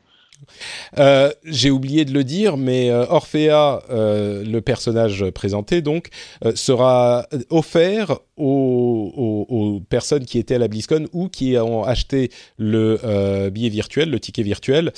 Euh, 0.97 1.31
j'ai 1.43 1.71
oublié 1.71 2.05
de 2.05 2.13
le 2.13 2.23
dire, 2.23 2.57
mais 2.57 2.89
euh, 2.89 3.05
Orphea, 3.09 3.83
euh, 3.89 4.43
le 4.43 4.61
personnage 4.61 5.29
présenté, 5.31 5.81
donc, 5.81 6.09
sera 6.55 7.27
offert 7.49 8.19
aux, 8.37 9.81
personnes 9.89 10.25
qui 10.25 10.37
étaient 10.37 10.55
à 10.55 10.59
la 10.59 10.67
BlizzCon 10.67 11.07
ou 11.11 11.27
qui 11.27 11.57
ont 11.57 11.83
acheté 11.83 12.29
le 12.57 13.49
billet 13.49 13.69
virtuel, 13.69 14.09
le 14.09 14.19
ticket 14.19 14.43
virtuel. 14.43 14.91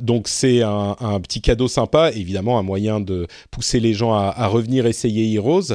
donc, 0.00 0.28
c'est 0.28 0.62
un, 0.62 1.20
petit 1.20 1.40
cadeau 1.40 1.68
sympa, 1.68 2.10
évidemment, 2.12 2.58
un 2.58 2.62
moyen 2.62 3.00
de 3.00 3.26
pousser 3.50 3.80
les 3.80 3.92
gens 3.92 4.14
à, 4.14 4.46
revenir 4.46 4.86
essayer 4.86 5.32
Heroes. 5.34 5.74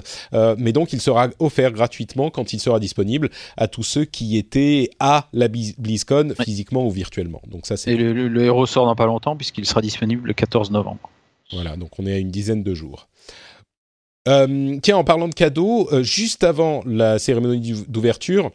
mais 0.58 0.72
donc, 0.72 0.94
il 0.94 1.02
sera 1.02 1.30
offert 1.40 1.72
gratuitement 1.72 2.30
quand 2.30 2.54
il 2.54 2.60
sera 2.60 2.80
disponible 2.80 3.30
à 3.58 3.68
tous 3.68 3.84
ceux 3.84 4.06
qui 4.06 4.38
étaient 4.38 4.90
à 5.00 5.28
la 5.34 5.48
BlizzCon, 5.48 6.34
physiquement 6.44 6.86
ou 6.86 6.90
virtuellement. 6.90 7.42
Donc, 7.48 7.68
ça, 7.68 7.78
c'est. 7.78 7.92
Et 7.92 7.98
le, 7.98 8.28
le 8.28 8.44
héros 8.44 8.66
sort 8.66 8.88
pas 8.96 9.06
longtemps 9.06 9.36
puisqu'il 9.36 9.66
sera 9.66 9.82
disponible 9.82 10.28
le 10.28 10.34
14 10.34 10.72
novembre. 10.72 11.10
Voilà, 11.52 11.76
donc 11.78 12.00
on 12.00 12.06
est 12.06 12.14
à 12.14 12.18
une 12.18 12.32
dizaine 12.32 12.64
de 12.64 12.74
jours. 12.74 13.08
Euh, 14.28 14.78
tiens, 14.82 14.98
en 14.98 15.04
parlant 15.04 15.28
de 15.28 15.36
cadeaux, 15.36 15.88
euh, 15.92 16.02
juste 16.02 16.44
avant 16.44 16.82
la 16.86 17.20
cérémonie 17.20 17.86
d'ouverture, 17.88 18.52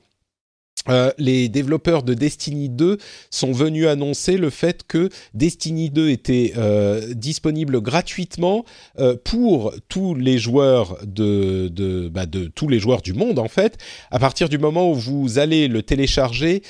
euh, 0.89 1.13
les 1.19 1.49
développeurs 1.49 2.03
de 2.03 2.15
Destiny 2.15 2.71
2 2.71 2.97
sont 3.31 3.53
venus 3.53 3.87
annoncer 3.87 4.39
le 4.39 4.49
fait 4.49 4.83
que 4.87 5.11
Destiny 5.35 5.91
2 5.91 6.09
était 6.09 6.55
euh, 6.57 7.13
disponible 7.15 7.83
gratuitement 7.83 8.65
euh, 8.99 9.15
pour 9.23 9.75
tous 9.89 10.15
les 10.15 10.39
joueurs 10.39 10.97
de, 11.05 12.09
bah 12.09 12.25
de, 12.25 12.47
tous 12.47 12.69
les 12.69 12.79
joueurs 12.79 13.03
du 13.03 13.13
monde 13.13 13.39
en 13.39 13.49
fait. 13.49 13.77
À 14.11 14.19
partir 14.19 14.49
du 14.49 14.57
moment 14.57 14.91
où 14.91 14.95
vous 14.95 15.39
allez 15.39 15.69
le 15.69 15.83
télécharger 15.83 16.63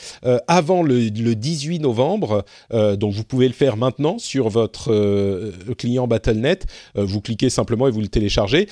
avant 0.49 0.83
le, 0.83 1.09
le, 1.09 1.35
18 1.35 1.79
novembre 1.81 2.45
donc 2.71 3.13
vous 3.13 3.25
pouvez 3.25 3.47
le 3.47 3.55
faire 3.55 3.77
maintenant 3.77 4.19
sur 4.19 4.49
votre 4.49 4.93
client 5.75 6.07
Battle.net 6.07 6.67
vous 6.95 7.21
cliquez 7.21 7.51
simplement 7.51 7.89
et 7.89 7.91
vous 7.91 8.01
le 8.01 8.09
téléchargez 8.09 8.69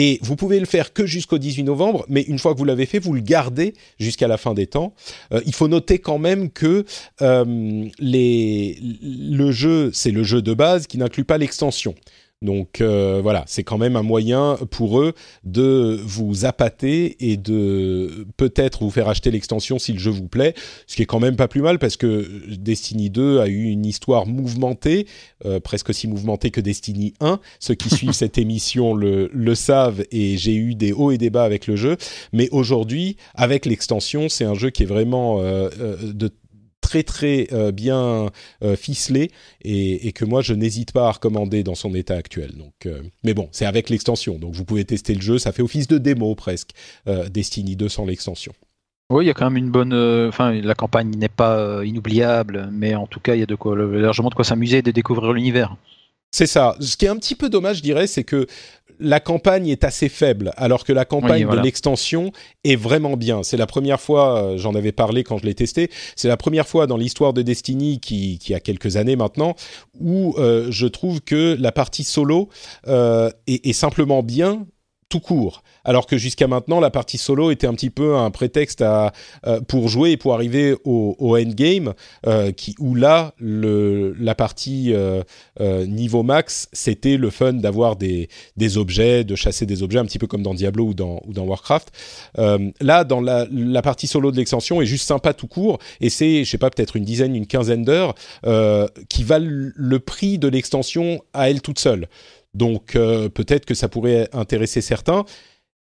et 0.00 0.20
vous 0.22 0.36
pouvez 0.36 0.60
le 0.60 0.66
faire 0.66 0.92
que 0.92 1.06
jusqu'au 1.06 1.38
18 1.38 1.64
novembre, 1.64 2.06
mais 2.08 2.22
une 2.22 2.38
fois 2.38 2.52
que 2.52 2.58
vous 2.58 2.64
l'avez 2.64 2.86
fait, 2.86 3.00
vous 3.00 3.14
le 3.14 3.20
gardez 3.20 3.74
jusqu'à 3.98 4.28
la 4.28 4.36
fin 4.36 4.54
des 4.54 4.68
temps. 4.68 4.94
Euh, 5.32 5.40
il 5.44 5.52
faut 5.52 5.66
noter 5.66 5.98
quand 5.98 6.18
même 6.18 6.50
que 6.50 6.84
euh, 7.20 7.84
les, 7.98 8.78
le 9.02 9.50
jeu, 9.50 9.90
c'est 9.92 10.12
le 10.12 10.22
jeu 10.22 10.40
de 10.40 10.54
base 10.54 10.86
qui 10.86 10.98
n'inclut 10.98 11.24
pas 11.24 11.36
l'extension. 11.36 11.96
Donc 12.40 12.80
euh, 12.80 13.18
voilà, 13.20 13.42
c'est 13.48 13.64
quand 13.64 13.78
même 13.78 13.96
un 13.96 14.02
moyen 14.02 14.56
pour 14.70 15.00
eux 15.00 15.12
de 15.42 16.00
vous 16.04 16.44
appâter 16.44 17.16
et 17.30 17.36
de 17.36 18.26
peut-être 18.36 18.84
vous 18.84 18.92
faire 18.92 19.08
acheter 19.08 19.32
l'extension 19.32 19.80
si 19.80 19.92
le 19.92 19.98
jeu 19.98 20.12
vous 20.12 20.28
plaît, 20.28 20.54
ce 20.86 20.94
qui 20.94 21.02
est 21.02 21.06
quand 21.06 21.18
même 21.18 21.34
pas 21.34 21.48
plus 21.48 21.62
mal 21.62 21.80
parce 21.80 21.96
que 21.96 22.28
Destiny 22.56 23.10
2 23.10 23.40
a 23.40 23.48
eu 23.48 23.64
une 23.64 23.84
histoire 23.84 24.26
mouvementée, 24.26 25.08
euh, 25.46 25.58
presque 25.58 25.90
aussi 25.90 26.06
mouvementée 26.06 26.52
que 26.52 26.60
Destiny 26.60 27.14
1. 27.18 27.40
Ceux 27.58 27.74
qui 27.74 27.90
suivent 27.90 28.12
cette 28.12 28.38
émission 28.38 28.94
le, 28.94 29.28
le 29.32 29.54
savent 29.56 30.04
et 30.12 30.36
j'ai 30.36 30.54
eu 30.54 30.76
des 30.76 30.92
hauts 30.92 31.10
et 31.10 31.18
des 31.18 31.30
bas 31.30 31.42
avec 31.42 31.66
le 31.66 31.74
jeu. 31.74 31.96
Mais 32.32 32.48
aujourd'hui, 32.52 33.16
avec 33.34 33.66
l'extension, 33.66 34.28
c'est 34.28 34.44
un 34.44 34.54
jeu 34.54 34.70
qui 34.70 34.84
est 34.84 34.86
vraiment 34.86 35.40
euh, 35.40 35.70
de 36.02 36.30
très 36.88 37.02
très 37.02 37.48
euh, 37.52 37.70
bien 37.70 38.30
euh, 38.64 38.74
ficelé 38.74 39.30
et, 39.60 40.10
que 40.12 40.24
moi 40.24 40.40
je 40.40 40.54
n'hésite 40.54 40.92
pas 40.92 41.08
à 41.08 41.12
recommander 41.12 41.62
dans 41.62 41.74
son 41.74 41.94
état 41.94 42.14
actuel. 42.14 42.52
Donc, 42.56 42.86
euh, 42.86 43.02
mais 43.24 43.34
bon, 43.34 43.50
c'est 43.52 43.66
avec 43.66 43.90
l'extension, 43.90 44.38
donc 44.38 44.54
vous 44.54 44.64
pouvez 44.64 44.86
tester 44.86 45.14
le 45.14 45.20
jeu. 45.20 45.38
Ça 45.38 45.52
fait 45.52 45.60
office 45.60 45.86
de 45.86 45.98
démo 45.98 46.34
presque, 46.34 46.70
Destiny 47.30 47.76
2 47.76 47.90
sans 47.90 48.06
l'extension. 48.06 48.54
Oui, 49.10 49.24
il 49.24 49.28
y 49.28 49.30
a 49.30 49.34
quand 49.34 49.50
même 49.50 49.62
une 49.62 49.70
bonne. 49.70 49.92
Enfin, 50.28 50.52
la 50.52 50.74
campagne 50.74 51.10
n'est 51.10 51.28
pas 51.28 51.84
inoubliable, 51.84 52.70
mais 52.72 52.94
en 52.94 53.06
tout 53.06 53.20
cas, 53.20 53.34
il 53.34 53.40
y 53.40 53.42
a 53.42 53.46
de 53.46 53.54
quoi 53.54 53.76
largement 53.76 54.30
de 54.30 54.34
quoi 54.34 54.44
s'amuser 54.44 54.78
et 54.78 54.82
de 54.82 54.90
découvrir 54.90 55.32
l'univers. 55.34 55.76
C'est 56.30 56.46
ça. 56.46 56.76
Ce 56.80 56.96
qui 56.96 57.06
est 57.06 57.08
un 57.08 57.16
petit 57.16 57.34
peu 57.34 57.48
dommage, 57.48 57.78
je 57.78 57.82
dirais, 57.82 58.06
c'est 58.06 58.24
que 58.24 58.46
la 59.00 59.20
campagne 59.20 59.68
est 59.68 59.84
assez 59.84 60.08
faible, 60.08 60.52
alors 60.56 60.84
que 60.84 60.92
la 60.92 61.04
campagne 61.04 61.48
de 61.48 61.56
l'extension 61.56 62.32
est 62.64 62.76
vraiment 62.76 63.16
bien. 63.16 63.42
C'est 63.42 63.56
la 63.56 63.66
première 63.66 64.00
fois, 64.00 64.42
euh, 64.42 64.58
j'en 64.58 64.74
avais 64.74 64.92
parlé 64.92 65.24
quand 65.24 65.38
je 65.38 65.44
l'ai 65.44 65.54
testé, 65.54 65.90
c'est 66.16 66.28
la 66.28 66.36
première 66.36 66.66
fois 66.66 66.86
dans 66.86 66.96
l'histoire 66.96 67.32
de 67.32 67.42
Destiny, 67.42 68.00
qui, 68.00 68.38
qui, 68.38 68.54
a 68.54 68.60
quelques 68.60 68.96
années 68.96 69.16
maintenant, 69.16 69.54
où 70.00 70.34
euh, 70.38 70.66
je 70.70 70.86
trouve 70.86 71.20
que 71.20 71.56
la 71.58 71.72
partie 71.72 72.04
solo 72.04 72.48
euh, 72.86 73.30
est, 73.46 73.72
simplement 73.72 74.22
bien 74.22 74.66
tout 75.08 75.20
court 75.20 75.62
alors 75.88 76.06
que 76.06 76.18
jusqu'à 76.18 76.46
maintenant 76.46 76.80
la 76.80 76.90
partie 76.90 77.16
solo 77.16 77.50
était 77.50 77.66
un 77.66 77.72
petit 77.72 77.88
peu 77.88 78.14
un 78.14 78.30
prétexte 78.30 78.82
à, 78.82 79.12
euh, 79.46 79.58
pour 79.62 79.88
jouer 79.88 80.10
et 80.10 80.16
pour 80.18 80.34
arriver 80.34 80.74
au, 80.84 81.16
au 81.18 81.34
endgame, 81.34 81.94
euh, 82.26 82.52
qui, 82.52 82.74
où 82.78 82.94
là 82.94 83.32
le, 83.38 84.14
la 84.20 84.34
partie 84.34 84.92
euh, 84.92 85.22
niveau 85.86 86.22
max, 86.22 86.68
c'était 86.74 87.16
le 87.16 87.30
fun 87.30 87.54
d'avoir 87.54 87.96
des, 87.96 88.28
des 88.58 88.76
objets, 88.76 89.24
de 89.24 89.34
chasser 89.34 89.64
des 89.64 89.82
objets, 89.82 89.98
un 89.98 90.04
petit 90.04 90.18
peu 90.18 90.26
comme 90.26 90.42
dans 90.42 90.52
Diablo 90.52 90.88
ou 90.88 90.94
dans, 90.94 91.22
ou 91.26 91.32
dans 91.32 91.44
Warcraft. 91.44 91.90
là, 92.80 93.04
dans 93.04 93.22
la, 93.22 93.46
la 93.50 93.82
partie 93.82 94.06
solo 94.06 94.30
de 94.30 94.36
l'extension 94.36 94.82
est 94.82 94.86
juste 94.86 95.06
sympa 95.06 95.32
tout 95.32 95.46
court, 95.46 95.78
et 96.02 96.10
c'est, 96.10 96.44
je 96.44 96.50
sais 96.50 96.58
pas, 96.58 96.68
peut-être 96.68 96.96
une 96.96 97.04
dizaine, 97.04 97.34
une 97.34 97.46
quinzaine 97.46 97.84
d'heures 97.84 98.14
qui 99.08 99.24
valent 99.24 99.70
le 99.74 99.98
prix 99.98 100.38
de 100.38 100.48
l'extension 100.48 101.22
à 101.32 101.48
elle 101.48 101.62
toute 101.62 101.78
seule. 101.78 102.08
Donc 102.54 102.92
peut-être 102.92 103.66
que 103.66 103.74
ça 103.74 103.88
pourrait 103.88 104.28
intéresser 104.32 104.80
certains. 104.80 105.24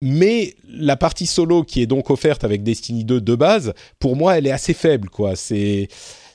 Mais 0.02 0.54
la 0.66 0.96
partie 0.96 1.26
solo 1.26 1.62
qui 1.62 1.82
est 1.82 1.86
donc 1.86 2.10
offerte 2.10 2.42
avec 2.42 2.62
Destiny 2.62 3.04
2 3.04 3.20
de 3.20 3.34
base, 3.34 3.74
pour 3.98 4.16
moi, 4.16 4.38
elle 4.38 4.46
est 4.46 4.50
assez 4.52 4.72
faible, 4.72 5.10
quoi. 5.10 5.36
C'est 5.36 5.88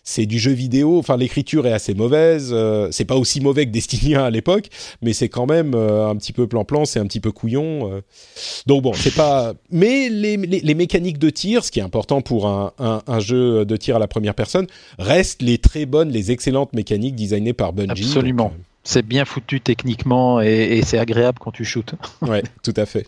c'est 0.07 0.27
du 0.27 0.37
jeu 0.37 0.51
vidéo. 0.51 0.99
Enfin, 0.99 1.17
l'écriture 1.17 1.65
est 1.65 1.73
assez 1.73 1.95
mauvaise. 1.95 2.51
Euh, 2.53 2.89
c'est 2.91 3.05
pas 3.05 3.15
aussi 3.15 3.41
mauvais 3.41 3.65
que 3.65 3.71
Destiny 3.71 4.15
1 4.15 4.23
à 4.23 4.29
l'époque, 4.29 4.67
mais 5.01 5.13
c'est 5.13 5.29
quand 5.29 5.47
même 5.47 5.73
euh, 5.73 6.07
un 6.07 6.15
petit 6.15 6.31
peu 6.31 6.47
plan-plan, 6.47 6.85
c'est 6.85 6.99
un 6.99 7.07
petit 7.07 7.19
peu 7.19 7.31
couillon. 7.31 7.91
Euh. 7.91 8.01
Donc 8.67 8.83
bon, 8.83 8.93
c'est 8.93 9.15
pas. 9.15 9.55
Mais 9.71 10.07
les, 10.09 10.37
les, 10.37 10.75
mécaniques 10.75 11.17
de 11.17 11.31
tir, 11.31 11.65
ce 11.65 11.71
qui 11.71 11.79
est 11.79 11.83
important 11.83 12.21
pour 12.21 12.47
un, 12.47 12.71
un, 12.77 13.19
jeu 13.19 13.65
de 13.65 13.75
tir 13.77 13.95
à 13.95 13.99
la 13.99 14.07
première 14.07 14.35
personne, 14.35 14.67
restent 14.99 15.41
les 15.41 15.57
très 15.57 15.87
bonnes, 15.87 16.09
les 16.09 16.31
excellentes 16.31 16.73
mécaniques 16.73 17.15
designées 17.15 17.53
par 17.53 17.73
Bungie. 17.73 18.03
Absolument. 18.03 18.53
C'est 18.85 19.05
bien 19.05 19.25
foutu 19.25 19.59
techniquement 19.59 20.39
et, 20.39 20.81
c'est 20.85 20.99
agréable 20.99 21.39
quand 21.39 21.51
tu 21.51 21.65
shootes. 21.65 21.95
ouais, 22.21 22.43
tout 22.63 22.73
à 22.77 22.85
fait. 22.85 23.05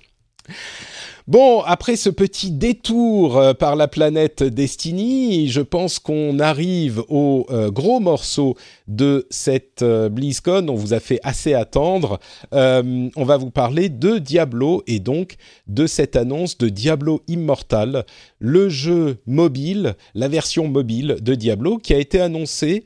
Bon, 1.28 1.60
après 1.64 1.98
ce 1.98 2.10
petit 2.10 2.52
détour 2.52 3.38
euh, 3.38 3.54
par 3.54 3.76
la 3.76 3.90
planète 3.90 4.44
Destiny, 4.44 5.50
je 5.50 5.60
pense 5.60 6.00
qu'on 6.00 6.40
arrive 6.40 7.04
au 7.10 7.46
euh, 7.50 7.70
gros 7.70 8.00
morceau 8.00 8.56
de 8.88 9.28
cette 9.30 9.82
euh, 9.82 10.08
BlizzCon. 10.08 10.66
On 10.70 10.76
vous 10.76 10.94
a 10.94 11.02
fait 11.02 11.20
assez 11.24 11.54
attendre. 11.54 12.22
on 12.54 13.26
va 13.26 13.36
vous 13.36 13.52
parler 13.52 13.90
de 13.90 14.20
Diablo 14.20 14.84
et 14.88 15.00
donc 15.00 15.36
de 15.68 15.86
cette 15.86 16.16
annonce 16.16 16.58
de 16.58 16.70
Diablo 16.70 17.22
Immortal, 17.28 18.06
le 18.40 18.70
jeu 18.70 19.18
mobile, 19.26 19.96
la 20.16 20.30
version 20.30 20.70
mobile 20.70 21.18
de 21.20 21.36
Diablo 21.36 21.78
qui 21.78 21.94
a 21.94 21.98
été 21.98 22.22
annoncée. 22.22 22.86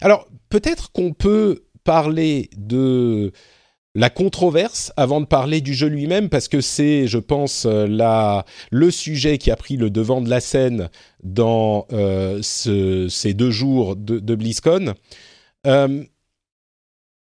Alors, 0.00 0.28
peut-être 0.48 0.92
qu'on 0.92 1.12
peut 1.12 1.64
parler 1.84 2.50
de 2.56 3.32
la 3.96 4.10
controverse 4.10 4.92
avant 4.96 5.22
de 5.22 5.26
parler 5.26 5.62
du 5.62 5.72
jeu 5.72 5.88
lui-même 5.88 6.28
parce 6.28 6.48
que 6.48 6.60
c'est, 6.60 7.06
je 7.08 7.18
pense, 7.18 7.64
euh, 7.64 7.86
la, 7.88 8.44
le 8.70 8.90
sujet 8.90 9.38
qui 9.38 9.50
a 9.50 9.56
pris 9.56 9.78
le 9.78 9.88
devant 9.88 10.20
de 10.20 10.28
la 10.28 10.40
scène 10.40 10.90
dans 11.22 11.86
euh, 11.92 12.42
ces 12.42 13.32
deux 13.32 13.50
jours 13.50 13.96
de, 13.96 14.34
BlizzCon. 14.34 14.94
Euh, 15.66 16.04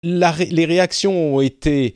les 0.03 0.65
réactions 0.65 1.35
ont 1.35 1.41
été 1.41 1.95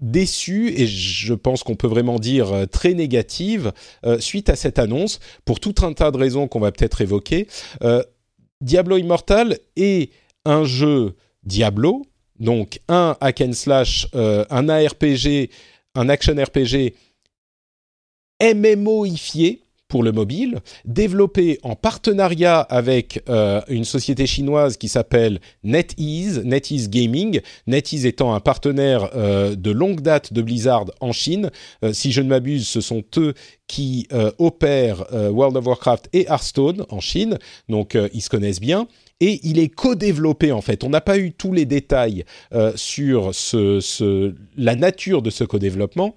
déçues 0.00 0.72
et 0.74 0.86
je 0.86 1.34
pense 1.34 1.62
qu'on 1.62 1.74
peut 1.74 1.86
vraiment 1.86 2.18
dire 2.18 2.66
très 2.72 2.94
négatives 2.94 3.72
suite 4.18 4.48
à 4.48 4.56
cette 4.56 4.78
annonce 4.78 5.20
pour 5.44 5.60
tout 5.60 5.74
un 5.82 5.92
tas 5.92 6.10
de 6.10 6.16
raisons 6.16 6.48
qu'on 6.48 6.58
va 6.58 6.72
peut-être 6.72 7.02
évoquer. 7.02 7.48
Diablo 8.60 8.96
Immortal 8.96 9.58
est 9.76 10.10
un 10.44 10.64
jeu 10.64 11.14
Diablo, 11.42 12.02
donc 12.38 12.80
un 12.88 13.16
hack 13.20 13.40
and 13.40 13.52
slash, 13.52 14.06
euh, 14.14 14.44
un 14.50 14.68
ARPG, 14.68 15.50
un 15.94 16.08
action 16.08 16.34
RPG 16.34 16.94
MMOifié 18.42 19.62
pour 19.90 20.02
le 20.02 20.12
mobile, 20.12 20.60
développé 20.86 21.58
en 21.62 21.74
partenariat 21.74 22.60
avec 22.60 23.22
euh, 23.28 23.60
une 23.68 23.84
société 23.84 24.26
chinoise 24.26 24.78
qui 24.78 24.88
s'appelle 24.88 25.40
NetEase, 25.64 26.42
NetEase 26.44 26.88
Gaming, 26.88 27.42
NetEase 27.66 28.06
étant 28.06 28.32
un 28.32 28.40
partenaire 28.40 29.10
euh, 29.14 29.54
de 29.54 29.70
longue 29.70 30.00
date 30.00 30.32
de 30.32 30.40
Blizzard 30.40 30.86
en 31.00 31.12
Chine. 31.12 31.50
si 31.92 32.12
je 32.12 32.22
ne 32.22 32.28
m'abuse, 32.28 32.66
ce 32.66 32.80
sont 32.80 33.02
eux 33.18 33.34
qui 33.66 34.08
opèrent 34.38 35.04
World 35.12 35.56
of 35.56 35.66
Warcraft 35.66 36.08
et 36.12 36.26
Hearthstone 36.28 36.84
en 36.88 37.00
Chine, 37.00 37.38
donc 37.68 37.96
ils 38.12 38.20
se 38.20 38.28
connaissent 38.30 38.60
bien 38.60 38.88
et 39.20 39.40
il 39.44 39.58
est 39.58 39.68
co-développé 39.68 40.50
en 40.50 40.62
fait. 40.62 40.82
On 40.82 40.88
n'a 40.88 41.00
pas 41.00 41.18
eu 41.18 41.32
tous 41.32 41.52
les 41.52 41.66
détails 41.66 42.24
euh, 42.52 42.72
sur 42.74 43.30
la 44.56 44.74
nature 44.74 45.22
de 45.22 45.30
ce 45.30 45.44
co-développement, 45.44 46.16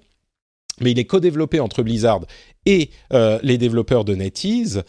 mais 0.80 0.92
il 0.92 0.98
est 0.98 1.04
co-développé 1.04 1.60
entre 1.60 1.82
Blizzard 1.82 2.22
et 2.66 2.90
euh, 3.12 3.38
les 3.42 3.58
développeurs 3.58 4.04
de 4.04 4.14
NetEase. 4.14 4.82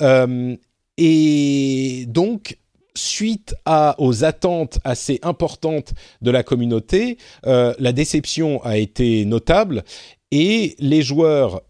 Euh, 0.00 0.56
et 0.96 2.04
donc, 2.08 2.58
suite 2.94 3.54
aux 3.98 4.24
attentes 4.24 4.80
assez 4.82 5.20
importantes 5.22 5.92
de 6.20 6.32
la 6.32 6.42
communauté, 6.42 7.16
la 7.44 7.92
déception 7.92 8.60
a 8.64 8.76
été 8.76 9.24
notable 9.24 9.84
et 10.32 10.74
les 10.80 11.02
joueurs 11.02 11.62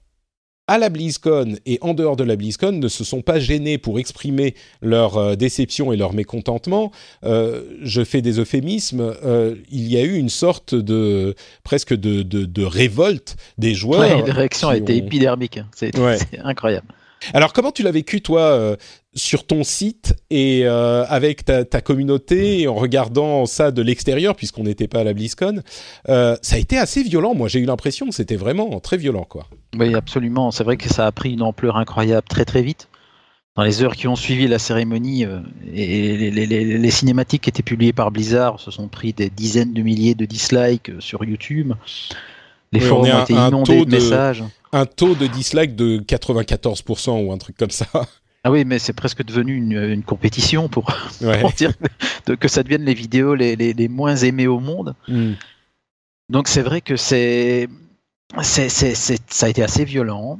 à 0.68 0.78
la 0.78 0.90
BlizzCon 0.90 1.56
et 1.66 1.78
en 1.80 1.94
dehors 1.94 2.14
de 2.14 2.22
la 2.22 2.36
BlizzCon 2.36 2.72
ne 2.72 2.88
se 2.88 3.02
sont 3.02 3.22
pas 3.22 3.40
gênés 3.40 3.78
pour 3.78 3.98
exprimer 3.98 4.54
leur 4.82 5.16
euh, 5.16 5.34
déception 5.34 5.92
et 5.92 5.96
leur 5.96 6.12
mécontentement. 6.12 6.92
Euh, 7.24 7.62
je 7.82 8.04
fais 8.04 8.22
des 8.22 8.38
euphémismes. 8.38 9.14
Euh, 9.24 9.56
il 9.70 9.90
y 9.90 9.96
a 9.96 10.02
eu 10.02 10.16
une 10.16 10.28
sorte 10.28 10.74
de 10.74 11.34
presque 11.64 11.94
de, 11.94 12.22
de, 12.22 12.64
révolte 12.64 13.36
des 13.56 13.74
joueurs. 13.74 14.00
Ouais, 14.00 14.26
la 14.26 14.34
réaction 14.34 14.68
a 14.68 14.76
été 14.76 14.96
épidermique. 14.96 15.56
Hein. 15.56 15.68
C'est 15.74 15.92
incroyable. 16.44 16.86
Alors, 17.34 17.52
comment 17.52 17.72
tu 17.72 17.82
l'as 17.82 17.90
vécu, 17.90 18.20
toi, 18.20 18.76
sur 19.18 19.46
ton 19.46 19.64
site 19.64 20.14
et 20.30 20.62
euh, 20.64 21.04
avec 21.08 21.44
ta, 21.44 21.80
communauté, 21.80 22.66
en 22.68 22.74
regardant 22.74 23.46
ça 23.46 23.70
de 23.70 23.82
l'extérieur, 23.82 24.34
puisqu'on 24.34 24.64
n'était 24.64 24.88
pas 24.88 25.00
à 25.00 25.04
la 25.04 25.12
BlizzCon 25.12 25.62
euh, 26.08 26.36
Ça 26.42 26.56
a 26.56 26.58
été 26.58 26.78
assez 26.78 27.02
violent. 27.02 27.34
Moi, 27.34 27.48
j'ai 27.48 27.60
eu 27.60 27.66
l'impression 27.66 28.06
que 28.06 28.14
c'était 28.14 28.36
vraiment 28.36 28.80
très 28.80 28.96
violent, 28.96 29.26
quoi. 29.28 29.46
Oui, 29.78 29.94
absolument. 29.94 30.50
C'est 30.50 30.64
vrai 30.64 30.76
que 30.76 30.88
ça 30.88 31.06
a 31.06 31.12
pris 31.12 31.32
une 31.32 31.42
ampleur 31.42 31.76
incroyable 31.76 32.26
très, 32.28 32.44
très 32.44 32.62
vite. 32.62 32.88
Dans 33.56 33.64
les 33.64 33.82
heures 33.82 33.96
qui 33.96 34.06
ont 34.06 34.16
suivi 34.16 34.46
la 34.46 34.60
cérémonie, 34.60 35.26
et 35.74 36.30
les, 36.30 36.90
cinématiques 36.90 37.42
qui 37.42 37.50
étaient 37.50 37.64
publiées 37.64 37.92
par 37.92 38.12
Blizzard 38.12 38.60
se 38.60 38.70
sont 38.70 38.86
pris 38.86 39.12
des 39.12 39.30
dizaines 39.30 39.72
de 39.72 39.82
milliers 39.82 40.14
de 40.14 40.24
dislikes 40.24 40.92
sur 41.00 41.24
YouTube. 41.24 41.72
Les 42.70 42.78
forums 42.78 43.10
ont 43.10 43.22
été 43.24 43.32
inondés 43.32 43.84
de 43.84 43.90
messages 43.90 44.44
un 44.72 44.86
taux 44.86 45.14
de 45.14 45.26
dislike 45.26 45.76
de 45.76 45.98
94% 45.98 47.24
ou 47.24 47.32
un 47.32 47.38
truc 47.38 47.56
comme 47.56 47.70
ça. 47.70 47.86
Ah 48.44 48.50
oui, 48.50 48.64
mais 48.64 48.78
c'est 48.78 48.92
presque 48.92 49.24
devenu 49.24 49.54
une, 49.54 50.02
compétition 50.02 50.68
pour, 50.68 50.92
dire 51.56 51.72
que, 52.38 52.48
ça 52.48 52.62
devienne 52.62 52.84
les 52.84 52.94
vidéos 52.94 53.34
les, 53.34 53.88
moins 53.88 54.16
aimées 54.16 54.46
au 54.46 54.60
monde. 54.60 54.94
Hmm. 55.08 55.32
Donc 56.28 56.48
c'est 56.48 56.62
vrai 56.62 56.80
que 56.80 56.96
c'est, 56.96 57.68
ça 58.42 59.46
a 59.46 59.48
été 59.48 59.62
assez 59.62 59.84
violent. 59.84 60.38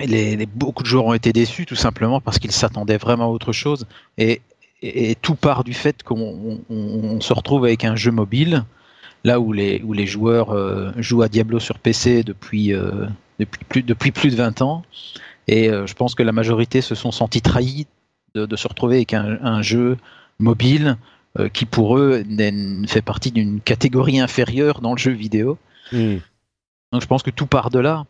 Et 0.00 0.06
les, 0.06 0.46
beaucoup 0.46 0.82
de 0.82 0.88
joueurs 0.88 1.06
ont 1.06 1.14
été 1.14 1.32
déçus 1.32 1.66
tout 1.66 1.76
simplement 1.76 2.20
parce 2.20 2.38
qu'ils 2.38 2.52
s'attendaient 2.52 2.96
vraiment 2.96 3.26
à 3.26 3.28
autre 3.28 3.52
chose. 3.52 3.86
Et, 4.18 4.40
tout 5.22 5.34
part 5.34 5.64
du 5.64 5.72
fait 5.72 6.02
qu'on 6.02 7.18
se 7.20 7.32
retrouve 7.32 7.64
avec 7.64 7.84
un 7.86 7.96
jeu 7.96 8.10
mobile, 8.10 8.66
là 9.24 9.40
où 9.40 9.50
les, 9.52 9.80
où 9.82 9.94
les 9.94 10.06
joueurs 10.06 10.50
euh, 10.50 10.92
jouent 10.98 11.22
à 11.22 11.28
Diablo 11.28 11.58
sur 11.58 11.78
PC 11.78 12.22
depuis, 12.22 12.74
euh, 12.74 13.06
depuis 13.38 13.64
plus, 13.64 13.82
depuis 13.82 14.10
plus 14.10 14.30
de 14.30 14.36
20 14.36 14.60
ans. 14.60 14.82
Et 15.48 15.68
euh, 15.68 15.86
je 15.86 15.94
pense 15.94 16.14
que 16.14 16.22
la 16.22 16.32
majorité 16.32 16.80
se 16.80 16.94
sont 16.94 17.12
sentis 17.12 17.42
trahis 17.42 17.86
de, 18.34 18.56
se 18.56 18.66
retrouver 18.66 18.96
avec 18.96 19.14
un, 19.14 19.62
jeu 19.62 19.96
mobile 20.40 20.96
euh, 21.38 21.48
qui 21.48 21.66
pour 21.66 21.98
eux 21.98 22.24
fait 22.88 23.02
partie 23.02 23.30
d'une 23.30 23.60
catégorie 23.60 24.18
inférieure 24.18 24.80
dans 24.80 24.92
le 24.92 24.98
jeu 24.98 25.12
vidéo. 25.12 25.56
Hmm. 25.92 26.16
Donc 26.92 27.02
je 27.02 27.06
pense 27.06 27.22
que 27.22 27.30
tout 27.30 27.46
part 27.46 27.70
de 27.70 27.78
là. 27.78 28.06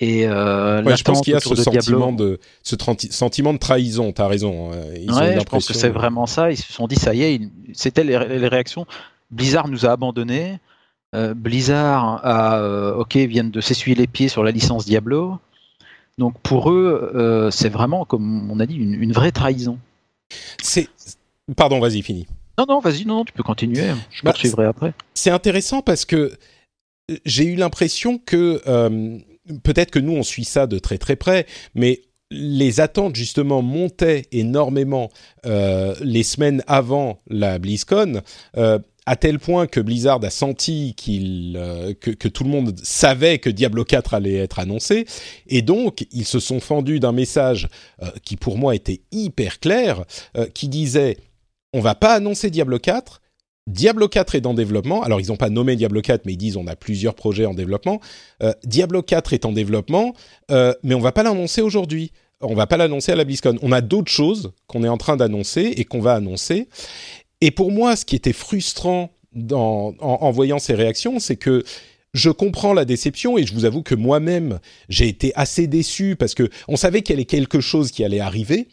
Et 0.00 0.26
euh, 0.26 0.96
je 0.96 1.02
pense 1.04 1.20
qu'il 1.20 1.32
y 1.32 1.36
a 1.36 1.40
ce 1.40 1.54
sentiment 1.54 2.12
de 2.12 2.40
ce 2.62 2.76
sentiment 3.10 3.52
de 3.52 3.58
trahison. 3.58 4.12
T'as 4.12 4.26
raison. 4.26 4.72
Hein. 4.72 5.38
je 5.38 5.44
pense 5.44 5.68
que 5.68 5.74
c'est 5.74 5.88
vraiment 5.88 6.26
ça. 6.26 6.50
Ils 6.50 6.56
se 6.56 6.72
sont 6.72 6.88
dit 6.88 6.96
ça 6.96 7.14
y 7.14 7.22
est. 7.22 7.40
C'était 7.72 8.02
les, 8.02 8.16
réactions. 8.16 8.86
Blizzard 9.30 9.68
nous 9.68 9.86
a 9.86 9.90
abandonnés. 9.90 10.58
Euh, 11.14 11.32
Blizzard 11.34 12.20
a, 12.24 12.58
euh, 12.58 12.94
ok, 12.96 13.16
viennent 13.16 13.52
de 13.52 13.60
s'essuyer 13.60 13.94
les 13.94 14.08
pieds 14.08 14.28
sur 14.28 14.42
la 14.42 14.50
licence 14.50 14.84
Diablo. 14.84 15.38
Donc 16.18 16.38
pour 16.40 16.70
eux, 16.70 17.12
euh, 17.14 17.50
c'est 17.50 17.68
vraiment, 17.68 18.04
comme 18.04 18.50
on 18.50 18.60
a 18.60 18.66
dit, 18.66 18.76
une, 18.76 19.12
vraie 19.12 19.32
trahison. 19.32 19.78
C'est, 20.62 20.88
pardon, 21.56 21.80
vas-y, 21.80 22.02
fini. 22.02 22.26
Non, 22.58 22.66
non, 22.68 22.80
vas-y, 22.80 23.04
non, 23.04 23.24
tu 23.24 23.32
peux 23.32 23.42
continuer. 23.42 23.82
Je 24.10 24.22
bah, 24.22 24.30
poursuivrai 24.30 24.66
après. 24.66 24.94
C'est 25.14 25.30
intéressant 25.30 25.82
parce 25.82 26.04
que 26.04 26.32
j'ai 27.24 27.44
eu 27.44 27.56
l'impression 27.56 28.18
que 28.18 28.62
peut-être 29.62 29.90
que 29.90 29.98
nous 29.98 30.12
on 30.12 30.22
suit 30.22 30.44
ça 30.44 30.66
de 30.66 30.78
très 30.78 30.98
très 30.98 31.16
près, 31.16 31.46
mais 31.74 32.02
les 32.30 32.80
attentes 32.80 33.16
justement 33.16 33.60
montaient 33.60 34.26
énormément 34.32 35.10
les 35.44 36.22
semaines 36.22 36.62
avant 36.66 37.18
la 37.28 37.58
BlizzCon 37.58 38.22
à 39.06 39.16
tel 39.16 39.38
point 39.38 39.66
que 39.66 39.80
Blizzard 39.80 40.24
a 40.24 40.30
senti 40.30 40.94
qu'il 40.96 41.56
euh, 41.56 41.92
que, 41.94 42.28
tout 42.28 42.44
le 42.44 42.50
monde 42.50 42.78
savait 42.82 43.38
que 43.38 43.50
Diablo 43.50 43.84
4 43.84 44.14
allait 44.14 44.36
être 44.36 44.58
annoncé 44.58 45.06
et 45.46 45.62
donc 45.62 46.06
ils 46.10 46.24
se 46.24 46.40
sont 46.40 46.60
fendus 46.60 47.00
d'un 47.00 47.12
message 47.12 47.68
euh, 48.02 48.10
qui 48.24 48.36
pour 48.36 48.56
moi 48.56 48.74
était 48.74 49.02
hyper 49.12 49.60
clair 49.60 50.04
euh, 50.36 50.46
qui 50.46 50.68
disait 50.68 51.18
on 51.72 51.80
va 51.80 51.94
pas 51.94 52.14
annoncer 52.14 52.50
Diablo 52.50 52.78
4 52.78 53.20
Diablo 53.66 54.08
4 54.08 54.34
est 54.34 54.44
en 54.44 54.52
développement. 54.52 55.02
Alors, 55.04 55.22
ils 55.22 55.28
n'ont 55.28 55.38
pas 55.38 55.48
nommé 55.48 55.74
Diablo 55.74 56.02
4, 56.02 56.26
mais 56.26 56.34
ils 56.34 56.36
disent 56.36 56.58
on 56.58 56.66
a 56.66 56.76
plusieurs 56.76 57.14
projets 57.14 57.46
en 57.46 57.54
développement. 57.54 57.98
Diablo 58.62 59.00
4 59.00 59.32
est 59.32 59.46
en 59.46 59.52
développement, 59.52 60.12
mais 60.50 60.94
on 60.94 61.00
va 61.00 61.12
pas 61.12 61.22
l'annoncer 61.22 61.62
aujourd'hui. 61.62 62.12
On 62.42 62.54
va 62.54 62.66
pas 62.66 62.76
l'annoncer 62.76 63.12
à 63.12 63.16
la 63.16 63.24
BlizzCon. 63.24 63.56
On 63.62 63.72
a 63.72 63.80
d'autres 63.80 64.10
choses 64.10 64.52
qu'on 64.66 64.84
est 64.84 64.88
en 64.88 64.98
train 64.98 65.16
d'annoncer 65.16 65.72
et 65.76 65.84
qu'on 65.84 66.00
va 66.00 66.14
annoncer. 66.14 66.68
Et 67.44 67.50
pour 67.50 67.70
moi, 67.70 67.94
ce 67.94 68.06
qui 68.06 68.16
était 68.16 68.32
frustrant 68.32 69.10
en, 69.52 70.30
voyant 70.30 70.58
ces 70.58 70.72
réactions, 70.72 71.18
c'est 71.18 71.36
que 71.36 71.62
je 72.14 72.30
comprends 72.30 72.72
la 72.72 72.86
déception 72.86 73.36
et 73.36 73.44
je 73.44 73.52
vous 73.52 73.66
avoue 73.66 73.82
que 73.82 73.94
moi-même 73.94 74.60
j'ai 74.88 75.08
été 75.08 75.30
assez 75.34 75.66
déçu 75.66 76.16
parce 76.16 76.32
que 76.32 76.48
on 76.68 76.76
savait 76.76 77.02
qu'il 77.02 77.12
y 77.12 77.18
avait 77.18 77.26
quelque 77.26 77.60
chose 77.60 77.90
qui 77.90 78.02
allait 78.02 78.20
arriver, 78.20 78.68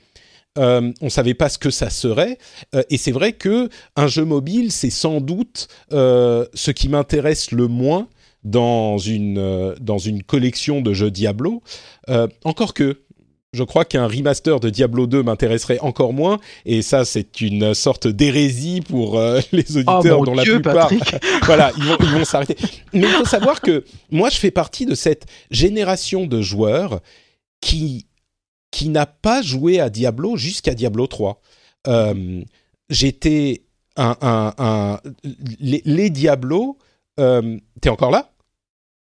euh, 0.58 0.90
on 1.02 1.10
savait 1.10 1.34
pas 1.34 1.50
ce 1.50 1.58
que 1.58 1.70
ça 1.70 1.90
serait. 1.90 2.38
Euh, 2.74 2.82
et 2.90 2.96
c'est 2.96 3.12
vrai 3.12 3.34
que 3.34 3.68
un 3.98 4.08
jeu 4.08 4.24
mobile, 4.24 4.72
c'est 4.72 4.90
sans 4.90 5.20
doute 5.20 5.68
euh, 5.92 6.46
ce 6.54 6.72
qui 6.72 6.88
m'intéresse 6.88 7.52
le 7.52 7.68
moins 7.68 8.08
dans 8.46 8.98
une 8.98 9.76
dans 9.82 9.98
une 9.98 10.24
collection 10.24 10.80
de 10.80 10.94
jeux 10.94 11.12
Diablo. 11.12 11.62
Encore 12.46 12.74
que. 12.74 13.02
Je 13.54 13.64
crois 13.64 13.84
qu'un 13.84 14.08
remaster 14.08 14.62
de 14.62 14.70
Diablo 14.70 15.08
2 15.08 15.24
m'intéresserait 15.24 15.80
encore 15.80 16.14
moins, 16.14 16.40
et 16.66 16.82
ça 16.82 17.04
c'est 17.04 17.42
une 17.42 17.74
sorte 17.74 18.08
d'hérésie 18.08 18.80
pour 18.80 19.20
euh, 19.20 19.42
les 19.52 19.76
auditeurs 19.76 20.20
Oh 20.20 20.20
mon 20.20 20.24
dont 20.24 20.34
la 20.36 20.44
plupart 20.44 20.90
voilà, 21.44 21.74
ils 21.78 21.84
vont, 21.84 21.98
ils 22.00 22.10
vont 22.12 22.24
s'arrêter. 22.24 22.56
Mais 22.94 23.02
il 23.02 23.08
faut 23.10 23.26
savoir 23.26 23.60
que 23.60 23.84
moi, 24.10 24.30
je 24.30 24.38
fais 24.38 24.52
partie 24.52 24.86
de 24.86 24.96
cette 24.96 25.26
génération 25.50 26.28
de 26.28 26.42
joueurs 26.42 27.02
qui, 27.60 28.08
qui 28.72 28.88
n'a 28.88 29.06
pas 29.06 29.42
joué 29.42 29.82
à 29.82 29.90
Diablo 29.90 30.38
jusqu'à 30.38 30.74
Diablo 30.74 31.08
3. 31.08 31.42
Euh, 31.88 32.42
J'étais 32.90 33.64
un, 33.98 34.16
un, 34.22 34.54
un- 34.60 35.00
les, 35.60 35.82
les 35.84 36.10
Diablo. 36.10 36.78
Euh, 37.20 37.58
T'es 37.82 37.90
encore 37.90 38.12
là? 38.12 38.32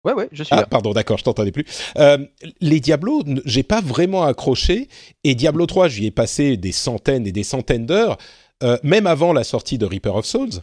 Ouais, 0.04 0.14
ouais, 0.14 0.28
je 0.32 0.44
suis 0.44 0.54
ah, 0.54 0.62
là. 0.62 0.66
pardon, 0.66 0.92
d'accord, 0.92 1.18
je 1.18 1.24
t'entendais 1.24 1.52
plus. 1.52 1.66
Euh, 1.98 2.18
les 2.60 2.80
Diablo, 2.80 3.24
j'ai 3.46 3.64
pas 3.64 3.82
vraiment 3.82 4.24
accroché. 4.24 4.90
Et 5.24 5.34
Diablo 5.34 5.66
3, 5.66 5.88
j'y 5.88 6.08
ai 6.08 6.12
passé 6.12 6.58
des 6.58 6.74
centaines 6.74 7.26
et 7.26 7.32
des 7.32 7.44
centaines 7.44 7.86
d'heures, 7.86 8.18
euh, 8.64 8.78
même 8.84 9.08
avant 9.08 9.32
la 9.32 9.44
sortie 9.44 9.78
de 9.78 9.86
Reaper 9.86 10.16
of 10.16 10.26
Souls. 10.26 10.62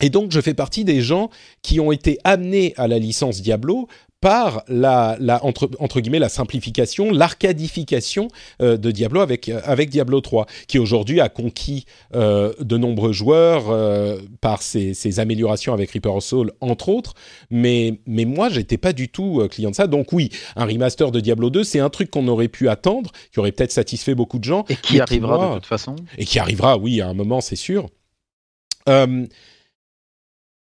Et 0.00 0.10
donc, 0.10 0.30
je 0.32 0.40
fais 0.40 0.54
partie 0.54 0.84
des 0.84 1.00
gens 1.00 1.30
qui 1.62 1.80
ont 1.80 1.92
été 1.92 2.18
amenés 2.24 2.74
à 2.76 2.88
la 2.88 2.98
licence 2.98 3.40
Diablo 3.40 3.88
par 4.22 4.62
la, 4.68 5.16
la 5.20 5.44
entre, 5.44 5.68
entre 5.80 6.00
guillemets, 6.00 6.20
la 6.20 6.28
simplification, 6.30 7.10
l'arcadification 7.10 8.28
euh, 8.62 8.76
de 8.78 8.90
Diablo 8.92 9.20
avec, 9.20 9.48
euh, 9.48 9.60
avec 9.64 9.90
Diablo 9.90 10.20
3, 10.20 10.46
qui 10.68 10.78
aujourd'hui 10.78 11.20
a 11.20 11.28
conquis 11.28 11.84
euh, 12.14 12.52
de 12.60 12.76
nombreux 12.78 13.12
joueurs 13.12 13.64
euh, 13.68 14.18
par 14.40 14.62
ses, 14.62 14.94
ses 14.94 15.18
améliorations 15.18 15.74
avec 15.74 15.90
Reaper 15.90 16.14
of 16.14 16.22
Souls, 16.24 16.52
entre 16.60 16.88
autres. 16.88 17.14
Mais, 17.50 18.00
mais 18.06 18.24
moi, 18.24 18.48
j'étais 18.48 18.78
pas 18.78 18.92
du 18.92 19.08
tout 19.08 19.42
client 19.50 19.70
de 19.70 19.74
ça. 19.74 19.88
Donc 19.88 20.12
oui, 20.12 20.30
un 20.54 20.66
remaster 20.66 21.10
de 21.10 21.18
Diablo 21.18 21.50
2, 21.50 21.64
c'est 21.64 21.80
un 21.80 21.90
truc 21.90 22.08
qu'on 22.10 22.28
aurait 22.28 22.46
pu 22.48 22.68
attendre, 22.68 23.10
qui 23.32 23.40
aurait 23.40 23.50
peut-être 23.52 23.72
satisfait 23.72 24.14
beaucoup 24.14 24.38
de 24.38 24.44
gens. 24.44 24.64
Et 24.68 24.76
qui 24.76 25.00
arrivera 25.00 25.36
moi- 25.36 25.48
de 25.48 25.54
toute 25.54 25.66
façon? 25.66 25.96
et 26.16 26.24
qui 26.24 26.38
arrivera, 26.38 26.78
oui, 26.78 27.00
à 27.00 27.08
un 27.08 27.14
moment, 27.14 27.40
c'est 27.40 27.56
sûr. 27.56 27.88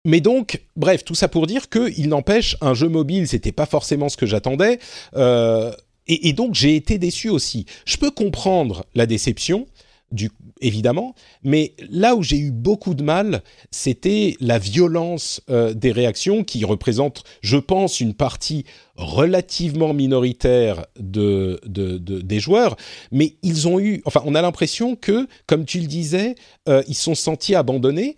Mais 0.05 0.21
donc, 0.21 0.63
bref, 0.77 1.05
tout 1.05 1.15
ça 1.15 1.29
pour 1.29 1.47
dire 1.47 1.69
que, 1.69 1.93
il 1.99 2.09
n'empêche, 2.09 2.57
un 2.61 2.75
jeu 2.75 2.89
mobile, 2.89 3.29
c'était 3.29 3.53
pas 3.53 3.67
forcément 3.67 4.09
ce 4.09 4.17
que 4.17 4.27
j'attendais, 4.27 4.79
euh, 5.17 5.73
et, 6.07 6.33
donc 6.33 6.55
j'ai 6.55 6.75
été 6.75 6.99
déçu 6.99 7.29
aussi. 7.29 7.67
Je 7.85 7.97
peux 7.97 8.11
comprendre 8.11 8.85
la 8.95 9.07
déception, 9.07 9.67
du, 10.11 10.31
évidemment, 10.61 11.15
mais 11.45 11.75
là 11.91 12.17
où 12.17 12.23
j'ai 12.23 12.39
eu 12.39 12.51
beaucoup 12.51 12.95
de 12.95 13.03
mal, 13.05 13.43
c'était 13.71 14.37
la 14.41 14.59
violence 14.59 15.41
euh, 15.51 15.73
des 15.73 15.93
réactions 15.93 16.43
qui 16.43 16.65
représente, 16.65 17.23
je 17.43 17.59
pense, 17.59 18.01
une 18.01 18.15
partie 18.15 18.65
relativement 18.97 19.95
minoritaire 19.95 20.87
de, 20.99 21.61
de, 21.65 21.99
de- 21.99 22.23
des 22.23 22.41
joueurs, 22.41 22.77
mais 23.13 23.37
ils 23.43 23.69
ont 23.69 23.79
eu, 23.79 24.03
enfin, 24.05 24.23
on 24.25 24.35
a 24.35 24.43
l'impression 24.43 24.97
que, 24.97 25.29
comme 25.47 25.65
tu 25.65 25.79
le 25.79 25.87
disais, 25.87 26.35
euh, 26.69 26.83
ils 26.89 26.97
sont 26.97 27.15
sentis 27.15 27.55
abandonnés 27.55 28.17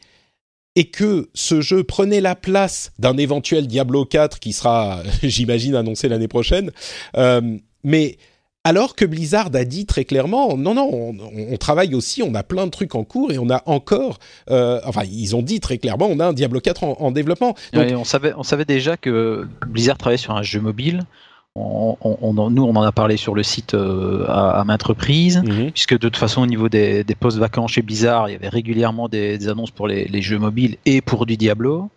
et 0.77 0.85
que 0.90 1.28
ce 1.35 1.61
jeu 1.61 1.85
prenait 1.85 2.20
la 2.20 2.35
place 2.35 2.93
d'un 2.99 3.16
éventuel 3.16 3.66
Diablo 3.66 4.05
4 4.05 4.39
qui 4.39 4.53
sera, 4.53 5.03
j'imagine, 5.23 5.74
annoncé 5.74 6.09
l'année 6.09 6.28
prochaine. 6.28 6.70
Euh, 7.16 7.59
mais 7.85 8.16
alors 8.65 8.94
que 8.94 9.05
Blizzard 9.05 9.51
a 9.55 9.65
dit 9.65 9.86
très 9.86 10.05
clairement, 10.05 10.57
non, 10.57 10.74
non, 10.74 10.89
on, 10.93 11.16
on 11.53 11.57
travaille 11.57 11.94
aussi, 11.94 12.23
on 12.23 12.35
a 12.35 12.44
plein 12.44 12.66
de 12.66 12.70
trucs 12.70 12.94
en 12.94 13.03
cours 13.03 13.32
et 13.32 13.39
on 13.39 13.51
a 13.51 13.62
encore, 13.66 14.19
euh, 14.51 14.81
enfin, 14.85 15.03
ils 15.05 15.35
ont 15.35 15.43
dit 15.43 15.59
très 15.59 15.78
clairement, 15.78 16.07
on 16.09 16.20
a 16.20 16.27
un 16.27 16.32
Diablo 16.32 16.61
4 16.61 16.85
en, 16.85 16.93
en 17.01 17.11
développement. 17.11 17.55
Donc, 17.73 17.82
Ouais, 17.85 17.94
on, 17.94 18.05
savait, 18.05 18.32
on 18.36 18.44
savait 18.44 18.65
déjà 18.65 18.97
que 18.97 19.49
Blizzard 19.66 19.99
travaillait 19.99 20.23
sur 20.23 20.35
un 20.35 20.43
jeu 20.43 20.61
mobile. 20.61 21.03
On, 21.55 21.97
on- 22.01 22.16
on 22.23 22.39
en- 22.39 22.51
nous, 22.51 22.62
on 22.62 22.74
en 22.77 22.83
a 22.83 22.93
parlé 22.93 23.19
sur 23.19 23.35
le 23.35 23.43
site 23.43 23.74
euh, 23.74 24.24
à, 24.29 24.61
à 24.61 24.65
maintes 24.65 24.83
reprises, 24.85 25.43
Mhm. 25.45 25.70
puisque 25.73 25.93
de 25.93 25.99
toute 25.99 26.16
façon, 26.16 26.41
au 26.43 26.47
niveau 26.47 26.69
des, 26.70 27.05
des 27.05 27.15
postes 27.15 27.37
vacants 27.39 27.66
chez 27.66 27.83
Blizzard, 27.83 28.29
il 28.31 28.33
y 28.33 28.35
avait 28.37 28.49
régulièrement 28.49 29.09
des, 29.09 29.37
des 29.37 29.49
annonces 29.49 29.70
pour 29.70 29.87
les, 29.87 30.07
les 30.07 30.23
jeux 30.23 30.39
mobiles 30.39 30.77
et 30.87 31.03
pour 31.03 31.27
du 31.27 31.37
Diablo. 31.37 31.91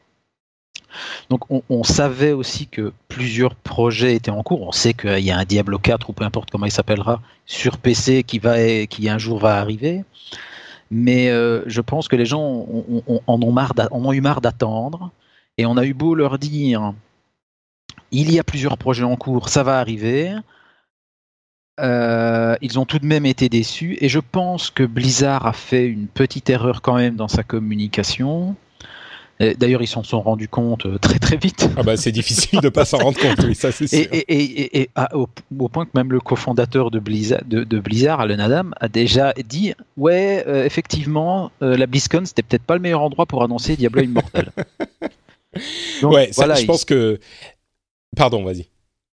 Donc, 1.30 1.50
on, 1.50 1.62
on 1.70 1.84
savait 1.84 2.32
aussi 2.34 2.68
que 2.68 2.92
plusieurs 3.08 3.56
projets 3.56 4.16
étaient 4.16 4.32
en 4.32 4.44
cours. 4.44 4.62
On 4.62 4.72
sait 4.72 4.94
qu'il 4.94 5.20
y 5.20 5.32
a 5.32 5.38
un 5.38 5.44
Diablo 5.46 5.78
4 5.80 6.10
ou 6.10 6.14
peu 6.14 6.24
importe 6.26 6.52
comment 6.52 6.66
il 6.66 6.72
s'appellera 6.72 7.22
sur 7.46 7.78
PC 7.78 8.24
qui, 8.24 8.40
va, 8.40 8.86
qui 8.88 9.08
un 9.10 9.18
jour 9.18 9.40
va 9.40 9.58
arriver. 9.58 10.04
Mais 10.92 11.30
euh, 11.30 11.64
je 11.66 11.82
pense 11.82 12.08
que 12.08 12.16
les 12.16 12.26
gens 12.26 12.42
ont 13.28 13.52
marre 13.52 13.74
en 13.92 14.06
ont 14.06 14.14
eu 14.14 14.22
marre 14.22 14.40
d'attendre. 14.42 15.12
Et 15.58 15.66
on 15.66 15.78
a 15.78 15.86
eu 15.86 15.94
beau 15.94 16.14
leur 16.16 16.38
dire 16.38 16.94
il 18.12 18.32
y 18.32 18.40
a 18.40 18.44
plusieurs 18.44 18.78
projets 18.78 19.04
en 19.04 19.16
cours, 19.16 19.50
ça 19.50 19.64
va 19.64 19.80
arriver. 19.80 20.32
Euh, 21.80 22.56
ils 22.62 22.80
ont 22.80 22.86
tout 22.86 23.00
de 23.00 23.06
même 23.06 23.26
été 23.26 23.50
déçus. 23.50 23.98
Et 24.00 24.08
je 24.08 24.20
pense 24.20 24.70
que 24.70 24.84
Blizzard 24.84 25.46
a 25.46 25.54
fait 25.54 25.86
une 25.86 26.08
petite 26.08 26.50
erreur 26.50 26.82
quand 26.82 26.96
même 26.96 27.16
dans 27.16 27.28
sa 27.28 27.44
communication. 27.44 28.56
D'ailleurs, 29.42 29.82
ils 29.82 29.88
s'en 29.88 30.02
sont 30.02 30.22
rendus 30.22 30.48
compte 30.48 30.86
euh, 30.86 30.98
très 30.98 31.20
très 31.20 31.36
vite. 31.36 31.70
Ah 31.76 31.84
bah 31.84 31.98
c'est 31.98 32.14
difficile 32.14 32.62
de 32.62 32.70
pas 32.70 32.86
s'en 32.86 33.00
rendre 33.00 33.20
compte, 33.20 33.38
oui, 33.44 33.54
ça 33.54 33.74
c'est 33.74 33.86
sûr. 33.86 33.98
Et, 34.00 34.04
et- 34.20 34.34
et- 34.34 34.62
et- 34.62 34.82
et 34.84 34.90
à- 34.96 35.14
au, 35.18 35.28
au 35.60 35.68
point 35.68 35.84
que 35.84 35.92
même 35.94 36.10
le 36.14 36.22
cofondateur 36.22 36.90
de 36.90 37.00
Blizzard, 37.00 37.42
de, 37.46 37.66
de 37.66 37.80
Blizzard, 37.80 38.22
Alan 38.22 38.40
Adam, 38.40 38.70
a 38.80 38.88
déjà 38.88 39.34
dit 39.46 39.74
Ouais, 39.98 40.46
euh, 40.48 40.64
effectivement, 40.64 41.52
euh, 41.62 41.76
la 41.76 41.86
BlizzCon, 41.86 42.24
c'était 42.24 42.44
peut-être 42.44 42.64
pas 42.64 42.76
le 42.76 42.80
meilleur 42.82 43.02
endroit 43.02 43.26
pour 43.26 43.44
annoncer 43.44 43.76
Diablo 43.76 44.04
Immortal. 44.04 44.54
Donc, 46.02 46.14
ouais, 46.14 46.30
ça, 46.32 46.54
je 46.54 46.62
il- 46.62 46.68
pense 46.68 46.86
que... 46.86 47.20
Pardon, 48.16 48.44
vas-y. 48.44 48.68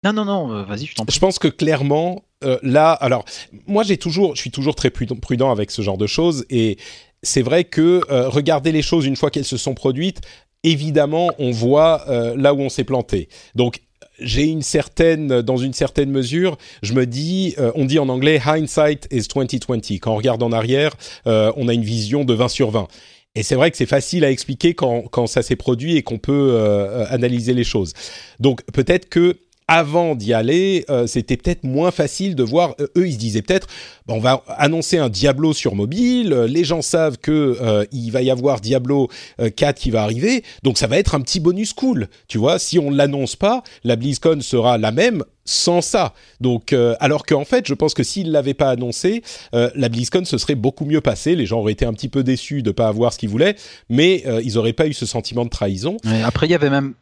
Non, 0.03 0.13
non, 0.13 0.25
non, 0.25 0.53
euh, 0.53 0.63
vas-y, 0.65 0.87
je 0.87 0.95
t'en 0.95 1.05
prie. 1.05 1.15
Je 1.15 1.21
pense 1.21 1.39
que 1.39 1.49
clairement, 1.49 2.23
euh, 2.45 2.59
là, 2.63 2.93
alors, 2.93 3.25
moi, 3.67 3.83
j'ai 3.83 3.99
toujours, 3.99 4.35
je 4.35 4.41
suis 4.41 4.51
toujours 4.51 4.75
très 4.75 4.91
prudent, 4.91 5.17
prudent 5.17 5.51
avec 5.51 5.71
ce 5.71 5.83
genre 5.83 5.99
de 5.99 6.07
choses, 6.07 6.47
et 6.49 6.79
c'est 7.23 7.43
vrai 7.43 7.65
que 7.65 8.03
euh, 8.11 8.29
regarder 8.29 8.73
les 8.73 8.83
choses 8.83 9.05
une 9.05 9.17
fois 9.17 9.31
qu'elles 9.31 9.45
se 9.45 9.59
sont 9.59 9.75
produites, 9.75 10.23
évidemment, 10.65 11.31
on 11.39 11.51
voit 11.51 12.09
euh, 12.09 12.35
là 12.37 12.55
où 12.55 12.61
on 12.61 12.69
s'est 12.69 12.85
planté. 12.85 13.29
Donc, 13.55 13.81
j'ai 14.21 14.45
une 14.45 14.63
certaine, 14.63 15.41
dans 15.43 15.57
une 15.57 15.73
certaine 15.73 16.11
mesure, 16.11 16.59
je 16.83 16.93
me 16.93 17.07
dis, 17.07 17.55
euh, 17.59 17.73
on 17.75 17.87
dit 17.87 17.99
en 17.99 18.09
anglais 18.09 18.41
hindsight 18.45 19.09
is 19.11 19.27
2020. 19.35 19.99
Quand 19.99 20.13
on 20.13 20.17
regarde 20.17 20.43
en 20.43 20.53
arrière, 20.53 20.95
euh, 21.27 21.53
on 21.57 21.69
a 21.69 21.75
une 21.75 21.85
vision 21.85 22.25
de 22.25 22.35
20 22.35 22.49
sur 22.49 22.71
20. 22.71 22.89
Et 23.37 23.43
c'est 23.45 23.55
vrai 23.55 23.71
que 23.71 23.77
c'est 23.77 23.87
facile 23.87 24.25
à 24.25 24.31
expliquer 24.31 24.75
quand, 24.75 25.03
quand 25.03 25.27
ça 25.27 25.43
s'est 25.43 25.57
produit 25.57 25.97
et 25.97 26.03
qu'on 26.03 26.19
peut 26.19 26.51
euh, 26.53 27.05
analyser 27.11 27.55
les 27.55 27.65
choses. 27.65 27.93
Donc 28.41 28.63
peut-être 28.73 29.09
que 29.09 29.37
avant 29.69 30.17
d'y 30.17 30.33
aller, 30.35 30.85
euh, 30.91 31.07
c'était 31.07 31.37
peut-être 31.37 31.63
moins 31.63 31.93
facile 31.93 32.35
de 32.35 32.43
voir. 32.43 32.75
euh, 32.81 32.89
eux, 32.97 33.07
ils 33.07 33.13
se 33.13 33.19
disaient 33.19 33.41
peut-être, 33.43 33.69
bah, 34.05 34.15
on 34.17 34.19
va 34.19 34.43
annoncer 34.59 34.99
un 34.99 35.09
Diablo 35.09 35.53
sur 35.53 35.77
mobile. 35.77 36.33
euh, 36.33 36.49
les 36.49 36.65
gens 36.65 36.83
savent 36.83 37.19
que 37.19 37.57
euh, 37.61 37.85
il 37.93 38.11
va 38.11 38.21
y 38.23 38.33
avoir 38.33 38.61
Diablo 38.61 39.09
euh, 39.41 39.49
4 39.49 39.79
qui 39.79 39.93
va 39.93 40.03
arriver, 40.03 40.43
donc 40.65 40.77
ça 40.77 40.89
va 40.89 40.99
être 40.99 41.15
un 41.15 41.21
petit 41.21 41.39
bonus 41.39 41.73
cool. 41.73 42.09
Tu 42.27 42.37
vois, 42.37 42.59
si 42.59 42.81
on 42.81 42.91
l'annonce 42.91 43.37
pas, 43.37 43.63
la 43.85 43.95
BlizzCon 43.95 44.41
sera 44.41 44.77
la 44.77 44.91
même 44.91 45.23
sans 45.51 45.81
ça. 45.81 46.15
Donc, 46.41 46.73
euh, 46.73 46.95
alors 47.01 47.27
qu'en 47.27 47.45
fait, 47.45 47.67
je 47.67 47.75
pense 47.75 47.93
que 47.93 48.03
s'ils 48.03 48.31
l'avaient 48.31 48.55
pas 48.55 48.71
annoncé, 48.71 49.23
euh, 49.55 49.69
la 49.75 49.89
BlizzCon 49.89 50.25
se 50.25 50.39
serait 50.39 50.55
beaucoup 50.55 50.85
mieux 50.85 51.01
passée. 51.01 51.35
Les 51.35 51.47
gens 51.47 51.59
auraient 51.59 51.73
été 51.73 51.85
un 51.85 51.93
petit 51.93 52.09
peu 52.09 52.23
déçus 52.23 52.63
de 52.63 52.71
pas 52.71 52.87
avoir 52.87 53.13
ce 53.13 53.19
qu'ils 53.19 53.29
voulaient, 53.29 53.57
mais 53.89 54.23
euh, 54.27 54.41
ils 54.45 54.59
auraient 54.59 54.73
pas 54.73 54.87
eu 54.87 54.93
ce 54.93 55.07
sentiment 55.07 55.45
de 55.45 55.51
trahison. 55.51 55.97
Après, 56.25 56.47
il 56.47 56.51
y 56.51 56.55
avait 56.55 56.71
même, 56.71 56.95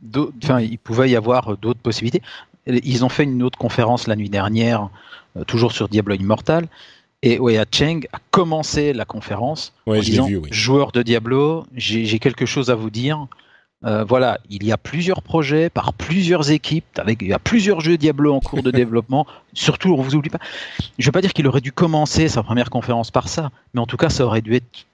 enfin, 0.42 0.60
il 0.60 0.78
pouvait 0.78 1.10
y 1.10 1.16
avoir 1.16 1.58
d'autres 1.58 1.80
possibilités. 1.80 2.22
Ils 2.66 3.04
ont 3.04 3.08
fait 3.08 3.24
une 3.24 3.42
autre 3.42 3.58
conférence 3.58 4.06
la 4.06 4.16
nuit 4.16 4.30
dernière, 4.30 4.88
toujours 5.46 5.72
sur 5.72 5.88
Diablo 5.88 6.14
Immortal. 6.14 6.66
Et 7.22 7.38
Wei 7.38 7.60
Cheng 7.72 8.06
a 8.12 8.18
commencé 8.30 8.92
la 8.92 9.04
conférence 9.04 9.72
Ouais, 9.86 9.98
en 9.98 10.02
disant 10.02 10.26
vu, 10.26 10.36
oui. 10.36 10.48
joueur 10.52 10.92
de 10.92 11.02
Diablo, 11.02 11.66
j'ai 11.74 12.18
quelque 12.18 12.46
chose 12.46 12.70
à 12.70 12.74
vous 12.74 12.90
dire. 12.90 13.26
Euh, 13.84 14.02
voilà, 14.02 14.38
il 14.50 14.64
y 14.64 14.72
a 14.72 14.76
plusieurs 14.76 15.22
projets 15.22 15.70
par 15.70 15.92
plusieurs 15.92 16.50
équipes, 16.50 16.98
avec 16.98 17.22
il 17.22 17.28
y 17.28 17.32
a 17.32 17.38
plusieurs 17.38 17.80
jeux 17.80 17.96
Diablo 17.96 18.34
en 18.34 18.40
cours 18.40 18.62
de 18.62 18.70
développement. 18.82 19.26
Surtout, 19.52 19.94
on 19.94 20.02
vous 20.02 20.16
oublie 20.16 20.30
pas. 20.30 20.40
Je 20.98 21.06
vais 21.06 21.12
pas 21.12 21.20
dire 21.20 21.32
qu'il 21.32 21.46
aurait 21.46 21.60
dû 21.60 21.70
commencer 21.70 22.28
sa 22.28 22.42
première 22.42 22.70
conférence 22.70 23.10
par 23.10 23.28
ça, 23.28 23.50
mais 23.74 23.80
en 23.80 23.86
tout 23.86 23.96
cas, 23.96 24.08
ça 24.08 24.24
aurait 24.24 24.42
dû 24.42 24.54
être. 24.54 24.86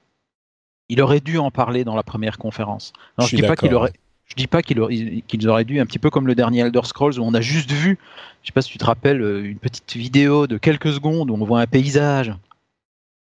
Il 0.90 1.00
aurait 1.00 1.20
dû 1.20 1.38
en 1.38 1.50
parler 1.50 1.84
dans 1.84 1.96
la 1.96 2.02
première 2.02 2.36
conférence. 2.36 2.92
Je 3.18 3.24
suis 3.24 3.36
dis 3.38 3.42
pas 3.42 3.56
qu'il 3.56 3.74
aurait. 3.74 3.92
Je 4.26 4.34
dis 4.36 4.46
pas 4.46 4.62
qu'ils 4.62 5.48
auraient 5.48 5.64
dû, 5.64 5.80
un 5.80 5.86
petit 5.86 5.98
peu 5.98 6.08
comme 6.10 6.26
le 6.26 6.34
dernier 6.34 6.60
Elder 6.60 6.80
Scrolls, 6.84 7.18
où 7.18 7.22
on 7.22 7.34
a 7.34 7.42
juste 7.42 7.70
vu, 7.70 7.98
je 8.42 8.48
sais 8.48 8.52
pas 8.52 8.62
si 8.62 8.70
tu 8.70 8.78
te 8.78 8.84
rappelles, 8.84 9.20
euh, 9.20 9.44
une 9.44 9.58
petite 9.58 9.94
vidéo 9.94 10.46
de 10.46 10.56
quelques 10.56 10.92
secondes 10.92 11.30
où 11.30 11.34
on 11.34 11.44
voit 11.44 11.60
un 11.60 11.66
paysage. 11.66 12.32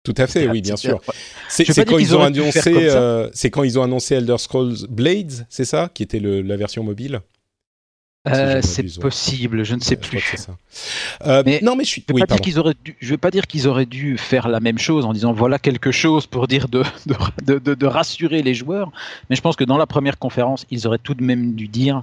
Tout 0.03 0.15
à 0.17 0.27
fait, 0.27 0.49
oui, 0.49 0.63
bien 0.63 0.77
sûr. 0.77 1.01
C'est 1.49 1.85
quand 1.85 1.99
ils 1.99 2.17
ont 2.17 2.23
annoncé, 2.23 2.73
euh, 2.75 3.29
c'est 3.33 3.51
quand 3.51 3.65
ils 3.65 3.79
ont 3.79 3.83
annoncé 3.83 4.15
Elder 4.15 4.39
Scrolls 4.39 4.87
Blades, 4.89 5.47
c'est 5.51 5.65
ça, 5.65 5.91
qui 5.93 6.03
était 6.03 6.21
le, 6.21 6.41
la 6.43 6.57
version 6.57 6.83
mobile? 6.83 7.21
Euh, 8.29 8.61
c'est 8.63 9.01
possible, 9.01 9.65
je 9.65 9.75
ne 9.75 9.81
sais 9.81 9.97
plus. 9.97 10.47
Euh, 11.27 11.43
mais, 11.47 11.61
non, 11.63 11.75
mais 11.75 11.85
je 11.85 11.89
suis. 11.89 12.05
Je 12.07 12.13
ne 12.13 12.19
vais 12.19 13.17
pas 13.17 13.31
dire 13.31 13.47
qu'ils 13.47 13.67
auraient 13.67 13.87
dû 13.87 14.19
faire 14.19 14.49
la 14.49 14.61
même 14.61 14.79
chose 14.79 15.07
en 15.07 15.15
disant 15.15 15.33
voilà 15.33 15.59
quelque 15.59 15.91
chose 15.91 16.27
pour 16.27 16.47
dire 16.47 16.69
de, 16.69 16.83
de, 17.47 17.59
de, 17.59 17.75
de, 17.75 17.87
rassurer 17.87 18.43
les 18.43 18.53
joueurs. 18.53 18.93
Mais 19.31 19.37
je 19.37 19.41
pense 19.41 19.57
que 19.57 19.65
dans 19.65 19.79
la 19.79 19.87
première 19.87 20.19
conférence, 20.19 20.67
ils 20.71 20.87
auraient 20.87 20.99
tout 20.99 21.15
de 21.15 21.23
même 21.23 21.55
dû 21.55 21.67
dire 21.69 22.03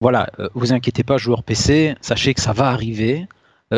voilà, 0.00 0.30
euh, 0.40 0.48
vous 0.54 0.72
inquiétez 0.72 1.02
pas, 1.02 1.18
joueurs 1.18 1.42
PC, 1.42 1.94
sachez 2.00 2.32
que 2.32 2.40
ça 2.40 2.54
va 2.54 2.68
arriver. 2.68 3.26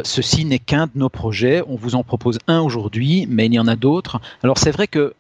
Ceci 0.05 0.45
n'est 0.45 0.59
qu'un 0.59 0.87
de 0.87 0.93
nos 0.95 1.09
projets. 1.09 1.63
On 1.69 1.77
vous 1.77 1.95
en 1.95 2.03
propose 2.03 2.39
un 2.47 2.61
aujourd'hui, 2.61 3.27
mais 3.29 3.47
il 3.47 3.55
y 3.55 3.59
en 3.59 3.67
a 3.67 3.77
d'autres. 3.77 4.21
Alors 4.43 4.59
c'est 4.59 4.71
vrai 4.71 4.87
que 4.87 5.15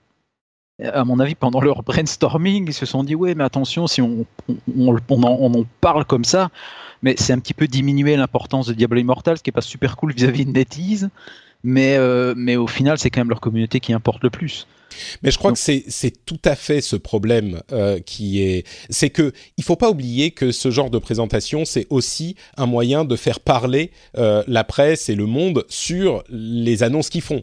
à 0.82 1.04
mon 1.04 1.20
avis, 1.20 1.34
pendant 1.34 1.60
leur 1.60 1.82
brainstorming, 1.82 2.66
ils 2.68 2.74
se 2.74 2.84
sont 2.84 3.02
dit 3.02 3.14
ouais, 3.14 3.34
mais 3.34 3.44
attention, 3.44 3.86
si 3.86 4.02
on, 4.02 4.26
on, 4.76 5.22
en, 5.22 5.64
parle 5.80 6.04
comme 6.04 6.24
ça, 6.24 6.50
mais 7.02 7.14
c'est 7.16 7.32
un 7.32 7.38
petit 7.38 7.54
peu 7.54 7.66
diminuer 7.66 8.16
l'importance 8.16 8.66
de 8.66 8.74
Diablo 8.74 9.00
Immortal, 9.00 9.38
ce 9.38 9.42
qui 9.42 9.50
est 9.50 9.52
pas 9.52 9.62
super 9.62 9.96
cool 9.96 10.12
vis-à-vis 10.12 10.44
de 10.44 10.50
NetEase, 10.50 11.08
euh, 11.66 12.34
mais 12.36 12.56
au 12.56 12.66
final, 12.66 12.98
c'est 12.98 13.10
quand 13.10 13.20
même 13.20 13.30
leur 13.30 13.40
communauté 13.40 13.80
qui 13.80 13.92
importe 13.92 14.22
le 14.22 14.30
plus. 14.30 14.66
Mais 15.22 15.30
je 15.30 15.38
crois 15.38 15.52
que 15.52 15.58
c'est 15.58 16.24
tout 16.24 16.40
à 16.44 16.56
fait 16.56 16.80
ce 16.80 16.96
problème 16.96 17.60
euh, 17.72 18.00
qui 18.00 18.42
est, 18.42 18.66
c'est 18.90 19.10
que 19.10 19.32
il 19.56 19.64
faut 19.64 19.76
pas 19.76 19.90
oublier 19.90 20.30
que 20.30 20.52
ce 20.52 20.70
genre 20.70 20.90
de 20.90 20.98
présentation 20.98 21.64
c'est 21.64 21.86
aussi 21.90 22.36
un 22.56 22.66
moyen 22.66 23.04
de 23.04 23.16
faire 23.16 23.40
parler 23.40 23.90
euh, 24.16 24.42
la 24.46 24.64
presse 24.64 25.08
et 25.08 25.14
le 25.14 25.26
monde 25.26 25.64
sur 25.68 26.24
les 26.28 26.82
annonces 26.82 27.10
qu'ils 27.10 27.22
font. 27.22 27.42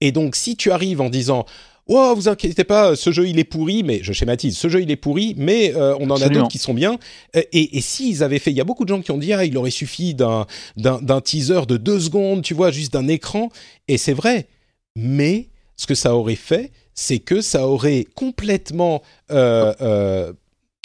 Et 0.00 0.12
donc 0.12 0.36
si 0.36 0.56
tu 0.56 0.70
arrives 0.70 1.00
en 1.00 1.10
disant 1.10 1.46
oh 1.88 2.12
vous 2.14 2.28
inquiétez 2.28 2.64
pas, 2.64 2.96
ce 2.96 3.10
jeu 3.10 3.28
il 3.28 3.38
est 3.38 3.44
pourri, 3.44 3.82
mais 3.82 4.00
je 4.02 4.12
schématise, 4.12 4.56
ce 4.56 4.68
jeu 4.68 4.82
il 4.82 4.90
est 4.90 4.96
pourri, 4.96 5.34
mais 5.36 5.74
euh, 5.74 5.96
on 6.00 6.10
en 6.10 6.20
a 6.20 6.28
d'autres 6.28 6.48
qui 6.48 6.58
sont 6.58 6.74
bien. 6.74 6.98
Et, 7.34 7.76
et 7.76 7.80
s'ils 7.80 8.22
avaient 8.22 8.38
fait, 8.38 8.50
il 8.50 8.56
y 8.56 8.60
a 8.60 8.64
beaucoup 8.64 8.84
de 8.84 8.88
gens 8.88 9.02
qui 9.02 9.10
ont 9.10 9.18
dit 9.18 9.32
ah 9.32 9.44
il 9.44 9.56
aurait 9.56 9.70
suffi 9.70 10.14
d'un 10.14 10.46
teaser 11.24 11.66
de 11.66 11.76
deux 11.76 12.00
secondes, 12.00 12.42
tu 12.42 12.54
vois, 12.54 12.70
juste 12.70 12.92
d'un 12.92 13.08
écran. 13.08 13.50
Et 13.88 13.98
c'est 13.98 14.12
vrai, 14.12 14.46
mais 14.96 15.48
ce 15.76 15.86
que 15.86 15.94
ça 15.94 16.14
aurait 16.14 16.36
fait, 16.36 16.70
c'est 16.94 17.18
que 17.18 17.40
ça 17.40 17.66
aurait 17.66 18.06
complètement 18.14 19.02
euh, 19.30 19.72
euh 19.80 20.32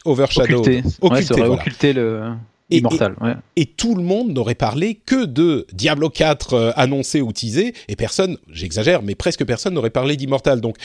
overshadow, 0.05 0.59
occulté, 0.59 0.87
occulté, 1.01 1.07
ouais, 1.09 1.21
ça 1.21 1.33
aurait 1.33 1.49
occulté 1.49 1.91
le 1.91 2.33
et, 2.69 2.81
et, 3.55 3.65
tout 3.65 3.95
le 3.95 4.03
monde 4.03 4.31
n'aurait 4.31 4.55
parlé 4.55 4.95
que 4.95 5.25
de 5.25 5.65
Diablo 5.71 6.09
4 6.09 6.53
euh, 6.53 6.71
annoncé 6.75 7.21
ou 7.21 7.31
teasé, 7.31 7.73
et 7.87 7.95
personne, 7.95 8.37
j'exagère, 8.51 9.01
mais 9.03 9.15
presque 9.15 9.45
personne 9.45 9.73
n'aurait 9.73 9.89
parlé 9.89 10.17
d'Immortal. 10.17 10.59
Donc, 10.59 10.75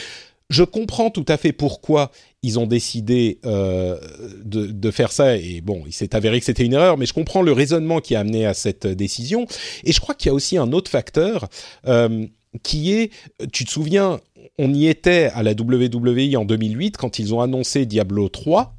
je 0.49 0.62
comprends 0.62 1.11
tout 1.11 1.24
à 1.28 1.36
fait 1.36 1.53
pourquoi 1.53 2.12
ils 2.43 2.59
ont 2.59 2.66
décidé 2.66 3.39
euh, 3.47 3.99
de, 4.44 4.66
de, 4.66 4.90
faire 4.90 5.11
ça. 5.11 5.36
Et 5.36 5.61
bon, 5.61 5.82
il 5.86 5.93
s'est 5.93 6.15
avéré 6.15 6.39
que 6.39 6.47
c'était 6.47 6.65
une 6.65 6.74
erreur, 6.74 6.99
mais 6.99 7.07
je 7.07 7.15
comprends 7.15 7.43
le 7.43 7.53
raisonnement 7.53 8.01
qui 8.01 8.15
a 8.15 8.20
amené 8.20 8.47
à 8.47 8.55
cette 8.55 8.86
décision. 8.86 9.47
Et 9.85 9.93
je 9.93 10.01
crois 10.01 10.15
qu'il 10.15 10.27
y 10.27 10.31
a 10.31 10.35
aussi 10.35 10.59
un 10.59 10.73
autre 10.73 10.90
facteur 10.90 11.49
euh, 11.86 12.27
qui 12.62 12.93
est, 12.93 13.11
tu 13.53 13.65
te 13.65 13.70
souviens, 13.70 14.20
on 14.59 14.73
y 14.73 14.87
était 14.87 15.31
à 15.35 15.43
la 15.43 15.53
WWE 15.53 16.37
en 16.37 16.45
2008 16.45 16.97
quand 16.97 17.19
ils 17.19 17.35
ont 17.35 17.41
annoncé 17.41 17.87
Diablo 17.87 18.29
3. 18.29 18.77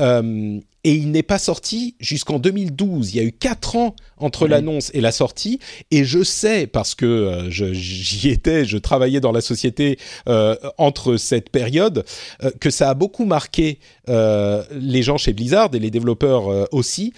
Euh, 0.00 0.60
et 0.84 0.94
il 0.94 1.10
n'est 1.10 1.22
pas 1.22 1.38
sorti 1.38 1.94
jusqu'en 2.00 2.38
2012. 2.38 3.14
Il 3.14 3.16
y 3.16 3.20
a 3.20 3.24
eu 3.24 3.32
quatre 3.32 3.76
ans 3.76 3.94
entre 4.16 4.48
l'annonce 4.48 4.90
et 4.94 5.00
la 5.00 5.12
sortie, 5.12 5.58
et 5.90 6.04
je 6.04 6.22
sais 6.22 6.66
parce 6.66 6.94
que 6.94 7.06
euh, 7.06 7.50
j'y 7.50 8.30
étais, 8.30 8.64
je 8.64 8.78
travaillais 8.78 9.20
dans 9.20 9.32
la 9.32 9.40
société 9.40 9.98
euh, 10.28 10.56
entre 10.78 11.16
cette 11.16 11.50
période, 11.50 12.04
euh, 12.42 12.50
que 12.60 12.70
ça 12.70 12.90
a 12.90 12.94
beaucoup 12.94 13.24
marqué 13.24 13.78
euh, 14.08 14.64
les 14.72 15.02
gens 15.02 15.18
chez 15.18 15.32
Blizzard 15.32 15.70
et 15.74 15.78
les 15.78 15.90
développeurs 15.90 16.48
euh, 16.48 16.64
aussi. 16.72 17.12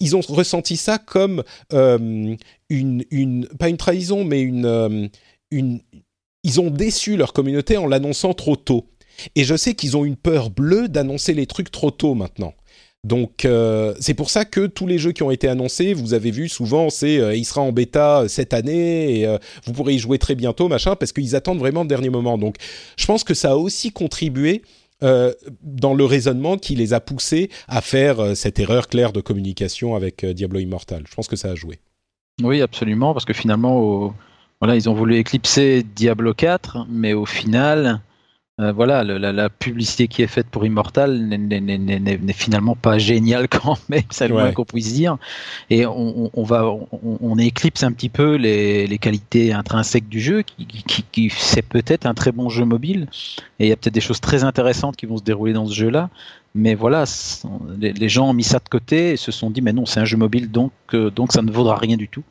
Ils 0.00 0.14
ont 0.14 0.20
ressenti 0.20 0.76
ça 0.76 0.98
comme 0.98 1.42
une, 2.68 3.46
pas 3.58 3.68
une 3.68 3.76
trahison, 3.76 4.24
mais 4.24 4.40
une, 4.40 5.10
une, 5.50 5.80
ils 6.42 6.60
ont 6.60 6.70
déçu 6.70 7.16
leur 7.16 7.32
communauté 7.32 7.76
en 7.76 7.86
l'annonçant 7.86 8.34
trop 8.34 8.56
tôt. 8.56 8.88
Et 9.34 9.44
je 9.44 9.56
sais 9.56 9.74
qu'ils 9.74 9.96
ont 9.96 10.04
une 10.04 10.16
peur 10.16 10.50
bleue 10.50 10.88
d'annoncer 10.88 11.34
les 11.34 11.46
trucs 11.46 11.70
trop 11.70 11.90
tôt 11.90 12.14
maintenant. 12.14 12.54
Donc 13.04 13.44
euh, 13.44 13.94
c'est 14.00 14.14
pour 14.14 14.30
ça 14.30 14.44
que 14.44 14.66
tous 14.66 14.86
les 14.86 14.98
jeux 14.98 15.12
qui 15.12 15.22
ont 15.22 15.30
été 15.30 15.46
annoncés, 15.48 15.94
vous 15.94 16.12
avez 16.12 16.32
vu 16.32 16.48
souvent, 16.48 16.90
c'est 16.90 17.18
euh, 17.18 17.36
il 17.36 17.44
sera 17.44 17.60
en 17.60 17.70
bêta 17.70 18.24
cette 18.28 18.52
année 18.52 19.20
et 19.20 19.26
euh, 19.26 19.38
vous 19.64 19.72
pourrez 19.72 19.94
y 19.94 19.98
jouer 19.98 20.18
très 20.18 20.34
bientôt, 20.34 20.66
machin, 20.68 20.96
parce 20.96 21.12
qu'ils 21.12 21.36
attendent 21.36 21.60
vraiment 21.60 21.82
le 21.82 21.88
dernier 21.88 22.10
moment. 22.10 22.36
Donc 22.36 22.56
je 22.96 23.06
pense 23.06 23.22
que 23.22 23.34
ça 23.34 23.52
a 23.52 23.56
aussi 23.56 23.92
contribué 23.92 24.62
dans 25.02 25.92
le 25.92 26.04
raisonnement 26.06 26.56
qui 26.56 26.74
les 26.74 26.94
a 26.94 27.00
poussés 27.00 27.50
à 27.68 27.82
faire 27.82 28.34
cette 28.34 28.58
erreur 28.58 28.88
claire 28.88 29.12
de 29.12 29.20
communication 29.20 29.94
avec 29.94 30.24
Diablo 30.24 30.58
Immortal. 30.58 31.04
Je 31.06 31.14
pense 31.14 31.28
que 31.28 31.36
ça 31.36 31.50
a 31.50 31.54
joué. 31.54 31.80
Oui, 32.42 32.60
absolument, 32.60 33.14
parce 33.14 33.24
que 33.24 33.32
finalement, 33.32 34.14
voilà, 34.60 34.76
ils 34.76 34.90
ont 34.90 34.94
voulu 34.94 35.16
éclipser 35.16 35.82
Diablo 35.82 36.34
4, 36.34 36.86
mais 36.88 37.14
au 37.14 37.24
final, 37.24 38.02
euh, 38.58 38.72
voilà, 38.72 39.04
la, 39.04 39.50
publicité 39.50 40.08
qui 40.08 40.22
est 40.22 40.26
faite 40.26 40.46
pour 40.48 40.64
Immortal 40.64 41.18
n'est 41.18 42.32
finalement 42.32 42.74
pas 42.74 42.96
géniale 42.96 43.48
quand 43.50 43.76
même, 43.90 44.02
c'est 44.08 44.28
le 44.28 44.34
moins 44.34 44.52
qu'on 44.52 44.64
puisse 44.64 44.94
dire. 44.94 45.18
Et 45.68 45.86
on, 45.86 46.42
va, 46.42 46.64
on, 47.02 47.38
éclipse 47.38 47.82
un 47.82 47.92
petit 47.92 48.10
peu 48.10 48.36
les, 48.36 48.98
qualités 48.98 49.54
intrinsèques 49.54 50.08
du 50.08 50.20
jeu, 50.20 50.42
qui, 50.42 51.30
c'est 51.30 51.60
peut-être 51.60 52.06
un 52.06 52.14
très 52.14 52.32
bon 52.32 52.50
jeu 52.50 52.64
mobile, 52.66 53.08
et 53.58 53.66
il 53.66 53.68
y 53.68 53.72
a 53.72 53.76
peut-être 53.76 53.94
des 53.94 54.00
choses 54.00 54.20
très 54.20 54.44
intéressantes 54.44 54.96
qui 54.96 55.06
vont 55.06 55.16
se 55.18 55.24
dérouler 55.24 55.52
dans 55.52 55.66
ce 55.66 55.74
jeu-là. 55.74 56.10
Mais 56.56 56.74
voilà, 56.74 57.04
les, 57.78 58.08
gens 58.08 58.30
ont 58.30 58.32
mis 58.32 58.42
ça 58.42 58.58
de 58.58 58.68
côté 58.68 59.12
et 59.12 59.16
se 59.16 59.30
sont 59.30 59.50
dit, 59.50 59.60
mais 59.60 59.72
non, 59.72 59.84
c'est 59.84 60.00
un 60.00 60.04
jeu 60.06 60.16
mobile, 60.16 60.50
donc, 60.50 60.72
euh, 60.94 61.10
donc 61.10 61.32
ça 61.32 61.42
ne 61.42 61.52
vaudra 61.52 61.76
rien 61.76 61.96
du 61.96 62.08
tout. 62.08 62.24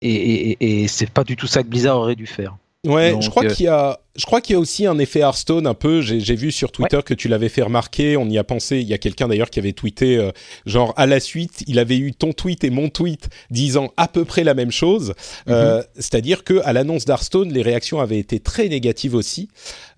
Et, 0.00 0.52
et, 0.52 0.82
et 0.82 0.88
c'est 0.88 1.10
pas 1.10 1.24
du 1.24 1.36
tout 1.36 1.48
ça 1.48 1.62
que 1.62 1.68
Blizzard 1.68 1.98
aurait 1.98 2.14
dû 2.14 2.26
faire. 2.26 2.56
Ouais, 2.86 3.14
je 3.20 3.28
crois 3.28 3.44
euh, 3.44 3.52
qu'il 3.52 3.66
y 3.66 3.68
a 3.68 3.98
je 4.20 4.26
crois 4.26 4.42
qu'il 4.42 4.52
y 4.52 4.56
a 4.56 4.60
aussi 4.60 4.84
un 4.84 4.98
effet 4.98 5.20
Hearthstone 5.20 5.66
un 5.66 5.72
peu. 5.72 6.02
J'ai 6.02 6.36
vu 6.36 6.52
sur 6.52 6.70
Twitter 6.72 7.00
que 7.02 7.14
tu 7.14 7.26
l'avais 7.28 7.48
fait 7.48 7.62
remarquer. 7.62 8.18
On 8.18 8.28
y 8.28 8.36
a 8.36 8.44
pensé. 8.44 8.78
Il 8.80 8.86
y 8.86 8.92
a 8.92 8.98
quelqu'un 8.98 9.28
d'ailleurs 9.28 9.48
qui 9.48 9.58
avait 9.58 9.72
tweeté 9.72 10.18
euh, 10.18 10.30
genre 10.66 10.92
à 10.98 11.06
la 11.06 11.20
suite, 11.20 11.64
il 11.66 11.78
avait 11.78 11.96
eu 11.96 12.12
ton 12.12 12.32
tweet 12.32 12.62
et 12.62 12.68
mon 12.68 12.90
tweet 12.90 13.30
disant 13.50 13.92
à 13.96 14.08
peu 14.08 14.26
près 14.26 14.44
la 14.44 14.52
même 14.52 14.72
chose. 14.72 15.14
Euh, 15.48 15.78
mhm. 15.78 15.84
C'est-à-dire 15.94 16.44
que 16.44 16.60
à 16.64 16.74
l'annonce 16.74 17.06
d'Hearthstone, 17.06 17.50
les 17.50 17.62
réactions 17.62 17.98
avaient 17.98 18.18
été 18.18 18.40
très 18.40 18.68
négatives 18.68 19.14
aussi. 19.14 19.48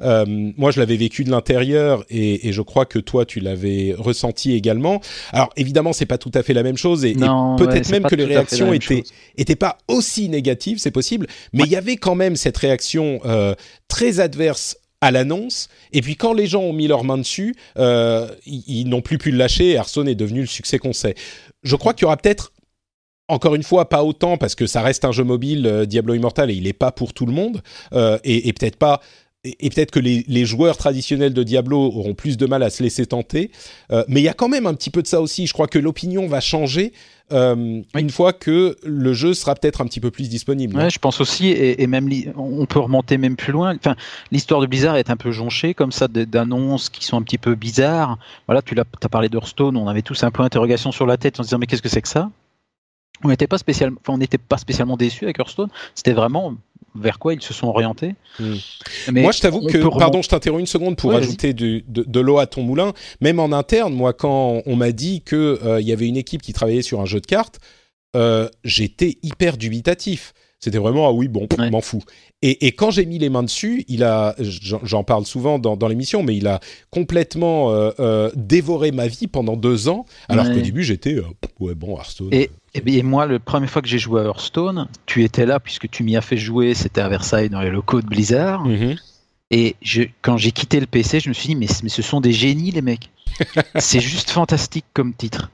Euh, 0.02 0.24
moi, 0.28 0.70
je 0.70 0.78
l'avais 0.78 0.96
vécu 0.96 1.24
de 1.24 1.30
l'intérieur 1.30 2.04
et, 2.08 2.48
et, 2.48 2.52
je 2.52 2.62
crois 2.62 2.86
que 2.86 3.00
toi, 3.00 3.24
tu 3.24 3.40
l'avais 3.40 3.92
ressenti 3.98 4.52
également. 4.52 5.00
Alors 5.32 5.50
évidemment, 5.56 5.92
c'est 5.92 6.06
pas 6.06 6.18
tout 6.18 6.30
à 6.34 6.44
fait 6.44 6.54
la 6.54 6.62
même 6.62 6.76
chose 6.76 7.04
et, 7.04 7.10
et 7.10 7.14
peut-être 7.14 7.90
même 7.90 8.04
que 8.04 8.14
les 8.14 8.24
réactions 8.24 8.72
étaient 8.72 9.02
étaient 9.36 9.56
pas 9.56 9.78
aussi 9.88 10.28
négatives, 10.28 10.78
c'est 10.78 10.92
possible. 10.92 11.26
Mais 11.52 11.64
il 11.64 11.70
y 11.70 11.76
avait 11.76 11.96
quand 11.96 12.14
même 12.14 12.36
cette 12.36 12.56
réaction 12.56 13.20
euh, 13.24 13.54
très 14.12 14.20
adverse 14.20 14.76
à 15.00 15.10
l'annonce. 15.10 15.68
Et 15.92 16.00
puis 16.00 16.16
quand 16.16 16.32
les 16.32 16.46
gens 16.46 16.62
ont 16.62 16.72
mis 16.72 16.86
leurs 16.86 17.04
mains 17.04 17.18
dessus, 17.18 17.56
euh, 17.78 18.28
ils, 18.46 18.88
n'ont 18.88 19.00
plus 19.00 19.18
pu 19.18 19.30
le 19.30 19.38
lâcher. 19.38 19.72
Hearthstone 19.72 20.08
est 20.08 20.14
devenu 20.14 20.40
le 20.40 20.46
succès 20.46 20.78
qu'on 20.78 20.92
sait. 20.92 21.14
Je 21.62 21.74
crois 21.76 21.92
qu'il 21.92 22.02
y 22.02 22.06
aura 22.06 22.16
peut-être 22.16 22.52
encore 23.28 23.54
une 23.54 23.62
fois, 23.62 23.88
pas 23.88 24.04
autant 24.04 24.36
parce 24.36 24.54
que 24.54 24.66
ça 24.66 24.82
reste 24.82 25.04
un 25.04 25.12
jeu 25.12 25.24
mobile 25.24 25.66
euh, 25.66 25.86
Diablo 25.86 26.12
Immortal 26.12 26.50
et 26.50 26.54
il 26.54 26.64
n'est 26.64 26.72
pas 26.72 26.92
pour 26.92 27.14
tout 27.14 27.24
le 27.24 27.32
monde 27.32 27.62
euh, 27.94 28.18
et, 28.24 28.48
et 28.48 28.52
peut-être 28.52 28.76
pas 28.76 29.00
et, 29.44 29.70
peut-être 29.70 29.90
que 29.90 29.98
les, 29.98 30.24
les, 30.28 30.44
joueurs 30.44 30.76
traditionnels 30.76 31.34
de 31.34 31.42
Diablo 31.42 31.76
auront 31.76 32.14
plus 32.14 32.36
de 32.36 32.46
mal 32.46 32.62
à 32.62 32.70
se 32.70 32.82
laisser 32.82 33.06
tenter. 33.06 33.50
Euh, 33.90 34.04
mais 34.06 34.20
il 34.20 34.24
y 34.24 34.28
a 34.28 34.34
quand 34.34 34.48
même 34.48 34.66
un 34.66 34.74
petit 34.74 34.90
peu 34.90 35.02
de 35.02 35.08
ça 35.08 35.20
aussi. 35.20 35.48
Je 35.48 35.52
crois 35.52 35.66
que 35.66 35.80
l'opinion 35.80 36.28
va 36.28 36.40
changer 36.40 36.92
euh, 37.32 37.82
une 37.96 38.10
fois 38.10 38.32
que 38.32 38.76
le 38.84 39.12
jeu 39.14 39.34
sera 39.34 39.56
peut-être 39.56 39.80
un 39.80 39.86
petit 39.86 39.98
peu 39.98 40.12
plus 40.12 40.28
disponible. 40.28 40.76
Ouais, 40.76 40.90
je 40.90 40.98
pense 41.00 41.20
aussi, 41.20 41.48
et, 41.48 41.82
et, 41.82 41.86
même 41.88 42.08
on 42.36 42.66
peut 42.66 42.78
remonter 42.78 43.18
même 43.18 43.34
plus 43.34 43.52
loin. 43.52 43.74
Enfin, 43.74 43.96
l'histoire 44.30 44.60
de 44.60 44.66
Blizzard 44.66 44.96
est 44.96 45.10
un 45.10 45.16
peu 45.16 45.32
jonchée 45.32 45.74
comme 45.74 45.92
ça 45.92 46.06
d'annonces 46.06 46.88
qui 46.88 47.04
sont 47.04 47.16
un 47.16 47.22
petit 47.22 47.38
peu 47.38 47.56
bizarres. 47.56 48.18
Voilà, 48.46 48.62
tu 48.62 48.78
as, 48.78 49.08
parlé 49.08 49.28
d'Hearthstone, 49.28 49.76
on 49.76 49.88
avait 49.88 50.02
tous 50.02 50.22
un 50.22 50.30
point 50.30 50.44
d'interrogation 50.44 50.92
sur 50.92 51.06
la 51.06 51.16
tête 51.16 51.40
en 51.40 51.42
se 51.42 51.48
disant 51.48 51.58
mais 51.58 51.66
qu'est-ce 51.66 51.82
que 51.82 51.88
c'est 51.88 52.02
que 52.02 52.08
ça? 52.08 52.30
On 53.24 53.28
n'était 53.28 53.46
pas 53.46 53.58
spécialement, 53.58 53.98
enfin, 54.00 54.14
on 54.14 54.18
n'était 54.18 54.38
pas 54.38 54.58
spécialement 54.58 54.96
déçus 54.96 55.24
avec 55.24 55.38
Hearthstone. 55.38 55.68
C'était 55.94 56.12
vraiment 56.12 56.56
vers 56.94 57.18
quoi 57.18 57.34
ils 57.34 57.42
se 57.42 57.54
sont 57.54 57.68
orientés. 57.68 58.14
Hmm. 58.38 58.54
Mais 59.12 59.22
moi, 59.22 59.32
je 59.32 59.40
t'avoue 59.40 59.66
que, 59.66 59.78
pardon, 59.98 60.22
je 60.22 60.28
t'interromps 60.28 60.60
une 60.60 60.66
seconde 60.66 60.96
pour 60.96 61.12
ajouter 61.12 61.52
de, 61.52 61.82
de 61.86 62.20
l'eau 62.20 62.38
à 62.38 62.46
ton 62.46 62.62
moulin. 62.62 62.92
Même 63.20 63.38
en 63.38 63.52
interne, 63.52 63.94
moi, 63.94 64.12
quand 64.12 64.62
on 64.66 64.76
m'a 64.76 64.92
dit 64.92 65.22
qu'il 65.22 65.38
euh, 65.38 65.80
y 65.80 65.92
avait 65.92 66.08
une 66.08 66.16
équipe 66.16 66.42
qui 66.42 66.52
travaillait 66.52 66.82
sur 66.82 67.00
un 67.00 67.06
jeu 67.06 67.20
de 67.20 67.26
cartes, 67.26 67.60
euh, 68.16 68.48
j'étais 68.64 69.18
hyper 69.22 69.56
dubitatif. 69.56 70.34
C'était 70.62 70.78
vraiment 70.78 71.08
ah 71.08 71.12
oui 71.12 71.26
bon, 71.26 71.48
m'en 71.72 71.80
fous. 71.80 72.04
Et, 72.40 72.66
et, 72.66 72.72
quand 72.72 72.92
j'ai 72.92 73.04
mis 73.04 73.18
les 73.18 73.28
mains 73.30 73.42
dessus, 73.42 73.84
il 73.88 74.04
a, 74.04 74.36
j'en 74.38 75.02
parle 75.02 75.26
souvent 75.26 75.58
dans, 75.58 75.76
dans 75.76 75.88
l'émission, 75.88 76.22
mais 76.22 76.36
il 76.36 76.46
a 76.46 76.60
complètement 76.90 77.72
euh, 77.72 77.90
euh, 77.98 78.30
dévoré 78.36 78.92
ma 78.92 79.08
vie 79.08 79.26
pendant 79.26 79.56
deux 79.56 79.88
ans, 79.88 80.06
alors 80.28 80.46
qu'au 80.46 80.60
début 80.60 80.84
j'étais 80.84 81.14
euh, 81.14 81.24
ouais 81.58 81.74
bon 81.74 81.96
Hearthstone. 81.96 82.28
Et, 82.32 82.48
et, 82.74 83.02
moi, 83.02 83.26
la 83.26 83.38
première 83.38 83.68
fois 83.68 83.82
que 83.82 83.88
j'ai 83.88 83.98
joué 83.98 84.22
à 84.22 84.24
Hearthstone, 84.24 84.88
tu 85.06 85.24
étais 85.24 85.46
là 85.46 85.60
puisque 85.60 85.90
tu 85.90 86.02
m'y 86.02 86.16
as 86.16 86.22
fait 86.22 86.36
jouer, 86.36 86.74
c'était 86.74 87.00
à 87.00 87.08
Versailles 87.08 87.50
dans 87.50 87.60
les 87.60 87.70
locaux 87.70 88.00
de 88.00 88.06
Blizzard. 88.06 88.66
Mm-hmm. 88.66 88.98
Et 89.50 89.76
je, 89.82 90.02
quand 90.22 90.38
j'ai 90.38 90.52
quitté 90.52 90.80
le 90.80 90.86
PC, 90.86 91.20
je 91.20 91.28
me 91.28 91.34
suis 91.34 91.48
dit, 91.48 91.56
mais, 91.56 91.66
mais 91.82 91.90
ce 91.90 92.00
sont 92.00 92.20
des 92.20 92.32
génies, 92.32 92.70
les 92.70 92.80
mecs. 92.80 93.10
c'est 93.76 94.00
juste 94.00 94.30
fantastique 94.30 94.86
comme 94.94 95.12
titre. 95.12 95.50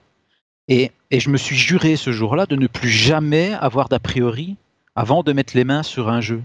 Et, 0.69 0.93
et, 1.11 1.19
je 1.19 1.31
me 1.31 1.37
suis 1.37 1.57
juré 1.57 1.97
ce 1.97 2.13
jour-là 2.13 2.47
de 2.47 2.55
ne 2.55 2.67
plus 2.67 2.91
jamais 2.91 3.53
avoir 3.55 3.89
d'a 3.89 3.99
priori 3.99 4.57
avant 4.95 5.23
de 5.23 5.33
mettre 5.33 5.57
les 5.57 5.65
mains 5.65 5.83
sur 5.83 6.09
un 6.09 6.21
jeu. 6.21 6.43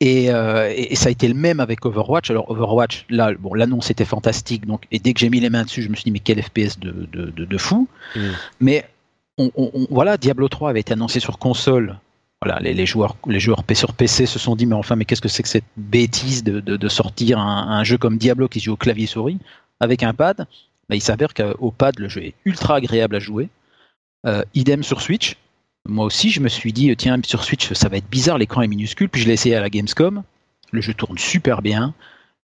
Et, 0.00 0.30
euh, 0.30 0.72
et, 0.74 0.96
ça 0.96 1.08
a 1.08 1.12
été 1.12 1.28
le 1.28 1.34
même 1.34 1.60
avec 1.60 1.84
Overwatch. 1.84 2.30
Alors 2.30 2.50
Overwatch, 2.50 3.04
là, 3.10 3.32
bon, 3.38 3.52
l'annonce 3.54 3.90
était 3.90 4.06
fantastique. 4.06 4.66
Donc, 4.66 4.86
et 4.90 4.98
dès 4.98 5.12
que 5.12 5.20
j'ai 5.20 5.28
mis 5.28 5.40
les 5.40 5.50
mains 5.50 5.64
dessus, 5.64 5.82
je 5.82 5.90
me 5.90 5.94
suis 5.94 6.04
dit 6.04 6.10
mais 6.10 6.20
quel 6.20 6.42
FPS 6.42 6.78
de, 6.80 7.06
de, 7.12 7.30
de, 7.30 7.58
fou. 7.58 7.86
Mm. 8.16 8.20
Mais 8.60 8.88
voilà, 9.90 10.16
Diablo 10.16 10.48
3 10.48 10.70
avait 10.70 10.80
été 10.80 10.92
annoncé 10.92 11.20
sur 11.20 11.38
console. 11.38 11.98
Voilà, 12.42 12.58
les, 12.60 12.86
joueurs, 12.86 13.16
les 13.26 13.38
joueurs 13.38 13.62
sur 13.74 13.92
PC 13.92 14.24
se 14.24 14.38
sont 14.38 14.56
dit 14.56 14.64
mais 14.64 14.74
enfin 14.74 14.96
mais 14.96 15.04
qu'est-ce 15.04 15.20
que 15.20 15.28
c'est 15.28 15.42
que 15.42 15.48
cette 15.48 15.64
bêtise 15.76 16.42
de, 16.42 16.88
sortir 16.88 17.38
un, 17.38 17.68
un, 17.68 17.84
jeu 17.84 17.98
comme 17.98 18.16
Diablo 18.16 18.48
qui 18.48 18.60
joue 18.60 18.72
au 18.72 18.76
clavier 18.76 19.06
souris 19.06 19.38
avec 19.78 20.02
un 20.02 20.14
pad? 20.14 20.46
Bah, 20.88 20.96
Il 20.96 21.02
s'avère 21.02 21.34
qu'au 21.34 21.70
pad 21.70 21.98
le 21.98 22.08
jeu 22.08 22.24
est 22.24 22.34
ultra 22.46 22.76
agréable 22.76 23.16
à 23.16 23.18
jouer. 23.18 23.50
Euh, 24.26 24.42
idem 24.54 24.82
sur 24.82 25.02
Switch 25.02 25.36
moi 25.88 26.04
aussi, 26.04 26.30
je 26.30 26.40
me 26.40 26.48
suis 26.48 26.72
dit, 26.72 26.94
tiens, 26.96 27.18
sur 27.24 27.42
Switch, 27.44 27.72
ça 27.72 27.88
va 27.88 27.96
être 27.96 28.08
bizarre, 28.08 28.38
l'écran 28.38 28.62
est 28.62 28.68
minuscule. 28.68 29.08
Puis 29.08 29.22
je 29.22 29.26
l'ai 29.26 29.32
essayé 29.34 29.56
à 29.56 29.60
la 29.60 29.70
Gamescom. 29.70 30.22
Le 30.72 30.80
jeu 30.80 30.94
tourne 30.94 31.18
super 31.18 31.62
bien. 31.62 31.94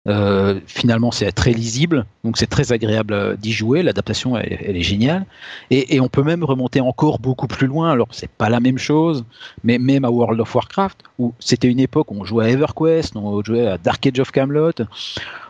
Euh, 0.08 0.60
finalement, 0.68 1.10
c'est 1.10 1.32
très 1.32 1.52
lisible, 1.52 2.06
donc 2.24 2.38
c'est 2.38 2.48
très 2.48 2.72
agréable 2.72 3.14
euh, 3.14 3.36
d'y 3.36 3.52
jouer. 3.52 3.82
L'adaptation, 3.82 4.38
elle, 4.38 4.76
est 4.76 4.82
géniale. 4.82 5.26
Et, 5.72 6.00
on 6.00 6.10
peut 6.10 6.22
même 6.22 6.44
remonter 6.44 6.80
encore 6.80 7.20
beaucoup 7.20 7.48
plus 7.48 7.66
loin. 7.66 7.92
Alors, 7.92 8.08
c'est 8.12 8.30
pas 8.30 8.50
la 8.50 8.60
même 8.60 8.78
chose, 8.78 9.26
mais 9.64 9.80
même 9.80 10.06
à 10.06 10.12
World 10.12 10.40
of 10.40 10.54
Warcraft, 10.54 11.04
où 11.18 11.34
c'était 11.40 11.68
une 11.68 11.80
époque 11.80 12.12
où 12.12 12.18
on 12.20 12.24
jouait 12.24 12.46
à 12.46 12.50
EverQuest, 12.50 13.16
on 13.16 13.44
jouait 13.44 13.68
à 13.68 13.78
Dark 13.80 14.06
Age 14.06 14.20
of 14.20 14.32
Camelot, 14.32 14.74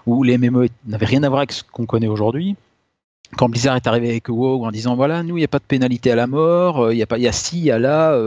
où 0.06 0.23
les 0.23 0.38
MMO 0.38 0.65
n'avaient 0.88 1.06
rien 1.06 1.23
à 1.23 1.30
voir 1.30 1.40
avec 1.40 1.52
ce 1.52 1.64
qu'on 1.64 1.86
connaît 1.86 2.07
aujourd'hui 2.07 2.56
quand 3.38 3.49
Blizzard 3.49 3.76
est 3.76 3.88
arrivé 3.88 4.10
avec 4.10 4.30
WoW 4.30 4.64
en 4.64 4.72
disant 4.72 4.95
voilà 4.95 5.23
nous 5.23 5.36
il 5.36 5.40
n'y 5.40 5.45
a 5.45 5.49
pas 5.49 5.57
de 5.57 5.64
pénalité 5.64 6.11
à 6.11 6.15
la 6.15 6.27
mort, 6.27 6.86
euh, 6.86 6.94
il 6.94 6.98
y 6.98 7.02
a 7.02 7.07
pas 7.07 7.18
il 7.18 7.23
y 7.23 7.27
a 7.27 7.32
ci, 7.32 7.57
il 7.57 7.65
y 7.65 7.72
a 7.72 7.80
là, 7.80 8.18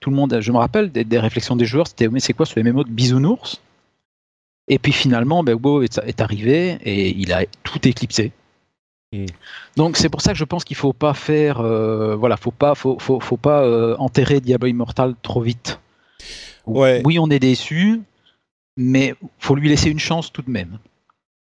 tout 0.00 0.10
le 0.10 0.16
monde, 0.16 0.38
je 0.40 0.52
me 0.52 0.58
rappelle 0.58 0.90
des, 0.90 1.18
réflexions 1.18 1.56
des 1.56 1.64
joueurs, 1.64 1.86
c'était 1.86 2.08
mais 2.08 2.20
c'est 2.20 2.32
quoi 2.32 2.44
ce 2.44 2.58
MMO 2.58 2.82
de 2.82 2.90
bisounours? 2.90 3.62
Et 4.68 4.78
puis 4.78 4.92
finalement 4.92 5.42
WoW 5.42 5.82
est, 5.82 6.20
arrivé 6.20 6.78
et 6.82 7.08
il 7.08 7.32
a 7.32 7.44
tout 7.62 7.86
éclipsé. 7.88 8.32
Donc 9.76 9.96
c'est 9.96 10.10
pour 10.10 10.20
ça 10.20 10.32
que 10.32 10.38
je 10.38 10.44
pense 10.44 10.64
qu'il 10.64 10.76
faut 10.76 10.92
pas 10.92 11.14
faire 11.14 11.60
euh, 11.60 12.14
voilà 12.14 12.36
faut 12.36 12.50
pas 12.50 12.74
faut, 12.74 12.98
faut, 12.98 13.20
faut 13.20 13.38
pas 13.38 13.96
enterrer 13.98 14.40
Diablo 14.40 14.68
Immortal 14.68 15.14
trop 15.22 15.40
vite. 15.40 15.80
Ouais. 16.66 17.00
Oui 17.06 17.18
on 17.18 17.30
est 17.30 17.38
déçu, 17.38 18.02
mais 18.76 19.14
faut 19.38 19.54
lui 19.54 19.70
laisser 19.70 19.90
une 19.90 19.98
chance 19.98 20.30
tout 20.30 20.42
de 20.42 20.50
même. 20.50 20.78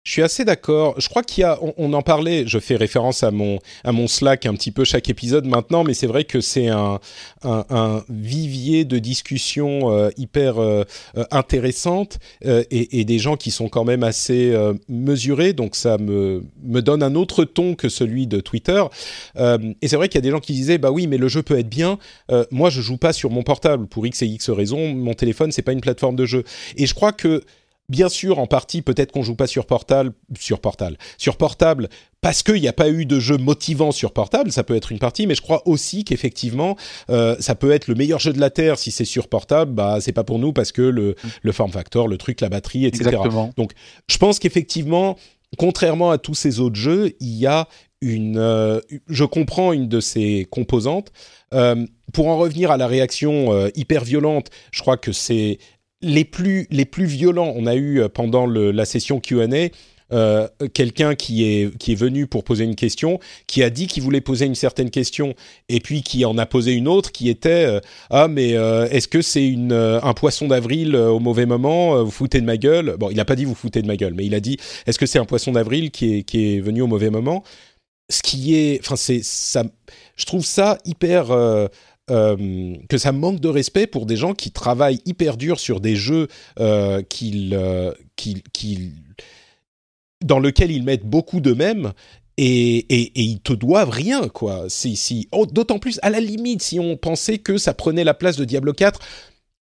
Je 0.06 0.12
suis 0.12 0.22
assez 0.22 0.44
d'accord. 0.44 0.94
Je 1.00 1.08
crois 1.08 1.24
qu'il 1.24 1.42
y 1.42 1.44
a, 1.44 1.58
on, 1.76 1.92
en 1.92 2.00
parlait. 2.00 2.44
Je 2.46 2.60
fais 2.60 2.76
référence 2.76 3.24
à 3.24 3.32
mon 3.32 3.58
à 3.82 3.90
mon 3.90 4.06
Slack 4.06 4.46
un 4.46 4.54
petit 4.54 4.70
peu 4.70 4.84
chaque 4.84 5.10
épisode 5.10 5.46
maintenant, 5.46 5.82
mais 5.82 5.94
c'est 5.94 6.06
vrai 6.06 6.22
que 6.22 6.40
c'est 6.40 6.68
un, 6.68 7.00
un, 7.42 8.04
vivier 8.08 8.84
de 8.84 9.00
discussions 9.00 9.90
euh, 9.90 10.10
hyper 10.16 10.62
euh, 10.62 10.84
euh, 11.16 11.24
intéressantes 11.32 12.20
et, 12.44 13.00
et, 13.00 13.04
des 13.04 13.18
gens 13.18 13.36
qui 13.36 13.50
sont 13.50 13.68
quand 13.68 13.82
même 13.82 14.04
assez 14.04 14.54
mesurés. 14.88 15.52
Donc 15.54 15.74
ça 15.74 15.98
me 15.98 16.44
me 16.62 16.82
donne 16.82 17.02
un 17.02 17.16
autre 17.16 17.44
ton 17.44 17.74
que 17.74 17.88
celui 17.88 18.28
de 18.28 18.38
Twitter. 18.38 18.84
et 19.36 19.88
c'est 19.88 19.96
vrai 19.96 20.08
qu'il 20.08 20.18
y 20.18 20.22
a 20.22 20.28
des 20.28 20.30
gens 20.30 20.38
qui 20.38 20.52
disaient 20.52 20.78
bah 20.78 20.92
oui, 20.92 21.08
mais 21.08 21.18
le 21.18 21.26
jeu 21.26 21.42
peut 21.42 21.58
être 21.58 21.68
bien. 21.68 21.98
moi, 22.52 22.70
je 22.70 22.80
joue 22.80 22.96
pas 22.96 23.12
sur 23.12 23.30
mon 23.30 23.42
portable 23.42 23.88
pour 23.88 24.06
x 24.06 24.22
et 24.22 24.26
x 24.26 24.50
raisons. 24.50 24.94
Mon 24.94 25.14
téléphone, 25.14 25.50
c'est 25.50 25.62
pas 25.62 25.72
une 25.72 25.80
plateforme 25.80 26.14
de 26.14 26.26
jeu. 26.26 26.44
Et 26.76 26.86
je 26.86 26.94
crois 26.94 27.10
que 27.10 27.42
Bien 27.88 28.08
sûr, 28.08 28.38
en 28.38 28.46
partie, 28.46 28.82
peut-être 28.82 29.12
qu'on 29.12 29.22
joue 29.22 29.36
pas 29.36 29.46
sur 29.46 29.66
portable, 29.66 30.12
sur 30.38 30.60
portable, 30.60 30.96
sur 31.18 31.36
portable, 31.36 31.88
parce 32.20 32.42
qu'il 32.42 32.60
n'y 32.60 32.66
a 32.66 32.72
pas 32.72 32.88
eu 32.88 33.06
de 33.06 33.20
jeu 33.20 33.36
motivant 33.36 33.92
sur 33.92 34.12
portable. 34.12 34.50
Ça 34.50 34.64
peut 34.64 34.74
être 34.74 34.90
une 34.90 34.98
partie, 34.98 35.26
mais 35.26 35.36
je 35.36 35.42
crois 35.42 35.62
aussi 35.68 36.04
qu'effectivement, 36.04 36.76
euh, 37.10 37.36
ça 37.38 37.54
peut 37.54 37.70
être 37.70 37.86
le 37.86 37.94
meilleur 37.94 38.18
jeu 38.18 38.32
de 38.32 38.40
la 38.40 38.50
terre 38.50 38.78
si 38.78 38.90
c'est 38.90 39.04
sur 39.04 39.28
portable. 39.28 39.72
Bah, 39.72 39.98
c'est 40.00 40.12
pas 40.12 40.24
pour 40.24 40.40
nous 40.40 40.52
parce 40.52 40.72
que 40.72 40.82
le, 40.82 41.14
le 41.42 41.52
form 41.52 41.70
factor, 41.70 42.08
le 42.08 42.18
truc, 42.18 42.40
la 42.40 42.48
batterie, 42.48 42.86
etc. 42.86 43.10
Exactement. 43.10 43.52
Donc, 43.56 43.72
je 44.08 44.18
pense 44.18 44.40
qu'effectivement, 44.40 45.16
contrairement 45.56 46.10
à 46.10 46.18
tous 46.18 46.34
ces 46.34 46.58
autres 46.58 46.76
jeux, 46.76 47.14
il 47.20 47.36
y 47.36 47.46
a 47.46 47.68
une, 48.00 48.38
euh, 48.38 48.80
je 49.08 49.24
comprends 49.24 49.72
une 49.72 49.88
de 49.88 50.00
ces 50.00 50.46
composantes. 50.50 51.12
Euh, 51.54 51.86
pour 52.12 52.28
en 52.28 52.38
revenir 52.38 52.70
à 52.70 52.76
la 52.76 52.86
réaction 52.86 53.52
euh, 53.52 53.68
hyper 53.74 54.04
violente, 54.04 54.48
je 54.72 54.80
crois 54.80 54.96
que 54.96 55.12
c'est 55.12 55.58
les 56.02 56.24
plus, 56.24 56.66
les 56.70 56.84
plus 56.84 57.06
violents, 57.06 57.52
on 57.56 57.66
a 57.66 57.74
eu 57.74 58.00
euh, 58.00 58.08
pendant 58.08 58.46
la 58.46 58.84
session 58.84 59.20
Q&A, 59.20 59.68
euh, 60.12 60.46
quelqu'un 60.72 61.16
qui 61.16 61.44
est, 61.44 61.76
qui 61.78 61.92
est 61.92 61.96
venu 61.96 62.28
pour 62.28 62.44
poser 62.44 62.64
une 62.64 62.76
question, 62.76 63.18
qui 63.46 63.62
a 63.62 63.70
dit 63.70 63.88
qu'il 63.88 64.02
voulait 64.02 64.20
poser 64.20 64.46
une 64.46 64.54
certaine 64.54 64.90
question, 64.90 65.34
et 65.68 65.80
puis 65.80 66.02
qui 66.02 66.24
en 66.24 66.38
a 66.38 66.46
posé 66.46 66.72
une 66.72 66.86
autre 66.86 67.10
qui 67.10 67.28
était 67.28 67.64
euh, 67.64 67.80
Ah, 68.10 68.28
mais 68.28 68.50
est-ce 68.50 69.08
que 69.08 69.22
c'est 69.22 69.46
une, 69.46 69.72
un 69.72 70.14
poisson 70.14 70.48
d'avril 70.48 70.94
au 70.94 71.18
mauvais 71.18 71.46
moment 71.46 72.02
Vous 72.04 72.10
foutez 72.10 72.40
de 72.40 72.46
ma 72.46 72.56
gueule? 72.56 72.96
Bon, 72.98 73.10
il 73.10 73.16
n'a 73.16 73.24
pas 73.24 73.36
dit 73.36 73.44
vous 73.44 73.54
foutez 73.54 73.82
de 73.82 73.86
ma 73.86 73.96
gueule, 73.96 74.14
mais 74.14 74.26
il 74.26 74.34
a 74.34 74.40
dit 74.40 74.58
Est-ce 74.86 74.98
que 74.98 75.06
c'est 75.06 75.18
un 75.18 75.24
poisson 75.24 75.52
d'avril 75.52 75.90
qui 75.90 76.18
est, 76.18 76.22
qui 76.22 76.54
est 76.54 76.60
venu 76.60 76.82
au 76.82 76.86
mauvais 76.86 77.10
moment? 77.10 77.42
Ce 78.08 78.22
qui 78.22 78.54
est. 78.54 78.78
Enfin, 78.84 78.94
c'est. 78.94 79.22
Je 80.16 80.24
trouve 80.24 80.46
ça 80.46 80.78
hyper 80.84 81.32
euh, 82.08 82.76
que 82.88 82.98
ça 82.98 83.10
manque 83.10 83.40
de 83.40 83.48
respect 83.48 83.88
pour 83.88 84.06
des 84.06 84.16
gens 84.16 84.32
qui 84.32 84.52
travaillent 84.52 85.00
hyper 85.06 85.36
dur 85.36 85.58
sur 85.58 85.80
des 85.80 85.96
jeux 85.96 86.28
euh, 86.60 87.02
qu'ils, 87.02 87.52
euh, 87.52 87.92
dans 90.24 90.38
lesquels 90.38 90.70
ils 90.70 90.84
mettent 90.84 91.04
beaucoup 91.04 91.40
d'eux-mêmes 91.40 91.92
et, 92.36 92.76
et, 92.76 93.20
et, 93.20 93.22
ils 93.22 93.40
te 93.40 93.52
doivent 93.52 93.90
rien, 93.90 94.28
quoi. 94.28 94.66
Si, 94.68 94.94
si, 94.94 95.26
oh, 95.32 95.46
d'autant 95.46 95.80
plus, 95.80 95.98
à 96.02 96.10
la 96.10 96.20
limite, 96.20 96.62
si 96.62 96.78
on 96.78 96.96
pensait 96.96 97.38
que 97.38 97.58
ça 97.58 97.74
prenait 97.74 98.04
la 98.04 98.14
place 98.14 98.36
de 98.36 98.44
Diablo 98.44 98.72
4, 98.72 99.00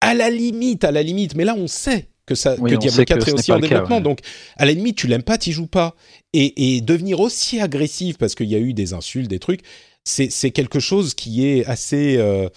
à 0.00 0.14
la 0.14 0.30
limite, 0.30 0.84
à 0.84 0.92
la 0.92 1.02
limite, 1.02 1.34
mais 1.34 1.44
là 1.44 1.54
on 1.58 1.66
sait 1.66 2.08
que, 2.24 2.34
ça, 2.34 2.56
que 2.56 2.76
Diablo 2.76 3.04
4 3.04 3.28
est 3.28 3.32
aussi 3.32 3.52
en 3.52 3.58
développement, 3.58 4.00
donc 4.00 4.20
à 4.56 4.64
la 4.64 4.72
limite, 4.72 4.96
tu 4.96 5.08
l'aimes 5.08 5.24
pas, 5.24 5.36
tu 5.36 5.52
joues 5.52 5.66
pas. 5.66 5.94
Et, 6.32 6.76
et 6.76 6.80
devenir 6.80 7.20
aussi 7.20 7.60
agressif, 7.60 8.16
parce 8.16 8.34
qu'il 8.34 8.48
y 8.48 8.54
a 8.54 8.60
eu 8.60 8.72
des 8.72 8.94
insultes, 8.94 9.28
des 9.28 9.40
trucs, 9.40 9.62
c'est 10.04 10.50
quelque 10.50 10.80
chose 10.80 11.14
qui 11.14 11.46
est 11.46 11.64
assez 11.66 12.16
euh, 12.18 12.48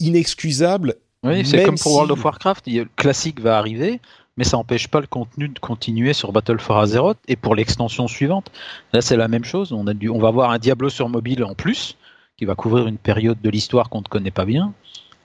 inexcusable. 0.00 0.96
Oui, 1.22 1.46
c'est 1.46 1.64
comme 1.64 1.78
pour 1.78 1.92
World 1.92 2.10
of 2.10 2.24
Warcraft, 2.24 2.66
le 2.66 2.84
classique 2.96 3.40
va 3.40 3.56
arriver, 3.56 4.00
mais 4.36 4.44
ça 4.44 4.58
n'empêche 4.58 4.88
pas 4.88 5.00
le 5.00 5.06
contenu 5.06 5.48
de 5.48 5.58
continuer 5.58 6.12
sur 6.12 6.32
Battle 6.32 6.58
for 6.58 6.78
Azeroth 6.78 7.18
et 7.28 7.36
pour 7.36 7.54
l'extension 7.54 8.08
suivante. 8.08 8.50
Là, 8.92 9.00
c'est 9.00 9.16
la 9.16 9.28
même 9.28 9.44
chose. 9.44 9.72
On, 9.72 9.86
a 9.86 9.92
on 10.10 10.18
va 10.18 10.28
avoir 10.28 10.50
un 10.50 10.58
Diablo 10.58 10.90
sur 10.90 11.08
mobile 11.08 11.42
en 11.44 11.54
plus, 11.54 11.96
qui 12.36 12.44
va 12.44 12.54
couvrir 12.54 12.86
une 12.86 12.98
période 12.98 13.40
de 13.40 13.48
l'histoire 13.48 13.88
qu'on 13.88 14.00
ne 14.00 14.08
connaît 14.08 14.30
pas 14.30 14.44
bien. 14.44 14.74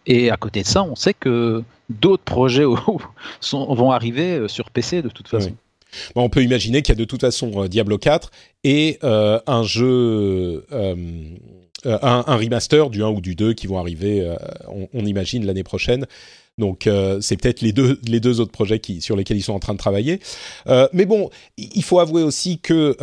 Et 0.05 0.31
à 0.31 0.37
côté 0.37 0.61
de 0.61 0.67
ça, 0.67 0.83
on 0.83 0.95
sait 0.95 1.13
que 1.13 1.63
d'autres 1.89 2.23
projets 2.23 2.63
vont 3.51 3.91
arriver 3.91 4.37
euh, 4.37 4.47
sur 4.47 4.69
PC 4.71 5.01
de 5.01 5.09
toute 5.09 5.27
façon 5.27 5.53
on 6.15 6.29
peut 6.29 6.43
imaginer 6.43 6.81
qu'il 6.81 6.93
y 6.93 6.97
a 6.97 6.99
de 6.99 7.05
toute 7.05 7.21
façon 7.21 7.63
euh, 7.63 7.67
Diablo 7.67 7.97
4 7.97 8.31
et 8.63 8.99
euh, 9.03 9.39
un 9.47 9.63
jeu, 9.63 10.65
euh, 10.71 10.95
un, 11.85 12.35
remaster 12.35 12.89
du 12.89 13.03
1 13.03 13.09
ou 13.09 13.21
du 13.21 13.35
2 13.35 13.53
qui 13.53 13.67
vont 13.67 13.77
arriver, 13.77 14.35
on, 14.93 15.05
imagine, 15.05 15.45
l'année 15.45 15.63
prochaine. 15.63 16.05
Donc 16.57 16.89
c'est 17.21 17.37
peut-être 17.37 17.61
les 17.61 17.71
deux, 17.71 17.97
les 18.05 18.19
deux 18.19 18.41
autres 18.41 18.51
projets 18.51 18.81
sur 18.99 19.15
lesquels 19.15 19.37
ils 19.37 19.43
sont 19.43 19.53
en 19.53 19.59
train 19.59 19.71
de 19.71 19.77
travailler. 19.77 20.19
mais 20.91 21.05
bon, 21.05 21.29
il 21.57 21.83
faut 21.83 22.01
avouer 22.01 22.21
aussi 22.21 22.59
que 22.59 22.97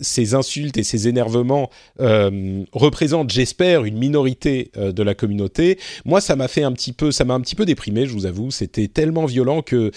ces 0.00 0.34
insultes 0.34 0.78
et 0.78 0.82
ces 0.82 1.08
énervements 1.08 1.68
représentent, 1.98 3.28
j'espère, 3.28 3.84
une 3.84 3.98
minorité 3.98 4.70
de 4.74 5.02
la 5.02 5.14
communauté. 5.14 5.78
Moi, 6.06 6.22
ça 6.22 6.36
m'a 6.36 6.48
fait 6.48 6.62
un 6.62 6.72
petit 6.72 6.94
peu, 6.94 7.12
ça 7.12 7.26
m'a 7.26 7.34
un 7.34 7.42
petit 7.42 7.54
peu 7.54 7.66
déprimé, 7.66 8.06
je 8.06 8.12
vous 8.12 8.24
avoue. 8.24 8.50
C'était 8.50 8.88
tellement 8.88 9.26
violent 9.26 9.60
que 9.60 9.92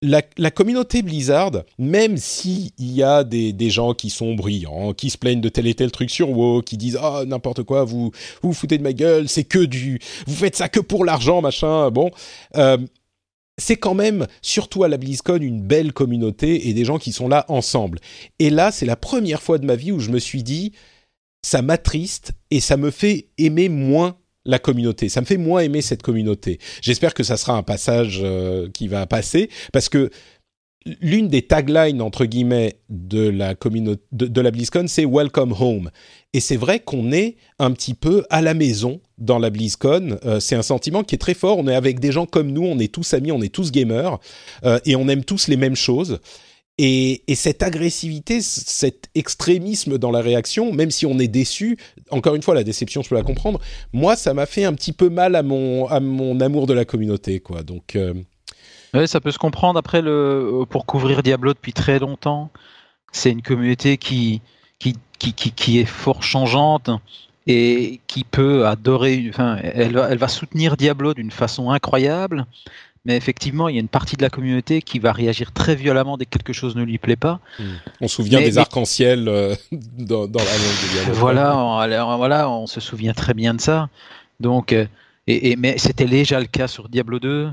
la, 0.00 0.50
communauté 0.50 1.02
Blizzard, 1.02 1.64
même 1.78 2.16
s'il 2.16 2.70
y 2.78 3.02
a 3.02 3.24
des, 3.24 3.70
gens 3.70 3.94
qui 3.94 4.10
sont 4.10 4.34
brillants, 4.34 4.92
qui 4.92 5.10
se 5.10 5.18
plaignent 5.18 5.40
de 5.40 5.48
tel 5.48 5.66
et 5.66 5.74
tel 5.74 5.90
truc 5.90 6.10
sur 6.10 6.30
WoW, 6.30 6.62
qui 6.62 6.76
disent 6.76 6.98
ah 7.00 7.24
n'importe 7.26 7.64
quoi, 7.64 7.84
vous 7.84 8.12
vous 8.42 8.52
foutez 8.52 8.78
de 8.78 8.82
ma 8.82 8.92
gueule, 8.92 9.28
c'est 9.28 9.44
que 9.44 9.64
du, 9.64 9.98
vous 10.26 10.34
faites 10.34 10.56
ça 10.56 10.68
que 10.68 10.80
pour 10.80 11.04
l'argent, 11.04 11.40
machin, 11.40 11.90
bon. 11.90 12.10
Euh, 12.56 12.78
c'est 13.60 13.76
quand 13.76 13.94
même, 13.94 14.28
surtout 14.40 14.84
à 14.84 14.88
la 14.88 14.98
BlizzCon, 14.98 15.38
une 15.38 15.60
belle 15.60 15.92
communauté 15.92 16.68
et 16.68 16.74
des 16.74 16.84
gens 16.84 16.98
qui 16.98 17.10
sont 17.10 17.26
là 17.26 17.44
ensemble. 17.48 17.98
Et 18.38 18.50
là, 18.50 18.70
c'est 18.70 18.86
la 18.86 18.94
première 18.94 19.42
fois 19.42 19.58
de 19.58 19.66
ma 19.66 19.74
vie 19.74 19.90
où 19.90 19.98
je 19.98 20.10
me 20.10 20.20
suis 20.20 20.44
dit, 20.44 20.72
ça 21.42 21.60
m'attriste 21.60 22.32
et 22.52 22.60
ça 22.60 22.76
me 22.76 22.92
fait 22.92 23.26
aimer 23.36 23.68
moins 23.68 24.16
la 24.48 24.58
communauté. 24.58 25.08
Ça 25.08 25.20
me 25.20 25.26
fait 25.26 25.36
moins 25.36 25.60
aimer 25.60 25.82
cette 25.82 26.02
communauté. 26.02 26.58
J'espère 26.80 27.14
que 27.14 27.22
ça 27.22 27.36
sera 27.36 27.52
un 27.52 27.62
passage 27.62 28.20
euh, 28.24 28.68
qui 28.72 28.88
va 28.88 29.06
passer 29.06 29.50
parce 29.72 29.90
que 29.90 30.10
l'une 31.02 31.28
des 31.28 31.42
taglines 31.42 32.00
entre 32.00 32.24
guillemets 32.24 32.80
de 32.88 33.28
la 33.28 33.54
communauté 33.54 34.02
de, 34.12 34.40
la 34.40 34.50
BlizzCon, 34.50 34.86
c'est 34.88 35.04
Welcome 35.04 35.54
Home. 35.60 35.90
Et 36.32 36.40
c'est 36.40 36.56
vrai 36.56 36.80
qu'on 36.80 37.12
est 37.12 37.36
un 37.58 37.72
petit 37.72 37.92
peu 37.92 38.24
à 38.30 38.40
la 38.40 38.54
maison 38.54 39.00
dans 39.18 39.38
la 39.38 39.50
BlizzCon. 39.50 40.18
Euh, 40.24 40.40
c'est 40.40 40.56
un 40.56 40.62
sentiment 40.62 41.02
qui 41.02 41.14
est 41.14 41.18
très 41.18 41.34
fort. 41.34 41.58
On 41.58 41.68
est 41.68 41.74
avec 41.74 42.00
des 42.00 42.10
gens 42.10 42.24
comme 42.24 42.50
nous, 42.50 42.64
on 42.64 42.78
est 42.78 42.92
tous 42.92 43.12
amis, 43.12 43.32
on 43.32 43.42
est 43.42 43.54
tous 43.54 43.70
gamers 43.70 44.18
euh, 44.64 44.78
et 44.86 44.96
on 44.96 45.08
aime 45.08 45.24
tous 45.24 45.48
les 45.48 45.58
mêmes 45.58 45.76
choses. 45.76 46.20
Et, 46.80 47.22
cette 47.34 47.64
agressivité, 47.64 48.40
cet 48.40 49.10
extrémisme 49.16 49.98
dans 49.98 50.12
la 50.12 50.20
réaction, 50.20 50.72
même 50.72 50.92
si 50.92 51.06
on 51.06 51.18
est 51.18 51.26
déçu, 51.28 51.76
encore 52.10 52.36
une 52.36 52.42
fois, 52.42 52.54
la 52.54 52.62
déception, 52.62 53.02
je 53.02 53.08
peux 53.08 53.16
la 53.16 53.24
comprendre. 53.24 53.60
Moi, 53.92 54.14
ça 54.14 54.32
m'a 54.32 54.46
fait 54.46 54.64
un 54.64 54.72
petit 54.74 54.92
peu 54.92 55.08
mal 55.08 55.34
à 55.34 55.42
mon, 55.42 55.88
amour 55.88 56.68
de 56.68 56.74
la 56.74 56.84
communauté, 56.84 57.40
quoi. 57.40 57.64
Donc, 57.64 57.96
euh, 57.96 58.14
oui, 58.94 59.08
ça 59.08 59.20
peut 59.20 59.32
se 59.32 59.38
comprendre. 59.38 59.76
Après, 59.76 60.02
le, 60.02 60.64
pour 60.70 60.86
couvrir 60.86 61.24
Diablo 61.24 61.52
depuis 61.52 61.72
très 61.72 61.98
longtemps, 61.98 62.50
c'est 63.10 63.32
une 63.32 63.42
communauté 63.42 63.96
qui, 63.96 64.40
est 64.86 65.84
fort 65.84 66.22
changeante 66.22 66.90
et 67.48 68.00
qui 68.06 68.22
peut 68.22 68.68
adorer. 68.68 69.26
Enfin, 69.30 69.58
elle 69.62 70.18
va 70.18 70.28
soutenir 70.28 70.76
Diablo 70.76 71.12
d'une 71.12 71.32
façon 71.32 71.70
incroyable, 71.70 72.46
mais 73.04 73.16
effectivement, 73.16 73.68
il 73.68 73.74
y 73.74 73.78
a 73.78 73.80
une 73.80 73.88
partie 73.88 74.16
de 74.16 74.22
la 74.22 74.30
communauté 74.30 74.82
qui 74.82 74.98
va 74.98 75.12
réagir 75.12 75.52
très 75.52 75.74
violemment 75.74 76.16
dès 76.16 76.24
que 76.24 76.30
quelque 76.30 76.52
chose 76.52 76.76
ne 76.76 76.82
lui 76.82 76.98
plaît 76.98 77.16
pas. 77.16 77.40
Hmm. 77.58 77.64
On 78.00 78.08
se 78.08 78.16
souvient 78.16 78.40
des 78.40 78.58
arcs-en-ciel 78.58 79.28
euh, 79.28 79.54
dans, 79.72 80.26
dans, 80.26 80.40
la 80.40 80.44
langue 80.44 80.82
de 80.82 80.92
Diablo. 80.92 81.14
Voilà, 81.14 81.56
on, 81.56 82.16
voilà, 82.16 82.50
on 82.50 82.66
se 82.66 82.80
souvient 82.80 83.14
très 83.14 83.34
bien 83.34 83.54
de 83.54 83.60
ça. 83.60 83.88
Donc, 84.40 84.72
euh, 84.72 84.86
et, 85.26 85.50
et 85.50 85.56
mais 85.56 85.78
c'était 85.78 86.06
déjà 86.06 86.40
le 86.40 86.46
cas 86.46 86.68
sur 86.68 86.88
Diablo 86.88 87.18
2. 87.18 87.50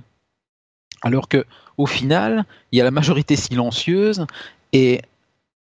Alors 1.01 1.27
que 1.27 1.45
au 1.77 1.85
final, 1.85 2.45
il 2.71 2.77
y 2.77 2.81
a 2.81 2.83
la 2.83 2.91
majorité 2.91 3.35
silencieuse 3.35 4.25
et 4.73 5.01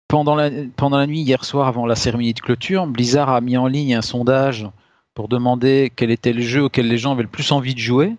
pendant 0.09 0.35
la, 0.35 0.51
pendant 0.77 0.99
la 0.99 1.07
nuit 1.07 1.21
hier 1.21 1.45
soir 1.45 1.69
avant 1.69 1.87
la 1.87 1.97
cérémonie 1.97 2.35
de 2.35 2.41
clôture, 2.41 2.87
Blizzard 2.87 3.31
a 3.31 3.41
mis 3.41 3.57
en 3.57 3.67
ligne 3.67 3.95
un 3.95 4.03
sondage 4.03 4.69
pour 5.15 5.29
demander 5.29 5.93
quel 5.95 6.11
était 6.11 6.33
le 6.33 6.43
jeu 6.43 6.65
auquel 6.65 6.89
les 6.89 6.99
gens 6.99 7.13
avaient 7.13 7.23
le 7.23 7.29
plus 7.29 7.51
envie 7.53 7.75
de 7.75 7.79
jouer. 7.79 8.15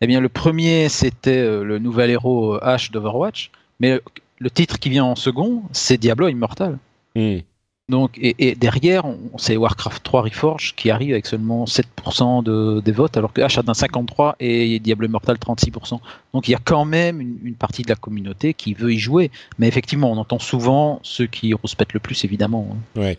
Eh 0.00 0.06
bien, 0.06 0.20
le 0.20 0.28
premier, 0.28 0.88
c'était 0.88 1.38
euh, 1.38 1.64
le 1.64 1.78
nouvel 1.78 2.10
héros 2.10 2.54
euh, 2.54 2.64
Ash 2.64 2.90
d'Overwatch, 2.90 3.50
mais 3.80 4.00
le 4.38 4.50
titre 4.50 4.78
qui 4.78 4.90
vient 4.90 5.04
en 5.04 5.16
second, 5.16 5.62
c'est 5.72 5.98
Diablo 5.98 6.28
Immortal. 6.28 6.78
Hmm. 7.16 7.38
Donc, 7.88 8.18
et, 8.20 8.54
derrière, 8.54 9.04
c'est 9.38 9.56
Warcraft 9.56 10.02
3 10.02 10.20
Reforged 10.20 10.74
qui 10.76 10.90
arrive 10.90 11.12
avec 11.12 11.24
seulement 11.24 11.64
7% 11.64 12.42
de, 12.42 12.80
des 12.80 12.92
votes, 12.92 13.16
alors 13.16 13.32
que 13.32 13.40
H 13.40 13.58
a 13.66 13.74
53 13.74 14.36
et 14.40 14.78
Diablo 14.78 15.08
Immortal 15.08 15.36
36%. 15.36 15.98
Donc 16.34 16.48
il 16.48 16.50
y 16.50 16.54
a 16.54 16.60
quand 16.62 16.84
même 16.84 17.22
une, 17.22 17.54
partie 17.54 17.80
de 17.80 17.88
la 17.88 17.94
communauté 17.94 18.52
qui 18.52 18.74
veut 18.74 18.92
y 18.92 18.98
jouer. 18.98 19.30
Mais 19.58 19.68
effectivement, 19.68 20.12
on 20.12 20.18
entend 20.18 20.38
souvent 20.38 21.00
ceux 21.02 21.26
qui 21.26 21.54
respectent 21.54 21.94
le 21.94 22.00
plus, 22.00 22.24
évidemment. 22.24 22.68
Hein. 22.72 23.00
Ouais. 23.00 23.18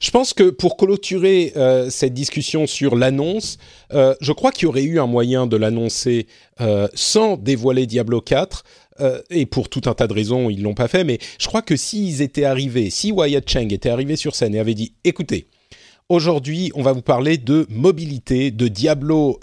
Je 0.00 0.10
pense 0.10 0.32
que 0.32 0.50
pour 0.50 0.76
clôturer 0.76 1.52
euh, 1.56 1.90
cette 1.90 2.14
discussion 2.14 2.66
sur 2.66 2.96
l'annonce, 2.96 3.58
euh, 3.92 4.14
je 4.20 4.32
crois 4.32 4.52
qu'il 4.52 4.64
y 4.64 4.66
aurait 4.66 4.82
eu 4.82 4.98
un 4.98 5.06
moyen 5.06 5.46
de 5.46 5.56
l'annoncer 5.56 6.26
euh, 6.60 6.88
sans 6.94 7.36
dévoiler 7.36 7.86
Diablo 7.86 8.20
4. 8.20 8.64
Euh, 9.00 9.20
et 9.30 9.46
pour 9.46 9.68
tout 9.68 9.82
un 9.86 9.94
tas 9.94 10.06
de 10.06 10.12
raisons, 10.12 10.50
ils 10.50 10.62
l'ont 10.62 10.74
pas 10.74 10.88
fait, 10.88 11.04
mais 11.04 11.18
je 11.38 11.46
crois 11.46 11.62
que 11.62 11.76
s'ils 11.76 12.20
étaient 12.20 12.44
arrivés, 12.44 12.90
si 12.90 13.12
Wyatt 13.12 13.48
Cheng 13.48 13.72
était 13.72 13.90
arrivé 13.90 14.16
sur 14.16 14.34
scène 14.34 14.54
et 14.54 14.58
avait 14.58 14.74
dit, 14.74 14.94
écoutez, 15.04 15.46
aujourd'hui, 16.08 16.72
on 16.74 16.82
va 16.82 16.92
vous 16.92 17.02
parler 17.02 17.38
de 17.38 17.64
mobilité, 17.70 18.50
de 18.50 18.66
Diablo 18.66 19.38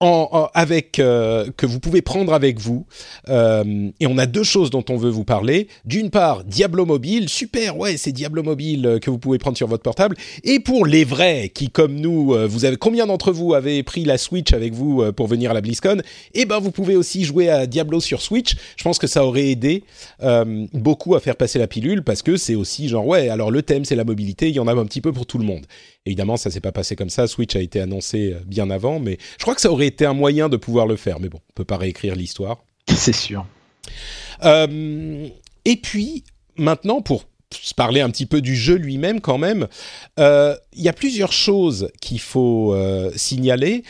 en, 0.00 0.48
avec 0.52 0.98
euh, 0.98 1.50
que 1.56 1.64
vous 1.64 1.80
pouvez 1.80 2.02
prendre 2.02 2.34
avec 2.34 2.60
vous. 2.60 2.86
Euh, 3.28 3.90
et 3.98 4.06
on 4.06 4.18
a 4.18 4.26
deux 4.26 4.42
choses 4.42 4.70
dont 4.70 4.84
on 4.90 4.96
veut 4.96 5.10
vous 5.10 5.24
parler. 5.24 5.68
D'une 5.84 6.10
part, 6.10 6.44
Diablo 6.44 6.84
Mobile, 6.84 7.28
super, 7.28 7.78
ouais, 7.78 7.96
c'est 7.96 8.12
Diablo 8.12 8.42
Mobile 8.42 8.86
euh, 8.86 8.98
que 8.98 9.10
vous 9.10 9.18
pouvez 9.18 9.38
prendre 9.38 9.56
sur 9.56 9.68
votre 9.68 9.82
portable. 9.82 10.16
Et 10.44 10.60
pour 10.60 10.84
les 10.84 11.04
vrais 11.04 11.50
qui, 11.52 11.70
comme 11.70 11.94
nous, 11.94 12.36
vous 12.48 12.64
avez 12.64 12.76
combien 12.76 13.06
d'entre 13.06 13.32
vous 13.32 13.54
avez 13.54 13.82
pris 13.82 14.04
la 14.04 14.18
Switch 14.18 14.52
avec 14.52 14.74
vous 14.74 15.12
pour 15.12 15.26
venir 15.26 15.50
à 15.50 15.54
la 15.54 15.60
BlizzCon? 15.60 16.02
Eh 16.34 16.44
ben, 16.44 16.58
vous 16.58 16.70
pouvez 16.70 16.96
aussi 16.96 17.24
jouer 17.24 17.48
à 17.48 17.66
Diablo 17.66 18.00
sur 18.00 18.20
Switch. 18.20 18.54
Je 18.76 18.84
pense 18.84 18.98
que 18.98 19.06
ça 19.06 19.24
aurait 19.24 19.48
aidé 19.48 19.84
beaucoup 20.72 21.14
à 21.14 21.20
faire 21.20 21.36
passer 21.36 21.58
la 21.58 21.66
pilule 21.66 22.02
parce 22.02 22.22
que 22.22 22.36
c'est 22.36 22.54
aussi 22.54 22.88
genre 22.88 23.06
ouais. 23.06 23.28
Alors 23.28 23.50
le 23.50 23.62
thème 23.62 23.84
c'est 23.84 23.96
la 23.96 24.04
mobilité, 24.04 24.48
il 24.48 24.54
y 24.54 24.60
en 24.60 24.66
a 24.66 24.74
un 24.74 24.84
petit 24.84 25.00
peu 25.00 25.12
pour 25.12 25.26
tout 25.26 25.38
le 25.38 25.44
monde. 25.44 25.64
Évidemment, 26.06 26.36
ça 26.36 26.52
s'est 26.52 26.60
pas 26.60 26.70
passé 26.70 26.94
comme 26.94 27.10
ça. 27.10 27.26
Switch 27.26 27.56
a 27.56 27.60
été 27.60 27.80
annoncé 27.80 28.32
euh, 28.32 28.40
bien 28.46 28.70
avant, 28.70 29.00
mais 29.00 29.18
je 29.38 29.42
crois 29.42 29.56
que 29.56 29.60
ça 29.60 29.70
aurait 29.70 29.88
été 29.88 30.06
un 30.06 30.14
moyen 30.14 30.48
de 30.48 30.56
pouvoir 30.56 30.86
le 30.86 30.94
faire. 30.94 31.18
Mais 31.18 31.28
bon, 31.28 31.40
on 31.50 31.52
peut 31.54 31.64
pas 31.64 31.76
réécrire 31.76 32.14
l'histoire. 32.14 32.64
C'est 32.88 33.14
sûr. 33.14 33.44
Euh, 34.44 35.28
et 35.64 35.76
puis 35.76 36.22
maintenant, 36.56 37.02
pour 37.02 37.24
se 37.52 37.74
parler 37.74 38.00
un 38.00 38.10
petit 38.10 38.26
peu 38.26 38.40
du 38.40 38.54
jeu 38.54 38.76
lui-même, 38.76 39.20
quand 39.20 39.38
même, 39.38 39.66
euh, 40.20 40.56
il 40.72 40.82
y 40.82 40.88
a 40.88 40.92
plusieurs 40.92 41.32
choses 41.32 41.90
qu'il 42.00 42.20
faut 42.20 42.76
signaler. 43.16 43.82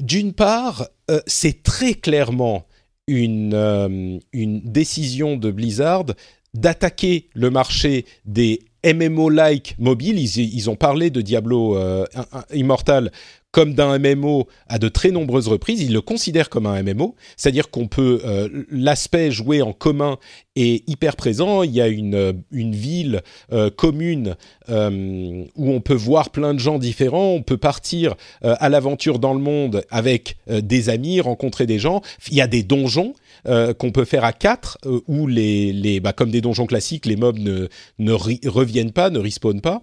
D'une 0.00 0.32
part, 0.32 0.88
c'est 1.26 1.62
très 1.62 1.94
clairement 1.94 2.66
une, 3.06 4.20
une 4.32 4.60
décision 4.60 5.36
de 5.36 5.50
Blizzard 5.50 6.06
d'attaquer 6.54 7.28
le 7.34 7.50
marché 7.50 8.04
des 8.24 8.60
MMO-like 8.84 9.76
mobile. 9.78 10.18
Ils, 10.18 10.70
ont 10.70 10.76
parlé 10.76 11.10
de 11.10 11.20
Diablo 11.20 11.76
euh, 11.76 12.04
Immortal 12.52 13.12
comme 13.52 13.74
d'un 13.74 13.98
MMO 13.98 14.48
à 14.66 14.78
de 14.78 14.88
très 14.88 15.10
nombreuses 15.10 15.48
reprises. 15.48 15.80
Ils 15.82 15.92
le 15.92 16.00
considèrent 16.00 16.48
comme 16.48 16.66
un 16.66 16.82
MMO, 16.82 17.14
c'est-à-dire 17.36 17.70
qu'on 17.70 17.86
peut 17.86 18.20
euh, 18.24 18.48
l'aspect 18.70 19.30
joué 19.30 19.62
en 19.62 19.72
commun 19.72 20.18
est 20.56 20.86
hyper 20.88 21.16
présent. 21.16 21.62
Il 21.62 21.70
y 21.70 21.80
a 21.80 21.88
une, 21.88 22.14
euh, 22.14 22.32
une 22.50 22.74
ville 22.74 23.22
commune 23.76 24.36
où 24.68 25.70
on 25.70 25.80
peut 25.80 25.94
voir 25.94 26.30
plein 26.30 26.54
de 26.54 26.58
gens 26.58 26.78
différents. 26.78 27.32
On 27.32 27.42
peut 27.42 27.56
partir 27.56 28.14
à 28.42 28.68
l'aventure 28.68 29.18
dans 29.18 29.34
le 29.34 29.40
monde 29.40 29.84
avec 29.90 30.36
des 30.48 30.88
amis, 30.88 31.20
rencontrer 31.20 31.66
des 31.66 31.78
gens. 31.78 32.00
Il 32.30 32.36
y 32.36 32.40
a 32.40 32.46
des 32.46 32.62
donjons 32.62 33.14
euh, 33.48 33.74
qu'on 33.74 33.90
peut 33.90 34.04
faire 34.04 34.24
à 34.24 34.32
4 34.32 34.78
euh, 34.86 35.00
où 35.08 35.26
les, 35.26 35.72
les 35.72 35.98
bah, 35.98 36.12
comme 36.12 36.30
des 36.30 36.40
donjons 36.40 36.66
classiques, 36.66 37.06
les 37.06 37.16
mobs 37.16 37.38
ne, 37.38 37.66
ne 37.98 38.12
reviennent 38.12 38.92
pas, 38.92 39.10
ne 39.10 39.18
respawnent 39.18 39.60
pas. 39.60 39.82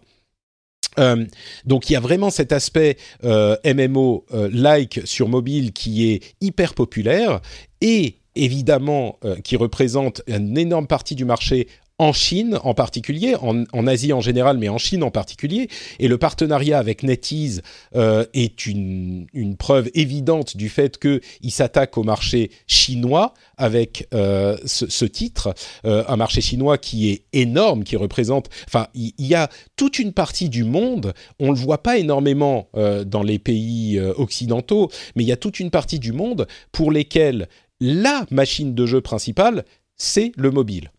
Euh, 0.97 1.25
donc 1.65 1.89
il 1.89 1.93
y 1.93 1.95
a 1.95 1.99
vraiment 1.99 2.29
cet 2.29 2.51
aspect 2.51 2.97
MMO 3.23 4.25
like 4.51 5.01
sur 5.05 5.29
mobile 5.29 5.71
qui 5.71 6.09
est 6.09 6.35
hyper 6.41 6.73
populaire 6.73 7.41
et 7.79 8.15
évidemment 8.35 9.19
qui 9.43 9.55
représente 9.55 10.23
une 10.27 10.57
énorme 10.57 10.87
partie 10.87 11.15
du 11.15 11.25
marché 11.25 11.67
en 11.99 12.13
Chine 12.13 12.57
en 12.63 12.73
particulier, 12.73 13.35
en, 13.35 13.87
Asie 13.87 14.13
en 14.13 14.21
général, 14.21 14.57
mais 14.57 14.69
en 14.69 14.77
Chine 14.77 15.03
en 15.03 15.11
particulier. 15.11 15.67
Et 15.99 16.07
le 16.07 16.17
partenariat 16.17 16.79
avec 16.79 17.03
NetEase 17.03 17.61
euh, 17.95 18.25
est 18.33 18.65
une, 18.65 19.27
preuve 19.57 19.89
évidente 19.93 20.55
du 20.55 20.69
fait 20.69 20.97
qu'il 20.97 21.51
s'attaque 21.51 21.97
au 21.97 22.03
marché 22.03 22.51
chinois 22.67 23.33
avec 23.57 24.07
euh, 24.13 24.57
ce, 24.65 25.05
titre, 25.05 25.53
euh, 25.85 26.03
un 26.07 26.15
marché 26.15 26.39
chinois 26.39 26.77
qui 26.77 27.09
est 27.09 27.23
énorme, 27.33 27.83
qui 27.83 27.97
représente... 27.97 28.49
Enfin, 28.67 28.87
il 28.93 29.13
y, 29.17 29.35
a 29.35 29.49
toute 29.75 29.99
une 29.99 30.13
partie 30.13 30.47
du 30.47 30.63
monde, 30.63 31.13
on 31.39 31.47
ne 31.47 31.51
le 31.51 31.57
voit 31.57 31.83
pas 31.83 31.97
énormément 31.97 32.69
dans 33.05 33.23
les 33.23 33.39
pays 33.39 33.99
occidentaux, 33.99 34.89
mais 35.15 35.23
il 35.23 35.27
y 35.27 35.31
a 35.31 35.37
toute 35.37 35.59
une 35.59 35.71
partie 35.71 35.99
du 35.99 36.13
monde 36.13 36.47
pour 36.71 36.91
lesquels 36.91 37.49
la 37.81 38.25
machine 38.31 38.73
de 38.73 38.85
jeu 38.85 39.01
principale, 39.01 39.65
c'est 39.97 40.31
le 40.37 40.51
mobile. 40.51 40.91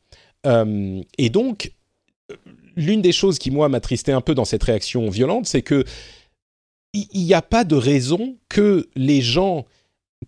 Euh, 0.47 1.03
et 1.19 1.31
donc, 1.31 1.73
l'une 2.77 3.03
des 3.03 3.13
choses 3.13 3.39
qui, 3.39 3.51
moi, 3.51 3.69
m'a 3.69 3.81
tristé 3.81 4.13
un 4.13 4.21
peu 4.21 4.35
dans 4.35 4.45
cette 4.45 4.63
réaction 4.63 5.09
violente, 5.11 5.47
c'est 5.47 5.63
que 5.63 5.85
il 6.93 7.25
n'y 7.25 7.35
a 7.35 7.43
pas 7.43 7.63
de 7.63 7.77
raison 7.77 8.37
que 8.49 8.89
les 8.97 9.21
gens 9.21 9.65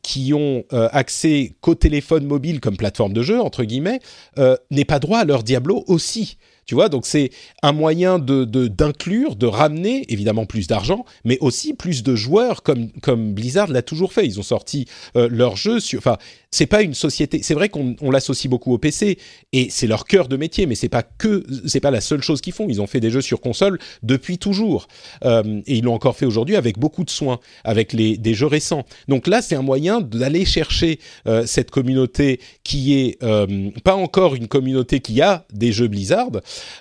qui 0.00 0.32
ont 0.32 0.64
euh, 0.72 0.88
accès 0.92 1.54
qu'au 1.60 1.74
téléphone 1.74 2.24
mobile 2.24 2.60
comme 2.60 2.76
plateforme 2.76 3.12
de 3.12 3.22
jeu, 3.22 3.40
entre 3.40 3.64
guillemets, 3.64 4.00
euh, 4.38 4.56
n'aient 4.70 4.86
pas 4.86 4.98
droit 4.98 5.18
à 5.18 5.24
leur 5.24 5.42
Diablo 5.42 5.84
aussi. 5.86 6.38
Tu 6.64 6.74
vois, 6.74 6.88
donc 6.88 7.06
c'est 7.06 7.30
un 7.62 7.72
moyen 7.72 8.18
de 8.18 8.44
d'inclure, 8.44 9.34
de, 9.36 9.46
ramener 9.46 10.04
évidemment 10.10 10.46
plus 10.46 10.68
d'argent, 10.68 11.04
mais 11.24 11.36
aussi 11.40 11.74
plus 11.74 12.02
de 12.04 12.14
joueurs 12.14 12.62
comme 12.62 12.90
comme 13.02 13.34
Blizzard 13.34 13.68
l'a 13.68 13.82
toujours 13.82 14.12
fait. 14.12 14.24
Ils 14.24 14.38
ont 14.38 14.44
sorti 14.44 14.86
euh, 15.16 15.28
leur 15.30 15.56
jeu 15.56 15.78
enfin, 15.96 16.16
c'est 16.52 16.66
pas 16.66 16.82
une 16.82 16.94
société. 16.94 17.42
C'est 17.42 17.54
vrai 17.54 17.70
qu'on 17.70 17.96
l'associe 18.10 18.48
beaucoup 18.48 18.72
au 18.72 18.78
PC 18.78 19.18
et 19.52 19.68
c'est 19.70 19.86
leur 19.86 20.04
cœur 20.04 20.28
de 20.28 20.36
métier, 20.36 20.66
mais 20.66 20.74
c'est 20.74 20.90
pas 20.90 21.02
que, 21.02 21.44
c'est 21.66 21.80
pas 21.80 21.90
la 21.90 22.02
seule 22.02 22.22
chose 22.22 22.40
qu'ils 22.40 22.52
font. 22.52 22.66
Ils 22.68 22.80
ont 22.80 22.86
fait 22.86 23.00
des 23.00 23.10
jeux 23.10 23.22
sur 23.22 23.40
console 23.40 23.78
depuis 24.02 24.38
toujours 24.38 24.86
euh, 25.24 25.62
et 25.66 25.78
ils 25.78 25.84
l'ont 25.84 25.94
encore 25.94 26.16
fait 26.16 26.26
aujourd'hui 26.26 26.54
avec 26.54 26.78
beaucoup 26.78 27.04
de 27.04 27.10
soins, 27.10 27.40
avec 27.64 27.94
les 27.94 28.18
des 28.18 28.34
jeux 28.34 28.46
récents. 28.46 28.84
Donc 29.08 29.26
là, 29.26 29.40
c'est 29.40 29.56
un 29.56 29.62
moyen 29.62 30.02
d'aller 30.02 30.44
chercher 30.44 31.00
euh, 31.26 31.46
cette 31.46 31.70
communauté 31.70 32.38
qui 32.64 32.94
est 32.94 33.22
euh, 33.22 33.70
pas 33.82 33.94
encore 33.94 34.34
une 34.34 34.46
communauté 34.46 35.00
qui 35.00 35.22
a 35.22 35.46
des 35.52 35.72
jeux 35.72 35.88
Blizzard. 35.88 36.30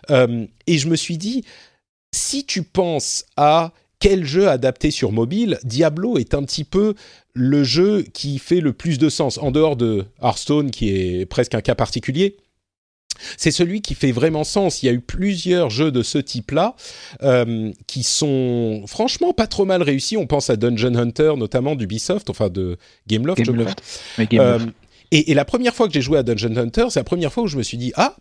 Euh, 0.09 0.45
et 0.67 0.77
je 0.77 0.87
me 0.89 0.97
suis 0.97 1.17
dit, 1.17 1.45
si 2.13 2.45
tu 2.45 2.63
penses 2.63 3.25
à 3.37 3.71
quel 4.01 4.25
jeu 4.25 4.49
adapté 4.49 4.91
sur 4.91 5.13
mobile 5.13 5.59
Diablo 5.63 6.17
est 6.17 6.33
un 6.33 6.43
petit 6.43 6.65
peu 6.65 6.95
le 7.33 7.63
jeu 7.63 8.01
qui 8.01 8.39
fait 8.39 8.59
le 8.59 8.73
plus 8.73 8.97
de 8.97 9.07
sens, 9.07 9.37
en 9.37 9.51
dehors 9.51 9.77
de 9.77 10.03
Hearthstone, 10.21 10.71
qui 10.71 10.89
est 10.89 11.25
presque 11.25 11.55
un 11.55 11.61
cas 11.61 11.75
particulier. 11.75 12.35
C'est 13.37 13.51
celui 13.51 13.81
qui 13.81 13.93
fait 13.93 14.11
vraiment 14.11 14.43
sens. 14.43 14.81
Il 14.81 14.87
y 14.87 14.89
a 14.89 14.93
eu 14.93 14.99
plusieurs 14.99 15.69
jeux 15.69 15.91
de 15.91 16.01
ce 16.01 16.17
type-là 16.17 16.75
euh, 17.21 17.71
qui 17.85 18.01
sont 18.01 18.83
franchement 18.87 19.33
pas 19.33 19.47
trop 19.47 19.65
mal 19.65 19.83
réussis. 19.83 20.17
On 20.17 20.25
pense 20.25 20.49
à 20.49 20.55
Dungeon 20.55 20.95
Hunter, 20.95 21.33
notamment 21.37 21.75
d'Ubisoft, 21.75 22.29
enfin 22.31 22.49
de 22.49 22.77
Gameloft, 23.07 23.45
je 23.45 23.51
crois. 23.51 23.73
Euh, 24.33 24.59
et, 25.11 25.31
et, 25.31 25.33
la 25.35 25.45
première 25.45 25.75
fois 25.75 25.87
que 25.87 25.93
j'ai 25.93 26.01
joué 26.01 26.17
à 26.17 26.23
Dungeon 26.23 26.55
Hunter, 26.57 26.85
c'est 26.89 26.99
la 26.99 27.03
première 27.03 27.31
fois 27.31 27.43
où 27.43 27.47
je 27.47 27.57
me 27.57 27.63
suis 27.63 27.77
dit 27.77 27.91
ah 27.95 28.15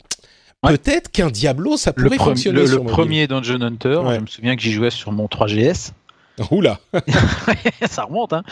peut-être 0.62 1.10
qu'un 1.10 1.30
Diablo 1.30 1.76
ça 1.76 1.92
pourrait 1.92 2.16
le 2.16 2.24
fonctionner. 2.24 2.60
Le, 2.60 2.66
sur 2.66 2.84
le 2.84 2.90
premier 2.90 3.26
Dungeon 3.26 3.60
Hunter, 3.62 4.02
je 4.14 4.20
me 4.20 4.26
souviens 4.26 4.56
que 4.56 4.62
j'y 4.62 4.72
jouais 4.72 4.90
sur 4.90 5.12
mon 5.12 5.26
3GS. 5.26 5.92
Oula 6.50 6.80
Ça 7.86 8.04
remonte, 8.04 8.32
hein. 8.32 8.42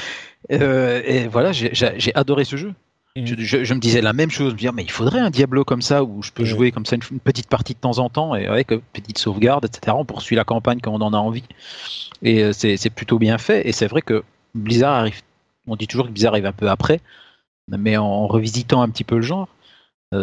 Euh, 0.53 1.01
et 1.05 1.27
voilà, 1.27 1.53
j'ai 1.53 2.15
adoré 2.15 2.45
ce 2.45 2.57
jeu. 2.57 2.75
Mm. 3.17 3.27
Je, 3.39 3.65
je, 3.65 3.75
me 3.75 3.81
disais 3.81 4.01
la 4.01 4.13
même 4.13 4.31
chose, 4.31 4.53
me 4.53 4.59
dire 4.59 4.73
mais 4.73 4.85
il 4.85 4.91
faudrait 4.91 5.21
un 5.21 5.31
Diablo 5.31 5.65
comme 5.65 5.83
ça 5.83 6.05
où 6.05 6.23
je 6.23 6.31
peux 6.31 6.45
jouer 6.45 6.71
comme 6.71 6.87
ça 6.87 6.97
une, 6.97 7.21
petite 7.21 7.49
partie 7.49 7.75
de 7.75 7.79
temps 7.79 7.99
en 7.99 8.09
temps 8.11 8.35
et 8.35 8.47
avec 8.47 8.71
une 8.71 8.81
petite 8.81 9.19
sauvegarde, 9.19 9.65
etc. 9.65 9.97
On 9.99 10.05
poursuit 10.05 10.37
la 10.37 10.45
campagne 10.45 10.81
quand 10.81 10.93
on 10.93 11.01
en 11.01 11.15
a 11.15 11.19
envie. 11.19 11.45
Et 12.23 12.43
euh, 12.43 12.53
c'est 12.53 12.91
plutôt 12.91 13.19
bien 13.19 13.39
fait. 13.39 13.67
Et 13.67 13.73
c'est 13.73 13.87
vrai 13.87 14.03
que 14.03 14.23
Blizzard 14.55 14.95
arrive, 14.95 15.21
on 15.67 15.77
dit 15.77 15.87
toujours 15.87 16.07
que 16.07 16.13
Blizzard 16.13 16.33
arrive 16.33 16.47
un 16.47 16.53
peu 16.53 16.69
après, 16.69 17.01
mais 17.69 17.97
en, 17.97 18.27
revisitant 18.27 18.83
un 18.83 18.89
petit 18.89 19.05
peu 19.05 19.17
le 19.17 19.23
genre, 19.23 19.49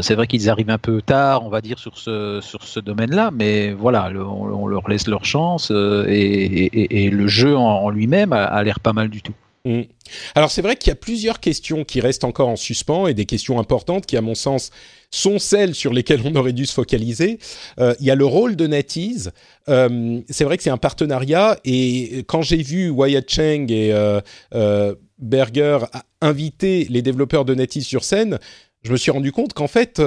c'est 0.02 0.16
vrai 0.16 0.26
qu'ils 0.26 0.50
arrivent 0.50 0.72
un 0.72 0.80
peu 0.80 1.02
tard, 1.02 1.46
on 1.46 1.50
va 1.50 1.62
dire, 1.62 1.78
sur 1.78 1.98
ce, 1.98 2.40
sur 2.42 2.64
ce 2.64 2.80
domaine-là, 2.80 3.30
mais 3.32 3.72
voilà, 3.72 4.12
on, 4.16 4.66
leur 4.66 4.90
laisse 4.90 5.08
leur 5.08 5.26
chance 5.26 5.70
euh, 5.72 6.06
et, 6.08 7.10
le 7.10 7.28
jeu 7.28 7.56
en, 7.56 7.90
lui-même 7.90 8.34
a 8.34 8.64
l'air 8.64 8.80
pas 8.80 8.94
mal 8.94 9.10
du 9.10 9.22
tout. 9.22 9.36
Mm. 9.66 9.82
Alors 10.36 10.52
c'est 10.52 10.62
vrai 10.62 10.76
qu'il 10.76 10.90
y 10.90 10.92
a 10.92 10.96
plusieurs 10.96 11.40
questions 11.40 11.84
qui 11.84 12.00
restent 12.00 12.24
encore 12.24 12.48
en 12.48 12.56
suspens 12.56 13.08
et 13.08 13.14
des 13.14 13.26
questions 13.26 13.60
importantes 13.60 14.06
qui, 14.06 14.16
à 14.16 14.22
mon 14.22 14.36
sens, 14.36 14.70
sont 15.10 15.40
celles 15.40 15.74
sur 15.74 15.92
lesquelles 15.92 16.22
on 16.24 16.36
aurait 16.36 16.54
dû 16.54 16.66
se 16.66 16.74
focaliser. 16.74 17.40
Euh, 17.80 17.96
il 18.00 18.06
y 18.06 18.12
a 18.12 18.16
le 18.16 18.26
rôle 18.26 18.56
de 18.56 18.68
NetEase. 18.68 19.32
Euh, 19.68 20.22
c'est 20.30 20.44
vrai 20.44 20.58
que 20.58 20.64
c'est 20.64 20.70
un 20.70 20.78
partenariat 20.78 21.58
et 21.66 22.24
quand 22.28 22.44
j'ai 22.44 22.62
vu 22.62 22.90
Wyatt 22.90 23.28
Cheng 23.28 23.72
et 23.72 23.92
euh, 23.92 24.94
Berger 25.18 25.80
inviter 26.22 26.86
les 26.90 27.02
développeurs 27.02 27.46
de 27.46 27.56
NetEase 27.56 27.86
sur 27.86 28.04
scène, 28.04 28.38
je 28.86 28.92
me 28.92 28.98
suis 28.98 29.12
rendu 29.12 29.32
compte 29.32 29.54
qu'en 29.54 29.68
fait, 29.68 30.02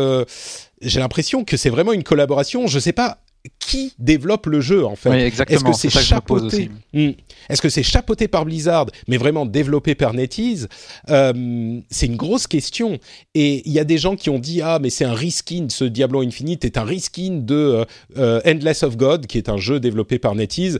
j'ai 0.80 1.00
l'impression 1.00 1.44
que 1.44 1.56
c'est 1.56 1.70
vraiment 1.70 1.92
une 1.92 2.04
collaboration. 2.04 2.66
Je 2.66 2.76
ne 2.76 2.80
sais 2.80 2.92
pas 2.92 3.18
qui 3.58 3.92
développe 3.98 4.46
le 4.46 4.60
jeu 4.60 4.84
en 4.84 4.96
fait. 4.96 5.28
Est-ce 5.28 5.64
que 5.64 5.72
c'est 5.72 5.90
chapeauté 5.90 6.70
hmm. 6.92 7.10
Est-ce 7.48 7.62
que 7.62 7.68
c'est 7.68 7.82
chapeauté 7.82 8.28
par 8.28 8.44
Blizzard, 8.44 8.86
mais 9.06 9.16
vraiment 9.16 9.46
développé 9.46 9.94
par 9.94 10.12
NetEase 10.12 10.68
euh, 11.10 11.80
C'est 11.90 12.06
une 12.06 12.16
grosse 12.16 12.46
question. 12.46 12.98
Et 13.34 13.62
il 13.66 13.72
y 13.72 13.78
a 13.78 13.84
des 13.84 13.98
gens 13.98 14.16
qui 14.16 14.30
ont 14.30 14.38
dit 14.38 14.60
ah 14.62 14.78
mais 14.80 14.90
c'est 14.90 15.04
un 15.04 15.14
reskin, 15.14 15.66
ce 15.70 15.84
Diablo 15.84 16.22
Infinite 16.22 16.64
est 16.64 16.78
un 16.78 16.84
reskin 16.84 17.40
de 17.42 17.54
euh, 17.54 17.84
euh, 18.16 18.40
Endless 18.46 18.82
of 18.82 18.96
God, 18.96 19.26
qui 19.26 19.38
est 19.38 19.48
un 19.48 19.58
jeu 19.58 19.80
développé 19.80 20.18
par 20.18 20.34
NetEase. 20.34 20.78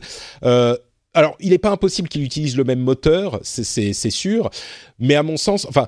Alors, 1.13 1.35
il 1.39 1.49
n'est 1.49 1.57
pas 1.57 1.71
impossible 1.71 2.07
qu'il 2.07 2.23
utilise 2.23 2.55
le 2.55 2.63
même 2.63 2.79
moteur, 2.79 3.39
c'est 3.41 3.93
sûr, 4.11 4.49
mais 4.99 5.15
à 5.15 5.23
mon 5.23 5.37
sens, 5.37 5.65
enfin, 5.67 5.87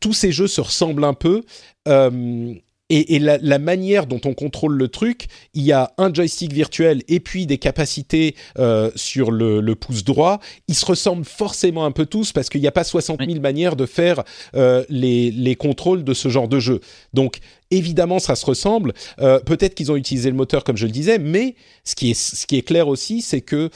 tous 0.00 0.12
ces 0.12 0.32
jeux 0.32 0.48
se 0.48 0.60
ressemblent 0.60 1.04
un 1.04 1.14
peu. 1.14 1.42
Euh, 1.86 2.52
et, 2.88 3.18
la, 3.18 3.58
manière 3.58 4.06
dont 4.06 4.20
on 4.24 4.32
contrôle 4.32 4.76
le 4.76 4.86
truc, 4.86 5.26
il 5.54 5.62
y 5.62 5.72
a 5.72 5.92
un 5.98 6.14
joystick 6.14 6.52
virtuel 6.52 7.02
et 7.08 7.18
puis 7.18 7.44
des 7.46 7.58
capacités 7.58 8.36
euh, 8.60 8.92
sur 8.94 9.32
le, 9.32 9.74
pouce 9.74 10.04
droit. 10.04 10.38
Ils 10.68 10.76
se 10.76 10.86
ressemblent 10.86 11.24
forcément 11.24 11.84
un 11.84 11.90
peu 11.90 12.06
tous 12.06 12.30
parce 12.30 12.48
qu'il 12.48 12.60
n'y 12.60 12.68
a 12.68 12.72
pas 12.72 12.84
60 12.84 13.24
000 13.24 13.40
manières 13.40 13.74
de 13.74 13.86
faire 13.86 14.22
euh, 14.54 14.84
les, 14.88 15.56
contrôles 15.56 16.04
de 16.04 16.14
ce 16.14 16.28
genre 16.28 16.46
de 16.46 16.60
jeu. 16.60 16.80
Donc 17.12 17.38
évidemment, 17.72 18.20
ça 18.20 18.36
se 18.36 18.46
ressemble. 18.46 18.92
Peut-être 19.18 19.74
qu'ils 19.74 19.90
ont 19.90 19.96
utilisé 19.96 20.30
le 20.30 20.36
moteur 20.36 20.62
comme 20.62 20.76
je 20.76 20.86
le 20.86 20.92
disais, 20.92 21.18
mais 21.18 21.56
ce 21.82 21.96
qui 21.96 22.10
est 22.12 22.62
clair 22.62 22.86
aussi, 22.86 23.20
c'est 23.20 23.40
que 23.40 23.68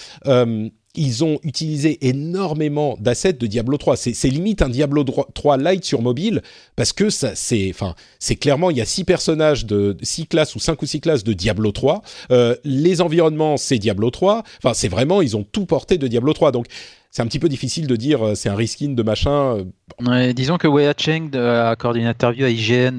ils 0.95 1.23
ont 1.23 1.39
utilisé 1.45 2.09
énormément 2.09 2.97
d'assets 2.99 3.33
de 3.33 3.47
Diablo 3.47 3.77
3. 3.77 3.97
C'est 3.97 4.29
limite 4.29 4.61
un 4.61 4.69
Diablo 4.69 5.05
3 5.05 5.57
light 5.57 5.85
sur 5.85 6.03
mobile 6.03 6.43
parce 6.75 6.93
que 6.93 7.11
c'est, 7.11 7.71
enfin, 7.71 7.95
clairement 8.41 8.71
il 8.71 8.77
y 8.77 8.81
a 8.81 8.85
six 8.85 9.05
personnages 9.05 9.67
de 9.67 9.97
six 10.03 10.27
classes 10.27 10.57
ou 10.57 10.59
cinq 10.59 10.83
ou 10.83 10.87
six 10.87 11.01
classes 11.01 11.23
de 11.23 11.33
Diablo 11.33 11.71
3. 11.71 12.03
Euh, 12.33 12.57
les 12.65 13.01
environnements 13.01 13.57
c'est 13.57 13.79
Diablo 13.79 14.11
3. 14.11 14.43
Enfin, 14.63 14.75
c'est 14.75 14.89
vraiment 14.89 15.23
ils 15.23 15.37
ont 15.37 15.45
tout 15.45 15.65
porté 15.65 15.97
de 15.97 16.09
Diablo 16.09 16.33
3. 16.33 16.51
Donc 16.51 16.67
c'est 17.13 17.23
un 17.23 17.27
petit 17.27 17.39
peu 17.39 17.49
difficile 17.49 17.87
de 17.87 17.97
dire 17.97 18.27
euh, 18.27 18.35
c'est 18.35 18.49
un 18.49 18.57
reskin 18.57 18.91
de 18.91 19.03
machin. 19.05 19.65
Euh. 20.09 20.33
Disons 20.33 20.59
que 20.59 20.67
Wei 20.67 20.93
Cheng 20.97 21.37
a 21.37 21.71
accordé 21.71 22.01
une 22.01 22.07
interview 22.07 22.47
à 22.47 22.51
IGN 22.51 22.99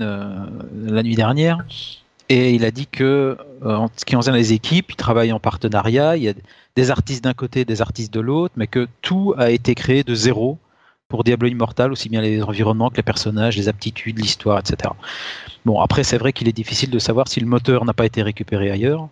la 0.85 1.03
nuit 1.03 1.15
dernière 1.15 1.65
et 2.29 2.53
il 2.53 2.63
a 2.63 2.71
dit 2.71 2.87
que 2.87 3.35
en 3.65 3.89
ce 3.97 4.05
qui 4.05 4.15
concerne 4.15 4.37
les 4.37 4.53
équipes, 4.53 4.91
ils 4.91 4.95
travaillent 4.95 5.33
en 5.33 5.41
partenariat. 5.41 6.15
Des 6.75 6.91
artistes 6.91 7.23
d'un 7.23 7.33
côté, 7.33 7.65
des 7.65 7.81
artistes 7.81 8.13
de 8.13 8.19
l'autre, 8.19 8.53
mais 8.57 8.67
que 8.67 8.87
tout 9.01 9.33
a 9.37 9.51
été 9.51 9.75
créé 9.75 10.03
de 10.03 10.15
zéro 10.15 10.57
pour 11.07 11.23
Diablo 11.23 11.49
Immortal, 11.49 11.91
aussi 11.91 12.07
bien 12.07 12.21
les 12.21 12.41
environnements 12.41 12.89
que 12.89 12.97
les 12.97 13.03
personnages, 13.03 13.57
les 13.57 13.67
aptitudes, 13.67 14.17
l'histoire, 14.17 14.59
etc. 14.59 14.93
Bon, 15.65 15.79
après, 15.81 16.03
c'est 16.03 16.17
vrai 16.17 16.31
qu'il 16.31 16.47
est 16.47 16.53
difficile 16.53 16.89
de 16.89 16.99
savoir 16.99 17.27
si 17.27 17.41
le 17.41 17.45
moteur 17.45 17.83
n'a 17.83 17.93
pas 17.93 18.05
été 18.05 18.21
récupéré 18.21 18.71
ailleurs. 18.71 19.09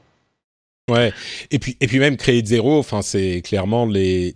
Ouais, 0.89 1.13
et 1.51 1.59
puis, 1.59 1.77
et 1.81 1.87
puis 1.87 1.99
même 1.99 2.17
créer 2.17 2.41
de 2.41 2.47
zéro, 2.47 2.79
enfin, 2.79 3.01
c'est 3.01 3.41
clairement 3.41 3.85
les. 3.85 4.35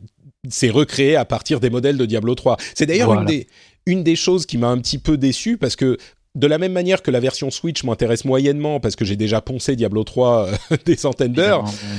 C'est 0.50 0.70
recréé 0.70 1.16
à 1.16 1.24
partir 1.24 1.62
des 1.62 1.70
modèles 1.70 1.98
de 1.98 2.06
Diablo 2.06 2.36
3. 2.36 2.58
C'est 2.76 2.86
d'ailleurs 2.86 3.14
une, 3.14 3.26
des, 3.26 3.48
une 3.86 4.04
des 4.04 4.18
choses 4.18 4.45
qui 4.45 4.58
m'a 4.58 4.68
un 4.68 4.78
petit 4.78 4.98
peu 4.98 5.18
déçu 5.18 5.58
parce 5.58 5.78
que 5.78 5.98
de 6.36 6.48
la 6.48 6.58
même 6.58 6.74
manière 6.74 7.02
que 7.02 7.12
la 7.12 7.22
version 7.22 7.50
Switch 7.50 7.84
m'intéresse 7.86 8.26
moyennement 8.26 8.82
parce 8.82 8.98
que 8.98 9.06
j'ai 9.06 9.16
déjà 9.16 9.40
poncé 9.40 9.78
Diablo 9.78 10.04
3 10.04 10.50
des 10.86 10.98
centaines 10.98 11.32
d'heures, 11.32 11.66
euh, 11.66 11.98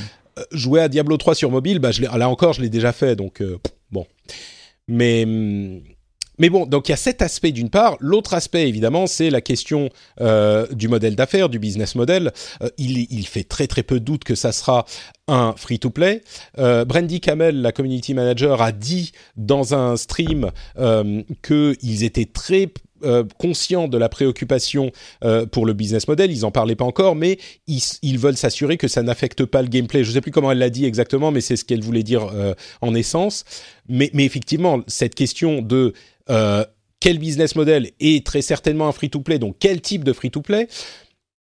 jouer 0.52 0.80
à 0.80 0.88
Diablo 0.88 1.16
3 1.16 1.34
sur 1.34 1.50
mobile, 1.50 1.78
bah, 1.78 1.90
là 2.16 2.28
encore, 2.28 2.52
je 2.52 2.62
l'ai 2.62 2.68
déjà 2.68 2.92
fait, 2.92 3.16
donc 3.16 3.40
euh, 3.40 3.58
bon. 3.90 4.06
Mais 4.88 5.24
hum, 5.24 5.80
mais 6.38 6.50
bon, 6.50 6.66
donc 6.66 6.88
il 6.88 6.92
y 6.92 6.94
a 6.94 6.96
cet 6.96 7.22
aspect 7.22 7.52
d'une 7.52 7.70
part. 7.70 7.96
L'autre 8.00 8.34
aspect, 8.34 8.68
évidemment, 8.68 9.06
c'est 9.06 9.30
la 9.30 9.40
question 9.40 9.88
euh, 10.20 10.66
du 10.72 10.88
modèle 10.88 11.14
d'affaires, 11.14 11.48
du 11.48 11.58
business 11.58 11.94
model. 11.94 12.32
il, 12.76 13.06
il, 13.10 13.26
fait 13.26 13.44
très 13.44 13.68
très 13.68 13.84
peu 13.84 14.00
de 14.00 14.04
doute 14.04 14.24
que 14.24 14.34
ça 14.34 14.50
sera 14.50 14.84
un 15.28 15.54
free-to-play. 15.56 16.22
Euh, 16.58 16.84
Brandy 16.84 17.20
Camel, 17.20 17.60
la 17.60 17.72
community 17.72 18.14
manager, 18.14 18.62
a 18.62 18.72
dit 18.72 19.12
dans 19.36 19.74
un 19.74 19.96
stream 19.96 20.50
euh, 20.78 21.22
qu'ils 21.42 22.04
étaient 22.04 22.26
très 22.26 22.68
euh, 23.02 23.24
conscients 23.38 23.88
de 23.88 23.98
la 23.98 24.08
préoccupation 24.08 24.92
euh, 25.24 25.46
pour 25.46 25.66
le 25.66 25.72
business 25.72 26.06
model. 26.06 26.30
Ils 26.30 26.44
en 26.44 26.50
parlaient 26.50 26.76
pas 26.76 26.84
encore, 26.84 27.16
mais 27.16 27.38
ils, 27.66 28.18
veulent 28.18 28.36
s'assurer 28.36 28.76
que 28.76 28.86
ça 28.86 29.02
n'affecte 29.02 29.44
pas 29.44 29.62
le 29.62 29.68
gameplay. 29.68 30.04
Je 30.04 30.12
sais 30.12 30.20
plus 30.20 30.30
comment 30.30 30.52
elle 30.52 30.58
l'a 30.58 30.70
dit 30.70 30.84
exactement, 30.84 31.30
mais 31.30 31.40
c'est 31.40 31.56
ce 31.56 31.64
qu'elle 31.64 31.82
voulait 31.82 32.04
dire 32.04 32.28
euh, 32.32 32.54
en 32.80 32.94
essence. 32.94 33.44
Mais, 33.88 34.10
effectivement, 34.14 34.80
cette 34.86 35.14
question 35.14 35.60
de 35.60 35.92
quel 37.00 37.18
business 37.18 37.54
model 37.54 37.90
est 38.00 38.24
très 38.24 38.40
certainement 38.40 38.88
un 38.88 38.92
free-to-play, 38.92 39.38
donc 39.38 39.56
quel 39.58 39.82
type 39.82 40.04
de 40.04 40.14
free-to-play, 40.14 40.68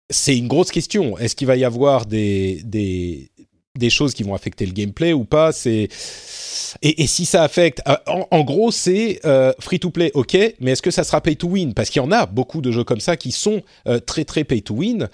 c'est 0.10 0.38
une 0.38 0.48
grosse 0.48 0.72
question. 0.72 1.18
Est-ce 1.18 1.36
qu'il 1.36 1.48
va 1.48 1.56
y 1.56 1.64
avoir 1.64 2.06
des, 2.06 3.32
des 3.78 3.90
choses 3.90 4.14
qui 4.14 4.22
vont 4.22 4.36
affecter 4.36 4.68
le 4.68 4.72
gameplay 4.72 5.14
ou 5.14 5.24
pas. 5.24 5.52
C'est 5.52 5.90
et, 6.82 7.08
si 7.08 7.26
ça 7.26 7.44
affecte, 7.44 7.82
euh, 7.88 7.96
en, 8.30 8.44
gros, 8.44 8.72
c'est 8.72 9.20
euh, 9.26 9.52
free 9.60 9.80
to 9.80 9.90
play, 9.90 10.12
ok, 10.14 10.38
mais 10.60 10.72
est-ce 10.72 10.82
que 10.82 10.92
ça 10.92 11.04
sera 11.04 11.22
pay 11.22 11.36
to 11.36 11.48
win? 11.48 11.74
Parce 11.74 11.90
qu'il 11.90 12.02
y 12.02 12.06
en 12.06 12.12
a 12.12 12.26
beaucoup 12.26 12.62
de 12.62 12.72
jeux 12.72 12.84
comme 12.84 13.00
ça 13.00 13.18
qui 13.18 13.32
sont 13.32 13.64
euh, 13.88 14.00
très 14.00 14.26
très 14.26 14.44
pay 14.44 14.62
to 14.62 14.76
win. 14.76 15.10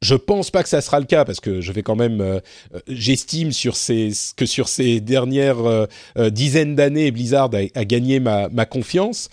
Je 0.00 0.14
pense 0.14 0.52
pas 0.52 0.62
que 0.62 0.68
ça 0.68 0.80
sera 0.80 1.00
le 1.00 1.06
cas 1.06 1.24
parce 1.24 1.40
que 1.40 1.60
je 1.60 1.72
vais 1.72 1.82
quand 1.82 1.96
même, 1.96 2.20
euh, 2.20 2.38
euh, 2.72 2.78
j'estime 2.86 3.48
que 3.48 4.46
sur 4.46 4.68
ces 4.68 5.00
dernières 5.00 5.66
euh, 5.66 6.30
dizaines 6.30 6.76
d'années, 6.76 7.10
Blizzard 7.10 7.50
a, 7.74 7.84
gagné 7.84 8.20
ma, 8.20 8.48
confiance. 8.66 9.28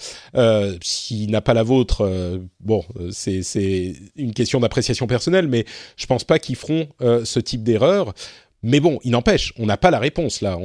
S'il 0.82 1.30
n'a 1.30 1.42
pas 1.42 1.54
la 1.54 1.64
vôtre, 1.64 2.40
bon, 2.60 2.84
c'est 3.12 3.44
c'est 3.44 3.96
une 4.16 4.34
question 4.34 4.60
d'appréciation 4.60 5.08
personnelle, 5.08 5.48
mais 5.48 5.66
je 5.98 6.06
pense 6.06 6.24
pas 6.24 6.40
qu'ils 6.40 6.56
feront 6.56 6.88
ce 7.00 7.40
type 7.40 7.64
d'erreur. 7.64 8.14
Mais 8.64 8.80
bon, 8.80 9.00
il 9.04 9.12
n'empêche, 9.12 9.54
on 9.60 9.66
n'a 9.68 9.78
pas 9.78 9.92
la 9.92 10.00
réponse 10.00 10.42
là. 10.42 10.58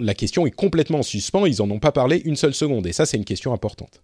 la 0.00 0.14
question 0.14 0.46
est 0.46 0.50
complètement 0.50 0.98
en 0.98 1.02
suspens. 1.02 1.46
Ils 1.46 1.62
en 1.62 1.70
ont 1.70 1.78
pas 1.78 1.92
parlé 1.92 2.20
une 2.24 2.36
seule 2.36 2.54
seconde, 2.54 2.86
et 2.86 2.92
ça, 2.92 3.06
c'est 3.06 3.16
une 3.16 3.24
question 3.24 3.52
importante. 3.52 4.02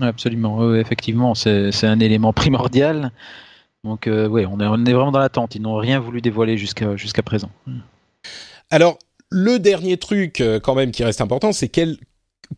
Absolument, 0.00 0.74
effectivement, 0.74 1.34
c'est 1.34 1.84
un 1.84 2.00
élément 2.00 2.32
primordial. 2.32 3.12
Donc 3.84 4.06
euh, 4.06 4.28
oui, 4.28 4.44
on 4.46 4.60
est, 4.60 4.66
on 4.66 4.84
est, 4.84 4.92
vraiment 4.92 5.12
dans 5.12 5.18
l'attente. 5.18 5.54
Ils 5.54 5.62
n'ont 5.62 5.76
rien 5.76 6.00
voulu 6.00 6.20
dévoiler 6.20 6.58
jusqu'à 6.58 6.96
jusqu'à 6.96 7.22
présent. 7.22 7.50
Alors, 8.70 8.98
le 9.30 9.58
dernier 9.58 9.96
truc 9.96 10.40
euh, 10.40 10.60
quand 10.60 10.74
même 10.74 10.90
qui 10.90 11.04
reste 11.04 11.20
important, 11.20 11.52
c'est 11.52 11.68
quel, 11.68 11.96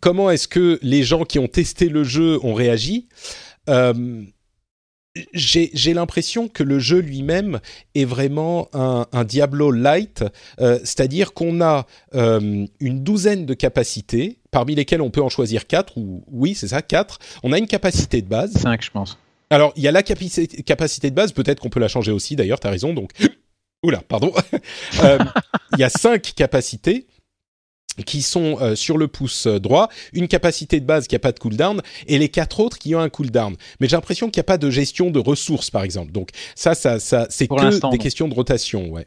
comment 0.00 0.30
est-ce 0.30 0.48
que 0.48 0.78
les 0.82 1.02
gens 1.02 1.24
qui 1.24 1.38
ont 1.38 1.48
testé 1.48 1.88
le 1.88 2.04
jeu 2.04 2.38
ont 2.42 2.54
réagi? 2.54 3.08
Euh, 3.68 4.24
j'ai 5.32 5.92
l'impression 5.92 6.48
que 6.48 6.62
le 6.62 6.78
jeu 6.78 7.00
lui-même 7.00 7.60
est 7.94 8.04
vraiment 8.04 8.68
un, 8.72 9.06
un 9.12 9.24
Diablo 9.24 9.72
light, 9.72 10.24
euh, 10.60 10.78
c'est-à-dire 10.84 11.32
qu'on 11.32 11.60
a 11.60 11.86
euh, 12.14 12.66
une 12.78 13.02
douzaine 13.02 13.44
de 13.44 13.54
capacités, 13.54 14.38
parmi 14.50 14.76
lesquelles 14.76 15.02
on 15.02 15.10
peut 15.10 15.22
en 15.22 15.28
choisir 15.28 15.66
quatre, 15.66 15.98
ou 15.98 16.24
oui, 16.28 16.54
c'est 16.54 16.68
ça, 16.68 16.80
quatre. 16.80 17.18
On 17.42 17.52
a 17.52 17.58
une 17.58 17.66
capacité 17.66 18.22
de 18.22 18.28
base. 18.28 18.52
Cinq, 18.52 18.82
je 18.82 18.90
pense. 18.90 19.18
Alors, 19.50 19.72
il 19.76 19.82
y 19.82 19.88
a 19.88 19.92
la 19.92 20.02
capacité, 20.02 20.62
capacité 20.62 21.10
de 21.10 21.14
base, 21.14 21.32
peut-être 21.32 21.60
qu'on 21.60 21.70
peut 21.70 21.80
la 21.80 21.88
changer 21.88 22.12
aussi, 22.12 22.36
d'ailleurs, 22.36 22.60
tu 22.60 22.66
as 22.66 22.70
raison, 22.70 22.94
donc... 22.94 23.10
Oula, 23.82 24.02
pardon. 24.06 24.32
Euh, 25.04 25.18
il 25.72 25.78
y 25.78 25.84
a 25.84 25.88
cinq 25.88 26.34
capacités 26.34 27.06
qui 28.04 28.22
sont 28.22 28.58
euh, 28.60 28.74
sur 28.74 28.98
le 28.98 29.08
pouce 29.08 29.46
droit, 29.46 29.88
une 30.12 30.28
capacité 30.28 30.80
de 30.80 30.84
base 30.84 31.06
qui 31.06 31.16
a 31.16 31.18
pas 31.18 31.32
de 31.32 31.38
cooldown 31.38 31.80
et 32.06 32.18
les 32.18 32.28
quatre 32.28 32.60
autres 32.60 32.78
qui 32.78 32.94
ont 32.94 33.00
un 33.00 33.08
cooldown. 33.08 33.56
Mais 33.78 33.88
j'ai 33.88 33.96
l'impression 33.96 34.28
qu'il 34.28 34.38
n'y 34.40 34.44
a 34.44 34.44
pas 34.44 34.58
de 34.58 34.68
gestion 34.68 35.10
de 35.10 35.18
ressources 35.18 35.70
par 35.70 35.82
exemple. 35.82 36.12
Donc 36.12 36.30
ça, 36.54 36.74
ça, 36.74 36.98
ça 36.98 37.26
c'est 37.30 37.46
que 37.46 37.90
des 37.90 37.98
questions 37.98 38.28
de 38.28 38.34
rotation, 38.34 38.88
ouais. 38.90 39.06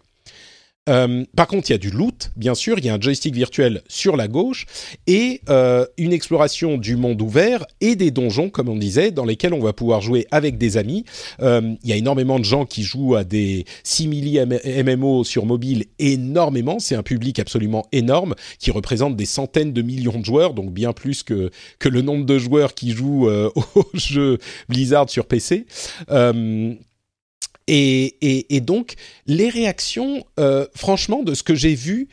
Euh, 0.90 1.24
par 1.36 1.48
contre, 1.48 1.70
il 1.70 1.74
y 1.74 1.76
a 1.76 1.80
du 1.80 1.92
loot, 1.92 2.32
bien 2.36 2.56
sûr, 2.56 2.78
il 2.78 2.86
y 2.86 2.90
a 2.90 2.94
un 2.94 3.00
joystick 3.00 3.34
virtuel 3.34 3.82
sur 3.88 4.18
la 4.18 4.28
gauche 4.28 4.66
et 5.08 5.40
euh, 5.50 5.86
une 5.98 6.12
exploration 6.12 6.78
du 6.78 6.98
monde 6.98 7.22
ouvert 7.22 7.66
et 7.80 7.96
des 7.96 8.12
donjons, 8.12 8.50
comme 8.50 8.68
on 8.68 8.76
disait, 8.76 9.12
dans 9.12 9.24
lesquels 9.24 9.54
on 9.54 9.62
va 9.62 9.72
pouvoir 9.72 10.02
jouer 10.02 10.28
avec 10.32 10.58
des 10.58 10.76
amis. 10.76 11.06
Euh, 11.42 11.76
il 11.84 11.90
y 11.90 11.94
a 11.94 11.96
énormément 11.96 12.38
de 12.38 12.44
gens 12.44 12.66
qui 12.66 12.84
jouent 12.84 13.16
à 13.16 13.24
des 13.24 13.64
simili 13.84 14.40
MMO 14.40 15.24
sur 15.24 15.46
mobile, 15.46 15.86
énormément. 16.00 16.80
C'est 16.80 16.96
un 16.96 17.04
public 17.04 17.40
absolument 17.40 17.86
énorme 17.94 18.36
qui 18.60 18.72
représente 18.72 19.16
des 19.16 19.26
centaines 19.26 19.72
de 19.72 19.82
millions 19.82 20.20
de 20.20 20.26
joueurs, 20.26 20.54
donc 20.54 20.72
bien 20.72 20.92
plus 20.92 21.24
que 21.24 21.50
que 21.80 21.88
le 21.88 22.02
nombre 22.02 22.26
de 22.26 22.38
joueurs 22.38 22.74
qui 22.74 22.92
jouent 22.92 23.30
au 23.76 23.86
jeu 23.94 24.38
Blizzard 24.68 25.10
sur 25.10 25.26
PC. 25.26 25.66
Et, 27.68 28.62
donc, 28.62 28.96
les 29.26 29.50
réactions, 29.50 30.26
euh, 30.40 30.66
franchement, 30.76 31.24
de 31.24 31.34
ce 31.34 31.44
que 31.44 31.56
j'ai 31.56 31.76
vu, 31.76 32.08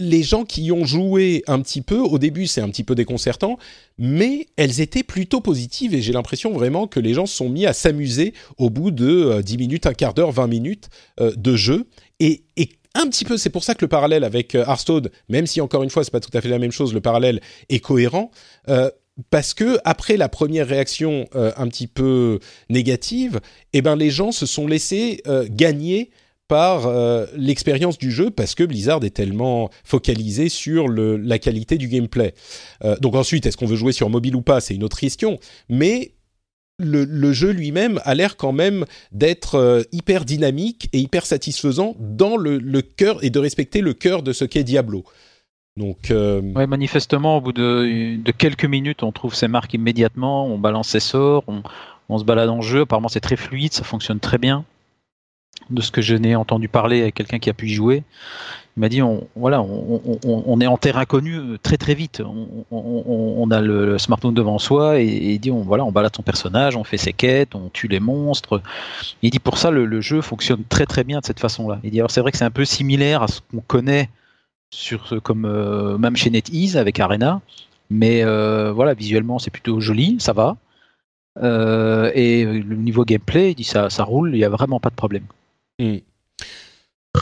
les 0.00 0.22
gens 0.22 0.44
qui 0.44 0.64
y 0.64 0.72
ont 0.72 0.84
joué 0.84 1.44
un 1.46 1.60
petit 1.60 1.80
peu, 1.80 1.98
au 1.98 2.18
début 2.18 2.48
c'est 2.48 2.60
un 2.60 2.68
petit 2.68 2.82
peu 2.82 2.96
déconcertant, 2.96 3.58
mais 3.96 4.48
elles 4.56 4.80
étaient 4.80 5.04
plutôt 5.04 5.40
positives 5.40 5.94
et 5.94 6.02
j'ai 6.02 6.12
l'impression 6.12 6.52
vraiment 6.52 6.88
que 6.88 6.98
les 6.98 7.14
gens 7.14 7.26
se 7.26 7.36
sont 7.36 7.48
mis 7.48 7.64
à 7.64 7.72
s'amuser 7.72 8.34
au 8.58 8.70
bout 8.70 8.90
de 8.90 9.40
10 9.40 9.54
euh, 9.54 9.58
minutes, 9.58 9.86
un 9.86 9.94
quart 9.94 10.12
d'heure, 10.12 10.32
20 10.32 10.48
minutes 10.48 10.88
euh, 11.20 11.32
de 11.36 11.54
jeu. 11.54 11.86
Et, 12.18 12.42
un 12.96 13.08
petit 13.08 13.24
peu, 13.24 13.36
c'est 13.36 13.50
pour 13.50 13.64
ça 13.64 13.74
que 13.74 13.84
le 13.84 13.88
parallèle 13.88 14.22
avec 14.22 14.54
Hearthstone, 14.54 15.10
même 15.28 15.48
si 15.48 15.60
encore 15.60 15.82
une 15.82 15.90
fois 15.90 16.04
c'est 16.04 16.12
pas 16.12 16.20
tout 16.20 16.30
à 16.32 16.40
fait 16.40 16.48
la 16.48 16.60
même 16.60 16.70
chose, 16.70 16.94
le 16.94 17.00
parallèle 17.00 17.40
est 17.68 17.80
cohérent 17.80 18.30
parce 19.30 19.54
que 19.54 19.78
après 19.84 20.16
la 20.16 20.28
première 20.28 20.66
réaction 20.66 21.28
euh, 21.34 21.52
un 21.56 21.68
petit 21.68 21.86
peu 21.86 22.40
négative, 22.68 23.40
eh 23.72 23.82
ben 23.82 23.96
les 23.96 24.10
gens 24.10 24.32
se 24.32 24.46
sont 24.46 24.66
laissés 24.66 25.22
euh, 25.26 25.46
gagner 25.48 26.10
par 26.48 26.86
euh, 26.86 27.26
l'expérience 27.36 27.96
du 27.96 28.10
jeu 28.10 28.30
parce 28.30 28.54
que 28.54 28.64
Blizzard 28.64 29.02
est 29.04 29.14
tellement 29.14 29.70
focalisé 29.84 30.48
sur 30.48 30.88
la 30.88 31.38
qualité 31.38 31.78
du 31.78 31.88
gameplay. 31.88 32.34
donc 33.00 33.14
ensuite, 33.14 33.46
est-ce 33.46 33.56
qu'on 33.56 33.66
veut 33.66 33.76
jouer 33.76 33.92
sur 33.92 34.10
mobile 34.10 34.36
ou 34.36 34.42
pas, 34.42 34.60
c'est 34.60 34.74
une 34.74 34.84
autre 34.84 34.98
question. 34.98 35.38
Mais 35.70 36.12
le, 36.78 37.32
jeu 37.32 37.50
lui-même 37.50 37.98
a 38.04 38.14
l'air 38.14 38.36
quand 38.36 38.52
même 38.52 38.84
d'être 39.10 39.86
hyper 39.90 40.26
dynamique 40.26 40.90
et 40.92 40.98
hyper 40.98 41.24
satisfaisant 41.24 41.96
dans 41.98 42.36
le 42.36 42.80
cœur 42.82 43.24
et 43.24 43.30
de 43.30 43.38
respecter 43.38 43.80
le 43.80 43.94
cœur 43.94 44.22
de 44.22 44.34
ce 44.34 44.44
qu'est 44.44 44.64
Diablo. 44.64 45.04
Donc, 45.76 46.12
euh... 46.12 46.40
ouais, 46.40 46.68
manifestement, 46.68 47.38
au 47.38 47.40
bout 47.40 47.52
de, 47.52 48.30
quelques 48.38 48.64
minutes, 48.64 49.02
on 49.02 49.10
trouve 49.10 49.34
ses 49.34 49.48
marques 49.48 49.74
immédiatement, 49.74 50.46
on 50.46 50.56
balance 50.56 50.88
ses 50.88 51.00
sorts, 51.00 51.44
on, 52.08 52.18
se 52.18 52.24
balade 52.24 52.48
en 52.48 52.60
jeu. 52.60 52.82
Apparemment, 52.82 53.08
c'est 53.08 53.20
très 53.20 53.36
fluide, 53.36 53.72
ça 53.72 53.82
fonctionne 53.82 54.20
très 54.20 54.38
bien. 54.38 54.64
De 55.70 55.80
ce 55.80 55.90
que 55.90 56.00
je 56.00 56.14
n'ai 56.14 56.36
entendu 56.36 56.68
parler 56.68 57.02
avec 57.02 57.14
quelqu'un 57.14 57.38
qui 57.38 57.50
a 57.50 57.54
pu 57.54 57.66
y 57.66 57.72
jouer, 57.72 58.02
il 58.76 58.80
m'a 58.80 58.88
dit 58.88 59.02
on, 59.02 59.26
voilà, 59.34 59.62
on, 59.62 60.60
est 60.60 60.66
en 60.66 60.76
terrain 60.76 61.04
connu 61.06 61.58
très 61.62 61.76
très 61.76 61.94
vite. 61.94 62.22
On, 62.70 63.50
a 63.50 63.60
le, 63.60 63.96
smartphone 63.98 64.34
devant 64.34 64.58
soi 64.58 65.00
et, 65.00 65.06
il 65.06 65.38
dit 65.38 65.50
on, 65.50 65.62
voilà, 65.62 65.84
on 65.84 65.92
balade 65.92 66.14
son 66.14 66.22
personnage, 66.22 66.76
on 66.76 66.84
fait 66.84 66.98
ses 66.98 67.12
quêtes, 67.12 67.54
on 67.54 67.70
tue 67.72 67.88
les 67.88 68.00
monstres. 68.00 68.60
Il 69.22 69.30
dit 69.30 69.38
pour 69.38 69.58
ça 69.58 69.70
le, 69.70 69.86
le 69.86 70.00
jeu 70.00 70.20
fonctionne 70.20 70.64
très 70.68 70.86
très 70.86 71.02
bien 71.02 71.20
de 71.20 71.24
cette 71.24 71.40
façon-là. 71.40 71.78
Il 71.82 71.90
dit 71.90 72.00
alors 72.00 72.10
c'est 72.10 72.20
vrai 72.20 72.30
que 72.30 72.36
c'est 72.36 72.44
un 72.44 72.50
peu 72.50 72.64
similaire 72.64 73.22
à 73.22 73.28
ce 73.28 73.40
qu'on 73.50 73.60
connaît 73.60 74.10
sur 74.74 75.22
comme 75.22 75.44
euh, 75.44 75.96
même 75.98 76.16
chez 76.16 76.30
NetEase 76.30 76.76
avec 76.76 77.00
Arena. 77.00 77.40
Mais 77.90 78.22
euh, 78.24 78.72
voilà, 78.72 78.94
visuellement 78.94 79.38
c'est 79.38 79.50
plutôt 79.50 79.80
joli, 79.80 80.16
ça 80.18 80.32
va. 80.32 80.56
Euh, 81.42 82.10
et 82.14 82.44
le 82.44 82.76
niveau 82.76 83.04
gameplay, 83.04 83.54
dit 83.54 83.64
ça, 83.64 83.90
ça 83.90 84.04
roule, 84.04 84.34
il 84.34 84.38
n'y 84.38 84.44
a 84.44 84.48
vraiment 84.48 84.80
pas 84.80 84.90
de 84.90 84.94
problème. 84.94 85.26
Hmm. 85.78 85.98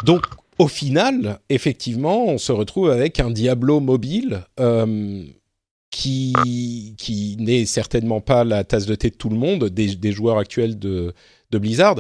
Donc 0.05 0.27
au 0.59 0.69
final, 0.69 1.39
effectivement, 1.49 2.27
on 2.27 2.39
se 2.39 2.53
retrouve 2.53 2.91
avec 2.91 3.20
un 3.20 3.31
Diablo 3.31 3.81
mobile 3.81 4.45
qui, 5.91 6.95
qui 6.97 7.37
n'est 7.39 7.66
certainement 7.66 8.20
pas 8.20 8.45
la 8.45 8.65
tasse 8.65 8.87
de 8.87 8.95
thé 8.95 9.11
de 9.11 9.16
tout 9.16 9.29
le 9.29 9.37
monde, 9.37 9.65
des, 9.65 9.97
des 9.97 10.12
joueurs 10.12 10.39
actuels 10.39 10.79
de, 10.79 11.15
de 11.51 11.59
Blizzard. 11.59 11.97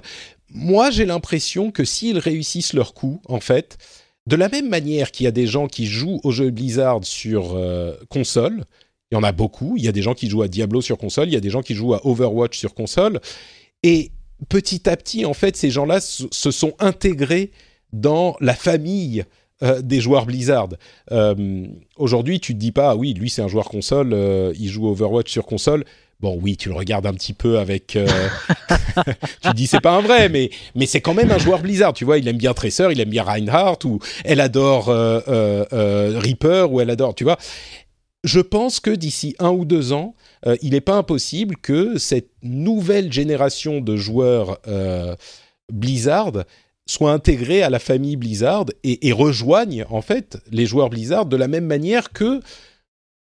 Moi, 0.50 0.90
j'ai 0.90 1.06
l'impression 1.06 1.70
que 1.70 1.84
s'ils 1.84 2.18
réussissent 2.18 2.74
leur 2.74 2.94
coup, 2.94 3.20
en 3.26 3.40
fait, 3.40 3.78
de 4.26 4.36
la 4.36 4.48
même 4.48 4.68
manière 4.68 5.10
qu'il 5.10 5.24
y 5.24 5.26
a 5.26 5.32
des 5.32 5.46
gens 5.46 5.66
qui 5.66 5.86
jouent 5.86 6.20
aux 6.22 6.30
jeux 6.30 6.50
Blizzard 6.50 7.04
sur 7.04 7.54
euh, 7.54 7.96
console, 8.08 8.64
il 9.10 9.16
y 9.16 9.18
en 9.18 9.22
a 9.22 9.32
beaucoup, 9.32 9.74
il 9.76 9.84
y 9.84 9.88
a 9.88 9.92
des 9.92 10.02
gens 10.02 10.14
qui 10.14 10.28
jouent 10.28 10.42
à 10.42 10.48
Diablo 10.48 10.80
sur 10.80 10.96
console, 10.96 11.28
il 11.28 11.34
y 11.34 11.36
a 11.36 11.40
des 11.40 11.50
gens 11.50 11.62
qui 11.62 11.74
jouent 11.74 11.94
à 11.94 12.06
Overwatch 12.06 12.58
sur 12.58 12.74
console, 12.74 13.20
et 13.82 14.12
petit 14.48 14.88
à 14.88 14.96
petit, 14.96 15.24
en 15.24 15.34
fait, 15.34 15.56
ces 15.56 15.70
gens-là 15.70 16.00
se 16.00 16.50
sont 16.50 16.74
intégrés 16.78 17.50
dans 17.92 18.36
la 18.40 18.54
famille 18.54 19.24
euh, 19.62 19.82
des 19.82 20.00
joueurs 20.00 20.24
Blizzard. 20.24 20.70
Euh, 21.10 21.66
aujourd'hui, 21.96 22.40
tu 22.40 22.54
te 22.54 22.58
dis 22.58 22.72
pas, 22.72 22.90
ah 22.90 22.96
oui, 22.96 23.12
lui 23.12 23.28
c'est 23.28 23.42
un 23.42 23.48
joueur 23.48 23.68
console, 23.68 24.16
il 24.58 24.68
joue 24.68 24.86
Overwatch 24.88 25.30
sur 25.30 25.46
console. 25.46 25.84
Bon, 26.22 26.38
oui, 26.40 26.56
tu 26.56 26.68
le 26.68 26.76
regardes 26.76 27.06
un 27.06 27.14
petit 27.14 27.32
peu 27.32 27.58
avec. 27.58 27.96
Euh, 27.96 28.06
tu 29.42 29.50
te 29.50 29.54
dis 29.54 29.66
c'est 29.66 29.80
pas 29.80 29.96
un 29.96 30.00
vrai, 30.00 30.28
mais 30.28 30.50
mais 30.76 30.86
c'est 30.86 31.00
quand 31.00 31.14
même 31.14 31.32
un 31.32 31.38
joueur 31.38 31.60
Blizzard. 31.60 31.94
Tu 31.94 32.04
vois, 32.04 32.16
il 32.18 32.28
aime 32.28 32.36
bien 32.36 32.54
Tracer, 32.54 32.88
il 32.92 33.00
aime 33.00 33.10
bien 33.10 33.24
Reinhardt, 33.24 33.84
ou 33.84 33.98
elle 34.24 34.40
adore 34.40 34.88
euh, 34.88 35.20
euh, 35.28 36.20
Reaper, 36.20 36.72
ou 36.72 36.80
elle 36.80 36.90
adore. 36.90 37.16
Tu 37.16 37.24
vois. 37.24 37.38
Je 38.22 38.38
pense 38.38 38.78
que 38.78 38.92
d'ici 38.92 39.34
un 39.40 39.50
ou 39.50 39.64
deux 39.64 39.92
ans, 39.92 40.14
il 40.62 40.70
n'est 40.70 40.80
pas 40.80 40.94
impossible 40.94 41.56
que 41.56 41.98
cette 41.98 42.30
nouvelle 42.44 43.12
génération 43.12 43.80
de 43.80 43.96
joueurs 43.96 44.60
Blizzard 45.72 46.44
soit 46.86 47.10
intégrée 47.10 47.64
à 47.64 47.70
la 47.70 47.80
famille 47.80 48.14
Blizzard 48.14 48.66
et, 48.84 49.08
et 49.08 49.12
rejoigne 49.12 49.84
en 49.90 50.02
fait 50.02 50.38
les 50.52 50.66
joueurs 50.66 50.88
Blizzard 50.88 51.26
de 51.26 51.36
la 51.36 51.48
même 51.48 51.66
manière 51.66 52.12
que 52.12 52.40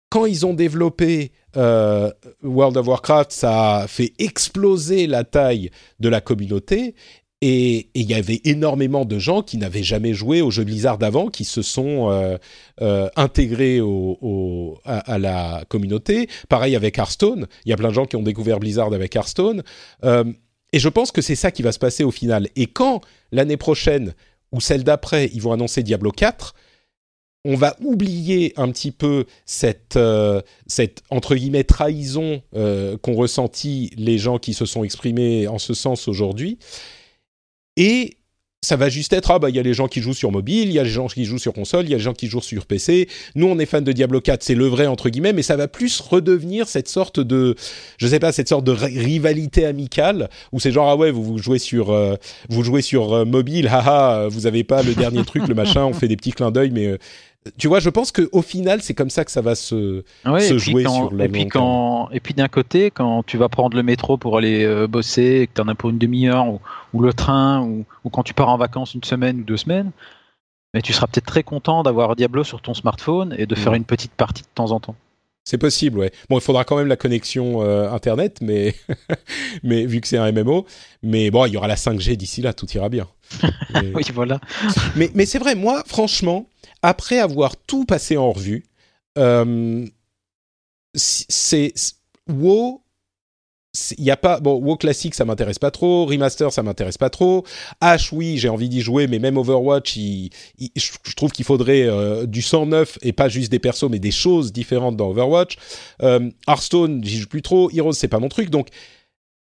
quand 0.09 0.25
ils 0.25 0.47
ont 0.47 0.55
développé 0.55 1.31
euh, 1.57 2.11
World 2.43 2.77
of 2.77 2.87
Warcraft, 2.87 3.31
ça 3.31 3.77
a 3.77 3.87
fait 3.87 4.13
exploser 4.19 5.07
la 5.07 5.23
taille 5.23 5.71
de 5.99 6.09
la 6.09 6.21
communauté. 6.21 6.95
Et 7.41 7.89
il 7.93 8.09
y 8.09 8.13
avait 8.13 8.41
énormément 8.43 9.05
de 9.05 9.17
gens 9.17 9.41
qui 9.43 9.57
n'avaient 9.57 9.83
jamais 9.83 10.13
joué 10.13 10.41
au 10.41 10.51
jeu 10.51 10.65
Blizzard 10.65 10.97
d'avant, 10.97 11.27
qui 11.27 11.45
se 11.45 11.61
sont 11.61 12.11
euh, 12.11 12.37
euh, 12.81 13.07
intégrés 13.15 13.79
au, 13.79 14.77
à, 14.83 15.17
la 15.17 15.63
communauté. 15.69 16.27
Pareil 16.49 16.75
avec 16.75 16.97
Hearthstone, 16.97 17.47
il 17.63 17.69
y 17.69 17.73
a 17.73 17.77
plein 17.77 17.89
de 17.89 17.93
gens 17.93 18.05
qui 18.05 18.17
ont 18.17 18.23
découvert 18.23 18.59
Blizzard 18.59 18.93
avec 18.93 19.15
Hearthstone. 19.15 19.63
et 20.03 20.79
je 20.79 20.89
pense 20.89 21.13
que 21.13 21.21
c'est 21.21 21.35
ça 21.35 21.49
qui 21.49 21.61
va 21.61 21.71
se 21.71 21.79
passer 21.79 22.03
au 22.03 22.11
final. 22.11 22.49
Et 22.57 22.67
quand 22.67 22.99
l'année 23.31 23.57
prochaine 23.57 24.13
ou 24.51 24.59
celle 24.59 24.83
d'après, 24.83 25.29
ils 25.33 25.41
vont 25.41 25.53
annoncer 25.53 25.81
Diablo 25.81 26.11
4, 26.11 26.53
on 27.45 27.55
va 27.55 27.75
oublier 27.81 28.53
un 28.57 28.69
petit 28.71 28.91
peu 28.91 29.25
cette, 29.45 29.95
euh, 29.95 30.41
cette 30.67 31.03
entre 31.09 31.35
guillemets 31.35 31.63
trahison 31.63 32.41
euh, 32.55 32.97
qu'ont 32.97 33.15
ressenti 33.15 33.91
les 33.97 34.17
gens 34.17 34.39
qui 34.39 34.53
se 34.53 34.65
sont 34.65 34.83
exprimés 34.83 35.47
en 35.47 35.57
ce 35.57 35.73
sens 35.73 36.07
aujourd'hui. 36.07 36.59
Et 37.77 38.17
ça 38.61 38.75
va 38.75 38.89
juste 38.89 39.13
être 39.13 39.31
ah 39.31 39.39
bah 39.39 39.49
il 39.49 39.55
y 39.55 39.59
a 39.59 39.63
les 39.63 39.73
gens 39.73 39.87
qui 39.87 40.01
jouent 40.01 40.13
sur 40.13 40.31
mobile, 40.31 40.67
il 40.67 40.73
y 40.73 40.79
a 40.79 40.83
les 40.83 40.89
gens 40.89 41.07
qui 41.07 41.23
jouent 41.23 41.39
sur 41.39 41.53
console, 41.53 41.85
il 41.85 41.91
y 41.91 41.93
a 41.93 41.97
les 41.97 42.03
gens 42.03 42.13
qui 42.13 42.27
jouent 42.27 42.41
sur 42.41 42.65
PC. 42.65 43.07
Nous 43.35 43.47
on 43.47 43.57
est 43.57 43.65
fans 43.65 43.81
de 43.81 43.93
Diablo 43.93 44.19
4, 44.19 44.43
c'est 44.43 44.55
le 44.55 44.67
vrai 44.67 44.85
entre 44.85 45.07
guillemets, 45.09 45.31
mais 45.31 45.43
ça 45.43 45.55
va 45.55 45.69
plus 45.69 46.01
redevenir 46.01 46.67
cette 46.67 46.89
sorte 46.89 47.21
de 47.21 47.55
je 47.97 48.07
sais 48.07 48.19
pas 48.19 48.33
cette 48.33 48.49
sorte 48.49 48.65
de 48.65 48.73
rivalité 48.73 49.65
amicale 49.65 50.29
où 50.51 50.59
c'est 50.59 50.71
genre 50.71 50.89
ah 50.89 50.97
ouais 50.97 51.09
vous, 51.09 51.23
vous 51.23 51.37
jouez 51.37 51.59
sur 51.59 51.91
euh, 51.91 52.15
vous 52.49 52.63
jouez 52.63 52.81
sur 52.81 53.25
mobile, 53.25 53.67
haha 53.67 54.27
vous 54.27 54.45
avez 54.45 54.65
pas 54.65 54.83
le 54.83 54.93
dernier 54.93 55.23
truc 55.23 55.47
le 55.47 55.55
machin, 55.55 55.85
on 55.85 55.93
fait 55.99 56.09
des 56.09 56.17
petits 56.17 56.33
clins 56.33 56.51
d'œil 56.51 56.71
mais 56.71 56.97
tu 57.57 57.67
vois, 57.67 57.79
je 57.79 57.89
pense 57.89 58.11
qu'au 58.11 58.41
final, 58.41 58.81
c'est 58.81 58.93
comme 58.93 59.09
ça 59.09 59.25
que 59.25 59.31
ça 59.31 59.41
va 59.41 59.55
se, 59.55 60.03
jouer 60.57 60.83
sur 60.83 61.11
le 61.11 61.25
et 61.25 61.29
puis 61.29 61.47
quand, 61.47 62.09
Et 62.11 62.19
puis 62.19 62.33
d'un 62.33 62.47
côté, 62.47 62.91
quand 62.91 63.23
tu 63.23 63.37
vas 63.37 63.49
prendre 63.49 63.75
le 63.75 63.83
métro 63.83 64.17
pour 64.17 64.37
aller 64.37 64.63
euh, 64.63 64.87
bosser, 64.87 65.47
que 65.47 65.55
tu 65.55 65.61
en 65.61 65.67
as 65.67 65.75
pour 65.75 65.89
une 65.89 65.97
demi-heure, 65.97 66.45
ou, 66.93 67.01
le 67.01 67.13
train, 67.13 67.61
ou, 67.61 67.85
quand 68.09 68.23
tu 68.23 68.33
pars 68.33 68.49
en 68.49 68.57
vacances 68.57 68.93
une 68.93 69.03
semaine 69.03 69.41
ou 69.41 69.43
deux 69.43 69.57
semaines, 69.57 69.91
mais 70.73 70.81
tu 70.81 70.93
seras 70.93 71.07
peut-être 71.07 71.25
très 71.25 71.43
content 71.43 71.83
d'avoir 71.83 72.15
Diablo 72.15 72.43
sur 72.43 72.61
ton 72.61 72.73
smartphone 72.73 73.35
et 73.37 73.45
de 73.45 73.55
faire 73.55 73.73
une 73.73 73.85
petite 73.85 74.11
partie 74.11 74.43
de 74.43 74.49
temps 74.53 74.71
en 74.71 74.79
temps. 74.79 74.95
C'est 75.43 75.57
possible, 75.57 75.97
ouais. 75.97 76.11
Bon, 76.29 76.37
il 76.37 76.41
faudra 76.41 76.63
quand 76.63 76.77
même 76.77 76.87
la 76.87 76.95
connexion 76.95 77.63
euh, 77.63 77.91
internet, 77.91 78.37
mais 78.41 78.75
mais 79.63 79.85
vu 79.85 79.99
que 79.99 80.07
c'est 80.07 80.17
un 80.17 80.31
MMO, 80.31 80.67
mais 81.01 81.31
bon, 81.31 81.45
il 81.47 81.53
y 81.53 81.57
aura 81.57 81.67
la 81.67 81.75
5G 81.75 82.15
d'ici 82.17 82.43
là, 82.43 82.53
tout 82.53 82.67
ira 82.71 82.89
bien. 82.89 83.07
oui, 83.95 84.03
voilà. 84.13 84.39
mais 84.95 85.09
mais 85.15 85.25
c'est 85.25 85.39
vrai, 85.39 85.55
moi, 85.55 85.83
franchement, 85.87 86.47
après 86.81 87.19
avoir 87.19 87.55
tout 87.57 87.85
passé 87.85 88.17
en 88.17 88.31
revue, 88.31 88.65
euh, 89.17 89.85
c'est 90.95 91.73
WoW 92.27 92.81
il 93.97 94.03
y 94.03 94.09
a 94.09 94.17
pas 94.17 94.39
bon 94.39 94.55
WoW 94.55 94.77
classique 94.77 95.13
ça 95.13 95.25
m'intéresse 95.25 95.59
pas 95.59 95.69
trop. 95.69 96.05
Remaster 96.05 96.51
ça 96.51 96.63
m'intéresse 96.63 96.97
pas 96.97 97.09
trop. 97.11 97.45
H 97.81 98.09
oui 98.13 98.37
j'ai 98.37 98.49
envie 98.49 98.67
d'y 98.67 98.81
jouer 98.81 99.07
mais 99.07 99.19
même 99.19 99.37
Overwatch 99.37 99.95
je 99.95 101.15
trouve 101.15 101.31
qu'il 101.31 101.45
faudrait 101.45 101.83
euh, 101.83 102.25
du 102.25 102.41
sang 102.41 102.65
neuf 102.65 102.97
et 103.03 103.13
pas 103.13 103.29
juste 103.29 103.51
des 103.51 103.59
persos 103.59 103.89
mais 103.89 103.99
des 103.99 104.11
choses 104.11 104.51
différentes 104.51 104.97
dans 104.97 105.09
Overwatch. 105.09 105.57
Euh, 106.01 106.31
Hearthstone 106.47 107.03
j'y 107.03 107.19
joue 107.19 107.27
plus 107.27 107.43
trop. 107.43 107.69
Heroes 107.71 107.93
c'est 107.93 108.07
pas 108.07 108.19
mon 108.19 108.29
truc. 108.29 108.49
Donc 108.49 108.69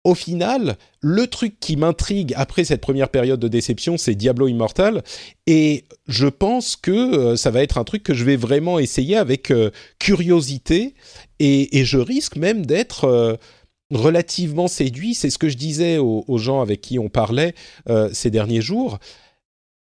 au 0.04 0.14
final, 0.14 0.76
le 1.00 1.26
truc 1.28 1.60
qui 1.60 1.76
m'intrigue 1.76 2.34
après 2.36 2.64
cette 2.64 2.80
première 2.80 3.08
période 3.08 3.38
de 3.38 3.48
déception, 3.48 3.96
c'est 3.96 4.14
Diablo 4.14 4.48
Immortal. 4.48 5.04
Et 5.46 5.84
je 6.08 6.26
pense 6.26 6.74
que 6.74 6.90
euh, 6.90 7.36
ça 7.36 7.50
va 7.50 7.62
être 7.62 7.78
un 7.78 7.84
truc 7.84 8.02
que 8.02 8.14
je 8.14 8.24
vais 8.24 8.36
vraiment 8.36 8.78
essayer 8.80 9.16
avec 9.16 9.50
euh, 9.50 9.70
curiosité. 10.00 10.94
Et, 11.38 11.84
je 11.84 11.98
risque 11.98 12.36
même 12.36 12.66
d'être 12.66 13.38
relativement 13.90 14.68
séduit. 14.68 15.14
C'est 15.14 15.30
ce 15.30 15.38
que 15.38 15.48
je 15.48 15.56
disais 15.56 15.98
aux, 15.98 16.38
gens 16.38 16.60
avec 16.60 16.80
qui 16.80 16.98
on 16.98 17.08
parlait 17.08 17.54
euh, 17.88 18.08
ces 18.12 18.30
derniers 18.30 18.60
jours. 18.60 18.98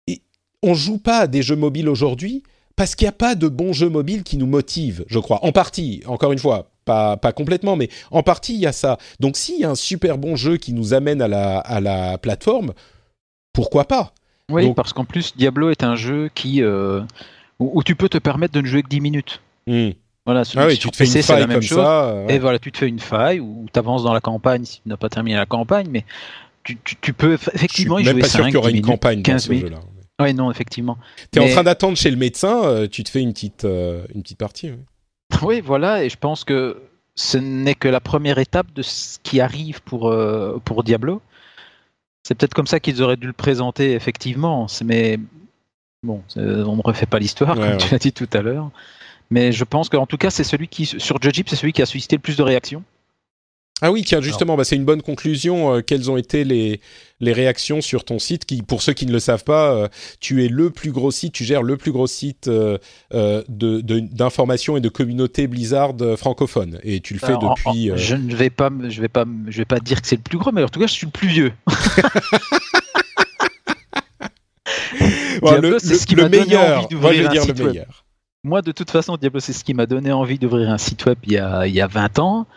Et 0.07 0.21
on 0.63 0.73
joue 0.73 0.97
pas 0.97 1.19
à 1.19 1.27
des 1.27 1.41
jeux 1.41 1.55
mobiles 1.55 1.89
aujourd'hui 1.89 2.43
parce 2.75 2.95
qu'il 2.95 3.05
n'y 3.05 3.09
a 3.09 3.13
pas 3.13 3.35
de 3.35 3.47
bons 3.47 3.73
jeux 3.73 3.89
mobiles 3.89 4.23
qui 4.23 4.37
nous 4.37 4.47
motivent, 4.47 5.05
je 5.07 5.19
crois. 5.19 5.43
En 5.45 5.51
partie, 5.51 6.01
encore 6.05 6.31
une 6.31 6.39
fois, 6.39 6.70
pas, 6.85 7.17
pas 7.17 7.31
complètement, 7.31 7.75
mais 7.75 7.89
en 8.11 8.23
partie, 8.23 8.53
il 8.53 8.59
y 8.59 8.67
a 8.67 8.71
ça. 8.71 8.97
Donc 9.19 9.37
s'il 9.37 9.59
y 9.59 9.65
a 9.65 9.69
un 9.69 9.75
super 9.75 10.17
bon 10.17 10.35
jeu 10.35 10.57
qui 10.57 10.73
nous 10.73 10.93
amène 10.93 11.21
à 11.21 11.27
la, 11.27 11.59
à 11.59 11.79
la 11.79 12.17
plateforme, 12.17 12.73
pourquoi 13.53 13.85
pas? 13.85 14.13
Oui, 14.49 14.73
parce 14.73 14.93
qu'en 14.93 15.05
plus, 15.05 15.35
Diablo 15.35 15.69
est 15.69 15.83
un 15.83 15.95
jeu 15.95 16.29
qui, 16.33 16.61
euh, 16.61 17.01
où, 17.59 17.83
tu 17.83 17.95
peux 17.95 18.09
te 18.09 18.17
permettre 18.17 18.53
de 18.53 18.61
ne 18.61 18.65
jouer 18.65 18.83
que 18.83 18.89
10 18.89 19.01
minutes. 19.01 19.41
Hmm. 19.67 19.91
Voilà, 20.25 20.43
ah 20.55 20.67
oui, 20.67 20.77
tu 20.77 20.89
te 20.89 20.95
fais 20.95 21.05
une 21.05 21.23
faille 21.23 21.47
comme 21.47 21.61
ça. 21.61 22.09
Euh, 22.09 22.27
Et 22.27 22.37
voilà, 22.37 22.59
tu 22.59 22.71
te 22.71 22.77
fais 22.77 22.87
une 22.87 22.99
faille 22.99 23.39
ou 23.39 23.65
tu 23.73 23.79
avances 23.79 24.03
dans 24.03 24.13
la 24.13 24.19
campagne 24.19 24.65
si 24.65 24.81
tu 24.81 24.89
n'as 24.89 24.97
pas 24.97 25.09
terminé 25.09 25.35
la 25.35 25.47
campagne, 25.47 25.87
mais 25.89 26.05
tu, 26.63 26.77
tu, 27.01 27.13
peux 27.13 27.33
effectivement 27.33 27.97
y. 27.97 28.03
Je 28.03 28.09
suis 28.09 28.15
même 28.15 28.21
pas 28.21 28.29
sûr 28.29 28.45
qu'il 28.45 28.53
y 28.53 28.57
aura 28.57 28.69
une 28.69 28.81
campagne 28.81 29.23
15 29.23 29.47
dans 29.47 29.55
ce 29.55 29.59
jeu-là. 29.59 29.79
Oui, 30.21 30.33
non, 30.35 30.51
effectivement. 30.51 30.97
Tu 31.31 31.39
es 31.39 31.41
en 31.41 31.49
train 31.49 31.63
d'attendre 31.63 31.97
chez 31.97 32.11
le 32.11 32.17
médecin, 32.17 32.63
euh, 32.63 32.87
tu 32.87 33.03
te 33.03 33.09
fais 33.09 33.21
une 33.21 33.33
petite, 33.33 33.65
euh, 33.65 34.05
une 34.13 34.21
petite 34.21 34.37
partie. 34.37 34.69
Oui. 34.69 34.77
oui, 35.41 35.61
voilà, 35.61 36.03
et 36.03 36.09
je 36.09 36.17
pense 36.17 36.43
que 36.43 36.81
ce 37.15 37.37
n'est 37.37 37.75
que 37.75 37.87
la 37.87 37.99
première 37.99 38.37
étape 38.37 38.71
de 38.73 38.81
ce 38.81 39.19
qui 39.23 39.41
arrive 39.41 39.81
pour, 39.81 40.13
pour 40.63 40.83
Diablo. 40.83 41.21
C'est 42.23 42.35
peut-être 42.35 42.53
comme 42.53 42.67
ça 42.67 42.79
qu'ils 42.79 43.01
auraient 43.01 43.17
dû 43.17 43.27
le 43.27 43.33
présenter, 43.33 43.93
effectivement, 43.93 44.67
mais 44.85 45.19
bon, 46.03 46.23
on 46.35 46.75
ne 46.75 46.81
refait 46.81 47.05
pas 47.05 47.19
l'histoire, 47.19 47.55
comme 47.55 47.77
tu 47.77 47.91
l'as 47.91 47.99
dit 47.99 48.13
tout 48.13 48.29
à 48.33 48.41
l'heure. 48.41 48.69
Mais 49.31 49.51
je 49.51 49.63
pense 49.63 49.89
qu'en 49.89 50.05
tout 50.05 50.17
cas, 50.17 50.29
c'est 50.29 50.43
celui 50.43 50.67
qui, 50.67 50.85
sur 50.85 51.21
Judge 51.21 51.41
c'est 51.47 51.55
celui 51.55 51.73
qui 51.73 51.81
a 51.81 51.85
suscité 51.85 52.17
le 52.17 52.21
plus 52.21 52.37
de 52.37 52.43
réactions. 52.43 52.83
Ah 53.81 53.91
oui, 53.91 54.03
tiens, 54.03 54.21
justement, 54.21 54.55
bah, 54.55 54.63
c'est 54.63 54.75
une 54.75 54.85
bonne 54.85 55.01
conclusion. 55.01 55.73
Euh, 55.73 55.81
quelles 55.81 56.11
ont 56.11 56.17
été 56.17 56.43
les, 56.43 56.79
les 57.19 57.33
réactions 57.33 57.81
sur 57.81 58.05
ton 58.05 58.19
site 58.19 58.45
qui, 58.45 58.61
Pour 58.61 58.83
ceux 58.83 58.93
qui 58.93 59.07
ne 59.07 59.11
le 59.11 59.19
savent 59.19 59.43
pas, 59.43 59.73
euh, 59.73 59.87
tu 60.19 60.45
es 60.45 60.47
le 60.47 60.69
plus 60.69 60.91
gros 60.91 61.09
site, 61.09 61.33
tu 61.33 61.43
gères 61.43 61.63
le 61.63 61.77
plus 61.77 61.91
gros 61.91 62.05
site 62.05 62.47
euh, 62.47 62.77
d'information 63.49 64.77
et 64.77 64.81
de 64.81 64.89
communauté 64.89 65.47
Blizzard 65.47 65.95
francophone. 66.15 66.79
Et 66.83 66.99
tu 66.99 67.15
le 67.15 67.19
fais 67.19 67.33
depuis... 67.33 67.91
je 67.95 68.15
ne 68.15 68.35
vais 68.35 68.51
pas, 68.51 68.69
je 68.87 69.01
vais 69.01 69.07
pas, 69.07 69.25
je 69.47 69.57
vais 69.57 69.65
pas 69.65 69.79
dire 69.79 69.99
que 70.01 70.07
c'est 70.07 70.17
le 70.17 70.21
plus 70.21 70.37
gros, 70.37 70.51
mais 70.51 70.63
en 70.63 70.69
tout 70.69 70.79
cas, 70.79 70.87
je 70.87 70.93
suis 70.93 71.07
le 71.07 71.11
plus 71.11 71.27
vieux. 71.27 71.51
le, 75.41 75.79
c'est 75.79 75.95
ce 75.95 76.05
qui 76.05 76.15
m'a 76.15 76.29
meilleur. 76.29 76.87
Moi, 76.91 77.13
je 77.13 77.23
vais 77.23 77.29
dire 77.29 77.47
le 77.47 77.53
meilleur 77.53 78.05
moi, 78.43 78.61
de 78.61 78.71
toute 78.71 78.89
façon, 78.89 79.17
Diablo, 79.17 79.39
c'est 79.39 79.53
ce 79.53 79.63
qui 79.63 79.73
m'a 79.73 79.85
donné 79.85 80.11
envie 80.11 80.39
d'ouvrir 80.39 80.71
un 80.71 80.79
site 80.79 81.05
web 81.05 81.17
il 81.25 81.33
y 81.33 81.37
a, 81.37 81.67
il 81.67 81.75
y 81.75 81.81
a 81.81 81.85
20 81.85 82.19
ans. 82.19 82.47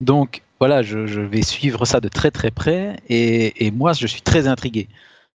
Donc, 0.00 0.42
voilà, 0.60 0.82
je, 0.82 1.20
vais 1.20 1.42
suivre 1.42 1.84
ça 1.84 2.00
de 2.00 2.08
très 2.08 2.30
très 2.30 2.50
près. 2.50 2.96
Et, 3.08 3.70
moi, 3.72 3.92
je 3.92 4.06
suis 4.06 4.22
très 4.22 4.46
intrigué. 4.46 4.88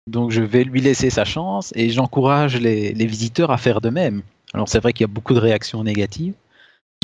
Donc, 0.08 0.32
je 0.32 0.42
vais 0.42 0.64
lui 0.64 0.82
laisser 0.82 1.10
sa 1.10 1.26
chance 1.26 1.72
et 1.76 1.90
j'encourage 1.90 2.58
les, 2.60 2.94
visiteurs 3.06 3.52
à 3.52 3.58
faire 3.58 3.82
de 3.82 3.90
même. 3.90 4.22
Alors, 4.54 4.68
c'est 4.68 4.80
vrai 4.80 4.94
qu'il 4.94 5.04
y 5.04 5.10
a 5.10 5.14
beaucoup 5.14 5.34
de 5.34 5.40
réactions 5.40 5.84
négatives. 5.84 6.34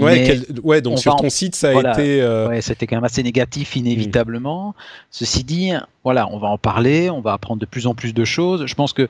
Ouais, 0.02 0.42
ouais 0.62 0.82
donc 0.82 1.00
sur 1.00 1.16
ton 1.16 1.30
site, 1.30 1.56
ça 1.56 1.70
a 1.70 1.94
été. 1.94 2.22
Euh, 2.22 2.50
ouais, 2.50 2.62
c'était 2.62 2.86
quand 2.86 2.98
même 2.98 3.06
assez 3.06 3.24
négatif, 3.24 3.78
inévitablement. 3.78 4.76
Ceci 5.10 5.46
dit, 5.46 5.72
voilà, 6.04 6.28
on 6.32 6.38
va 6.38 6.50
en 6.50 6.58
parler, 6.58 7.10
on 7.10 7.22
va 7.22 7.32
apprendre 7.32 7.62
de 7.62 7.66
plus 7.66 7.88
en 7.88 7.96
plus 7.96 8.14
de 8.14 8.26
choses. 8.26 8.66
Je 8.66 8.76
pense 8.76 8.92
que 8.92 9.08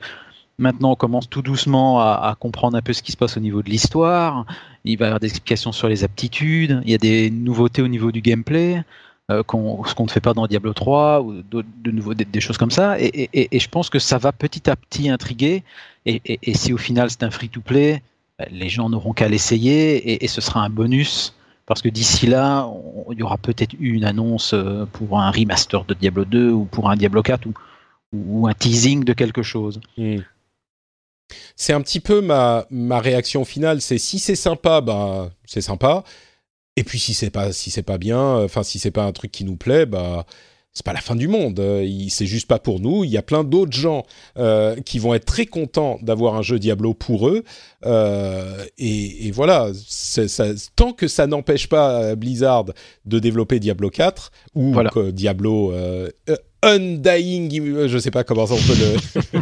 Maintenant, 0.58 0.92
on 0.92 0.96
commence 0.96 1.28
tout 1.28 1.42
doucement 1.42 2.00
à, 2.00 2.34
comprendre 2.40 2.78
un 2.78 2.82
peu 2.82 2.94
ce 2.94 3.02
qui 3.02 3.12
se 3.12 3.16
passe 3.16 3.36
au 3.36 3.40
niveau 3.40 3.62
de 3.62 3.68
l'histoire. 3.68 4.46
Il 4.84 4.96
va 4.96 5.04
y 5.04 5.08
avoir 5.08 5.20
des 5.20 5.28
explications 5.28 5.70
sur 5.70 5.88
les 5.88 6.02
aptitudes. 6.02 6.80
Il 6.84 6.90
y 6.90 6.94
a 6.94 6.98
des 6.98 7.30
nouveautés 7.30 7.82
au 7.82 7.88
niveau 7.88 8.10
du 8.10 8.22
gameplay, 8.22 8.82
euh, 9.30 9.42
ce 9.46 9.94
qu'on 9.94 10.04
ne 10.04 10.08
fait 10.08 10.20
pas 10.20 10.32
dans 10.32 10.46
Diablo 10.46 10.72
3 10.72 11.20
ou 11.22 11.42
de 11.42 11.90
nouveau 11.90 12.14
des, 12.14 12.40
choses 12.40 12.56
comme 12.56 12.70
ça. 12.70 12.98
Et, 12.98 13.28
je 13.52 13.68
pense 13.68 13.90
que 13.90 13.98
ça 13.98 14.16
va 14.16 14.32
petit 14.32 14.70
à 14.70 14.76
petit 14.76 15.10
intriguer. 15.10 15.62
Et, 16.06 16.54
si 16.54 16.72
au 16.72 16.78
final 16.78 17.10
c'est 17.10 17.22
un 17.22 17.30
free-to-play, 17.30 18.02
ben, 18.38 18.48
les 18.50 18.70
gens 18.70 18.88
n'auront 18.88 19.12
qu'à 19.12 19.28
l'essayer 19.28 20.24
et, 20.24 20.26
ce 20.26 20.40
sera 20.40 20.60
un 20.64 20.70
bonus. 20.70 21.34
Parce 21.66 21.82
que 21.82 21.88
d'ici 21.90 22.28
là, 22.28 22.70
il 23.10 23.18
y 23.18 23.22
aura 23.22 23.36
peut-être 23.36 23.74
eu 23.78 23.94
une 23.94 24.04
annonce 24.04 24.54
euh, 24.54 24.86
pour 24.92 25.18
un 25.18 25.30
remaster 25.32 25.84
de 25.84 25.94
Diablo 25.94 26.24
2 26.24 26.50
ou 26.50 26.64
pour 26.64 26.88
un 26.88 26.96
Diablo 26.96 27.22
4 27.22 27.46
ou, 28.12 28.46
un 28.46 28.54
teasing 28.54 29.04
de 29.04 29.12
quelque 29.12 29.42
chose. 29.42 29.80
Hmm 29.98 30.20
c'est 31.56 31.72
un 31.72 31.80
petit 31.80 32.00
peu 32.00 32.20
ma, 32.20 32.66
ma 32.70 33.00
réaction 33.00 33.44
finale. 33.44 33.80
C'est 33.80 33.98
si 33.98 34.18
c'est 34.18 34.36
sympa, 34.36 34.80
bah 34.80 35.30
c'est 35.46 35.60
sympa. 35.60 36.04
Et 36.76 36.84
puis 36.84 36.98
si 36.98 37.14
c'est 37.14 37.30
pas 37.30 37.52
si 37.52 37.70
c'est 37.70 37.82
pas 37.82 37.98
bien, 37.98 38.20
enfin 38.44 38.62
si 38.62 38.78
c'est 38.78 38.90
pas 38.90 39.04
un 39.04 39.12
truc 39.12 39.32
qui 39.32 39.44
nous 39.44 39.56
plaît, 39.56 39.86
bah 39.86 40.26
c'est 40.76 40.84
pas 40.84 40.92
la 40.92 41.00
fin 41.00 41.16
du 41.16 41.26
monde. 41.26 41.58
C'est 42.10 42.26
juste 42.26 42.46
pas 42.46 42.58
pour 42.58 42.80
nous. 42.80 43.02
Il 43.02 43.10
y 43.10 43.16
a 43.16 43.22
plein 43.22 43.44
d'autres 43.44 43.72
gens 43.72 44.04
euh, 44.36 44.76
qui 44.84 44.98
vont 44.98 45.14
être 45.14 45.24
très 45.24 45.46
contents 45.46 45.98
d'avoir 46.02 46.34
un 46.34 46.42
jeu 46.42 46.58
Diablo 46.58 46.92
pour 46.92 47.28
eux. 47.28 47.44
Euh, 47.86 48.62
et, 48.76 49.26
et, 49.26 49.30
voilà, 49.30 49.70
ça, 49.88 50.44
tant 50.76 50.92
que 50.92 51.08
ça 51.08 51.26
n'empêche 51.26 51.70
pas 51.70 52.14
Blizzard 52.14 52.66
de 53.06 53.18
développer 53.18 53.58
Diablo 53.58 53.88
4 53.88 54.30
ou 54.54 54.74
Diablo 55.12 55.72
euh, 55.72 56.10
Undying, 56.62 57.58
euh, 57.58 57.88
je 57.88 57.96
sais 57.96 58.10
pas 58.10 58.22
comment 58.22 58.46
ça 58.46 58.54
on 58.54 58.58
peut 58.58 58.74
le, 58.78 59.40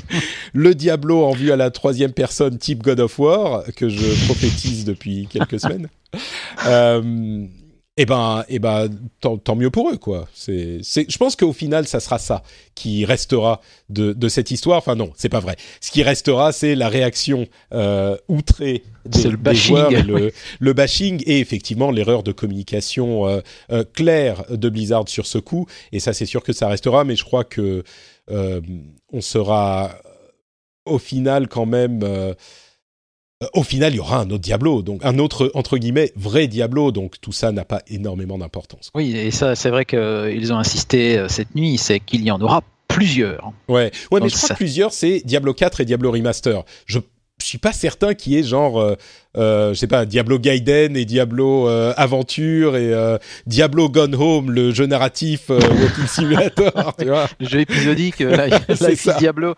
le 0.52 0.74
Diablo 0.76 1.24
en 1.24 1.32
vue 1.32 1.50
à 1.50 1.56
la 1.56 1.72
troisième 1.72 2.12
personne 2.12 2.58
type 2.58 2.80
God 2.84 3.00
of 3.00 3.18
War 3.18 3.64
que 3.74 3.88
je 3.88 4.26
prophétise 4.26 4.84
depuis 4.84 5.26
quelques 5.28 5.58
semaines. 5.58 5.88
Euh, 7.96 8.02
eh 8.02 8.06
ben, 8.06 8.44
eh 8.48 8.58
ben, 8.58 8.88
tant, 9.20 9.56
mieux 9.56 9.70
pour 9.70 9.90
eux, 9.90 9.98
quoi. 9.98 10.28
C'est, 10.34 10.80
je 10.82 11.16
pense 11.16 11.36
qu'au 11.36 11.52
final, 11.52 11.86
ça 11.86 12.00
sera 12.00 12.18
ça 12.18 12.42
qui 12.74 13.04
restera 13.04 13.60
de, 13.88 14.28
cette 14.28 14.50
histoire. 14.50 14.78
Enfin, 14.78 14.96
non, 14.96 15.12
c'est 15.16 15.28
pas 15.28 15.38
vrai. 15.38 15.56
Ce 15.80 15.92
qui 15.92 16.02
restera, 16.02 16.50
c'est 16.52 16.74
la 16.74 16.88
réaction 16.88 17.46
euh, 17.72 18.16
outrée 18.28 18.82
des, 19.04 19.30
le 19.30 19.36
bashing, 19.36 19.76
joueurs, 19.76 19.90
le, 20.60 20.72
bashing 20.72 21.22
et 21.26 21.38
effectivement 21.38 21.92
l'erreur 21.92 22.24
de 22.24 22.32
communication 22.32 23.28
euh, 23.28 23.40
euh, 23.70 23.84
claire 23.84 24.44
de 24.50 24.68
Blizzard 24.68 25.08
sur 25.08 25.26
ce 25.26 25.38
coup. 25.38 25.66
Et 25.92 26.00
ça, 26.00 26.12
c'est 26.12 26.26
sûr 26.26 26.42
que 26.42 26.52
ça 26.52 26.66
restera, 26.66 27.04
mais 27.04 27.14
je 27.14 27.24
crois 27.24 27.44
que 27.44 27.84
on 28.28 29.20
sera 29.20 29.94
au 30.86 30.98
final 30.98 31.48
quand 31.48 31.66
même 31.66 32.00
euh, 32.02 32.34
au 33.52 33.62
final, 33.62 33.92
il 33.92 33.96
y 33.96 34.00
aura 34.00 34.20
un 34.20 34.30
autre 34.30 34.38
Diablo, 34.38 34.82
donc 34.82 35.04
un 35.04 35.18
autre 35.18 35.50
entre 35.54 35.78
guillemets 35.78 36.12
vrai 36.16 36.46
Diablo, 36.46 36.92
donc 36.92 37.20
tout 37.20 37.32
ça 37.32 37.52
n'a 37.52 37.64
pas 37.64 37.82
énormément 37.88 38.38
d'importance. 38.38 38.90
Oui, 38.94 39.16
et 39.16 39.30
ça, 39.30 39.54
c'est 39.54 39.70
vrai 39.70 39.84
qu'ils 39.84 40.52
ont 40.52 40.58
insisté 40.58 41.18
euh, 41.18 41.28
cette 41.28 41.54
nuit, 41.54 41.78
c'est 41.78 42.00
qu'il 42.00 42.22
y 42.22 42.30
en 42.30 42.40
aura 42.40 42.62
plusieurs. 42.88 43.52
Ouais, 43.68 43.90
ouais, 44.10 44.20
mais 44.20 44.28
je 44.28 44.36
crois 44.36 44.50
que 44.50 44.54
plusieurs, 44.54 44.92
c'est 44.92 45.22
Diablo 45.24 45.54
4 45.54 45.80
et 45.80 45.84
Diablo 45.84 46.12
Remaster. 46.12 46.62
Je 46.86 47.00
suis 47.40 47.58
pas 47.58 47.72
certain 47.72 48.14
qu'il 48.14 48.32
y 48.32 48.38
ait 48.38 48.42
genre, 48.42 48.80
euh, 48.80 48.94
euh, 49.36 49.74
je 49.74 49.78
sais 49.78 49.88
pas, 49.88 50.06
Diablo 50.06 50.38
Gaiden 50.38 50.96
et 50.96 51.04
Diablo 51.04 51.68
Aventure 51.68 52.76
et 52.76 52.92
Diablo 53.46 53.88
Gone 53.88 54.14
Home, 54.14 54.50
le 54.50 54.72
jeu 54.72 54.86
narratif 54.86 55.48
Walking 55.48 56.06
Simulator, 56.06 56.94
tu 56.98 57.06
vois. 57.06 57.26
Le 57.40 57.48
jeu 57.48 57.60
épisodique, 57.60 58.20
là, 58.20 58.46
Diablo. 59.18 59.54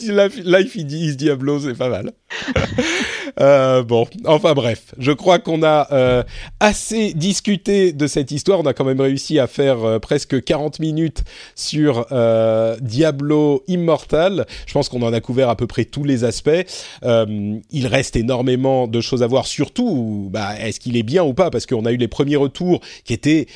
Life 0.00 0.76
is 0.76 1.16
Diablo, 1.16 1.60
c'est 1.60 1.74
pas 1.74 1.88
mal. 1.88 2.12
Euh, 3.40 3.84
bon, 3.84 4.08
enfin 4.24 4.52
bref, 4.52 4.94
je 4.98 5.12
crois 5.12 5.38
qu'on 5.38 5.62
a 5.62 5.86
euh, 5.92 6.24
assez 6.58 7.14
discuté 7.14 7.92
de 7.92 8.08
cette 8.08 8.32
histoire. 8.32 8.58
On 8.58 8.66
a 8.66 8.72
quand 8.72 8.84
même 8.84 9.00
réussi 9.00 9.38
à 9.38 9.46
faire 9.46 9.84
euh, 9.84 9.98
presque 10.00 10.42
40 10.42 10.80
minutes 10.80 11.22
sur 11.54 12.06
Diablo 12.80 13.62
Immortal. 13.68 14.44
Je 14.66 14.72
pense 14.72 14.88
qu'on 14.88 15.02
en 15.02 15.12
a 15.12 15.20
couvert 15.20 15.50
à 15.50 15.56
peu 15.56 15.68
près 15.68 15.84
tous 15.84 16.02
les 16.02 16.24
aspects. 16.24 16.50
il 17.04 17.86
reste 17.86 18.16
énormément 18.16 18.88
de 18.88 19.00
choses 19.00 19.22
à 19.22 19.28
voir, 19.28 19.46
surtout, 19.46 20.28
bah, 20.32 20.58
est-ce 20.58 20.80
qu'il 20.80 20.96
est 20.96 21.04
bien 21.04 21.22
ou 21.22 21.34
pas? 21.34 21.50
Parce 21.50 21.66
qu'on 21.66 21.84
a 21.84 21.92
eu 21.92 21.96
les 21.96 22.08
premiers 22.08 22.36
retours 22.36 22.80
qui 23.04 23.12
étaient 23.12 23.46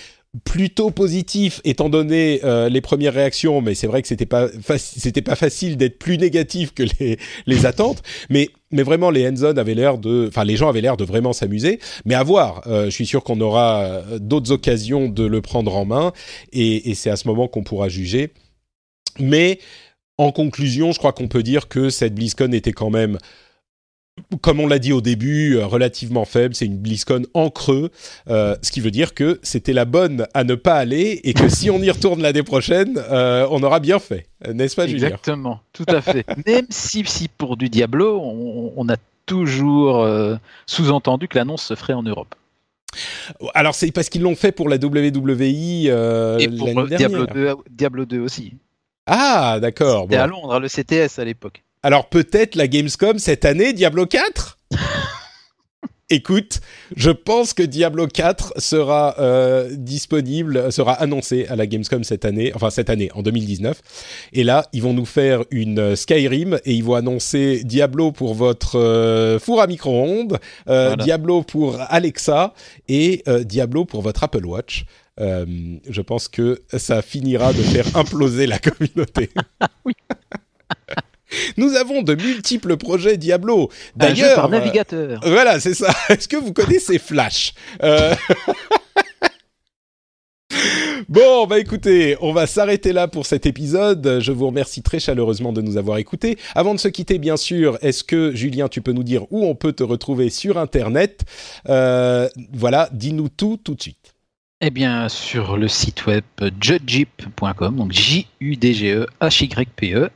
plutôt 0.45 0.91
positif 0.91 1.61
étant 1.65 1.91
donné 1.91 2.41
euh, 2.43 2.71
les 2.71 2.81
premières 2.81 3.13
réactions, 3.13 3.61
mais 3.61 3.75
c'est 3.75 3.87
vrai 3.87 4.01
que 4.01 4.09
c'était 4.09 4.27
pas 4.27 4.49
c'était 4.79 5.21
pas 5.21 5.37
facile 5.37 5.77
d'être 5.77 5.99
plus 5.99 6.17
négatif 6.17 6.73
que 6.73 6.85
les, 6.99 7.19
les 7.47 7.67
attentes. 7.67 8.03
Mais 8.31 8.49
mais 8.71 8.83
vraiment 8.83 9.11
les 9.11 9.29
hands 9.29 9.57
avaient 9.57 9.75
l'air 9.75 9.99
de, 9.99 10.29
enfin 10.29 10.45
les 10.45 10.57
gens 10.57 10.71
avaient 10.71 10.81
l'air 10.81 10.97
de 10.97 11.05
vraiment 11.05 11.35
s'amuser. 11.35 11.81
Mais 12.07 12.15
à 12.15 12.23
voir, 12.23 12.63
euh, 12.67 12.87
je 12.87 12.91
suis 12.91 13.07
sûr 13.07 13.23
qu'on 13.23 13.41
aura 13.43 13.83
euh, 13.83 14.19
d'autres 14.19 14.53
occasions 14.53 15.09
de 15.09 15.25
le 15.25 15.43
prendre 15.43 15.77
en 15.77 15.85
main 15.85 16.13
et, 16.53 16.91
et 16.91 16.95
c'est 16.95 17.11
à 17.11 17.17
ce 17.17 17.29
moment 17.29 17.47
qu'on 17.47 17.63
pourra 17.63 17.91
juger. 17.91 18.33
Mais 19.19 19.59
en 20.17 20.33
conclusion, 20.33 20.93
je 20.93 20.99
crois 20.99 21.13
qu'on 21.13 21.29
peut 21.29 21.43
dire 21.43 21.69
que 21.69 21.91
cette 21.91 22.15
BlizzCon 22.15 22.53
était 22.53 22.73
quand 22.73 22.91
même 22.91 23.19
comme 24.41 24.61
on 24.61 24.67
l'a 24.67 24.79
dit 24.79 24.93
au 24.93 25.01
début, 25.01 25.57
euh, 25.57 25.67
relativement 25.67 26.25
faible. 26.25 26.55
C'est 26.55 26.67
une 26.67 26.79
BlizzCon 26.79 27.23
en 27.35 27.51
creux, 27.51 27.91
euh, 28.29 28.57
ce 28.63 28.71
qui 28.71 28.81
veut 28.81 28.91
dire 28.91 29.15
que 29.15 29.39
c'était 29.43 29.73
la 29.73 29.85
bonne 29.85 30.27
à 30.35 30.45
ne 30.45 30.55
pas 30.55 30.75
aller 30.75 31.21
et 31.25 31.35
que 31.35 31.49
si 31.49 31.71
on 31.71 31.79
y 31.79 31.91
retourne 31.91 32.23
l'année 32.23 32.43
prochaine, 32.43 32.99
euh, 33.11 33.47
on 33.51 33.63
aura 33.63 33.81
bien 33.81 33.99
fait, 33.99 34.27
n'est-ce 34.53 34.77
pas, 34.77 34.87
Julien? 34.87 35.09
Exactement, 35.09 35.61
tout 35.73 35.87
à 35.89 36.01
fait. 36.01 36.25
Même 36.47 36.67
si, 36.71 37.05
si 37.07 37.29
pour 37.29 37.57
du 37.57 37.69
Diablo, 37.69 38.21
on, 38.21 38.89
a 38.89 38.97
toujours 39.27 40.07
sous-entendu 40.67 41.29
que 41.29 41.39
l'annonce 41.39 41.63
se 41.63 41.75
ferait 41.75 41.93
en 41.93 42.03
Europe. 42.03 42.35
Alors 43.55 43.75
c'est 43.75 43.91
parce 43.93 44.09
qu'ils 44.09 44.23
l'ont 44.23 44.35
fait 44.35 44.53
pour 44.53 44.69
la 44.69 44.77
WWI 44.77 45.87
et 45.87 46.49
pour 46.59 46.87
Diablo 46.87 47.27
2, 47.27 47.55
Diablo 47.71 48.05
2 48.05 48.21
aussi. 48.21 48.55
Ah 49.07 49.59
d'accord. 49.61 50.03
C'était 50.03 50.17
à 50.17 50.27
Londres, 50.27 50.61
le 50.61 50.69
CTS 50.69 51.19
à 51.19 51.25
l'époque. 51.25 51.63
Alors 51.85 52.09
peut-être 52.09 52.55
la 52.55 52.69
Gamescom 52.69 53.19
cette 53.19 53.45
année, 53.45 53.73
Diablo 53.73 54.07
4 54.07 54.59
Écoute, 56.11 56.61
je 56.95 57.11
pense 57.11 57.55
que 57.55 57.63
Diablo 57.63 58.07
4 58.07 58.61
sera 58.61 59.19
euh, 59.19 59.71
disponible, 59.73 60.71
sera 60.71 60.93
annoncé 60.93 61.47
à 61.47 61.57
la 61.57 61.67
Gamescom 61.67 62.05
cette 62.05 62.27
année, 62.27 62.53
enfin 62.55 62.69
cette 62.69 62.91
année, 62.91 63.11
en 63.15 63.23
2019. 63.23 63.81
Et 64.35 64.45
là, 64.45 64.67
ils 64.75 64.83
vont 64.83 64.93
nous 64.93 65.07
faire 65.07 65.43
une 65.51 65.79
euh, 65.79 65.97
Skyrim 65.97 66.61
et 66.67 66.75
ils 66.75 66.85
vont 66.85 66.97
annoncer 66.97 67.63
Diablo 67.65 68.13
pour 68.13 68.35
votre 68.35 68.79
euh, 68.79 69.39
four 69.39 69.63
à 69.63 69.67
micro-ondes, 69.67 70.39
Diablo 70.99 71.43
pour 71.43 71.81
Alexa 71.89 72.53
et 72.89 73.25
Diablo 73.45 73.87
pour 73.87 74.03
votre 74.03 74.23
Apple 74.23 74.45
Watch. 74.45 74.85
je 75.19 76.01
pense 76.03 76.29
que 76.29 76.61
ça 76.77 77.01
finira 77.01 77.55
de 77.55 77.63
faire 77.63 77.97
imploser 77.97 78.47
la 78.47 78.59
communauté. 78.59 79.31
oui. 79.87 79.95
Nous 81.57 81.75
avons 81.77 82.03
de 82.03 82.15
multiples 82.15 82.77
projets 82.77 83.17
Diablo. 83.17 83.71
D'ailleurs, 83.97 84.37
par 84.37 84.49
navigateur. 84.49 85.21
Euh, 85.25 85.31
voilà, 85.31 85.61
c'est 85.61 85.75
ça. 85.75 85.95
Est-ce 86.09 86.29
que 86.29 86.37
vous 86.37 86.53
connaissez 86.53 86.99
Flash 86.99 87.55
euh... 87.83 88.15
Bon, 91.09 91.47
bah 91.47 91.59
écoutez, 91.59 92.17
on 92.21 92.33
va 92.33 92.47
s'arrêter 92.47 92.93
là 92.93 93.09
pour 93.09 93.27
cet 93.27 93.45
épisode. 93.47 94.19
Je 94.21 94.33
vous 94.33 94.47
remercie 94.47 94.83
très 94.83 95.01
chaleureusement 95.01 95.53
de 95.53 95.61
nous 95.61 95.77
avoir 95.77 95.99
écoutés. 95.99 96.39
Avant 96.55 96.75
de 96.75 96.81
se 96.81 96.89
quitter, 96.89 97.19
bien 97.19 97.37
sûr, 97.37 97.77
est-ce 97.83 98.05
que 98.05 98.35
Julien, 98.35 98.69
tu 98.69 98.81
peux 98.81 98.93
nous 98.93 99.03
dire 99.03 99.25
où 99.31 99.45
on 99.45 99.55
peut 99.55 99.73
te 99.73 99.83
retrouver 99.83 100.31
sur 100.31 100.59
Internet? 100.59 101.23
Euh, 101.69 102.29
Voilà, 102.53 102.89
dis-nous 102.93 103.29
tout 103.29 103.59
tout 103.63 103.75
de 103.75 103.83
suite. 103.83 104.12
Eh 104.65 104.71
bien, 104.71 105.09
sur 105.09 105.57
le 105.57 105.67
site 105.67 106.07
web 106.07 106.23
judgep.com, 106.61 107.75
donc 107.75 107.91
J-U-D-G-E-H-Y-P-E, 107.91 110.09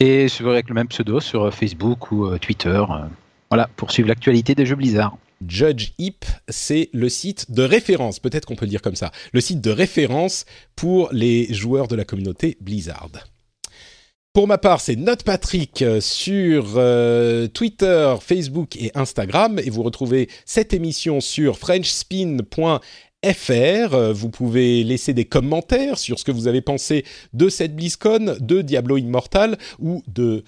et 0.00 0.28
sur, 0.28 0.50
avec 0.50 0.68
le 0.68 0.74
même 0.74 0.88
pseudo 0.88 1.18
sur 1.18 1.54
Facebook 1.54 2.12
ou 2.12 2.26
euh, 2.26 2.36
Twitter. 2.36 2.68
Euh, 2.68 3.06
voilà, 3.48 3.70
pour 3.74 3.92
suivre 3.92 4.10
l'actualité 4.10 4.54
des 4.54 4.66
jeux 4.66 4.76
Blizzard. 4.76 5.16
Judge 5.48 5.92
Hip, 5.96 6.26
c'est 6.50 6.90
le 6.92 7.08
site 7.08 7.50
de 7.50 7.62
référence, 7.62 8.18
peut-être 8.18 8.44
qu'on 8.44 8.54
peut 8.54 8.66
le 8.66 8.70
dire 8.70 8.82
comme 8.82 8.96
ça, 8.96 9.12
le 9.32 9.40
site 9.40 9.62
de 9.62 9.70
référence 9.70 10.44
pour 10.74 11.08
les 11.12 11.50
joueurs 11.54 11.88
de 11.88 11.96
la 11.96 12.04
communauté 12.04 12.58
Blizzard. 12.60 13.08
Pour 14.34 14.46
ma 14.46 14.58
part, 14.58 14.82
c'est 14.82 14.96
Note 14.96 15.22
Patrick 15.22 15.80
euh, 15.80 16.02
sur 16.02 16.78
Twitter, 17.54 18.14
Facebook 18.20 18.76
et 18.76 18.90
Instagram. 18.94 19.58
Et 19.58 19.70
vous 19.70 19.82
retrouvez 19.82 20.28
cette 20.44 20.74
émission 20.74 21.22
sur 21.22 21.56
frenchspin.fr 21.56 22.82
fr. 23.24 23.94
Euh, 23.94 24.12
vous 24.12 24.30
pouvez 24.30 24.84
laisser 24.84 25.14
des 25.14 25.24
commentaires 25.24 25.98
sur 25.98 26.18
ce 26.18 26.24
que 26.24 26.32
vous 26.32 26.48
avez 26.48 26.60
pensé 26.60 27.04
de 27.32 27.48
cette 27.48 27.74
BlizzCon, 27.74 28.36
de 28.40 28.62
Diablo 28.62 28.96
Immortal 28.96 29.58
ou 29.78 30.02
de 30.06 30.44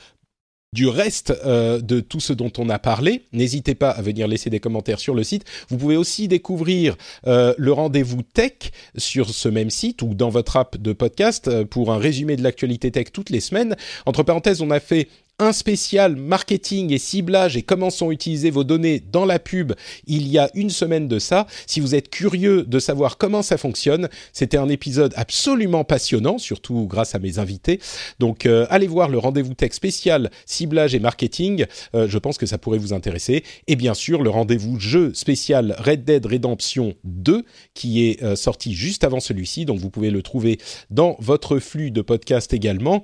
du 0.74 0.86
reste 0.86 1.32
euh, 1.46 1.80
de 1.80 2.00
tout 2.00 2.20
ce 2.20 2.34
dont 2.34 2.52
on 2.58 2.68
a 2.68 2.78
parlé. 2.78 3.22
N'hésitez 3.32 3.74
pas 3.74 3.88
à 3.88 4.02
venir 4.02 4.28
laisser 4.28 4.50
des 4.50 4.60
commentaires 4.60 5.00
sur 5.00 5.14
le 5.14 5.24
site. 5.24 5.44
Vous 5.70 5.78
pouvez 5.78 5.96
aussi 5.96 6.28
découvrir 6.28 6.94
euh, 7.26 7.54
le 7.56 7.72
rendez-vous 7.72 8.20
tech 8.20 8.70
sur 8.94 9.30
ce 9.30 9.48
même 9.48 9.70
site 9.70 10.02
ou 10.02 10.12
dans 10.12 10.28
votre 10.28 10.58
app 10.58 10.76
de 10.76 10.92
podcast 10.92 11.64
pour 11.64 11.90
un 11.90 11.96
résumé 11.96 12.36
de 12.36 12.42
l'actualité 12.42 12.90
tech 12.90 13.06
toutes 13.14 13.30
les 13.30 13.40
semaines. 13.40 13.76
Entre 14.04 14.22
parenthèses, 14.22 14.60
on 14.60 14.70
a 14.70 14.78
fait 14.78 15.08
un 15.40 15.52
spécial 15.52 16.16
marketing 16.16 16.92
et 16.92 16.98
ciblage 16.98 17.56
et 17.56 17.62
comment 17.62 17.90
sont 17.90 18.10
utilisées 18.10 18.50
vos 18.50 18.64
données 18.64 19.00
dans 19.00 19.24
la 19.24 19.38
pub 19.38 19.72
il 20.06 20.26
y 20.26 20.36
a 20.36 20.50
une 20.54 20.70
semaine 20.70 21.06
de 21.06 21.20
ça. 21.20 21.46
Si 21.66 21.78
vous 21.78 21.94
êtes 21.94 22.10
curieux 22.10 22.64
de 22.64 22.78
savoir 22.80 23.18
comment 23.18 23.42
ça 23.42 23.56
fonctionne, 23.56 24.08
c'était 24.32 24.56
un 24.56 24.68
épisode 24.68 25.14
absolument 25.16 25.84
passionnant, 25.84 26.38
surtout 26.38 26.86
grâce 26.88 27.14
à 27.14 27.20
mes 27.20 27.38
invités. 27.38 27.78
Donc 28.18 28.46
euh, 28.46 28.66
allez 28.68 28.88
voir 28.88 29.08
le 29.08 29.18
rendez-vous 29.18 29.54
tech 29.54 29.72
spécial 29.72 30.30
ciblage 30.44 30.96
et 30.96 30.98
marketing, 30.98 31.66
euh, 31.94 32.08
je 32.08 32.18
pense 32.18 32.36
que 32.36 32.46
ça 32.46 32.58
pourrait 32.58 32.78
vous 32.78 32.92
intéresser. 32.92 33.44
Et 33.68 33.76
bien 33.76 33.94
sûr 33.94 34.24
le 34.24 34.30
rendez-vous 34.30 34.80
jeu 34.80 35.14
spécial 35.14 35.76
Red 35.78 36.04
Dead 36.04 36.26
Redemption 36.26 36.94
2 37.04 37.44
qui 37.74 38.08
est 38.08 38.24
euh, 38.24 38.34
sorti 38.34 38.74
juste 38.74 39.04
avant 39.04 39.20
celui-ci, 39.20 39.66
donc 39.66 39.78
vous 39.78 39.90
pouvez 39.90 40.10
le 40.10 40.22
trouver 40.22 40.58
dans 40.90 41.16
votre 41.20 41.60
flux 41.60 41.92
de 41.92 42.02
podcast 42.02 42.52
également. 42.52 43.02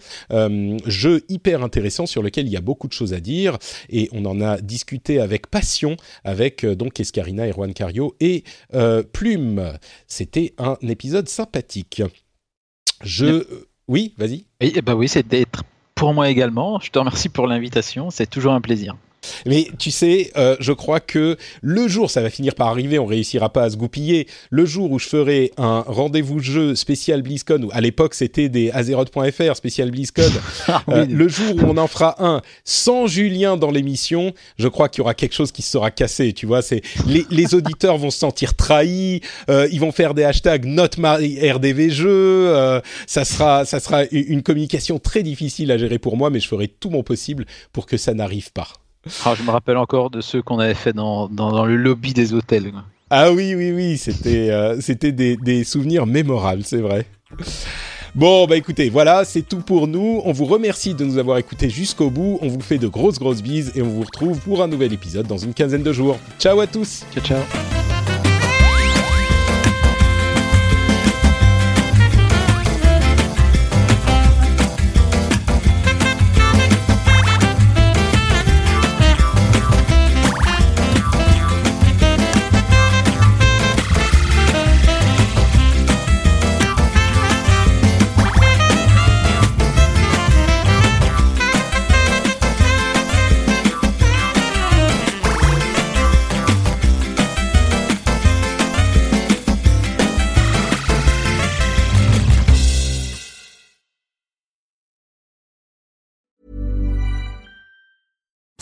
jeu 0.86 1.22
hyper 1.28 1.62
intéressant 1.62 2.06
sur 2.06 2.23
lequel 2.24 2.46
il 2.46 2.52
y 2.52 2.56
a 2.56 2.60
beaucoup 2.60 2.88
de 2.88 2.92
choses 2.92 3.12
à 3.12 3.20
dire 3.20 3.58
et 3.88 4.08
on 4.12 4.24
en 4.24 4.40
a 4.40 4.60
discuté 4.60 5.20
avec 5.20 5.46
passion 5.46 5.96
avec 6.24 6.64
euh, 6.64 6.74
donc 6.74 6.98
Escarina, 6.98 7.46
Erwan 7.46 7.72
Cario 7.72 8.16
et 8.20 8.44
euh, 8.74 9.02
Plume. 9.02 9.72
C'était 10.06 10.54
un 10.58 10.76
épisode 10.82 11.28
sympathique. 11.28 12.02
Je 13.02 13.26
euh, 13.26 13.68
oui, 13.88 14.14
vas-y. 14.16 14.46
Oui, 14.60 14.74
bah 14.84 14.94
oui, 14.94 15.08
c'était 15.08 15.44
pour 15.94 16.14
moi 16.14 16.30
également. 16.30 16.80
Je 16.80 16.90
te 16.90 16.98
remercie 16.98 17.28
pour 17.28 17.46
l'invitation. 17.46 18.10
C'est 18.10 18.26
toujours 18.26 18.52
un 18.54 18.60
plaisir. 18.60 18.96
Mais 19.46 19.68
tu 19.78 19.90
sais, 19.90 20.30
euh, 20.36 20.56
je 20.60 20.72
crois 20.72 21.00
que 21.00 21.36
le 21.62 21.88
jour, 21.88 22.10
ça 22.10 22.22
va 22.22 22.30
finir 22.30 22.54
par 22.54 22.68
arriver, 22.68 22.98
on 22.98 23.06
réussira 23.06 23.50
pas 23.50 23.64
à 23.64 23.70
se 23.70 23.76
goupiller. 23.76 24.26
Le 24.50 24.64
jour 24.64 24.90
où 24.90 24.98
je 24.98 25.06
ferai 25.06 25.52
un 25.56 25.84
rendez-vous 25.86 26.40
jeu 26.40 26.74
spécial 26.74 27.22
BlizzCon, 27.22 27.62
ou 27.64 27.70
à 27.72 27.80
l'époque 27.80 28.14
c'était 28.14 28.48
des 28.48 28.70
Azeroth.fr 28.70 29.56
spécial 29.56 29.90
BlizzCon, 29.90 30.22
ah 30.68 30.82
euh, 30.88 31.06
le 31.08 31.28
jour 31.28 31.56
où 31.56 31.66
on 31.66 31.76
en 31.76 31.86
fera 31.86 32.16
un 32.24 32.42
sans 32.64 33.06
Julien 33.06 33.56
dans 33.56 33.70
l'émission, 33.70 34.32
je 34.58 34.68
crois 34.68 34.88
qu'il 34.88 35.00
y 35.00 35.02
aura 35.02 35.14
quelque 35.14 35.34
chose 35.34 35.52
qui 35.52 35.62
sera 35.62 35.90
cassé. 35.90 36.32
Tu 36.32 36.46
vois, 36.46 36.62
c'est 36.62 36.82
les, 37.06 37.24
les, 37.30 37.54
auditeurs 37.54 37.98
vont 37.98 38.10
se 38.10 38.18
sentir 38.18 38.54
trahis, 38.54 39.20
euh, 39.48 39.68
ils 39.70 39.80
vont 39.80 39.92
faire 39.92 40.14
des 40.14 40.24
hashtags 40.24 40.64
not 40.64 40.96
RDV 40.96 41.90
jeu. 41.90 42.80
ça 43.06 43.24
sera, 43.24 43.64
ça 43.64 43.80
sera 43.80 44.04
une 44.10 44.42
communication 44.42 44.98
très 44.98 45.22
difficile 45.22 45.70
à 45.70 45.78
gérer 45.78 45.98
pour 45.98 46.16
moi, 46.16 46.30
mais 46.30 46.40
je 46.40 46.48
ferai 46.48 46.68
tout 46.68 46.90
mon 46.90 47.02
possible 47.02 47.46
pour 47.72 47.86
que 47.86 47.96
ça 47.96 48.14
n'arrive 48.14 48.52
pas. 48.52 48.68
Ah, 49.24 49.34
je 49.36 49.42
me 49.42 49.50
rappelle 49.50 49.76
encore 49.76 50.10
de 50.10 50.20
ceux 50.20 50.42
qu'on 50.42 50.58
avait 50.58 50.74
fait 50.74 50.92
dans, 50.92 51.28
dans, 51.28 51.64
le 51.64 51.76
lobby 51.76 52.12
des 52.12 52.32
hôtels. 52.32 52.72
Ah 53.10 53.32
oui, 53.32 53.54
oui, 53.54 53.72
oui, 53.72 53.98
c'était 53.98 54.50
euh, 54.50 54.80
c'était 54.80 55.12
des, 55.12 55.36
des, 55.36 55.64
souvenirs 55.64 56.06
mémorables, 56.06 56.64
c'est 56.64 56.80
vrai. 56.80 57.06
Bon, 58.14 58.46
bah 58.46 58.56
écoutez, 58.56 58.90
voilà, 58.90 59.24
c'est 59.24 59.42
tout 59.42 59.60
pour 59.60 59.88
nous. 59.88 60.22
On 60.24 60.32
vous 60.32 60.44
remercie 60.44 60.94
de 60.94 61.04
nous 61.04 61.18
avoir 61.18 61.38
écoutés 61.38 61.68
jusqu'au 61.68 62.10
bout. 62.10 62.38
On 62.42 62.48
vous 62.48 62.60
fait 62.60 62.78
de 62.78 62.86
grosses, 62.86 63.18
grosses 63.18 63.42
bises 63.42 63.72
et 63.74 63.82
on 63.82 63.88
vous 63.88 64.02
retrouve 64.02 64.38
pour 64.38 64.62
un 64.62 64.68
nouvel 64.68 64.92
épisode 64.92 65.26
dans 65.26 65.38
une 65.38 65.52
quinzaine 65.52 65.82
de 65.82 65.92
jours. 65.92 66.18
Ciao 66.38 66.60
à 66.60 66.66
tous. 66.68 67.04
Ciao, 67.12 67.24
ciao. 67.24 67.83